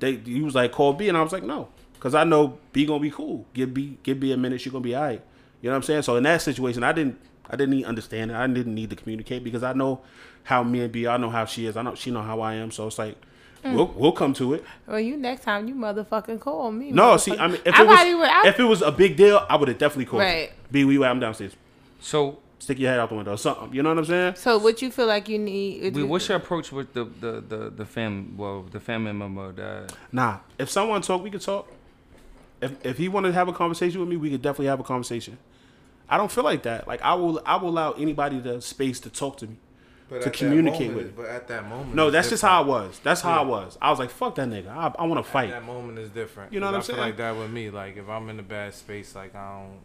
they 0.00 0.16
he 0.16 0.40
was 0.42 0.54
like 0.56 0.72
call 0.72 0.92
B, 0.92 1.08
and 1.08 1.16
I 1.16 1.22
was 1.22 1.32
like 1.32 1.44
no, 1.44 1.68
because 1.94 2.14
I 2.16 2.24
know 2.24 2.58
B 2.72 2.84
gonna 2.84 2.98
be 3.00 3.10
cool. 3.10 3.46
Give 3.54 3.72
B 3.72 3.98
give 4.02 4.18
B 4.18 4.32
a 4.32 4.36
minute, 4.36 4.60
she 4.60 4.70
gonna 4.70 4.82
be 4.82 4.96
alright. 4.96 5.22
You 5.60 5.68
know 5.70 5.74
what 5.74 5.76
I'm 5.76 5.82
saying? 5.84 6.02
So 6.02 6.16
in 6.16 6.24
that 6.24 6.42
situation, 6.42 6.82
I 6.82 6.90
didn't 6.92 7.20
I 7.50 7.56
didn't 7.56 7.70
need 7.74 7.84
understanding. 7.84 8.36
I 8.36 8.46
didn't 8.46 8.74
need 8.74 8.90
to 8.90 8.96
communicate 8.96 9.44
because 9.44 9.62
I 9.62 9.72
know 9.72 10.00
how 10.44 10.62
me 10.62 10.80
and 10.80 10.92
B. 10.92 11.06
I 11.06 11.16
know 11.16 11.30
how 11.30 11.44
she 11.44 11.66
is. 11.66 11.76
I 11.76 11.82
know 11.82 11.94
she 11.94 12.10
know 12.10 12.22
how 12.22 12.40
I 12.40 12.54
am. 12.54 12.70
So 12.70 12.86
it's 12.86 12.98
like. 12.98 13.16
Mm. 13.64 13.76
We'll, 13.76 13.86
we'll 13.94 14.10
come 14.12 14.34
to 14.34 14.54
it. 14.54 14.64
well, 14.88 14.98
you 14.98 15.16
next 15.16 15.44
time 15.44 15.68
you 15.68 15.76
motherfucking 15.76 16.40
call 16.40 16.72
me. 16.72 16.90
No, 16.90 17.16
see. 17.16 17.30
I 17.38 17.46
mean, 17.46 17.60
if 17.64 17.72
I 17.76 17.82
it 17.82 17.86
was 17.86 18.18
would- 18.20 18.28
I- 18.28 18.48
if 18.48 18.58
it 18.58 18.64
was 18.64 18.82
a 18.82 18.90
big 18.90 19.16
deal, 19.16 19.46
I 19.48 19.54
would 19.54 19.68
have 19.68 19.78
definitely 19.78 20.06
called. 20.06 20.22
you. 20.24 20.28
Right. 20.28 20.50
B, 20.72 20.84
we 20.84 21.04
I'm 21.04 21.20
downstairs. 21.20 21.52
So, 22.00 22.38
Stick 22.58 22.78
your 22.78 22.90
head 22.90 23.00
out 23.00 23.08
the 23.08 23.16
window, 23.16 23.32
or 23.32 23.36
something. 23.36 23.72
You 23.74 23.82
know 23.82 23.88
what 23.88 23.98
I'm 23.98 24.04
saying? 24.04 24.34
so 24.36 24.56
what 24.56 24.82
you 24.82 24.90
feel 24.92 25.06
like 25.06 25.28
you 25.28 25.36
need? 25.36 25.96
we, 25.96 26.04
what's 26.04 26.28
your 26.28 26.36
approach 26.38 26.70
with 26.70 26.92
the 26.92 27.04
the 27.04 27.40
the 27.40 27.70
the 27.70 27.84
fam? 27.84 28.36
Well, 28.36 28.62
the 28.70 28.78
family 28.78 29.12
member 29.12 29.50
that 29.50 29.92
Nah. 30.12 30.38
If 30.58 30.70
someone 30.70 31.02
talk, 31.02 31.24
we 31.24 31.30
could 31.32 31.40
talk. 31.40 31.68
If 32.60 32.84
if 32.86 32.98
he 32.98 33.08
wanted 33.08 33.28
to 33.28 33.34
have 33.34 33.48
a 33.48 33.52
conversation 33.52 33.98
with 34.00 34.08
me, 34.08 34.16
we 34.16 34.30
could 34.30 34.42
definitely 34.42 34.66
have 34.66 34.78
a 34.78 34.84
conversation. 34.84 35.38
I 36.08 36.16
don't 36.16 36.30
feel 36.30 36.44
like 36.44 36.62
that. 36.64 36.86
Like 36.86 37.02
I 37.02 37.14
will 37.14 37.42
I 37.46 37.56
will 37.56 37.70
allow 37.70 37.92
anybody 37.92 38.38
the 38.40 38.60
space 38.60 39.00
to 39.00 39.10
talk 39.10 39.38
to 39.38 39.46
me. 39.46 39.56
But 40.10 40.22
To 40.22 40.30
communicate 40.30 40.88
moment 40.90 41.16
with 41.16 41.16
But 41.16 41.26
at 41.26 41.48
that 41.48 41.66
moment, 41.68 41.94
No, 41.94 42.10
that's 42.10 42.28
just 42.28 42.42
how 42.42 42.62
I 42.62 42.66
was. 42.66 43.00
That's 43.02 43.22
how 43.22 43.42
I 43.42 43.46
was. 43.46 43.78
I 43.80 43.88
was 43.88 43.98
like, 43.98 44.10
fuck 44.10 44.34
that 44.34 44.46
nigga. 44.46 44.68
I, 44.68 44.92
I 44.98 45.06
want 45.06 45.24
to 45.24 45.30
fight. 45.30 45.48
That 45.50 45.64
moment 45.64 45.98
is 45.98 46.10
different. 46.10 46.52
You 46.52 46.60
know 46.60 46.66
what 46.66 46.74
I'm 46.74 46.80
I 46.80 46.84
feel 46.84 46.96
saying? 46.96 47.08
like 47.08 47.16
that 47.16 47.34
with 47.36 47.50
me. 47.50 47.70
Like 47.70 47.96
if 47.96 48.08
I'm 48.10 48.28
in 48.28 48.38
a 48.38 48.42
bad 48.42 48.74
space, 48.74 49.14
like 49.14 49.34
I 49.34 49.60
don't. 49.60 49.78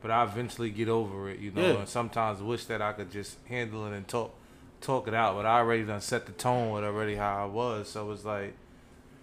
But 0.00 0.12
I 0.12 0.22
eventually 0.22 0.70
get 0.70 0.88
over 0.88 1.28
it, 1.28 1.40
you 1.40 1.50
know. 1.50 1.60
Yeah. 1.60 1.78
And 1.80 1.88
sometimes 1.88 2.40
wish 2.40 2.66
that 2.66 2.80
I 2.80 2.92
could 2.92 3.10
just 3.10 3.36
handle 3.48 3.84
it 3.88 3.96
and 3.96 4.06
talk, 4.06 4.32
talk 4.80 5.08
it 5.08 5.14
out. 5.14 5.34
But 5.34 5.44
I 5.44 5.58
already 5.58 5.82
done 5.82 6.00
set 6.02 6.26
the 6.26 6.32
tone 6.32 6.70
with 6.70 6.84
already 6.84 7.16
how 7.16 7.42
I 7.42 7.46
was. 7.46 7.88
So 7.88 8.12
it's 8.12 8.24
like 8.24 8.54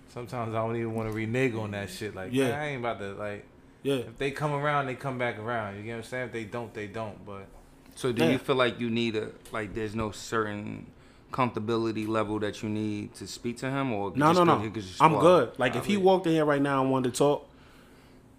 sometimes 0.09 0.53
I 0.53 0.57
don't 0.57 0.76
even 0.76 0.93
want 0.95 1.07
to 1.09 1.15
renege 1.15 1.55
on 1.55 1.71
that 1.71 1.89
shit. 1.89 2.13
Like 2.13 2.34
Yeah. 2.34 2.49
yeah, 2.49 2.61
I 2.61 2.65
ain't 2.65 2.82
about 2.82 2.99
to 2.99 3.13
like. 3.13 3.45
Yeah. 3.86 3.95
If 4.11 4.17
they 4.17 4.31
come 4.31 4.51
around, 4.51 4.88
they 4.88 4.95
come 4.95 5.17
back 5.19 5.38
around. 5.38 5.77
You 5.77 5.83
get 5.83 5.91
what 5.91 5.97
I'm 5.97 6.03
saying? 6.03 6.25
If 6.27 6.31
they 6.33 6.43
don't, 6.45 6.73
they 6.73 6.88
don't. 6.88 7.23
But 7.25 7.45
So 7.93 8.11
do 8.11 8.23
Yeah. 8.23 8.31
you 8.31 8.38
feel 8.39 8.55
like 8.55 8.79
you 8.79 8.89
need 8.89 9.15
a 9.15 9.29
like 9.51 9.73
there's 9.75 9.93
no 9.95 10.09
certain 10.11 10.88
comfortability 11.31 12.07
level 12.07 12.39
that 12.39 12.63
you 12.63 12.69
need 12.69 13.13
to 13.15 13.27
speak 13.27 13.57
to 13.57 13.69
him 13.69 13.91
or 13.93 14.11
No, 14.15 14.27
just 14.33 14.38
no, 14.39 14.43
no. 14.57 14.63
you 14.63 14.71
could 14.71 14.83
just 14.83 15.01
I'm 15.01 15.19
good. 15.19 15.51
Like 15.59 15.75
if 15.75 15.86
he 15.86 15.97
walked 15.97 16.25
in 16.27 16.33
here 16.33 16.45
right 16.45 16.61
now 16.61 16.81
and 16.81 16.91
wanted 16.91 17.13
to 17.13 17.17
talk, 17.17 17.47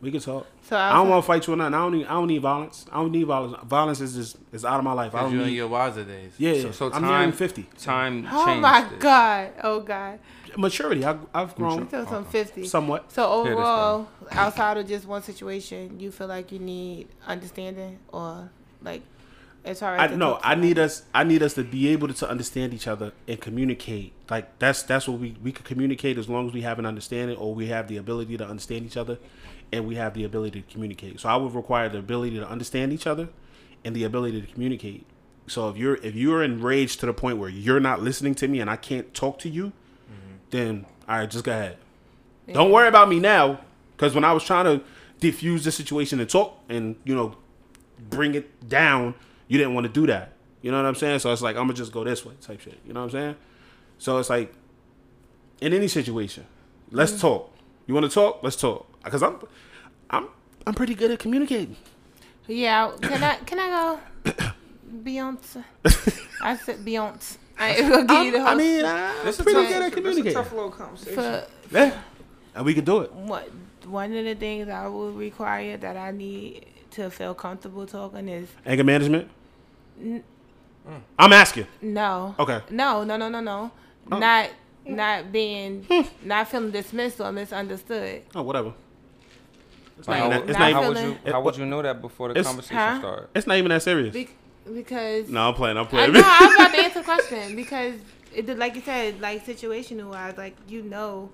we 0.00 0.10
could 0.10 0.22
talk. 0.22 0.46
So 0.62 0.76
I 0.76 0.92
don't 0.94 1.08
want 1.08 1.22
to 1.22 1.26
fight 1.26 1.46
you 1.46 1.52
or 1.52 1.56
nothing. 1.56 1.74
I 1.74 1.78
don't 1.78 1.92
need. 1.92 2.06
I 2.06 2.10
don't 2.14 2.26
need 2.26 2.42
violence. 2.42 2.86
I 2.92 2.96
don't 2.96 3.12
need 3.12 3.24
violence. 3.24 3.56
Violence 3.64 4.00
is 4.00 4.14
just 4.16 4.36
is 4.52 4.64
out 4.64 4.78
of 4.78 4.84
my 4.84 4.92
life. 4.92 5.14
I 5.14 5.22
don't 5.22 5.32
you 5.32 5.40
in 5.42 5.46
need. 5.46 5.52
your 5.54 5.68
wiser 5.68 6.02
days. 6.04 6.32
Yeah, 6.38 6.60
So- 6.60 6.72
so 6.72 6.86
I'm 6.86 6.92
time- 7.02 7.04
nearing 7.04 7.32
fifty. 7.32 7.66
time 7.78 8.26
Oh 8.30 8.54
my 8.56 8.84
it. 8.84 8.98
god! 8.98 9.52
Oh 9.62 9.78
god! 9.80 10.18
Maturity. 10.56 11.04
I, 11.04 11.16
I've 11.34 11.54
grown 11.54 11.88
So 11.90 12.04
some 12.06 12.24
fifty. 12.24 12.66
somewhat. 12.66 13.12
So 13.12 13.44
this 13.44 13.52
overall, 13.52 14.08
outside 14.30 14.76
of 14.76 14.88
just 14.88 15.06
one 15.06 15.22
situation, 15.22 16.00
you 16.00 16.10
feel 16.10 16.26
like 16.26 16.52
you 16.52 16.58
need 16.58 17.08
understanding, 17.26 17.98
or 18.08 18.50
like 18.82 19.02
as 19.64 19.80
far 19.80 19.96
as 19.96 20.00
I 20.00 20.06
to 20.08 20.16
no. 20.16 20.38
I 20.42 20.54
need 20.54 20.78
us. 20.78 21.02
I 21.14 21.24
need 21.24 21.42
us 21.42 21.54
to 21.54 21.64
be 21.64 21.88
able 21.88 22.08
to, 22.08 22.14
to 22.14 22.28
understand 22.28 22.72
each 22.74 22.86
other 22.86 23.12
and 23.28 23.40
communicate. 23.40 24.12
Like 24.30 24.58
that's 24.58 24.82
that's 24.82 25.08
what 25.08 25.18
we 25.18 25.36
we 25.42 25.52
can 25.52 25.64
communicate 25.64 26.18
as 26.18 26.28
long 26.28 26.46
as 26.48 26.54
we 26.54 26.62
have 26.62 26.78
an 26.78 26.86
understanding 26.86 27.36
or 27.36 27.54
we 27.54 27.66
have 27.66 27.88
the 27.88 27.96
ability 27.96 28.36
to 28.38 28.46
understand 28.46 28.86
each 28.86 28.96
other, 28.96 29.18
and 29.72 29.86
we 29.86 29.96
have 29.96 30.14
the 30.14 30.24
ability 30.24 30.62
to 30.62 30.72
communicate. 30.72 31.20
So 31.20 31.28
I 31.28 31.36
would 31.36 31.54
require 31.54 31.88
the 31.88 31.98
ability 31.98 32.36
to 32.36 32.48
understand 32.48 32.92
each 32.92 33.06
other, 33.06 33.28
and 33.84 33.94
the 33.94 34.04
ability 34.04 34.40
to 34.40 34.46
communicate. 34.46 35.06
So 35.48 35.68
if 35.68 35.76
you're 35.76 35.96
if 35.96 36.14
you're 36.14 36.42
enraged 36.42 37.00
to 37.00 37.06
the 37.06 37.12
point 37.12 37.38
where 37.38 37.48
you're 37.48 37.80
not 37.80 38.02
listening 38.02 38.34
to 38.36 38.48
me 38.48 38.60
and 38.60 38.68
I 38.68 38.76
can't 38.76 39.14
talk 39.14 39.38
to 39.40 39.48
you, 39.48 39.72
then 40.50 40.86
all 41.08 41.18
right, 41.18 41.30
just 41.30 41.44
go 41.44 41.52
ahead. 41.52 41.76
Don't 42.52 42.70
worry 42.70 42.88
about 42.88 43.08
me 43.08 43.18
now, 43.18 43.60
because 43.96 44.14
when 44.14 44.24
I 44.24 44.32
was 44.32 44.44
trying 44.44 44.64
to 44.64 44.84
diffuse 45.20 45.64
the 45.64 45.72
situation 45.72 46.20
and 46.20 46.28
talk 46.28 46.58
and 46.68 46.96
you 47.04 47.14
know 47.14 47.36
bring 48.10 48.34
it 48.34 48.68
down, 48.68 49.14
you 49.48 49.58
didn't 49.58 49.74
want 49.74 49.86
to 49.86 49.92
do 49.92 50.06
that. 50.06 50.32
You 50.62 50.70
know 50.70 50.78
what 50.78 50.86
I'm 50.88 50.94
saying? 50.94 51.20
So 51.20 51.32
it's 51.32 51.42
like 51.42 51.56
I'm 51.56 51.64
gonna 51.64 51.74
just 51.74 51.92
go 51.92 52.04
this 52.04 52.24
way, 52.24 52.34
type 52.40 52.60
shit. 52.60 52.78
You 52.86 52.92
know 52.92 53.00
what 53.00 53.06
I'm 53.06 53.10
saying? 53.12 53.36
So 53.98 54.18
it's 54.18 54.30
like 54.30 54.52
in 55.60 55.72
any 55.72 55.88
situation, 55.88 56.44
let's 56.90 57.12
mm. 57.12 57.20
talk. 57.20 57.52
You 57.86 57.94
want 57.94 58.04
to 58.06 58.12
talk? 58.12 58.42
Let's 58.42 58.56
talk. 58.56 58.86
Because 59.04 59.22
I'm, 59.22 59.38
I'm, 60.10 60.28
I'm 60.66 60.74
pretty 60.74 60.94
good 60.94 61.12
at 61.12 61.20
communicating. 61.20 61.76
Yeah, 62.48 62.92
can 63.00 63.22
I 63.22 63.36
can 63.36 63.58
I 63.58 63.98
go 64.24 64.32
Beyonce? 65.02 65.64
I 66.42 66.56
said 66.56 66.84
Beyonce. 66.84 67.38
I 67.58 67.68
ain't 67.76 67.88
gonna 67.90 68.04
give 68.06 68.24
you 68.26 68.32
the 68.32 68.38
I'm- 68.38 68.46
whole 68.46 68.54
I 68.54 68.54
mean, 68.56 68.84
I'm 68.84 69.24
This 69.26 69.38
is 69.38 69.42
pretty 69.42 69.60
tough- 69.60 69.68
good 69.68 69.76
at 69.76 69.80
this 69.80 69.86
is 69.86 69.92
a 69.92 69.96
communicating. 70.00 70.32
tough 70.34 70.52
little 70.52 70.70
conversation. 70.70 71.14
for 71.14 71.46
Yeah, 71.70 71.98
and 72.54 72.64
we 72.66 72.74
can 72.74 72.84
do 72.84 73.00
it. 73.00 73.12
what 73.12 73.48
one 73.86 74.12
of 74.16 74.24
the 74.24 74.34
things 74.34 74.68
I 74.68 74.86
will 74.88 75.12
require 75.12 75.76
that 75.76 75.96
I 75.96 76.10
need 76.10 76.66
to 76.92 77.10
feel 77.10 77.34
comfortable 77.34 77.86
talking 77.86 78.28
is 78.28 78.48
Anger 78.64 78.84
management. 78.84 79.28
Mm. 80.02 80.22
I'm 81.18 81.32
asking. 81.32 81.66
no. 81.82 82.34
Okay. 82.38 82.60
No, 82.70 83.04
no, 83.04 83.16
no, 83.16 83.28
no, 83.28 83.40
no. 83.40 83.70
Oh. 84.12 84.18
Not 84.18 84.50
not 84.84 85.32
being 85.32 85.84
not 86.22 86.48
feeling 86.48 86.70
dismissed 86.70 87.20
or 87.20 87.32
misunderstood. 87.32 88.22
Oh, 88.34 88.42
whatever. 88.42 88.72
It's 89.98 90.06
Like, 90.06 90.20
not, 90.20 90.30
how, 90.32 90.36
even, 90.38 90.48
it's 90.50 90.58
not 90.58 90.58
not, 90.58 90.72
how 90.72 90.90
even- 90.92 90.94
would 91.10 91.18
you 91.26 91.32
how 91.32 91.40
would 91.42 91.56
you 91.56 91.66
know 91.66 91.82
that 91.82 92.00
before 92.02 92.32
the 92.32 92.42
conversation 92.42 92.76
Huh? 92.76 92.98
started? 93.00 93.28
it's 93.34 93.46
not 93.46 93.56
even 93.56 93.70
that 93.70 93.82
serious. 93.82 94.12
Be- 94.12 94.28
because 94.74 95.28
no, 95.28 95.48
I'm 95.48 95.54
playing. 95.54 95.76
I'm 95.76 95.86
playing. 95.86 96.10
I 96.16 96.20
playing. 96.20 96.24
know 96.24 96.30
I'm 96.32 96.54
about 96.66 96.74
to 96.74 96.78
answer 96.84 96.98
the 97.00 97.04
question 97.04 97.56
because 97.56 97.94
it 98.34 98.46
did- 98.46 98.58
like 98.58 98.74
you 98.74 98.80
said, 98.82 99.20
like 99.20 99.46
situational 99.46 100.10
wise, 100.10 100.36
like 100.36 100.56
you 100.68 100.82
know 100.82 101.30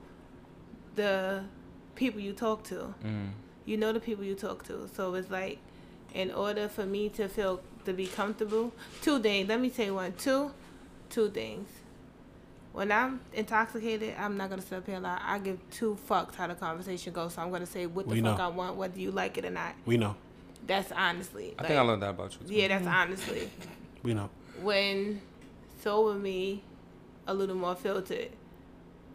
the 0.95 1.43
people 1.95 2.21
you 2.21 2.33
talk 2.33 2.63
to. 2.65 2.95
Mm. 3.05 3.31
You 3.65 3.77
know 3.77 3.93
the 3.93 4.01
people 4.01 4.25
you 4.25 4.35
talk 4.35 4.65
to. 4.65 4.89
So 4.95 5.15
it's 5.15 5.31
like 5.31 5.59
in 6.15 6.31
order 6.33 6.69
for 6.69 6.85
me 6.85 7.09
to 7.11 7.29
feel 7.29 7.61
to 7.85 7.93
be 7.93 8.07
comfortable, 8.07 8.73
two 9.03 9.19
things. 9.21 9.49
Let 9.49 9.61
me 9.61 9.71
say 9.71 9.91
one. 9.91 10.13
Two, 10.15 10.53
two 11.11 11.31
things. 11.31 11.69
When 12.73 12.91
I'm 12.91 13.21
intoxicated, 13.35 14.15
I'm 14.19 14.37
not 14.37 14.49
gonna 14.49 14.63
sit 14.63 14.79
up 14.79 14.87
here 14.87 14.95
and 14.95 15.05
lie. 15.05 15.21
I 15.23 15.39
give 15.39 15.59
two 15.71 15.99
fucks 16.09 16.35
how 16.37 16.47
the 16.47 16.55
conversation 16.55 17.13
goes. 17.13 17.35
So 17.35 17.43
I'm 17.43 17.51
gonna 17.51 17.67
say 17.67 17.87
what 17.87 18.09
the 18.09 18.15
We 18.15 18.23
fuck 18.23 18.39
know. 18.39 18.45
I 18.45 18.49
want, 18.49 18.77
whether 18.77 18.99
you 18.99 19.11
like 19.11 19.37
it 19.39 19.45
or 19.45 19.51
not. 19.51 19.75
we 19.85 19.97
know. 19.99 20.15
That's 20.67 20.93
honestly. 20.93 21.55
I 21.59 21.63
think 21.67 21.79
I 21.79 21.83
learned 21.83 22.03
that 22.03 22.11
about 22.11 22.33
you. 22.41 22.47
Too. 22.47 22.55
Yeah, 22.55 22.69
that's 22.69 22.87
honestly 22.87 23.51
We 24.03 24.15
know. 24.15 24.31
when 24.63 25.21
sober 25.83 26.19
me 26.19 26.63
a 27.27 27.35
little 27.35 27.57
more 27.57 27.75
filtered 27.75 28.31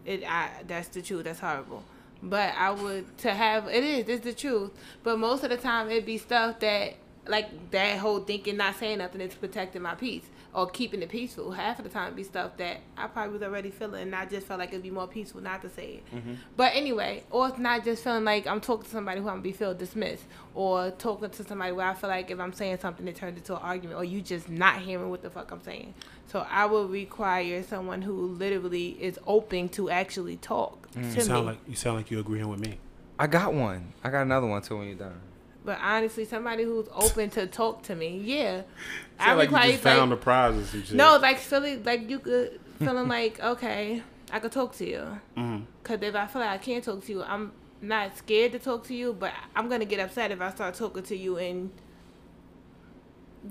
it 0.06 0.24
I 0.24 0.50
that's 0.68 0.88
the 0.90 1.02
truth 1.02 1.24
that's 1.26 1.40
horrible 1.40 1.84
but 2.24 2.54
I 2.58 2.72
would 2.72 3.18
to 3.20 3.34
have 3.34 3.68
it 3.68 3.84
is 3.84 4.08
it's 4.10 4.24
the 4.24 4.34
truth 4.34 4.72
but 5.04 5.20
most 5.20 5.44
of 5.44 5.50
the 5.50 5.58
time 5.58 5.90
it'd 5.90 6.06
be 6.06 6.18
stuff 6.18 6.60
that 6.60 6.96
like 7.28 7.72
that 7.72 8.00
whole 8.00 8.20
thinking 8.20 8.58
not 8.58 8.76
saying 8.78 8.98
nothing 9.00 9.22
is 9.22 9.36
protecting 9.36 9.82
my 9.82 9.96
peace 9.96 10.24
or 10.58 10.68
keeping 10.68 11.04
it 11.04 11.10
peaceful 11.10 11.52
half 11.52 11.78
of 11.78 11.86
the 11.86 11.90
time 11.92 12.08
it'd 12.08 12.16
be 12.16 12.24
stuff 12.24 12.58
that 12.58 12.80
I 12.98 13.06
probably 13.06 13.34
was 13.34 13.44
already 13.44 13.70
feeling 13.70 14.02
and 14.02 14.16
I 14.16 14.26
just 14.26 14.48
felt 14.48 14.60
like 14.60 14.70
it'd 14.70 14.82
be 14.82 14.90
more 14.90 15.08
peaceful 15.08 15.40
not 15.40 15.62
to 15.62 15.70
say 15.70 16.02
it 16.02 16.16
mm-hmm. 16.16 16.34
but 16.56 16.72
anyway 16.74 17.24
or 17.30 17.50
it's 17.50 17.60
not 17.60 17.86
just 17.86 18.04
feeling 18.04 18.24
like 18.24 18.48
I'm 18.48 18.60
talking 18.60 18.86
to 18.86 18.90
somebody 18.90 19.22
who 19.22 19.28
I'm 19.28 19.36
gonna 19.36 19.44
be 19.44 19.52
feel 19.52 19.76
dismissed 19.76 20.24
or 20.56 20.90
talking 20.90 21.30
to 21.30 21.44
somebody 21.44 21.74
where 21.74 21.86
I 21.86 21.94
feel 21.94 22.10
like 22.10 22.32
if 22.32 22.40
I'm 22.40 22.54
saying 22.54 22.80
something 22.80 23.08
it 23.08 23.16
turns 23.16 23.38
into 23.38 23.56
an 23.56 23.62
argument 23.62 24.00
or 24.00 24.04
you 24.04 24.20
just 24.20 24.50
not 24.50 24.82
hearing 24.82 25.12
what 25.12 25.22
the 25.22 25.30
fuck 25.30 25.52
I'm 25.52 25.62
saying 25.62 25.94
so 26.26 26.46
I 26.50 26.66
would 26.66 26.90
require 26.90 27.62
someone 27.62 28.02
who 28.02 28.14
literally 28.14 28.98
is 29.00 29.20
open 29.28 29.70
to 29.70 29.92
actually 29.92 30.38
talk 30.38 30.92
mm. 30.94 31.06
You 31.06 31.14
to 31.14 31.22
sound 31.22 31.46
me. 31.46 31.52
like 31.52 31.60
you 31.68 31.76
sound 31.76 31.98
like 31.98 32.10
you 32.10 32.20
agreeing 32.20 32.50
with 32.50 32.60
me. 32.60 32.80
I 33.20 33.28
got 33.28 33.54
one. 33.54 33.94
I 34.04 34.10
got 34.10 34.22
another 34.24 34.46
one 34.48 34.62
too 34.62 34.78
when 34.78 34.88
you're 34.88 34.98
done. 34.98 35.20
But 35.68 35.80
honestly, 35.82 36.24
somebody 36.24 36.64
who's 36.64 36.88
open 36.94 37.30
to 37.32 37.46
talk 37.46 37.84
to 37.84 37.94
me, 37.94 38.22
yeah. 38.24 38.62
I 39.20 39.26
Sound 39.26 39.38
like 39.40 39.52
you 39.66 39.72
just 39.74 39.84
found 39.84 40.10
like, 40.12 40.20
the 40.20 40.24
prize 40.24 40.56
or 40.58 40.64
some 40.64 40.82
shit. 40.82 40.96
no, 40.96 41.18
like 41.18 41.40
feeling 41.40 41.84
like 41.84 42.10
you 42.10 42.20
could 42.20 42.62
feeling 42.80 43.10
like 43.10 43.38
okay, 43.44 44.02
I 44.32 44.40
could 44.40 44.54
talk 44.54 44.74
to 44.78 44.88
you. 44.88 45.20
Mhm. 45.36 45.66
Cause 45.84 46.00
if 46.02 46.16
I 46.16 46.26
feel 46.26 46.42
like 46.42 46.52
I 46.52 46.58
can't 46.58 46.82
talk 46.82 47.04
to 47.04 47.12
you, 47.12 47.22
I'm 47.22 47.52
not 47.82 48.18
scared 48.18 48.54
to 48.54 48.60
talk 48.60 48.86
to 48.88 48.94
you, 48.94 49.12
but 49.12 49.34
I'm 49.58 49.68
gonna 49.68 49.84
get 49.84 50.00
upset 50.00 50.32
if 50.32 50.40
I 50.40 50.52
start 50.52 50.74
talking 50.76 51.04
to 51.04 51.18
you 51.18 51.36
and 51.38 51.70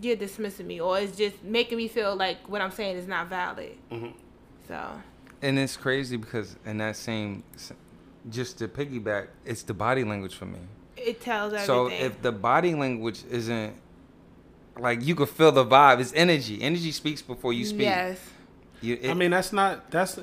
you're 0.00 0.16
dismissing 0.16 0.66
me, 0.66 0.80
or 0.80 0.98
it's 0.98 1.18
just 1.18 1.44
making 1.44 1.76
me 1.76 1.86
feel 1.86 2.16
like 2.16 2.48
what 2.48 2.62
I'm 2.62 2.70
saying 2.70 2.96
is 2.96 3.06
not 3.06 3.28
valid. 3.28 3.76
Mhm. 3.92 4.14
So 4.66 5.02
And 5.42 5.58
it's 5.58 5.76
crazy 5.76 6.16
because 6.16 6.56
in 6.64 6.78
that 6.78 6.96
same, 6.96 7.42
just 8.30 8.56
to 8.60 8.68
piggyback, 8.68 9.26
it's 9.44 9.64
the 9.64 9.74
body 9.74 10.02
language 10.02 10.34
for 10.34 10.46
me. 10.46 10.60
It 10.96 11.20
tells 11.20 11.52
everything. 11.52 11.66
So 11.66 11.88
if 11.88 12.20
the 12.22 12.32
body 12.32 12.74
language 12.74 13.22
isn't 13.30 13.74
like 14.78 15.04
you 15.04 15.14
could 15.14 15.28
feel 15.28 15.52
the 15.52 15.64
vibe, 15.64 16.00
it's 16.00 16.12
energy. 16.14 16.60
Energy 16.62 16.92
speaks 16.92 17.22
before 17.22 17.52
you 17.52 17.64
speak. 17.64 17.80
yes, 17.82 18.18
You, 18.80 18.98
it, 19.00 19.10
I 19.10 19.14
mean, 19.14 19.30
that's 19.30 19.52
not 19.52 19.90
that's. 19.90 20.18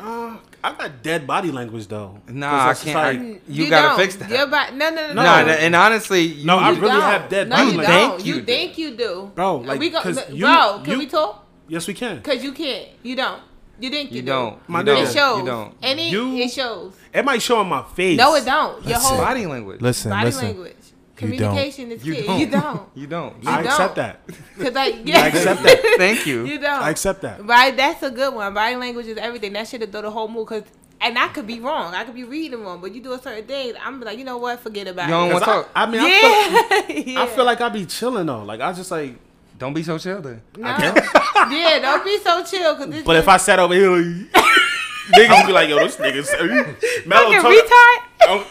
Uh, 0.00 0.36
I 0.62 0.72
got 0.74 1.02
dead 1.04 1.24
body 1.26 1.52
language 1.52 1.86
though. 1.86 2.18
'Cause 2.26 2.34
Nah, 2.34 2.68
I 2.70 2.74
can't. 2.74 2.94
like- 2.96 3.20
I- 3.20 3.40
you, 3.46 3.70
gotta 3.70 3.88
don't. 3.88 3.96
fix 3.96 4.16
that. 4.16 4.28
Your 4.28 4.48
body, 4.48 4.74
no, 4.74 4.90
no, 4.90 5.06
no, 5.08 5.12
No. 5.14 5.22
Nah, 5.22 5.42
no. 5.44 5.52
and 5.52 5.74
honestly, 5.76 6.22
you, 6.22 6.44
No, 6.46 6.58
I 6.58 6.70
You 6.72 6.80
really 6.80 6.88
don't. 6.94 7.00
have 7.02 7.28
dead 7.30 7.48
no, 7.48 7.56
body 7.56 7.70
you 7.70 7.76
language. 7.78 7.86
Don't. 7.86 8.16
Think 8.16 8.26
You 8.26 8.34
you 8.34 8.40
do. 8.40 8.46
think 8.46 8.78
you 8.78 8.90
do, 8.96 9.30
Bro, 9.36 9.56
like, 9.58 9.78
we 9.78 9.90
go, 9.90 10.00
'cause 10.02 10.16
no, 10.16 10.34
you- 10.34 10.44
bro. 10.44 10.80
Can 10.82 10.92
you- 10.94 10.98
we 10.98 11.06
talk? 11.06 11.46
Yes, 11.68 11.86
we 11.86 11.94
can. 11.94 12.20
Cause 12.22 12.42
you 12.42 12.52
can't. 12.52 12.88
You 13.04 13.14
don't. 13.16 13.40
You 13.80 13.90
think 13.90 14.10
you, 14.12 14.16
you 14.16 14.22
do. 14.22 14.26
don't. 14.26 14.68
My 14.68 14.80
you 14.80 14.84
don't. 14.86 15.02
It 15.04 15.12
shows. 15.12 15.38
You 15.40 15.46
don't. 15.46 15.74
Any 15.82 16.10
You- 16.10 16.36
it 16.36 16.50
shows. 16.50 16.94
It 17.12 17.24
might 17.24 17.42
show 17.42 17.58
on 17.58 17.68
my 17.68 17.82
face. 17.94 18.16
No, 18.18 18.34
it 18.36 18.44
don't. 18.44 18.82
Your 18.84 18.94
Listen. 18.94 19.00
whole 19.00 19.18
Body 19.18 19.46
language. 19.46 19.80
Listen, 19.80 20.10
body 20.10 20.24
listen. 20.26 20.44
language, 20.46 20.76
You 20.76 21.28
don't. 21.28 21.38
communication 21.38 21.92
is 21.92 22.04
You 22.04 22.14
key. 22.14 22.22
don't. 22.26 22.38
You 22.40 22.46
don't. 22.46 22.82
You 22.94 23.06
don't. 23.06 23.42
You 23.42 23.48
I 23.50 23.60
accept 23.62 23.96
don't. 23.96 23.96
that. 23.96 24.20
Cause 24.58 24.72
like 24.74 24.96
yeah, 25.04 25.20
I 25.22 25.26
accept 25.28 25.62
that. 25.64 25.94
Thank 25.98 26.26
you. 26.26 26.44
you 26.46 26.58
don't. 26.58 26.82
I 26.82 26.90
accept 26.90 27.22
that. 27.22 27.44
Right, 27.44 27.76
that's 27.76 28.02
a 28.02 28.10
good 28.10 28.34
one. 28.34 28.52
Body 28.54 28.76
language 28.76 29.06
is 29.06 29.18
everything. 29.18 29.52
That 29.54 29.66
should 29.68 29.80
have 29.80 29.90
done 29.90 30.04
the 30.04 30.10
whole 30.10 30.28
move. 30.28 30.46
Cause 30.46 30.62
and 31.00 31.18
I 31.18 31.28
could 31.28 31.46
be 31.46 31.60
wrong. 31.60 31.92
I 31.94 32.04
could 32.04 32.14
be 32.14 32.24
reading 32.24 32.62
wrong. 32.62 32.80
But 32.80 32.94
you 32.94 33.02
do 33.02 33.12
a 33.12 33.20
certain 33.20 33.44
thing, 33.44 33.74
I'm 33.84 34.00
like, 34.00 34.16
you 34.18 34.24
know 34.24 34.38
what? 34.38 34.60
Forget 34.60 34.86
about 34.86 35.06
You 35.06 35.10
don't 35.14 35.30
it. 35.30 35.32
want- 35.34 35.44
'Cause 35.44 35.66
I, 35.74 35.82
I 35.82 35.86
mean, 35.90 36.00
I, 36.00 36.06
yeah, 36.06 36.80
feel, 37.02 37.18
I 37.18 37.26
feel 37.26 37.44
like 37.44 37.60
I 37.60 37.68
be 37.68 37.84
chilling 37.86 38.26
though. 38.26 38.44
Like 38.44 38.60
I 38.60 38.72
just 38.72 38.90
like. 38.90 39.16
Don't 39.58 39.72
be 39.74 39.82
so 39.82 39.98
chill 39.98 40.20
then. 40.20 40.42
No. 40.56 40.68
I 40.68 40.80
can't. 40.80 40.96
yeah, 41.52 41.78
don't 41.80 42.04
be 42.04 42.18
so 42.18 42.44
chill. 42.44 42.76
Cause 42.76 42.88
this 42.88 43.04
But 43.04 43.16
if 43.16 43.28
I 43.28 43.36
sat 43.36 43.58
over 43.58 43.74
here, 43.74 43.90
like, 43.90 44.04
niggas 45.14 45.46
be 45.46 45.52
like, 45.52 45.68
"Yo, 45.68 45.76
this 45.78 45.96
nigga's 45.96 47.06
mellow 47.06 47.30
fucking 47.32 47.40
talk- 47.40 47.52
retard, 47.52 47.98
Oh, 48.26 48.46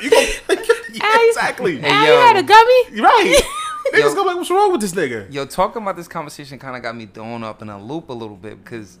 you 0.00 0.10
go, 0.10 0.20
yeah, 0.92 1.28
exactly. 1.28 1.78
Hey, 1.80 1.88
yo. 1.90 2.04
you 2.04 2.12
had 2.20 2.36
a 2.36 2.42
gummy. 2.42 3.00
Right. 3.00 3.40
Niggas 3.92 3.98
Yo. 4.00 4.14
go 4.14 4.22
like, 4.22 4.36
what's 4.36 4.50
wrong 4.50 4.72
with 4.72 4.80
this 4.80 4.92
nigga? 4.92 5.30
Yo, 5.32 5.44
talking 5.44 5.82
about 5.82 5.96
this 5.96 6.08
conversation 6.08 6.58
kind 6.58 6.76
of 6.76 6.82
got 6.82 6.96
me 6.96 7.06
thrown 7.06 7.44
up 7.44 7.60
in 7.62 7.68
a 7.68 7.82
loop 7.82 8.08
a 8.08 8.12
little 8.12 8.36
bit 8.36 8.62
because 8.64 8.98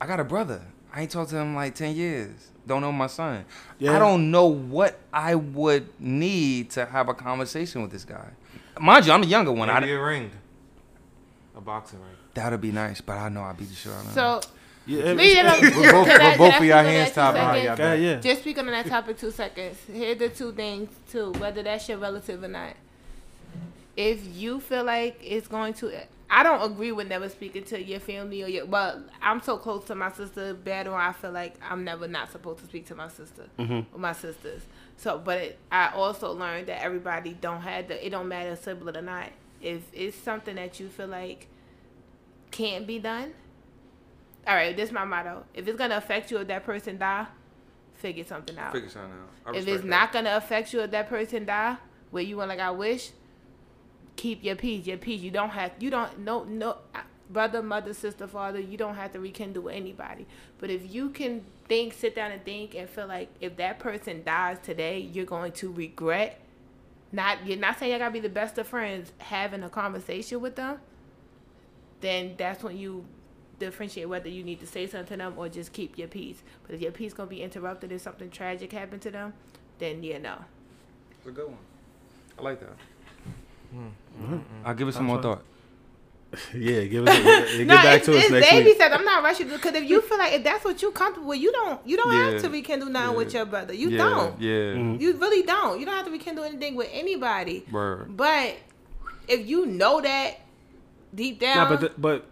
I 0.00 0.06
got 0.06 0.20
a 0.20 0.24
brother. 0.24 0.60
I 0.92 1.02
ain't 1.02 1.10
talked 1.10 1.30
to 1.30 1.36
him 1.36 1.48
in 1.48 1.54
like 1.54 1.74
10 1.74 1.94
years. 1.96 2.50
Don't 2.66 2.82
know 2.82 2.92
my 2.92 3.06
son. 3.06 3.44
Yeah. 3.78 3.96
I 3.96 3.98
don't 3.98 4.30
know 4.30 4.46
what 4.46 4.98
I 5.12 5.36
would 5.36 5.88
need 6.00 6.70
to 6.70 6.84
have 6.86 7.08
a 7.08 7.14
conversation 7.14 7.82
with 7.82 7.90
this 7.92 8.04
guy. 8.04 8.28
Mind 8.78 9.06
you, 9.06 9.12
I'm 9.12 9.22
the 9.22 9.26
younger 9.26 9.52
one. 9.52 9.68
Maybe 9.68 9.92
I, 9.92 9.96
a 9.96 10.00
ring, 10.00 10.30
a 11.60 11.64
boxing 11.64 11.98
ring. 12.00 12.08
that'd 12.34 12.60
be 12.60 12.72
nice, 12.72 13.00
but 13.00 13.16
I 13.18 13.28
know 13.28 13.42
I'd 13.42 13.56
beat 13.56 13.68
the 13.68 13.74
shit 13.74 13.92
out 13.92 14.00
of 14.00 14.06
him. 14.06 14.12
So 14.14 14.40
Yeah, 14.86 15.12
leave 15.12 15.36
it 15.38 15.46
up. 15.46 15.60
With 15.62 15.74
both, 15.74 16.06
Can 16.08 16.20
I- 16.20 16.36
both 16.36 16.54
of 16.56 16.64
y'all 16.64 16.78
on 16.78 16.84
hands 16.86 17.12
that 17.12 17.14
tied 17.14 17.32
behind 17.34 17.56
y'all 17.56 17.64
yeah, 17.64 17.74
back. 17.76 18.00
yeah. 18.00 18.16
Just 18.20 18.40
speaking 18.42 18.64
on 18.66 18.72
that 18.72 18.86
topic, 18.86 19.18
two 19.18 19.30
seconds. 19.30 19.78
Here 19.92 20.12
are 20.12 20.14
the 20.14 20.28
two 20.30 20.52
things 20.52 20.88
too, 21.10 21.32
whether 21.38 21.62
that's 21.62 21.88
your 21.88 21.98
relative 21.98 22.42
or 22.42 22.48
not. 22.48 22.74
If 23.96 24.24
you 24.36 24.60
feel 24.60 24.84
like 24.84 25.20
it's 25.22 25.46
going 25.48 25.74
to, 25.74 25.92
I 26.30 26.42
don't 26.42 26.62
agree 26.72 26.92
with 26.92 27.08
never 27.08 27.28
speaking 27.28 27.64
to 27.64 27.82
your 27.82 28.00
family 28.00 28.42
or 28.42 28.46
your. 28.48 28.66
But 28.66 29.00
I'm 29.20 29.42
so 29.42 29.58
close 29.58 29.84
to 29.86 29.94
my 29.94 30.10
sister, 30.12 30.54
better. 30.54 30.94
I 30.94 31.12
feel 31.12 31.32
like 31.32 31.54
I'm 31.62 31.84
never 31.84 32.06
not 32.08 32.30
supposed 32.32 32.60
to 32.60 32.66
speak 32.66 32.86
to 32.86 32.94
my 32.94 33.08
sister 33.08 33.46
Mm-hmm. 33.58 33.94
or 33.94 33.98
my 33.98 34.12
sisters. 34.12 34.62
So, 34.96 35.18
but 35.22 35.38
it, 35.38 35.58
I 35.72 35.90
also 35.90 36.32
learned 36.32 36.68
that 36.68 36.82
everybody 36.82 37.32
don't 37.40 37.60
have 37.62 37.88
the. 37.88 38.06
It 38.06 38.10
don't 38.10 38.28
matter 38.28 38.54
sibling 38.56 38.96
or 38.96 39.02
not. 39.02 39.30
If 39.60 39.82
it's 39.92 40.16
something 40.16 40.54
that 40.56 40.78
you 40.80 40.88
feel 40.88 41.08
like 41.08 41.48
can't 42.50 42.86
be 42.86 42.98
done, 42.98 43.32
all 44.46 44.54
right. 44.54 44.76
This 44.76 44.88
is 44.88 44.92
my 44.92 45.04
motto. 45.04 45.44
If 45.54 45.68
it's 45.68 45.78
gonna 45.78 45.96
affect 45.96 46.30
you 46.30 46.38
if 46.38 46.48
that 46.48 46.64
person 46.64 46.98
die, 46.98 47.26
figure 47.94 48.24
something 48.24 48.58
out. 48.58 48.72
Figure 48.72 48.88
something 48.88 49.12
out. 49.46 49.56
If 49.56 49.68
it's 49.68 49.82
that. 49.82 49.88
not 49.88 50.12
gonna 50.12 50.36
affect 50.36 50.72
you 50.72 50.80
if 50.80 50.90
that 50.90 51.08
person 51.08 51.44
die, 51.44 51.76
where 52.10 52.22
you 52.22 52.36
want 52.36 52.48
like 52.48 52.60
I 52.60 52.70
wish, 52.70 53.10
keep 54.16 54.42
your 54.42 54.56
peace. 54.56 54.86
Your 54.86 54.96
peace. 54.96 55.20
You 55.20 55.30
don't 55.30 55.50
have. 55.50 55.72
You 55.78 55.90
don't. 55.90 56.20
No. 56.20 56.44
No. 56.44 56.78
Brother, 57.28 57.62
mother, 57.62 57.94
sister, 57.94 58.26
father. 58.26 58.58
You 58.58 58.76
don't 58.76 58.96
have 58.96 59.12
to 59.12 59.20
rekindle 59.20 59.62
with 59.62 59.76
anybody. 59.76 60.26
But 60.58 60.70
if 60.70 60.92
you 60.92 61.10
can 61.10 61.44
think, 61.68 61.92
sit 61.92 62.16
down 62.16 62.32
and 62.32 62.44
think, 62.44 62.74
and 62.74 62.88
feel 62.88 63.06
like 63.06 63.28
if 63.40 63.56
that 63.58 63.78
person 63.78 64.24
dies 64.24 64.58
today, 64.64 64.98
you're 64.98 65.26
going 65.26 65.52
to 65.52 65.70
regret. 65.70 66.40
Not. 67.12 67.46
You're 67.46 67.58
not 67.58 67.78
saying 67.78 67.94
I 67.94 67.98
gotta 67.98 68.10
be 68.10 68.20
the 68.20 68.28
best 68.28 68.58
of 68.58 68.66
friends. 68.66 69.12
Having 69.18 69.62
a 69.62 69.70
conversation 69.70 70.40
with 70.40 70.56
them. 70.56 70.80
Then 72.00 72.34
that's 72.36 72.62
when 72.62 72.76
you 72.78 73.04
differentiate 73.58 74.08
whether 74.08 74.28
you 74.28 74.42
need 74.42 74.58
to 74.60 74.66
say 74.66 74.86
something 74.86 75.06
to 75.08 75.16
them 75.16 75.34
or 75.36 75.48
just 75.48 75.72
keep 75.72 75.98
your 75.98 76.08
peace. 76.08 76.42
But 76.66 76.74
if 76.74 76.80
your 76.80 76.92
peace 76.92 77.12
gonna 77.12 77.28
be 77.28 77.42
interrupted 77.42 77.92
if 77.92 78.00
something 78.00 78.30
tragic 78.30 78.72
happened 78.72 79.02
to 79.02 79.10
them, 79.10 79.34
then 79.78 80.02
yeah, 80.02 80.18
no. 80.18 80.36
It's 81.18 81.28
a 81.28 81.30
good 81.32 81.46
one. 81.48 81.58
I 82.38 82.42
like 82.42 82.60
that. 82.60 82.72
Mm-hmm. 83.74 84.38
I'll 84.64 84.74
give 84.74 84.88
it 84.88 84.92
some 84.92 85.06
more 85.06 85.22
thought. 85.22 85.42
Yeah, 86.54 86.84
give 86.84 87.08
us. 87.08 87.18
A, 87.18 87.58
get 87.58 87.66
no, 87.66 87.74
back 87.74 87.96
it's, 87.96 88.06
to 88.06 88.12
us 88.16 88.22
it's 88.22 88.30
next 88.30 88.50
baby 88.50 88.66
week. 88.66 88.76
steps. 88.76 88.94
I'm 88.96 89.04
not 89.04 89.24
rushing 89.24 89.48
because 89.48 89.74
if 89.74 89.82
you 89.90 90.00
feel 90.00 90.16
like 90.16 90.32
if 90.34 90.44
that's 90.44 90.64
what 90.64 90.80
you 90.80 90.92
comfortable 90.92 91.28
with, 91.30 91.40
you 91.40 91.50
don't 91.50 91.84
you 91.84 91.96
don't 91.96 92.12
Yeah. 92.14 92.30
have 92.30 92.42
to 92.42 92.48
rekindle 92.48 92.88
nothing 92.88 93.16
with 93.16 93.34
your 93.34 93.44
brother. 93.46 93.74
You 93.74 93.88
yeah, 93.90 93.98
don't. 93.98 94.40
Yeah. 94.40 94.50
Mhm. 94.74 95.00
You 95.00 95.14
really 95.14 95.42
don't. 95.42 95.80
You 95.80 95.86
don't 95.86 95.96
have 95.96 96.04
to 96.06 96.12
rekindle 96.12 96.44
anything 96.44 96.76
with 96.76 96.88
anybody. 96.92 97.64
Word. 97.72 98.16
But 98.16 98.54
if 99.26 99.48
you 99.48 99.66
know 99.66 100.00
that 100.02 100.36
deep 101.14 101.40
down, 101.40 101.68
No, 101.70 101.76
but 101.76 101.80
the, 101.80 102.00
but 102.00 102.26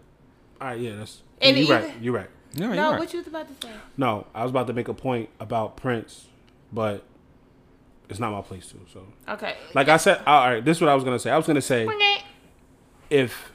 all 0.61 0.67
right, 0.67 0.79
yeah, 0.79 0.95
that's 0.95 1.21
And 1.41 1.57
you're 1.57 1.67
right. 1.69 1.93
You're 2.01 2.13
right. 2.13 2.29
Yeah, 2.53 2.65
you're 2.67 2.75
no, 2.75 2.91
right. 2.91 2.99
what 2.99 3.13
you 3.13 3.19
was 3.19 3.27
about 3.27 3.47
to 3.47 3.67
say? 3.67 3.73
No, 3.97 4.25
I 4.33 4.43
was 4.43 4.49
about 4.51 4.67
to 4.67 4.73
make 4.73 4.87
a 4.87 4.93
point 4.93 5.29
about 5.39 5.77
Prince, 5.77 6.27
but 6.73 7.03
it's 8.09 8.19
not 8.19 8.31
my 8.31 8.41
place 8.41 8.67
to. 8.69 8.77
So, 8.91 9.03
Okay. 9.27 9.55
like 9.75 9.87
I 9.87 9.97
said, 9.97 10.21
all 10.25 10.47
right, 10.49 10.63
this 10.65 10.77
is 10.77 10.81
what 10.81 10.89
I 10.89 10.95
was 10.95 11.03
gonna 11.03 11.19
say. 11.19 11.29
I 11.31 11.37
was 11.37 11.45
gonna 11.47 11.61
say 11.61 11.87
if 13.09 13.51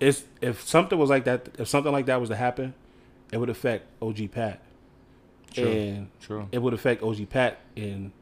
it's 0.00 0.24
if 0.40 0.62
something 0.62 0.98
was 0.98 1.10
like 1.10 1.24
that, 1.24 1.48
if 1.58 1.68
something 1.68 1.92
like 1.92 2.06
that 2.06 2.20
was 2.20 2.28
to 2.30 2.36
happen, 2.36 2.74
it 3.32 3.38
would 3.38 3.50
affect 3.50 3.86
OG 4.02 4.28
Pat, 4.32 4.60
True. 5.52 5.68
and 5.70 6.08
True. 6.20 6.48
it 6.52 6.60
would 6.62 6.74
affect 6.74 7.02
OG 7.02 7.26
Pat, 7.28 7.58
and 7.76 8.12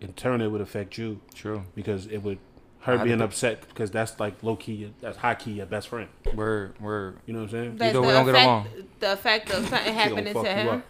in 0.00 0.12
turn, 0.14 0.40
it 0.40 0.48
would 0.48 0.60
affect 0.60 0.98
you 0.98 1.20
True. 1.34 1.64
because 1.74 2.06
it 2.06 2.18
would 2.18 2.38
her 2.82 2.94
I'd 2.98 3.04
being 3.04 3.18
be- 3.18 3.24
upset 3.24 3.66
because 3.68 3.90
that's 3.90 4.18
like 4.20 4.42
low 4.42 4.56
key, 4.56 4.92
that's 5.00 5.16
high 5.18 5.34
key 5.34 5.52
your 5.52 5.66
best 5.66 5.88
friend. 5.88 6.08
Word. 6.34 6.74
Word. 6.80 7.16
You 7.26 7.32
know 7.34 7.40
what 7.40 7.44
I'm 7.46 7.50
saying? 7.50 7.76
That's 7.76 7.92
don't- 7.92 8.02
the 8.02 8.08
we 8.08 8.14
don't 8.14 8.26
get 8.26 8.34
along. 8.44 8.66
The 9.00 9.12
effect 9.12 9.50
of 9.50 9.68
something 9.68 9.94
happening 10.02 10.34
to 10.34 10.40
you 10.40 10.44
him. 10.46 10.68
up. 10.68 10.82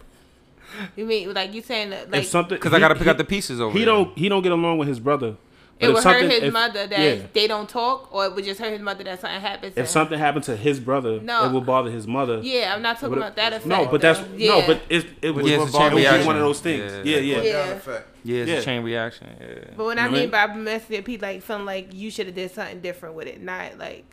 You 0.96 1.04
mean 1.04 1.34
like 1.34 1.52
you 1.52 1.60
saying 1.62 1.90
that 1.90 2.10
like 2.10 2.22
if 2.22 2.28
something, 2.28 2.56
Because 2.56 2.72
I 2.72 2.78
got 2.80 2.88
to 2.88 2.94
pick 2.94 3.04
he- 3.04 3.10
out 3.10 3.18
the 3.18 3.24
pieces 3.24 3.60
over 3.60 3.72
He 3.72 3.84
there. 3.84 3.94
don't. 3.94 4.16
He 4.18 4.28
don't 4.28 4.42
get 4.42 4.52
along 4.52 4.78
with 4.78 4.88
his 4.88 5.00
brother. 5.00 5.36
But 5.78 5.86
it 5.86 5.88
if 5.90 5.94
would 5.96 6.04
hurt 6.04 6.30
his 6.30 6.42
if- 6.44 6.52
mother 6.52 6.86
that 6.86 6.98
yeah. 7.18 7.26
they 7.32 7.46
don't 7.48 7.68
talk, 7.68 8.08
or 8.14 8.24
it 8.26 8.34
would 8.34 8.44
just 8.44 8.60
hurt 8.60 8.70
his 8.72 8.80
mother 8.80 9.02
that 9.04 9.20
something 9.20 9.40
happens. 9.40 9.72
If 9.72 9.78
him. 9.78 9.86
something 9.86 10.18
happened 10.18 10.44
to 10.44 10.56
his 10.56 10.78
brother, 10.80 11.20
No. 11.20 11.44
it 11.46 11.52
would 11.52 11.66
bother 11.66 11.90
his 11.90 12.06
mother. 12.06 12.40
yeah, 12.42 12.72
I'm 12.74 12.80
not 12.82 13.00
talking 13.00 13.16
about 13.18 13.34
that 13.36 13.52
effect. 13.52 13.66
No, 13.66 13.86
but 13.86 14.00
that's 14.00 14.20
though. 14.20 14.26
no, 14.36 14.66
but 14.66 14.80
it 14.88 15.06
it 15.20 15.30
was, 15.32 15.44
Yeah, 15.46 15.56
it 15.58 15.62
it's 15.62 15.74
a 15.74 15.78
was 15.78 15.88
chain 15.88 15.94
reaction. 15.96 16.26
one 16.26 16.36
of 16.36 16.42
those 16.42 16.60
things. 16.60 16.90
Yeah. 17.04 17.18
Yeah, 17.18 17.42
yeah. 17.42 17.78
Yeah. 18.24 18.44
Down 18.44 18.48
effect. 18.48 18.48
Yeah, 18.48 18.54
it's 18.56 18.66
Yeah. 18.66 18.72
a 18.72 18.76
chain 18.76 18.82
reaction. 18.84 19.28
Yeah. 19.40 19.74
But 19.76 19.84
what 19.84 19.96
You 19.98 20.02
I 20.04 20.06
know 20.06 20.12
mean 20.12 20.30
by 20.30 20.46
messing 20.54 20.96
with 20.96 21.04
people, 21.04 21.28
like 21.28 21.42
feeling 21.42 21.64
like 21.66 21.92
you 21.92 22.10
should 22.10 22.26
have 22.26 22.34
did 22.34 22.50
something 22.50 22.80
different 22.80 23.14
with 23.14 23.26
it, 23.28 23.40
not 23.42 23.78
like, 23.78 24.04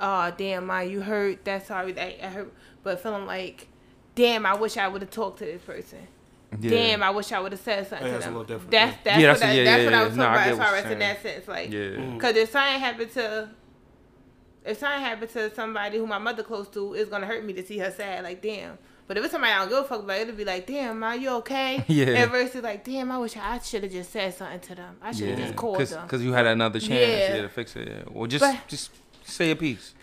oh 0.00 0.32
damn, 0.36 0.66
my 0.66 0.82
you 0.82 1.00
hurt. 1.00 1.44
That's 1.44 1.66
sorry, 1.68 1.98
I, 1.98 2.16
I 2.22 2.26
hurt. 2.26 2.52
But 2.82 3.00
feeling 3.02 3.26
like, 3.26 3.68
damn, 4.14 4.44
I 4.46 4.54
wish 4.54 4.76
I 4.76 4.88
would 4.88 5.02
have 5.02 5.10
talked 5.10 5.38
to 5.38 5.44
this 5.44 5.62
person. 5.62 6.06
yeah. 6.60 6.70
Damn, 6.70 7.02
I 7.02 7.10
wish 7.10 7.32
I 7.32 7.40
would 7.40 7.52
have 7.52 7.60
said 7.60 7.86
something 7.88 8.06
Yeah, 8.06 8.12
to 8.12 8.18
that's 8.18 8.26
a 8.26 8.28
them. 8.28 8.38
little 8.38 8.46
different, 8.56 8.70
That's 8.70 8.96
that's 9.04 9.20
Yeah, 9.20 9.30
what 9.32 9.40
that's- 9.40 9.58
I, 9.58 9.64
that's 9.64 9.84
what 9.84 9.94
I 9.94 10.04
was 10.04 10.16
No, 10.16 10.22
I 10.22 10.26
talking 10.26 10.36
about 10.36 10.44
get 10.44 10.52
as 10.52 10.68
far 10.70 10.76
as 10.86 10.92
in 10.92 10.98
that 11.00 11.22
sense, 11.22 11.48
like. 11.48 11.70
Yeah. 11.72 11.80
Mm-hmm. 11.80 12.14
Because 12.14 12.36
if 12.36 12.50
something 12.50 12.80
happened 12.80 13.10
to, 13.12 13.48
if 14.64 14.78
something 14.78 15.00
happened 15.00 15.30
to 15.32 15.54
somebody 15.54 15.98
who 15.98 16.06
my 16.06 16.18
mother 16.18 16.42
close 16.42 16.68
to, 16.68 16.94
it's 16.94 17.10
gonna 17.10 17.26
hurt 17.26 17.44
me 17.44 17.52
to 17.54 17.64
see 17.66 17.78
her 17.78 17.90
sad. 17.90 18.24
Like 18.24 18.40
damn. 18.42 18.78
But 19.06 19.18
if 19.18 19.24
it's 19.24 19.32
somebody 19.32 19.52
I 19.52 19.58
don't 19.60 19.68
give 19.68 19.78
a 19.78 19.84
fuck 19.84 20.00
about, 20.02 20.18
it'll 20.18 20.34
be 20.34 20.44
like, 20.46 20.66
damn, 20.66 21.02
are 21.02 21.14
you 21.16 21.28
okay? 21.36 21.84
Yeah. 21.88 22.06
And 22.06 22.30
versus 22.30 22.62
like, 22.62 22.84
damn, 22.84 23.10
I 23.12 23.18
wish 23.18 23.36
I 23.36 23.58
should 23.58 23.82
have 23.82 23.92
just 23.92 24.10
said 24.10 24.32
something 24.34 24.60
to 24.60 24.74
them. 24.76 24.96
I 25.02 25.12
should 25.12 25.28
have 25.28 25.38
Yeah. 25.38 25.44
just 25.46 25.56
called 25.56 25.80
them. 25.80 26.08
Cause, 26.08 26.22
you 26.22 26.32
had 26.32 26.46
another 26.46 26.80
chance 26.80 26.90
Yeah. 26.92 27.34
yeah. 27.36 27.42
to 27.42 27.48
fix 27.48 27.76
it. 27.76 27.86
Yeah. 27.88 28.02
Well, 28.10 28.26
just 28.26 28.42
But- 28.42 28.66
just 28.68 28.90
say 29.24 29.50
a 29.50 29.56
piece. 29.56 29.94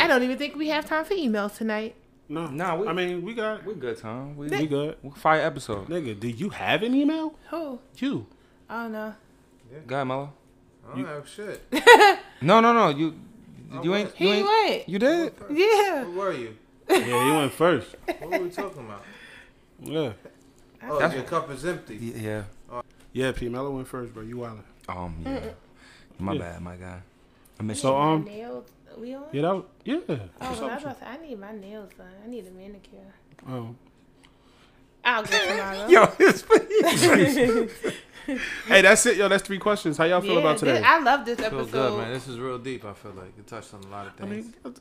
I 0.00 0.06
don't 0.06 0.22
even 0.22 0.36
think 0.38 0.56
we 0.56 0.68
have 0.68 0.86
time 0.86 1.04
for 1.04 1.14
emails 1.14 1.56
tonight. 1.56 1.94
No, 2.28 2.46
no. 2.48 2.76
we- 2.76 2.88
I 2.88 2.92
mean, 2.92 3.22
we 3.22 3.32
got 3.34 3.64
We're 3.64 3.74
good, 3.74 3.96
Tom. 3.98 4.36
We, 4.36 4.48
we 4.48 4.66
good. 4.66 4.96
we 5.02 5.10
fire 5.10 5.40
episode. 5.40 5.86
Nigga, 5.88 6.18
do 6.18 6.28
you 6.28 6.50
have 6.50 6.82
an 6.82 6.94
email? 6.94 7.34
Who? 7.50 7.78
You. 7.96 8.26
I 8.68 8.82
don't 8.82 8.92
know. 8.92 9.14
Go 9.86 9.94
ahead, 9.96 10.06
Mello. 10.08 10.32
I 10.92 10.96
don't 10.96 11.06
have 11.06 11.28
shit. 11.28 11.62
No, 12.40 12.60
no, 12.60 12.72
no. 12.72 12.88
You 12.90 13.14
oh, 13.72 13.78
I 13.80 13.82
you 13.82 13.94
ain't 13.94 14.08
went. 14.08 14.20
you 14.20 14.26
He 14.28 14.32
ain't 14.34 14.46
went. 14.46 14.88
you 14.88 14.98
did. 14.98 15.32
Yeah. 15.50 16.04
Who 16.04 16.12
were 16.12 16.32
you? 16.32 16.56
Yeah, 16.88 17.24
he 17.24 17.30
went 17.36 17.52
first. 17.52 17.94
What 18.18 18.30
were 18.30 18.38
we 18.40 18.50
talking 18.50 18.84
about? 18.84 19.02
Yeah. 19.82 20.12
Oh, 20.82 20.98
That's- 20.98 21.14
your 21.14 21.24
cup 21.24 21.50
is 21.50 21.64
empty. 21.64 21.96
Yeah. 21.96 22.44
Yeah, 23.12 23.32
P. 23.32 23.48
Mello 23.48 23.70
went 23.70 23.88
first, 23.88 24.12
bro. 24.14 24.22
You 24.22 24.36
wildin'. 24.36 24.62
Um. 24.88 25.16
Yeah. 25.24 25.40
My 26.18 26.32
Yeah. 26.34 26.38
bad, 26.40 26.62
my 26.62 26.76
guy. 26.76 27.00
I 27.58 27.62
missed 27.62 27.82
So, 27.82 27.90
you. 27.96 28.02
um, 28.02 28.24
My 28.24 28.30
nails. 28.30 28.64
We 28.96 29.14
on? 29.14 29.24
Yeah, 29.32 29.42
that 29.42 29.64
yeah. 29.84 29.96
Oh, 30.08 30.14
What's 30.14 30.30
I 30.40 30.50
was 30.50 30.58
about 30.60 30.82
to 30.98 31.00
say, 31.00 31.06
I 31.06 31.16
need 31.18 31.38
my 31.38 31.52
nails 31.52 31.90
done. 31.96 32.06
I 32.24 32.28
need 32.28 32.46
a 32.46 32.50
manicure. 32.50 32.98
Oh. 33.48 33.74
I'll 35.04 35.22
go 35.22 35.46
tomorrow. 35.48 35.86
Yo, 35.88 36.06
his 36.18 36.42
face. 36.42 37.70
Hey, 38.66 38.82
that's 38.82 39.06
it, 39.06 39.16
yo. 39.16 39.26
That's 39.28 39.42
three 39.42 39.58
questions. 39.58 39.96
How 39.96 40.04
y'all 40.04 40.20
feel 40.20 40.34
Yeah, 40.34 40.40
about 40.40 40.58
today? 40.58 40.72
this- 40.74 40.84
I 40.84 40.98
love 41.00 41.24
this 41.24 41.38
I 41.40 41.44
episode. 41.44 41.70
feel 41.70 41.90
good, 41.90 41.98
man. 41.98 42.12
This 42.12 42.28
is 42.28 42.38
real 42.38 42.58
deep. 42.58 42.84
I 42.84 42.92
feel 42.92 43.12
like 43.12 43.32
it 43.38 43.46
touched 43.46 43.72
on 43.72 43.82
a 43.84 43.88
lot 43.88 44.06
of 44.06 44.12
I 44.22 44.26
things. 44.28 44.54
mean, 44.64 44.74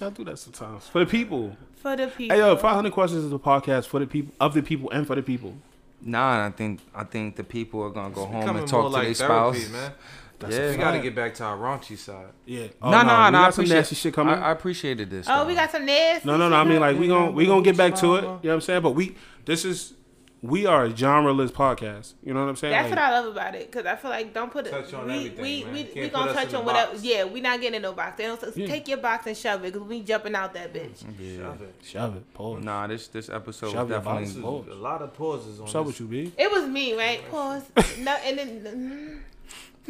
y'all 0.00 0.10
do 0.10 0.24
that 0.24 0.38
sometimes 0.38 0.88
for 0.88 0.98
the 1.00 1.06
people. 1.06 1.56
For 1.76 1.94
the 1.94 2.08
people. 2.08 2.34
Hey, 2.36 2.42
yo, 2.42 2.56
500 2.56 2.92
questions 2.92 3.24
is 3.24 3.32
a 3.32 3.38
podcast 3.38 3.86
for 3.86 4.00
the 4.00 4.06
people, 4.06 4.34
of 4.40 4.52
the 4.54 4.62
people, 4.62 4.90
and 4.90 5.06
for 5.06 5.14
the 5.14 5.22
people. 5.22 5.54
Nah, 6.00 6.46
I 6.46 6.50
think 6.50 6.80
I 6.94 7.04
think 7.04 7.36
the 7.36 7.44
people 7.44 7.82
are 7.82 7.90
gonna 7.90 8.10
go 8.14 8.22
It's 8.24 8.32
home 8.46 8.56
and 8.56 8.66
talk 8.68 8.82
to 8.84 8.88
like 8.88 9.04
their 9.06 9.14
spouse. 9.14 9.68
man. 9.68 9.92
That's 10.38 10.54
Yeah. 10.54 10.70
We 10.70 10.76
got 10.76 10.92
to 10.92 11.00
get 11.00 11.14
back 11.14 11.34
to 11.34 11.44
our 11.44 11.56
raunchy 11.56 11.96
side. 11.98 12.26
Yeah. 12.46 12.68
Oh, 12.80 12.90
no, 12.90 12.98
no, 12.98 13.02
we 13.02 13.08
no. 13.08 13.12
I 13.14 13.30
got 13.30 13.54
some 13.54 13.62
appreciate 13.64 13.76
nasty 13.76 13.94
shit 13.96 14.14
coming. 14.14 14.34
I, 14.34 14.48
I 14.48 14.52
appreciated 14.52 15.10
this. 15.10 15.26
Oh, 15.28 15.38
though. 15.40 15.46
we 15.46 15.54
got 15.54 15.70
some 15.70 15.84
nasty. 15.84 16.26
no, 16.28 16.36
no, 16.36 16.48
no. 16.48 16.56
I 16.56 16.64
mean, 16.64 16.80
like 16.80 16.96
we 16.96 17.02
shit. 17.06 17.10
gonna 17.10 17.30
we 17.32 17.46
gonna 17.46 17.62
get 17.62 17.76
back 17.76 17.94
to 17.96 18.16
it. 18.16 18.20
You 18.22 18.26
know 18.26 18.36
what 18.42 18.50
I'm 18.54 18.60
saying? 18.60 18.82
But 18.82 18.90
we 18.92 19.16
this 19.44 19.64
is 19.64 19.94
we 20.40 20.66
are 20.66 20.84
a 20.84 20.96
genre-less 20.96 21.50
podcast. 21.50 22.12
You 22.22 22.32
know 22.32 22.40
what 22.42 22.48
I'm 22.48 22.54
saying? 22.54 22.70
That's 22.72 22.84
Like, 22.90 22.90
what 22.90 22.98
I 23.04 23.10
love 23.20 23.32
about 23.32 23.56
it, 23.56 23.72
cause 23.72 23.84
I 23.86 23.96
feel 23.96 24.10
like 24.12 24.32
don't 24.32 24.52
put 24.52 24.68
it. 24.68 24.70
Touch 24.70 24.94
on 24.94 25.06
we 25.08 25.14
everything, 25.14 25.42
we 25.42 25.64
man. 25.64 25.72
we, 25.74 25.82
we 25.82 25.88
can't 25.88 26.12
gonna 26.12 26.32
touch 26.32 26.54
on 26.54 26.64
whatever. 26.64 26.96
Yeah, 27.00 27.24
we 27.24 27.40
not 27.40 27.60
getting 27.60 27.74
in 27.76 27.82
no 27.82 27.92
box. 27.92 28.18
They 28.18 28.24
don't 28.24 28.56
Yeah. 28.56 28.66
take 28.68 28.86
your 28.86 28.98
box 28.98 29.26
and 29.26 29.36
shove 29.36 29.64
it, 29.64 29.72
cause 29.72 29.82
we 29.82 30.00
jumping 30.02 30.36
out 30.36 30.54
that 30.54 30.72
bitch. 30.72 31.04
Mm, 31.04 31.14
yeah. 31.18 31.36
Shove 31.42 31.62
it. 31.62 31.74
Shove 31.82 32.16
it. 32.16 32.34
Pause. 32.34 32.62
Nah, 32.64 32.86
this 32.86 33.08
this 33.08 33.28
episode 33.28 33.72
Shove 33.72 33.88
was 33.88 33.98
definitely. 33.98 34.40
Pause. 34.42 34.68
a 34.68 34.74
lot 34.74 35.02
of 35.02 35.12
pauses 35.14 35.58
on 35.58 35.62
What's 35.64 35.74
up 35.74 35.86
this. 35.86 35.98
with 35.98 36.12
you, 36.12 36.24
B? 36.26 36.32
It 36.38 36.50
was 36.52 36.68
me, 36.68 36.94
right? 36.96 37.28
Pause. 37.30 37.64
no, 37.98 38.12
and 38.24 38.38
then. 38.38 38.60
Mm-hmm. 38.60 39.16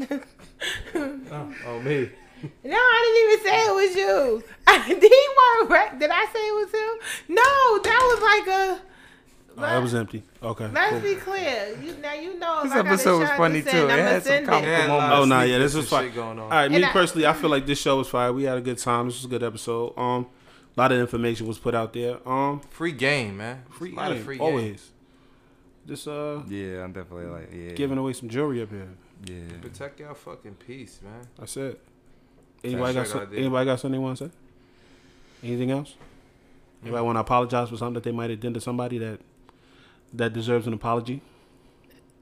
Oh, 0.01 1.55
oh, 1.67 1.81
me. 1.81 2.11
No, 2.65 2.77
I 2.77 3.03
didn't 3.05 3.33
even 3.33 3.45
say 3.47 3.67
it 3.67 3.75
was 3.75 3.97
you. 3.97 4.45
I, 4.67 4.89
did 4.89 5.03
he 5.03 5.09
want 5.09 5.71
right? 5.71 5.99
Did 5.99 6.11
I 6.11 6.25
say 6.27 6.39
it 6.39 6.55
was 6.55 6.71
him? 6.73 7.35
No, 7.35 7.79
that 7.83 8.01
was 8.01 8.23
like 8.23 8.57
a. 8.57 8.81
Oh, 9.57 9.61
that 9.63 9.83
was 9.83 9.93
empty. 9.93 10.23
Okay. 10.41 10.69
Let's 10.73 10.91
cool. 10.93 11.01
be 11.01 11.15
clear. 11.17 11.77
You 11.83 11.97
now 12.01 12.13
you 12.13 12.39
know. 12.39 12.63
This 12.63 12.71
if 12.71 12.79
I 12.79 12.83
got 12.83 12.87
a 12.87 12.89
episode 12.91 13.19
was 13.19 13.29
shot 13.29 13.33
to 13.33 13.39
funny, 13.39 13.63
too. 13.63 13.69
It 13.89 13.91
had 13.91 14.23
some 14.23 14.29
send 14.31 14.45
it. 14.45 14.49
comical 14.49 14.71
Yeah, 14.71 14.79
a 14.79 14.89
lot 14.89 14.89
moments. 15.01 15.15
of 15.15 15.19
Oh, 15.19 15.25
nah, 15.25 15.43
yeah, 15.43 15.59
this 15.59 15.75
was 15.75 15.85
and 15.85 15.91
fun. 15.91 16.15
going 16.15 16.29
on. 16.39 16.45
All 16.45 16.49
right, 16.51 16.71
me 16.71 16.77
And 16.77 16.85
I- 16.85 16.93
personally, 16.93 17.27
I 17.27 17.33
feel 17.33 17.51
like 17.51 17.67
this 17.67 17.81
show 17.81 17.97
was 17.99 18.09
fire. 18.09 18.33
We 18.33 18.45
had 18.45 18.57
a 18.57 18.61
good 18.61 18.79
time. 18.79 19.07
This 19.07 19.17
was 19.17 19.25
a 19.25 19.29
good 19.29 19.43
episode. 19.43 19.99
Um, 19.99 20.27
a 20.77 20.81
lot 20.81 20.93
of 20.93 21.01
information 21.01 21.49
was 21.49 21.59
put 21.59 21.75
out 21.75 21.93
there. 21.93 22.19
Um, 22.29 22.61
Free 22.71 22.93
game, 22.93 23.39
man. 23.39 23.65
free, 23.69 23.93
a 23.93 23.97
lot 23.97 24.09
game, 24.11 24.19
of 24.19 24.25
free 24.25 24.37
game. 24.39 24.47
always. 24.47 24.91
Just 25.89 26.07
uh, 26.07 26.43
Yeah, 26.47 26.85
I'm 26.85 26.93
definitely 26.93 27.27
like 27.27 27.51
yeah. 27.53 27.73
giving 27.73 27.99
away 27.99 28.13
some 28.13 28.29
jewelry 28.29 28.63
up 28.63 28.71
here. 28.71 28.87
Yeah. 29.25 29.41
Protect 29.61 30.01
your 30.01 30.15
fucking 30.15 30.55
peace, 30.55 31.01
man. 31.03 31.27
That's 31.39 31.57
it. 31.57 31.81
Anybody 32.63 32.95
got 32.95 33.07
Hashtag 33.07 33.11
some, 33.11 33.21
idea. 33.21 33.39
anybody 33.39 33.67
got 33.67 33.81
something 33.81 34.01
they 34.01 34.05
want 34.05 34.19
to 34.19 34.25
say? 34.27 34.31
Anything 35.43 35.71
else? 35.71 35.95
Anybody 36.83 37.05
want 37.05 37.17
to 37.17 37.21
apologize 37.21 37.69
for 37.71 37.77
something 37.77 37.95
that 37.95 38.05
they 38.05 38.13
might 38.13 38.31
have 38.31 38.41
done 38.41 38.55
to 38.55 38.61
somebody 38.61 38.99
that 38.99 39.21
that 40.13 40.33
deserves 40.33 40.67
an 40.67 40.73
apology? 40.73 41.21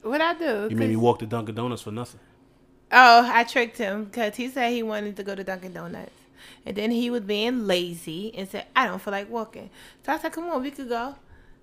What 0.02 0.20
I 0.20 0.34
do? 0.34 0.68
You 0.70 0.76
made 0.76 0.90
me 0.90 0.96
walk 0.96 1.18
to 1.20 1.26
Dunkin' 1.26 1.54
Donuts 1.54 1.82
for 1.82 1.90
nothing. 1.90 2.20
Oh, 2.92 3.28
I 3.32 3.44
tricked 3.44 3.78
him 3.78 4.04
because 4.04 4.36
he 4.36 4.48
said 4.48 4.72
he 4.72 4.82
wanted 4.82 5.16
to 5.16 5.22
go 5.22 5.34
to 5.34 5.42
Dunkin' 5.44 5.72
Donuts. 5.72 6.12
And 6.64 6.76
then 6.76 6.90
he 6.90 7.10
was 7.10 7.22
being 7.22 7.66
lazy 7.66 8.34
and 8.34 8.48
said, 8.48 8.66
I 8.74 8.86
don't 8.86 9.00
feel 9.00 9.12
like 9.12 9.28
walking. 9.30 9.70
So 10.04 10.12
I 10.12 10.18
said, 10.18 10.32
come 10.32 10.48
on, 10.48 10.62
we 10.62 10.70
could 10.70 10.88
go. 10.88 11.16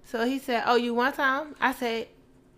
So 0.06 0.26
he 0.26 0.40
said, 0.40 0.64
oh, 0.66 0.76
you 0.76 0.94
want 0.94 1.16
some? 1.16 1.56
I 1.62 1.74
said, 1.74 2.08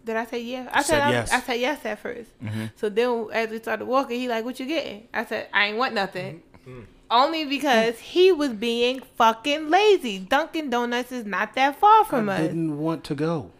did 0.06 0.16
I 0.16 0.26
say 0.26 0.40
yeah? 0.42 0.70
I 0.72 0.78
You 0.80 0.84
said 0.86 1.02
I- 1.02 1.12
yes. 1.12 1.32
I 1.34 1.40
said 1.42 1.60
yes 1.60 1.86
at 1.86 2.02
1st 2.04 2.26
Mm-hmm. 2.44 2.66
So 2.78 2.90
then 2.90 3.28
as 3.34 3.50
we 3.50 3.58
started 3.60 3.86
walking, 3.86 4.20
he 4.20 4.28
like, 4.30 4.46
what 4.46 4.60
you 4.60 4.66
getting? 4.66 5.08
I 5.14 5.26
said, 5.26 5.48
I 5.54 5.66
ain't 5.68 5.78
want 5.78 5.94
nothing. 5.94 6.42
Mm-hmm. 6.68 6.82
Only 7.12 7.46
because 7.46 8.00
he 8.00 8.32
was 8.32 8.50
being 8.50 9.02
fucking 9.18 9.70
lazy. 9.70 10.20
Dunkin' 10.20 10.70
Donuts 10.70 11.12
is 11.12 11.26
not 11.26 11.54
that 11.56 11.76
far 11.78 12.04
from 12.06 12.30
I 12.30 12.36
us. 12.36 12.42
didn't 12.48 12.78
want 12.80 13.04
to 13.06 13.16
go. 13.16 13.52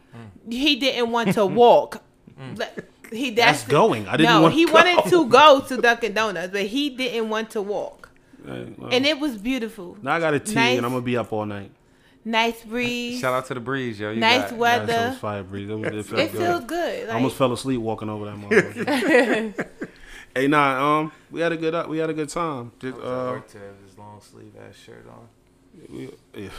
He 0.50 0.76
didn't 0.78 1.12
want 1.12 1.34
to 1.34 1.46
walk. 1.46 2.02
But 2.56 2.86
he 3.12 3.30
That's 3.32 3.62
that's, 3.62 3.72
going. 3.72 4.08
I 4.08 4.18
didn't 4.18 4.34
no, 4.34 4.42
want 4.42 4.54
he 4.56 4.66
to 4.66 4.72
wanted 4.74 4.96
go. 5.06 5.10
to 5.26 5.30
go 5.30 5.62
to 5.70 5.78
Dunkin' 5.82 6.14
Donuts, 6.14 6.52
but 6.52 6.64
he 6.66 6.90
didn't 6.90 7.30
want 7.30 7.52
to 7.52 7.62
walk. 7.62 8.10
Hey, 8.46 8.74
well, 8.78 8.90
And 8.94 9.06
it 9.06 9.20
was 9.20 9.38
beautiful. 9.38 9.98
now 10.02 10.16
I 10.16 10.20
got 10.20 10.34
a 10.34 10.40
tea 10.40 10.54
nice. 10.56 10.78
and 10.78 10.86
I'm 10.86 10.92
gonna 10.92 11.02
be 11.06 11.16
up 11.18 11.32
all 11.32 11.46
night. 11.46 11.72
Nice 12.28 12.64
breeze. 12.64 13.20
Shout 13.20 13.34
out 13.36 13.46
to 13.48 13.54
the 13.54 13.60
breeze, 13.60 14.00
yo. 14.00 14.10
You 14.10 14.20
Nice 14.20 14.50
got, 14.50 14.58
weather. 14.60 14.92
Yeah, 14.92 15.00
that 15.00 15.10
was 15.12 15.20
fire 15.20 15.44
breeze. 15.44 15.70
It, 15.70 15.76
was, 15.76 15.88
it 15.94 16.06
felt 16.08 16.20
It 16.22 16.32
good. 16.32 16.38
feels 16.42 16.64
good. 16.66 17.10
I 17.10 17.14
almost 17.14 17.38
fell 17.38 17.54
asleep 17.54 17.80
walking 17.80 18.10
over 18.10 18.26
that 18.26 18.36
motherfucker. 18.36 19.68
hey, 20.36 20.48
nah, 20.48 21.00
um, 21.02 21.12
we 21.30 21.42
had 21.42 21.52
a 21.52 21.58
good 21.58 21.88
we 21.88 22.00
had 22.00 22.10
a 22.10 22.14
good 22.16 22.30
time. 22.30 22.72
I 22.80 22.82
Just, 22.82 22.98
was 22.98 23.06
uh, 23.06 23.32
work 23.32 23.48
to 23.50 23.58
have 23.60 23.76
his 23.88 23.98
long 23.98 24.20
sleeve 24.22 24.54
ass 24.68 24.76
shirt 24.76 25.06
on. 25.08 25.28
We- 25.90 26.10
yeah. 26.36 26.50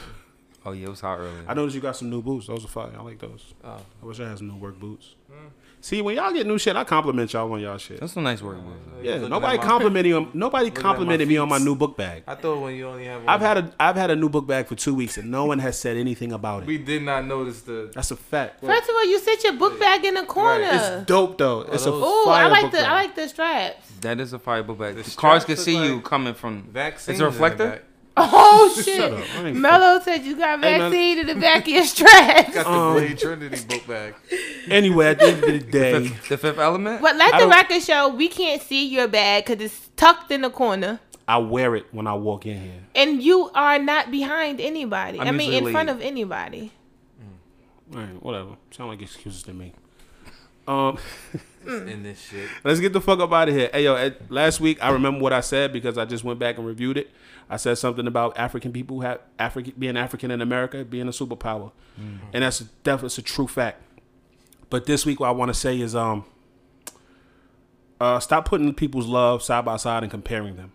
Oh 0.67 0.73
yeah, 0.73 0.87
it 0.87 0.91
was 0.91 1.01
hot 1.01 1.19
earlier. 1.21 1.45
I 1.47 1.55
noticed 1.55 1.77
you 1.77 1.81
got 1.81 1.97
some 1.97 2.11
new 2.11 2.21
boots. 2.21 2.49
Those 2.49 2.65
are 2.65 2.69
fire. 2.69 2.91
I 2.99 3.03
like 3.03 3.21
those. 3.21 3.55
Oh. 3.65 3.81
I 4.03 4.05
wish 4.07 4.19
I 4.21 4.29
had 4.29 4.39
some 4.39 4.49
new 4.49 4.57
work 4.57 4.79
boots. 4.81 5.15
Hmm. 5.31 5.47
See, 5.81 6.03
when 6.03 6.17
y'all 6.17 6.33
get 6.33 6.47
new 6.49 6.59
shit, 6.59 6.75
I 6.75 6.83
compliment 6.83 7.33
y'all 7.33 7.53
on 7.53 7.61
y'all 7.61 7.79
shit. 7.79 8.01
That's 8.01 8.15
some 8.15 8.25
nice 8.25 8.43
work, 8.43 8.57
boots. 8.57 8.83
Yeah, 9.03 9.19
nobody 9.29 9.57
at 9.61 9.65
my- 9.65 10.13
on 10.13 10.31
nobody 10.35 10.71
complimented 10.71 11.29
me 11.29 11.37
on 11.37 11.49
my 11.49 11.59
new 11.59 11.77
book 11.77 11.97
bag. 11.97 12.25
I 12.27 12.35
thought 12.35 12.61
when 12.61 12.75
you 12.75 12.89
only 12.89 13.05
have 13.05 13.21
one. 13.21 13.29
I've 13.29 13.41
had 13.41 13.59
a 13.59 13.73
I've 13.79 13.95
had 13.95 14.11
a 14.11 14.17
new 14.17 14.29
book 14.29 14.49
bag 14.49 14.67
for 14.67 14.75
two 14.75 14.95
weeks 14.95 15.17
and 15.17 15.31
no 15.31 15.45
one 15.45 15.61
has 15.61 15.79
said 15.79 15.97
anything 15.97 16.33
about 16.33 16.65
it. 16.65 16.67
We 16.67 16.79
did 16.79 17.03
not 17.03 17.25
notice 17.27 17.61
the. 17.61 17.93
That's 17.95 18.11
a 18.11 18.17
fact. 18.17 18.65
First 18.65 18.89
of 18.89 18.95
all, 18.97 19.05
you 19.07 19.21
sit 19.21 19.45
your 19.45 19.53
book 19.53 19.79
bag 19.79 20.05
in 20.05 20.15
the 20.15 20.25
corner. 20.25 20.69
It's 20.73 21.07
dope 21.07 21.39
though. 21.39 21.63
Oh, 21.69 21.73
it's 21.73 21.87
a 21.87 21.91
those- 21.91 22.03
Ooh, 22.03 22.25
fire 22.25 22.47
I 22.47 22.49
like 22.49 22.63
book 22.63 22.71
the 22.73 22.79
bag. 22.79 22.87
I 22.87 22.93
like 22.95 23.15
the 23.15 23.29
straps. 23.29 23.91
That 24.01 24.19
is 24.19 24.33
a 24.33 24.41
fire 24.41 24.65
book 24.65 24.79
bag. 24.79 24.97
The 24.97 25.03
The 25.03 25.11
cars 25.17 25.45
can 25.45 25.57
see 25.57 25.79
look 25.79 25.89
you 25.89 26.01
coming 26.01 26.35
from. 26.35 26.65
Vaccine. 26.73 27.13
It's 27.13 27.21
a 27.21 27.27
reflector? 27.27 27.83
In 28.17 28.23
the 28.23 28.31
back. 28.31 28.35
Oh 28.35 28.81
shit! 28.85 29.13
up. 29.13 29.25
I 29.37 29.47
ain't- 29.49 29.57
Mello 29.59 30.01
said 30.01 30.25
you 30.25 30.37
got 30.37 30.63
Hey, 30.63 30.79
vaccine 30.79 31.19
in 31.19 31.27
the 31.27 31.35
back 31.35 31.63
of 31.63 31.69
your 31.69 31.85
straps. 31.85 32.55
Got 32.55 32.65
the 32.65 32.71
Um, 32.71 32.95
Blade 32.95 33.19
Trinity 33.19 33.65
book 33.69 33.87
bag. 33.87 34.15
Anyway, 34.71 35.07
at 35.07 35.19
the 35.19 35.27
end 35.27 35.45
of 35.45 35.51
the 35.51 35.59
day, 35.59 36.09
Fifth, 36.09 36.29
the 36.29 36.39
fifth 36.39 36.59
element. 36.59 37.03
But 37.03 37.17
let 37.17 37.35
I 37.35 37.41
the 37.41 37.49
record 37.49 37.83
show 37.83 38.09
we 38.09 38.29
can't 38.29 38.61
see 38.63 38.87
your 38.89 39.09
bag 39.09 39.45
because 39.47 39.63
it's 39.65 39.91
tucked 39.97 40.31
in 40.31 40.41
the 40.43 40.51
corner, 40.51 41.01
I 41.29 41.39
wear 41.39 41.77
it 41.77 41.87
when 41.93 42.07
I 42.07 42.15
walk 42.15 42.47
in 42.47 42.61
here. 42.61 42.83
and 42.95 43.23
you 43.23 43.51
are 43.55 43.79
not 43.79 44.11
behind 44.11 44.61
anybody. 44.61 45.21
I'm 45.21 45.29
I 45.29 45.31
mean, 45.33 45.49
in 45.49 45.53
usually- 45.55 45.73
front 45.73 45.91
of 45.91 46.01
anybody. 46.01 46.73
All 47.95 48.01
right, 48.01 48.23
whatever. 48.23 48.51
Sound 48.73 48.91
like 48.91 49.03
excuses 49.03 49.43
to 49.45 49.53
me. 49.53 49.73
Um, 50.67 50.99
in 51.67 52.03
this 52.03 52.21
shit. 52.21 52.49
let's 52.65 52.81
get 52.81 52.93
the 52.93 53.01
fuck 53.01 53.21
up 53.21 53.33
out 53.33 53.49
of 53.49 53.55
here. 53.55 53.71
Hey 53.73 53.85
yo, 53.85 53.95
at, 53.95 54.29
last 54.31 54.59
week 54.61 54.83
I 54.83 54.91
remember 54.91 55.21
what 55.21 55.33
I 55.33 55.41
said 55.41 55.73
because 55.73 55.97
I 55.97 56.05
just 56.05 56.25
went 56.25 56.41
back 56.41 56.59
and 56.59 56.67
reviewed 56.67 56.97
it. 56.99 57.11
I 57.49 57.57
said 57.57 57.79
something 57.79 58.07
about 58.07 58.37
African 58.37 58.73
people 58.73 59.01
have 59.01 59.21
African 59.39 59.75
being 59.79 59.97
African 59.97 60.31
in 60.31 60.41
America 60.41 60.85
being 60.85 61.07
a 61.09 61.13
superpower, 61.13 61.73
and 62.33 62.43
that's 62.43 62.61
definitely 62.83 63.07
it's 63.07 63.19
a 63.19 63.23
true 63.23 63.47
fact. 63.47 63.83
But 64.69 64.87
this 64.87 65.07
week, 65.07 65.21
what 65.21 65.29
I 65.29 65.33
want 65.33 65.51
to 65.51 65.55
say 65.55 65.81
is, 65.81 65.95
um, 65.95 66.25
uh, 68.01 68.19
stop 68.21 68.45
putting 68.47 68.75
people's 68.75 69.07
love 69.07 69.43
side 69.43 69.65
by 69.65 69.77
side 69.77 70.03
and 70.03 70.11
comparing 70.11 70.57
them. 70.57 70.73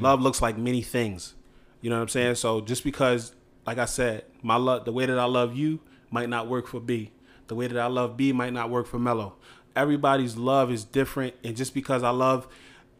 Love 0.00 0.22
looks 0.22 0.40
like 0.40 0.56
many 0.56 0.80
things. 0.82 1.34
You 1.82 1.90
know 1.90 1.96
what 1.96 2.02
I'm 2.02 2.08
saying? 2.08 2.36
So 2.36 2.62
just 2.62 2.84
because, 2.84 3.34
like 3.66 3.76
I 3.76 3.84
said, 3.84 4.24
my 4.42 4.56
love, 4.56 4.86
the 4.86 4.92
way 4.92 5.04
that 5.04 5.18
I 5.18 5.26
love 5.26 5.54
you 5.54 5.80
might 6.10 6.30
not 6.30 6.48
work 6.48 6.66
for 6.66 6.80
B. 6.80 7.12
The 7.48 7.54
way 7.54 7.66
that 7.66 7.78
I 7.78 7.86
love 7.86 8.16
B 8.16 8.32
might 8.32 8.54
not 8.54 8.70
work 8.70 8.86
for 8.86 8.98
Mello. 8.98 9.34
Everybody's 9.76 10.36
love 10.36 10.70
is 10.70 10.84
different, 10.84 11.34
and 11.44 11.54
just 11.54 11.74
because 11.74 12.02
I 12.02 12.10
love 12.10 12.48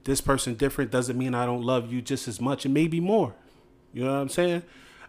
this 0.05 0.21
person 0.21 0.55
different 0.55 0.91
doesn't 0.91 1.19
mean 1.19 1.35
I 1.35 1.47
don't 1.47 1.63
love 1.63 1.93
you 1.93 2.01
just 2.03 2.29
as 2.29 2.41
much 2.41 2.65
and 2.65 2.73
maybe 2.73 3.01
more. 3.01 3.35
You 3.93 4.05
know 4.05 4.13
what 4.13 4.21
I'm 4.21 4.29
saying? 4.29 4.63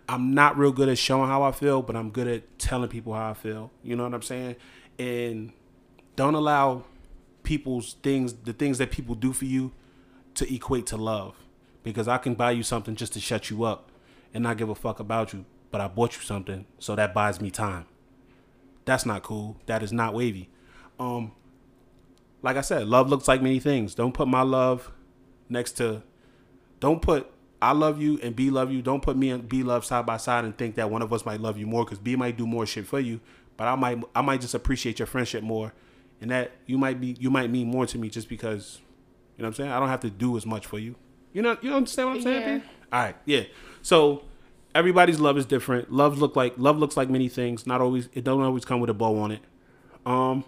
I'm 0.08 0.34
not 0.34 0.58
real 0.58 0.72
good 0.72 0.90
at 0.90 0.98
showing 0.98 1.30
how 1.30 1.44
I 1.44 1.52
feel, 1.52 1.82
but 1.82 1.96
I'm 1.96 2.12
good 2.12 2.28
at 2.28 2.60
telling 2.60 2.90
people 2.90 3.14
how 3.14 3.32
I 3.32 3.34
feel. 3.34 3.72
You 3.84 3.96
know 3.96 4.04
what 4.04 4.14
I'm 4.14 4.22
saying? 4.22 4.56
And 5.00 5.52
don't 6.16 6.36
allow 6.36 6.84
people's 7.44 7.96
things, 8.04 8.34
the 8.34 8.54
things 8.54 8.78
that 8.78 8.92
people 8.92 9.16
do 9.16 9.34
for 9.34 9.46
you, 9.46 9.72
to 10.36 10.54
equate 10.54 10.86
to 10.88 10.98
love. 10.98 11.36
Because 11.84 12.08
I 12.08 12.18
can 12.18 12.36
buy 12.36 12.52
you 12.52 12.64
something 12.64 12.96
just 12.96 13.14
to 13.14 13.20
shut 13.20 13.50
you 13.50 13.64
up 13.64 13.90
and 14.34 14.44
not 14.44 14.58
give 14.58 14.70
a 14.70 14.76
fuck 14.76 15.00
about 15.00 15.34
you, 15.34 15.46
but 15.72 15.82
I 15.82 15.88
bought 15.88 16.16
you 16.16 16.22
something, 16.22 16.66
so 16.80 16.96
that 16.96 17.14
buys 17.14 17.42
me 17.42 17.52
time. 17.52 17.86
That's 18.86 19.06
not 19.06 19.24
cool. 19.24 19.58
That 19.66 19.82
is 19.82 19.92
not 19.92 20.14
wavy. 20.14 20.50
Um, 21.00 21.32
like 22.46 22.58
I 22.58 22.62
said, 22.62 22.88
love 22.88 23.10
looks 23.10 23.28
like 23.28 23.42
many 23.42 23.60
things. 23.60 23.96
Don't 23.96 24.14
put 24.14 24.28
my 24.28 24.44
love 24.44 24.92
next 25.50 25.74
to 25.74 26.04
don't 26.80 27.02
put 27.02 27.32
I 27.60 27.72
love 27.72 28.00
you 28.00 28.20
and 28.22 28.36
B 28.36 28.52
love 28.52 28.72
you. 28.72 28.84
Don't 28.84 29.02
put 29.02 29.18
me 29.18 29.32
and 29.32 29.50
B 29.50 29.64
love 29.64 29.84
side 29.84 30.06
by 30.06 30.18
side 30.18 30.46
and 30.46 30.56
think 30.56 30.76
that 30.76 30.92
one 30.92 31.02
of 31.02 31.12
us 31.12 31.26
might 31.26 31.40
love 31.40 31.58
you 31.58 31.66
more 31.66 31.84
because 31.84 31.98
B 31.98 32.16
might 32.16 32.38
do 32.38 32.46
more 32.46 32.68
shit 32.68 32.86
for 32.86 33.00
you, 33.00 33.20
but 33.58 33.68
I 33.68 33.76
might 33.76 34.04
I 34.14 34.22
might 34.22 34.42
just 34.42 34.54
appreciate 34.54 35.00
your 35.00 35.08
friendship 35.08 35.42
more, 35.42 35.74
and 36.22 36.30
that 36.30 36.52
you 36.68 36.78
might 36.78 37.02
be 37.02 37.16
you 37.20 37.32
might 37.32 37.50
mean 37.50 37.68
more 37.68 37.88
to 37.88 37.98
me 37.98 38.10
just 38.10 38.30
because, 38.30 38.80
you 39.36 39.42
know 39.42 39.48
what 39.48 39.48
I'm 39.48 39.54
saying. 39.56 39.72
I 39.72 39.80
don't 39.80 39.90
have 39.90 40.02
to 40.02 40.12
do 40.12 40.38
as 40.38 40.46
much 40.46 40.68
for 40.68 40.78
you. 40.78 40.96
You 41.34 41.42
know 41.42 41.58
you 41.62 41.74
understand 41.74 42.10
what 42.10 42.18
I'm 42.18 42.22
saying? 42.22 42.42
Yeah. 42.42 42.58
B? 42.60 42.64
All 42.94 43.00
right, 43.02 43.16
yeah. 43.26 43.44
So 43.82 44.24
everybody's 44.76 45.20
love 45.20 45.40
is 45.40 45.48
different. 45.48 45.92
Love 45.92 46.20
look 46.20 46.36
like 46.36 46.54
love 46.58 46.78
looks 46.78 46.96
like 46.96 47.10
many 47.10 47.28
things. 47.28 47.66
Not 47.66 47.82
always 47.82 48.08
it 48.14 48.24
don't 48.24 48.44
always 48.44 48.66
come 48.66 48.80
with 48.82 48.92
a 48.92 48.94
bow 48.94 49.18
on 49.18 49.32
it. 49.32 49.42
Um, 50.06 50.44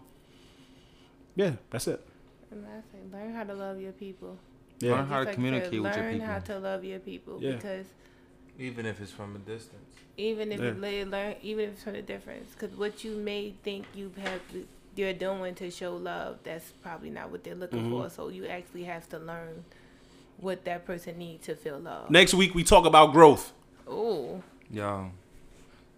yeah, 1.38 1.54
that's 1.70 1.88
it. 1.88 2.02
And 2.52 2.66
I 2.66 2.80
say, 2.92 3.00
learn 3.14 3.34
how 3.34 3.44
to 3.46 3.54
love 3.54 3.80
your 3.80 3.94
people. 3.94 4.38
Yeah. 4.80 4.92
Learn 4.96 5.06
how 5.08 5.20
to 5.20 5.26
Just 5.26 5.28
like 5.28 5.36
communicate 5.36 5.74
you 5.74 5.84
said, 5.84 5.90
with 5.90 5.96
your 6.04 6.12
people. 6.12 6.28
Learn 6.28 6.34
how 6.36 6.40
to 6.40 6.60
love 6.60 6.84
your 6.84 7.00
people 7.00 7.38
Yeah. 7.42 7.52
because 7.54 7.86
Even 8.60 8.86
if 8.86 9.00
it's 9.02 9.12
from 9.12 9.36
a 9.36 9.40
distance. 9.40 9.96
even 10.18 10.52
if 10.52 10.60
Yeah. 10.60 10.90
you 10.90 11.06
learn, 11.06 11.36
even 11.42 11.66
if 11.66 11.72
it's 11.76 11.84
from 11.84 11.96
a 11.96 12.02
difference, 12.02 12.52
because 12.54 12.76
what 12.78 13.04
you 13.04 13.16
may 13.16 13.54
think 13.64 13.86
you 13.96 14.12
have, 14.18 14.42
you're 14.96 15.14
doing 15.14 15.56
to 15.56 15.70
show 15.72 15.96
love, 15.96 16.40
that's 16.44 16.72
probably 16.84 17.10
not 17.12 17.30
what 17.32 17.44
they're 17.44 17.56
looking 17.56 17.84
Mm-hmm. 17.84 18.02
for. 18.02 18.10
So 18.10 18.30
you 18.30 18.46
actually 18.48 18.84
have 18.86 19.08
to 19.10 19.20
learn 19.20 19.64
what 20.40 20.64
that 20.66 20.86
person 20.86 21.18
needs 21.18 21.46
to 21.48 21.56
feel 21.56 21.80
love. 21.80 22.10
Next 22.10 22.34
week 22.34 22.54
we 22.56 22.64
talk 22.64 22.86
about 22.86 23.14
growth. 23.14 23.54
Ooh. 23.90 24.42
Yo. 24.72 25.12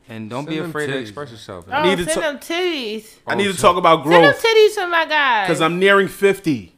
And 0.09 0.29
don't 0.29 0.45
be 0.45 0.53
Send 0.55 0.63
them 0.63 0.69
afraid 0.71 0.87
to 0.87 0.97
express 0.97 1.31
yourself. 1.31 1.65
Oh, 1.71 1.83
need 1.83 1.99
to 1.99 2.05
send 2.05 2.15
ta- 2.15 2.31
them 2.31 2.39
titties. 2.39 3.15
I 3.27 3.33
Oh, 3.33 3.37
need 3.37 3.43
to 3.45 3.51
shit. 3.51 3.61
talk 3.61 3.77
about 3.77 4.03
growth. 4.03 4.13
Send 4.15 4.25
them 4.25 4.33
titties 4.41 4.73
for 4.83 4.87
my 4.87 5.05
guys. 5.05 5.47
because 5.47 5.61
I'm 5.61 5.77
nearing 5.79 6.07
50. 6.07 6.75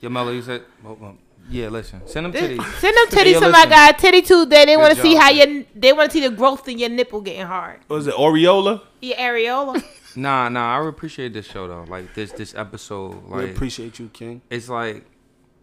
Yo, 0.00 0.08
Mello, 0.10 0.32
you 0.32 0.42
said, 0.42 0.62
well, 0.82 0.96
well, 1.00 1.16
yeah, 1.48 1.68
listen. 1.68 2.02
Send 2.06 2.26
them 2.26 2.32
titties. 2.32 2.64
Send 2.80 2.96
them 2.96 3.06
titties 3.18 3.32
yo, 3.34 3.40
for 3.40 3.50
my 3.50 3.66
guy. 3.66 3.92
Titty 3.92 4.22
Tuesday. 4.22 4.64
They 4.66 4.76
want 4.76 4.96
to 4.96 5.00
see 5.00 5.14
how 5.14 5.32
man. 5.32 5.54
your 5.54 5.64
they 5.76 5.92
want 5.92 6.10
to 6.10 6.12
see 6.18 6.26
the 6.26 6.34
growth 6.34 6.68
in 6.68 6.78
your 6.78 6.88
nipple 6.88 7.20
getting 7.20 7.46
hard. 7.46 7.80
What 7.86 7.96
was 7.96 8.06
it, 8.08 8.14
Aureola? 8.14 8.82
Your 9.00 9.16
areola. 9.16 9.82
Nah, 10.14 10.50
nah, 10.50 10.78
I 10.78 10.86
appreciate 10.86 11.32
this 11.32 11.46
show, 11.46 11.66
though. 11.68 11.84
Like, 11.88 12.12
this 12.12 12.32
this 12.32 12.54
episode. 12.54 13.24
we 13.30 13.50
appreciate 13.50 13.98
you, 13.98 14.08
King. 14.12 14.42
it's 14.50 14.68
like, 14.68 15.06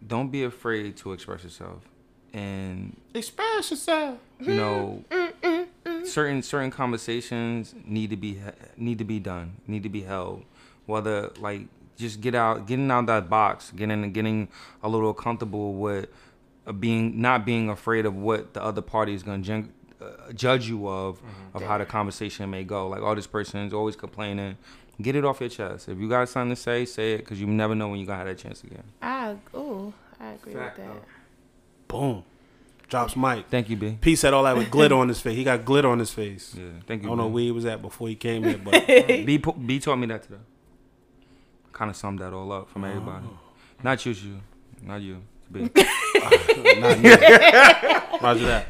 don't 0.04 0.30
be 0.32 0.42
afraid 0.42 0.96
to 0.96 1.12
express 1.12 1.44
yourself. 1.44 1.82
And 2.32 2.96
Express 3.14 3.70
yourself. 3.70 4.18
you 4.40 4.54
know 4.54 5.04
mm-hmm. 5.08 5.19
Certain 6.10 6.42
certain 6.42 6.70
conversations 6.70 7.74
need 7.84 8.10
to 8.10 8.16
be 8.16 8.38
need 8.76 8.98
to 8.98 9.04
be 9.04 9.18
done 9.18 9.52
need 9.66 9.82
to 9.82 9.88
be 9.88 10.02
held 10.02 10.44
whether 10.86 11.30
like 11.38 11.62
just 11.96 12.20
get 12.20 12.34
out 12.34 12.66
getting 12.66 12.90
out 12.90 13.06
that 13.06 13.28
box 13.28 13.70
getting 13.76 14.12
getting 14.12 14.48
a 14.82 14.88
little 14.88 15.14
comfortable 15.14 15.74
with 15.74 16.08
uh, 16.66 16.72
being 16.72 17.20
not 17.20 17.44
being 17.44 17.68
afraid 17.68 18.04
of 18.06 18.14
what 18.16 18.54
the 18.54 18.62
other 18.62 18.82
party 18.82 19.14
is 19.14 19.22
going 19.22 19.40
to 19.42 19.46
gen- 19.46 19.72
uh, 20.00 20.32
judge 20.32 20.68
you 20.68 20.88
of 20.88 21.20
of 21.54 21.62
how 21.62 21.76
the 21.78 21.84
conversation 21.86 22.48
may 22.50 22.64
go 22.64 22.88
like 22.88 23.00
oh 23.02 23.14
this 23.14 23.26
person 23.26 23.60
is 23.66 23.72
always 23.74 23.96
complaining 23.96 24.56
get 25.02 25.14
it 25.16 25.24
off 25.24 25.40
your 25.40 25.48
chest 25.48 25.88
if 25.88 25.98
you 25.98 26.08
got 26.08 26.28
something 26.28 26.54
to 26.54 26.60
say 26.60 26.84
say 26.84 27.14
it 27.14 27.18
because 27.18 27.40
you 27.40 27.46
never 27.46 27.74
know 27.74 27.88
when 27.88 27.98
you're 27.98 28.06
going 28.06 28.18
to 28.18 28.26
have 28.26 28.36
that 28.36 28.42
chance 28.42 28.62
again 28.64 28.82
I 29.02 29.36
ooh, 29.54 29.92
I 30.18 30.32
agree 30.32 30.54
Fact, 30.54 30.78
with 30.78 30.86
that. 30.86 30.94
though. 30.94 31.02
Boom. 31.88 32.24
Drops 32.90 33.16
mic. 33.16 33.46
thank 33.48 33.70
you 33.70 33.76
b 33.76 33.96
P 34.00 34.16
said 34.16 34.34
all 34.34 34.42
that 34.42 34.56
with 34.56 34.70
glitter 34.70 34.96
on 34.96 35.08
his 35.08 35.20
face. 35.20 35.36
He 35.36 35.44
got 35.44 35.64
glitter 35.64 35.88
on 35.88 35.98
his 36.00 36.12
face. 36.12 36.54
yeah 36.58 36.64
thank 36.86 37.02
you. 37.02 37.08
I 37.08 37.10
don't 37.10 37.18
know 37.18 37.28
where 37.28 37.44
he 37.44 37.50
was 37.52 37.64
at 37.64 37.80
before 37.80 38.08
he 38.08 38.16
came 38.16 38.42
here, 38.44 38.58
but 38.62 38.84
B, 39.26 39.38
po- 39.38 39.52
B 39.52 39.78
taught 39.78 39.96
me 39.96 40.06
that 40.08 40.24
today. 40.24 40.36
Kind 41.72 41.90
of 41.90 41.96
summed 41.96 42.18
that 42.18 42.32
all 42.32 42.50
up 42.52 42.68
from 42.68 42.84
everybody. 42.84 43.26
Not 43.82 44.04
you, 44.04 44.12
you, 44.12 44.40
not 44.82 45.00
you. 45.00 45.22
B. 45.52 45.60
not 46.80 46.98
me. 47.00 47.10
Roger 48.20 48.46
that. 48.46 48.66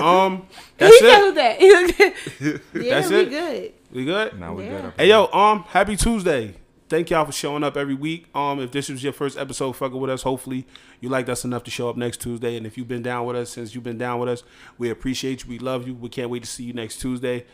Um, 0.00 0.46
that's 0.76 0.98
he 0.98 1.06
it. 1.06 1.08
knows 1.08 1.34
that. 1.34 1.60
yeah, 2.74 2.90
That's 2.94 3.10
we 3.10 3.16
it? 3.16 3.30
good. 3.30 3.72
We 3.92 4.04
good? 4.04 4.40
Now 4.40 4.54
we 4.54 4.64
Yeah. 4.64 4.80
good. 4.80 4.92
Hey 4.98 5.08
yo, 5.08 5.26
um, 5.32 5.62
happy 5.68 5.96
Tuesday. 5.96 6.54
Thank 6.90 7.08
y'all 7.10 7.24
for 7.24 7.30
showing 7.30 7.62
up 7.62 7.76
every 7.76 7.94
week. 7.94 8.26
Um, 8.34 8.58
if 8.58 8.72
this 8.72 8.88
was 8.88 9.04
your 9.04 9.12
first 9.12 9.38
episode 9.38 9.72
fucking 9.76 9.98
with 10.00 10.10
us, 10.10 10.22
hopefully 10.22 10.66
you 11.00 11.08
liked 11.08 11.28
us 11.28 11.44
enough 11.44 11.62
to 11.64 11.70
show 11.70 11.88
up 11.88 11.96
next 11.96 12.20
Tuesday. 12.20 12.56
And 12.56 12.66
if 12.66 12.76
you've 12.76 12.88
been 12.88 13.02
down 13.02 13.26
with 13.26 13.36
us 13.36 13.50
since 13.50 13.76
you've 13.76 13.84
been 13.84 13.96
down 13.96 14.18
with 14.18 14.28
us, 14.28 14.42
we 14.76 14.90
appreciate 14.90 15.44
you. 15.44 15.50
We 15.50 15.60
love 15.60 15.86
you. 15.86 15.94
We 15.94 16.08
can't 16.08 16.30
wait 16.30 16.42
to 16.42 16.48
see 16.48 16.64
you 16.64 16.72
next 16.72 17.00
Tuesday. 17.00 17.46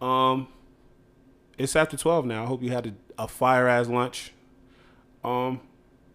Um, 0.00 0.46
it's 1.58 1.74
after 1.74 1.96
twelve 1.96 2.24
now. 2.24 2.44
I 2.44 2.46
hope 2.46 2.62
you 2.62 2.70
had 2.70 2.86
a, 2.86 3.24
a 3.24 3.26
fire 3.28 3.66
ass 3.66 3.88
lunch. 3.88 4.32
Um, 5.24 5.60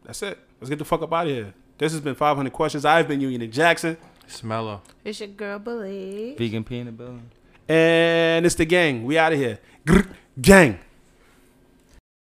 that's 0.05 0.23
it. 0.23 0.39
Let's 0.61 0.69
get 0.69 0.79
the 0.79 0.85
fuck 0.85 1.01
up 1.01 1.11
out 1.11 1.27
of 1.27 1.33
here. 1.33 1.53
This 1.77 1.91
has 1.93 2.01
been 2.01 2.15
500 2.15 2.51
questions. 2.51 2.83
I've 2.85 3.07
been 3.07 3.21
Union 3.21 3.41
and 3.41 3.53
Jackson, 3.53 3.97
Smello. 4.27 4.81
It's 5.05 5.19
your 5.19 5.29
girl, 5.29 5.59
Believe. 5.59 6.37
Vegan 6.37 6.63
peanut 6.63 6.97
butter. 6.97 7.19
and 7.69 8.45
it's 8.45 8.55
the 8.55 8.65
gang. 8.65 9.05
We 9.05 9.17
out 9.17 9.31
of 9.33 9.39
here. 9.39 9.59
Grr, 9.85 10.13
gang. 10.41 10.79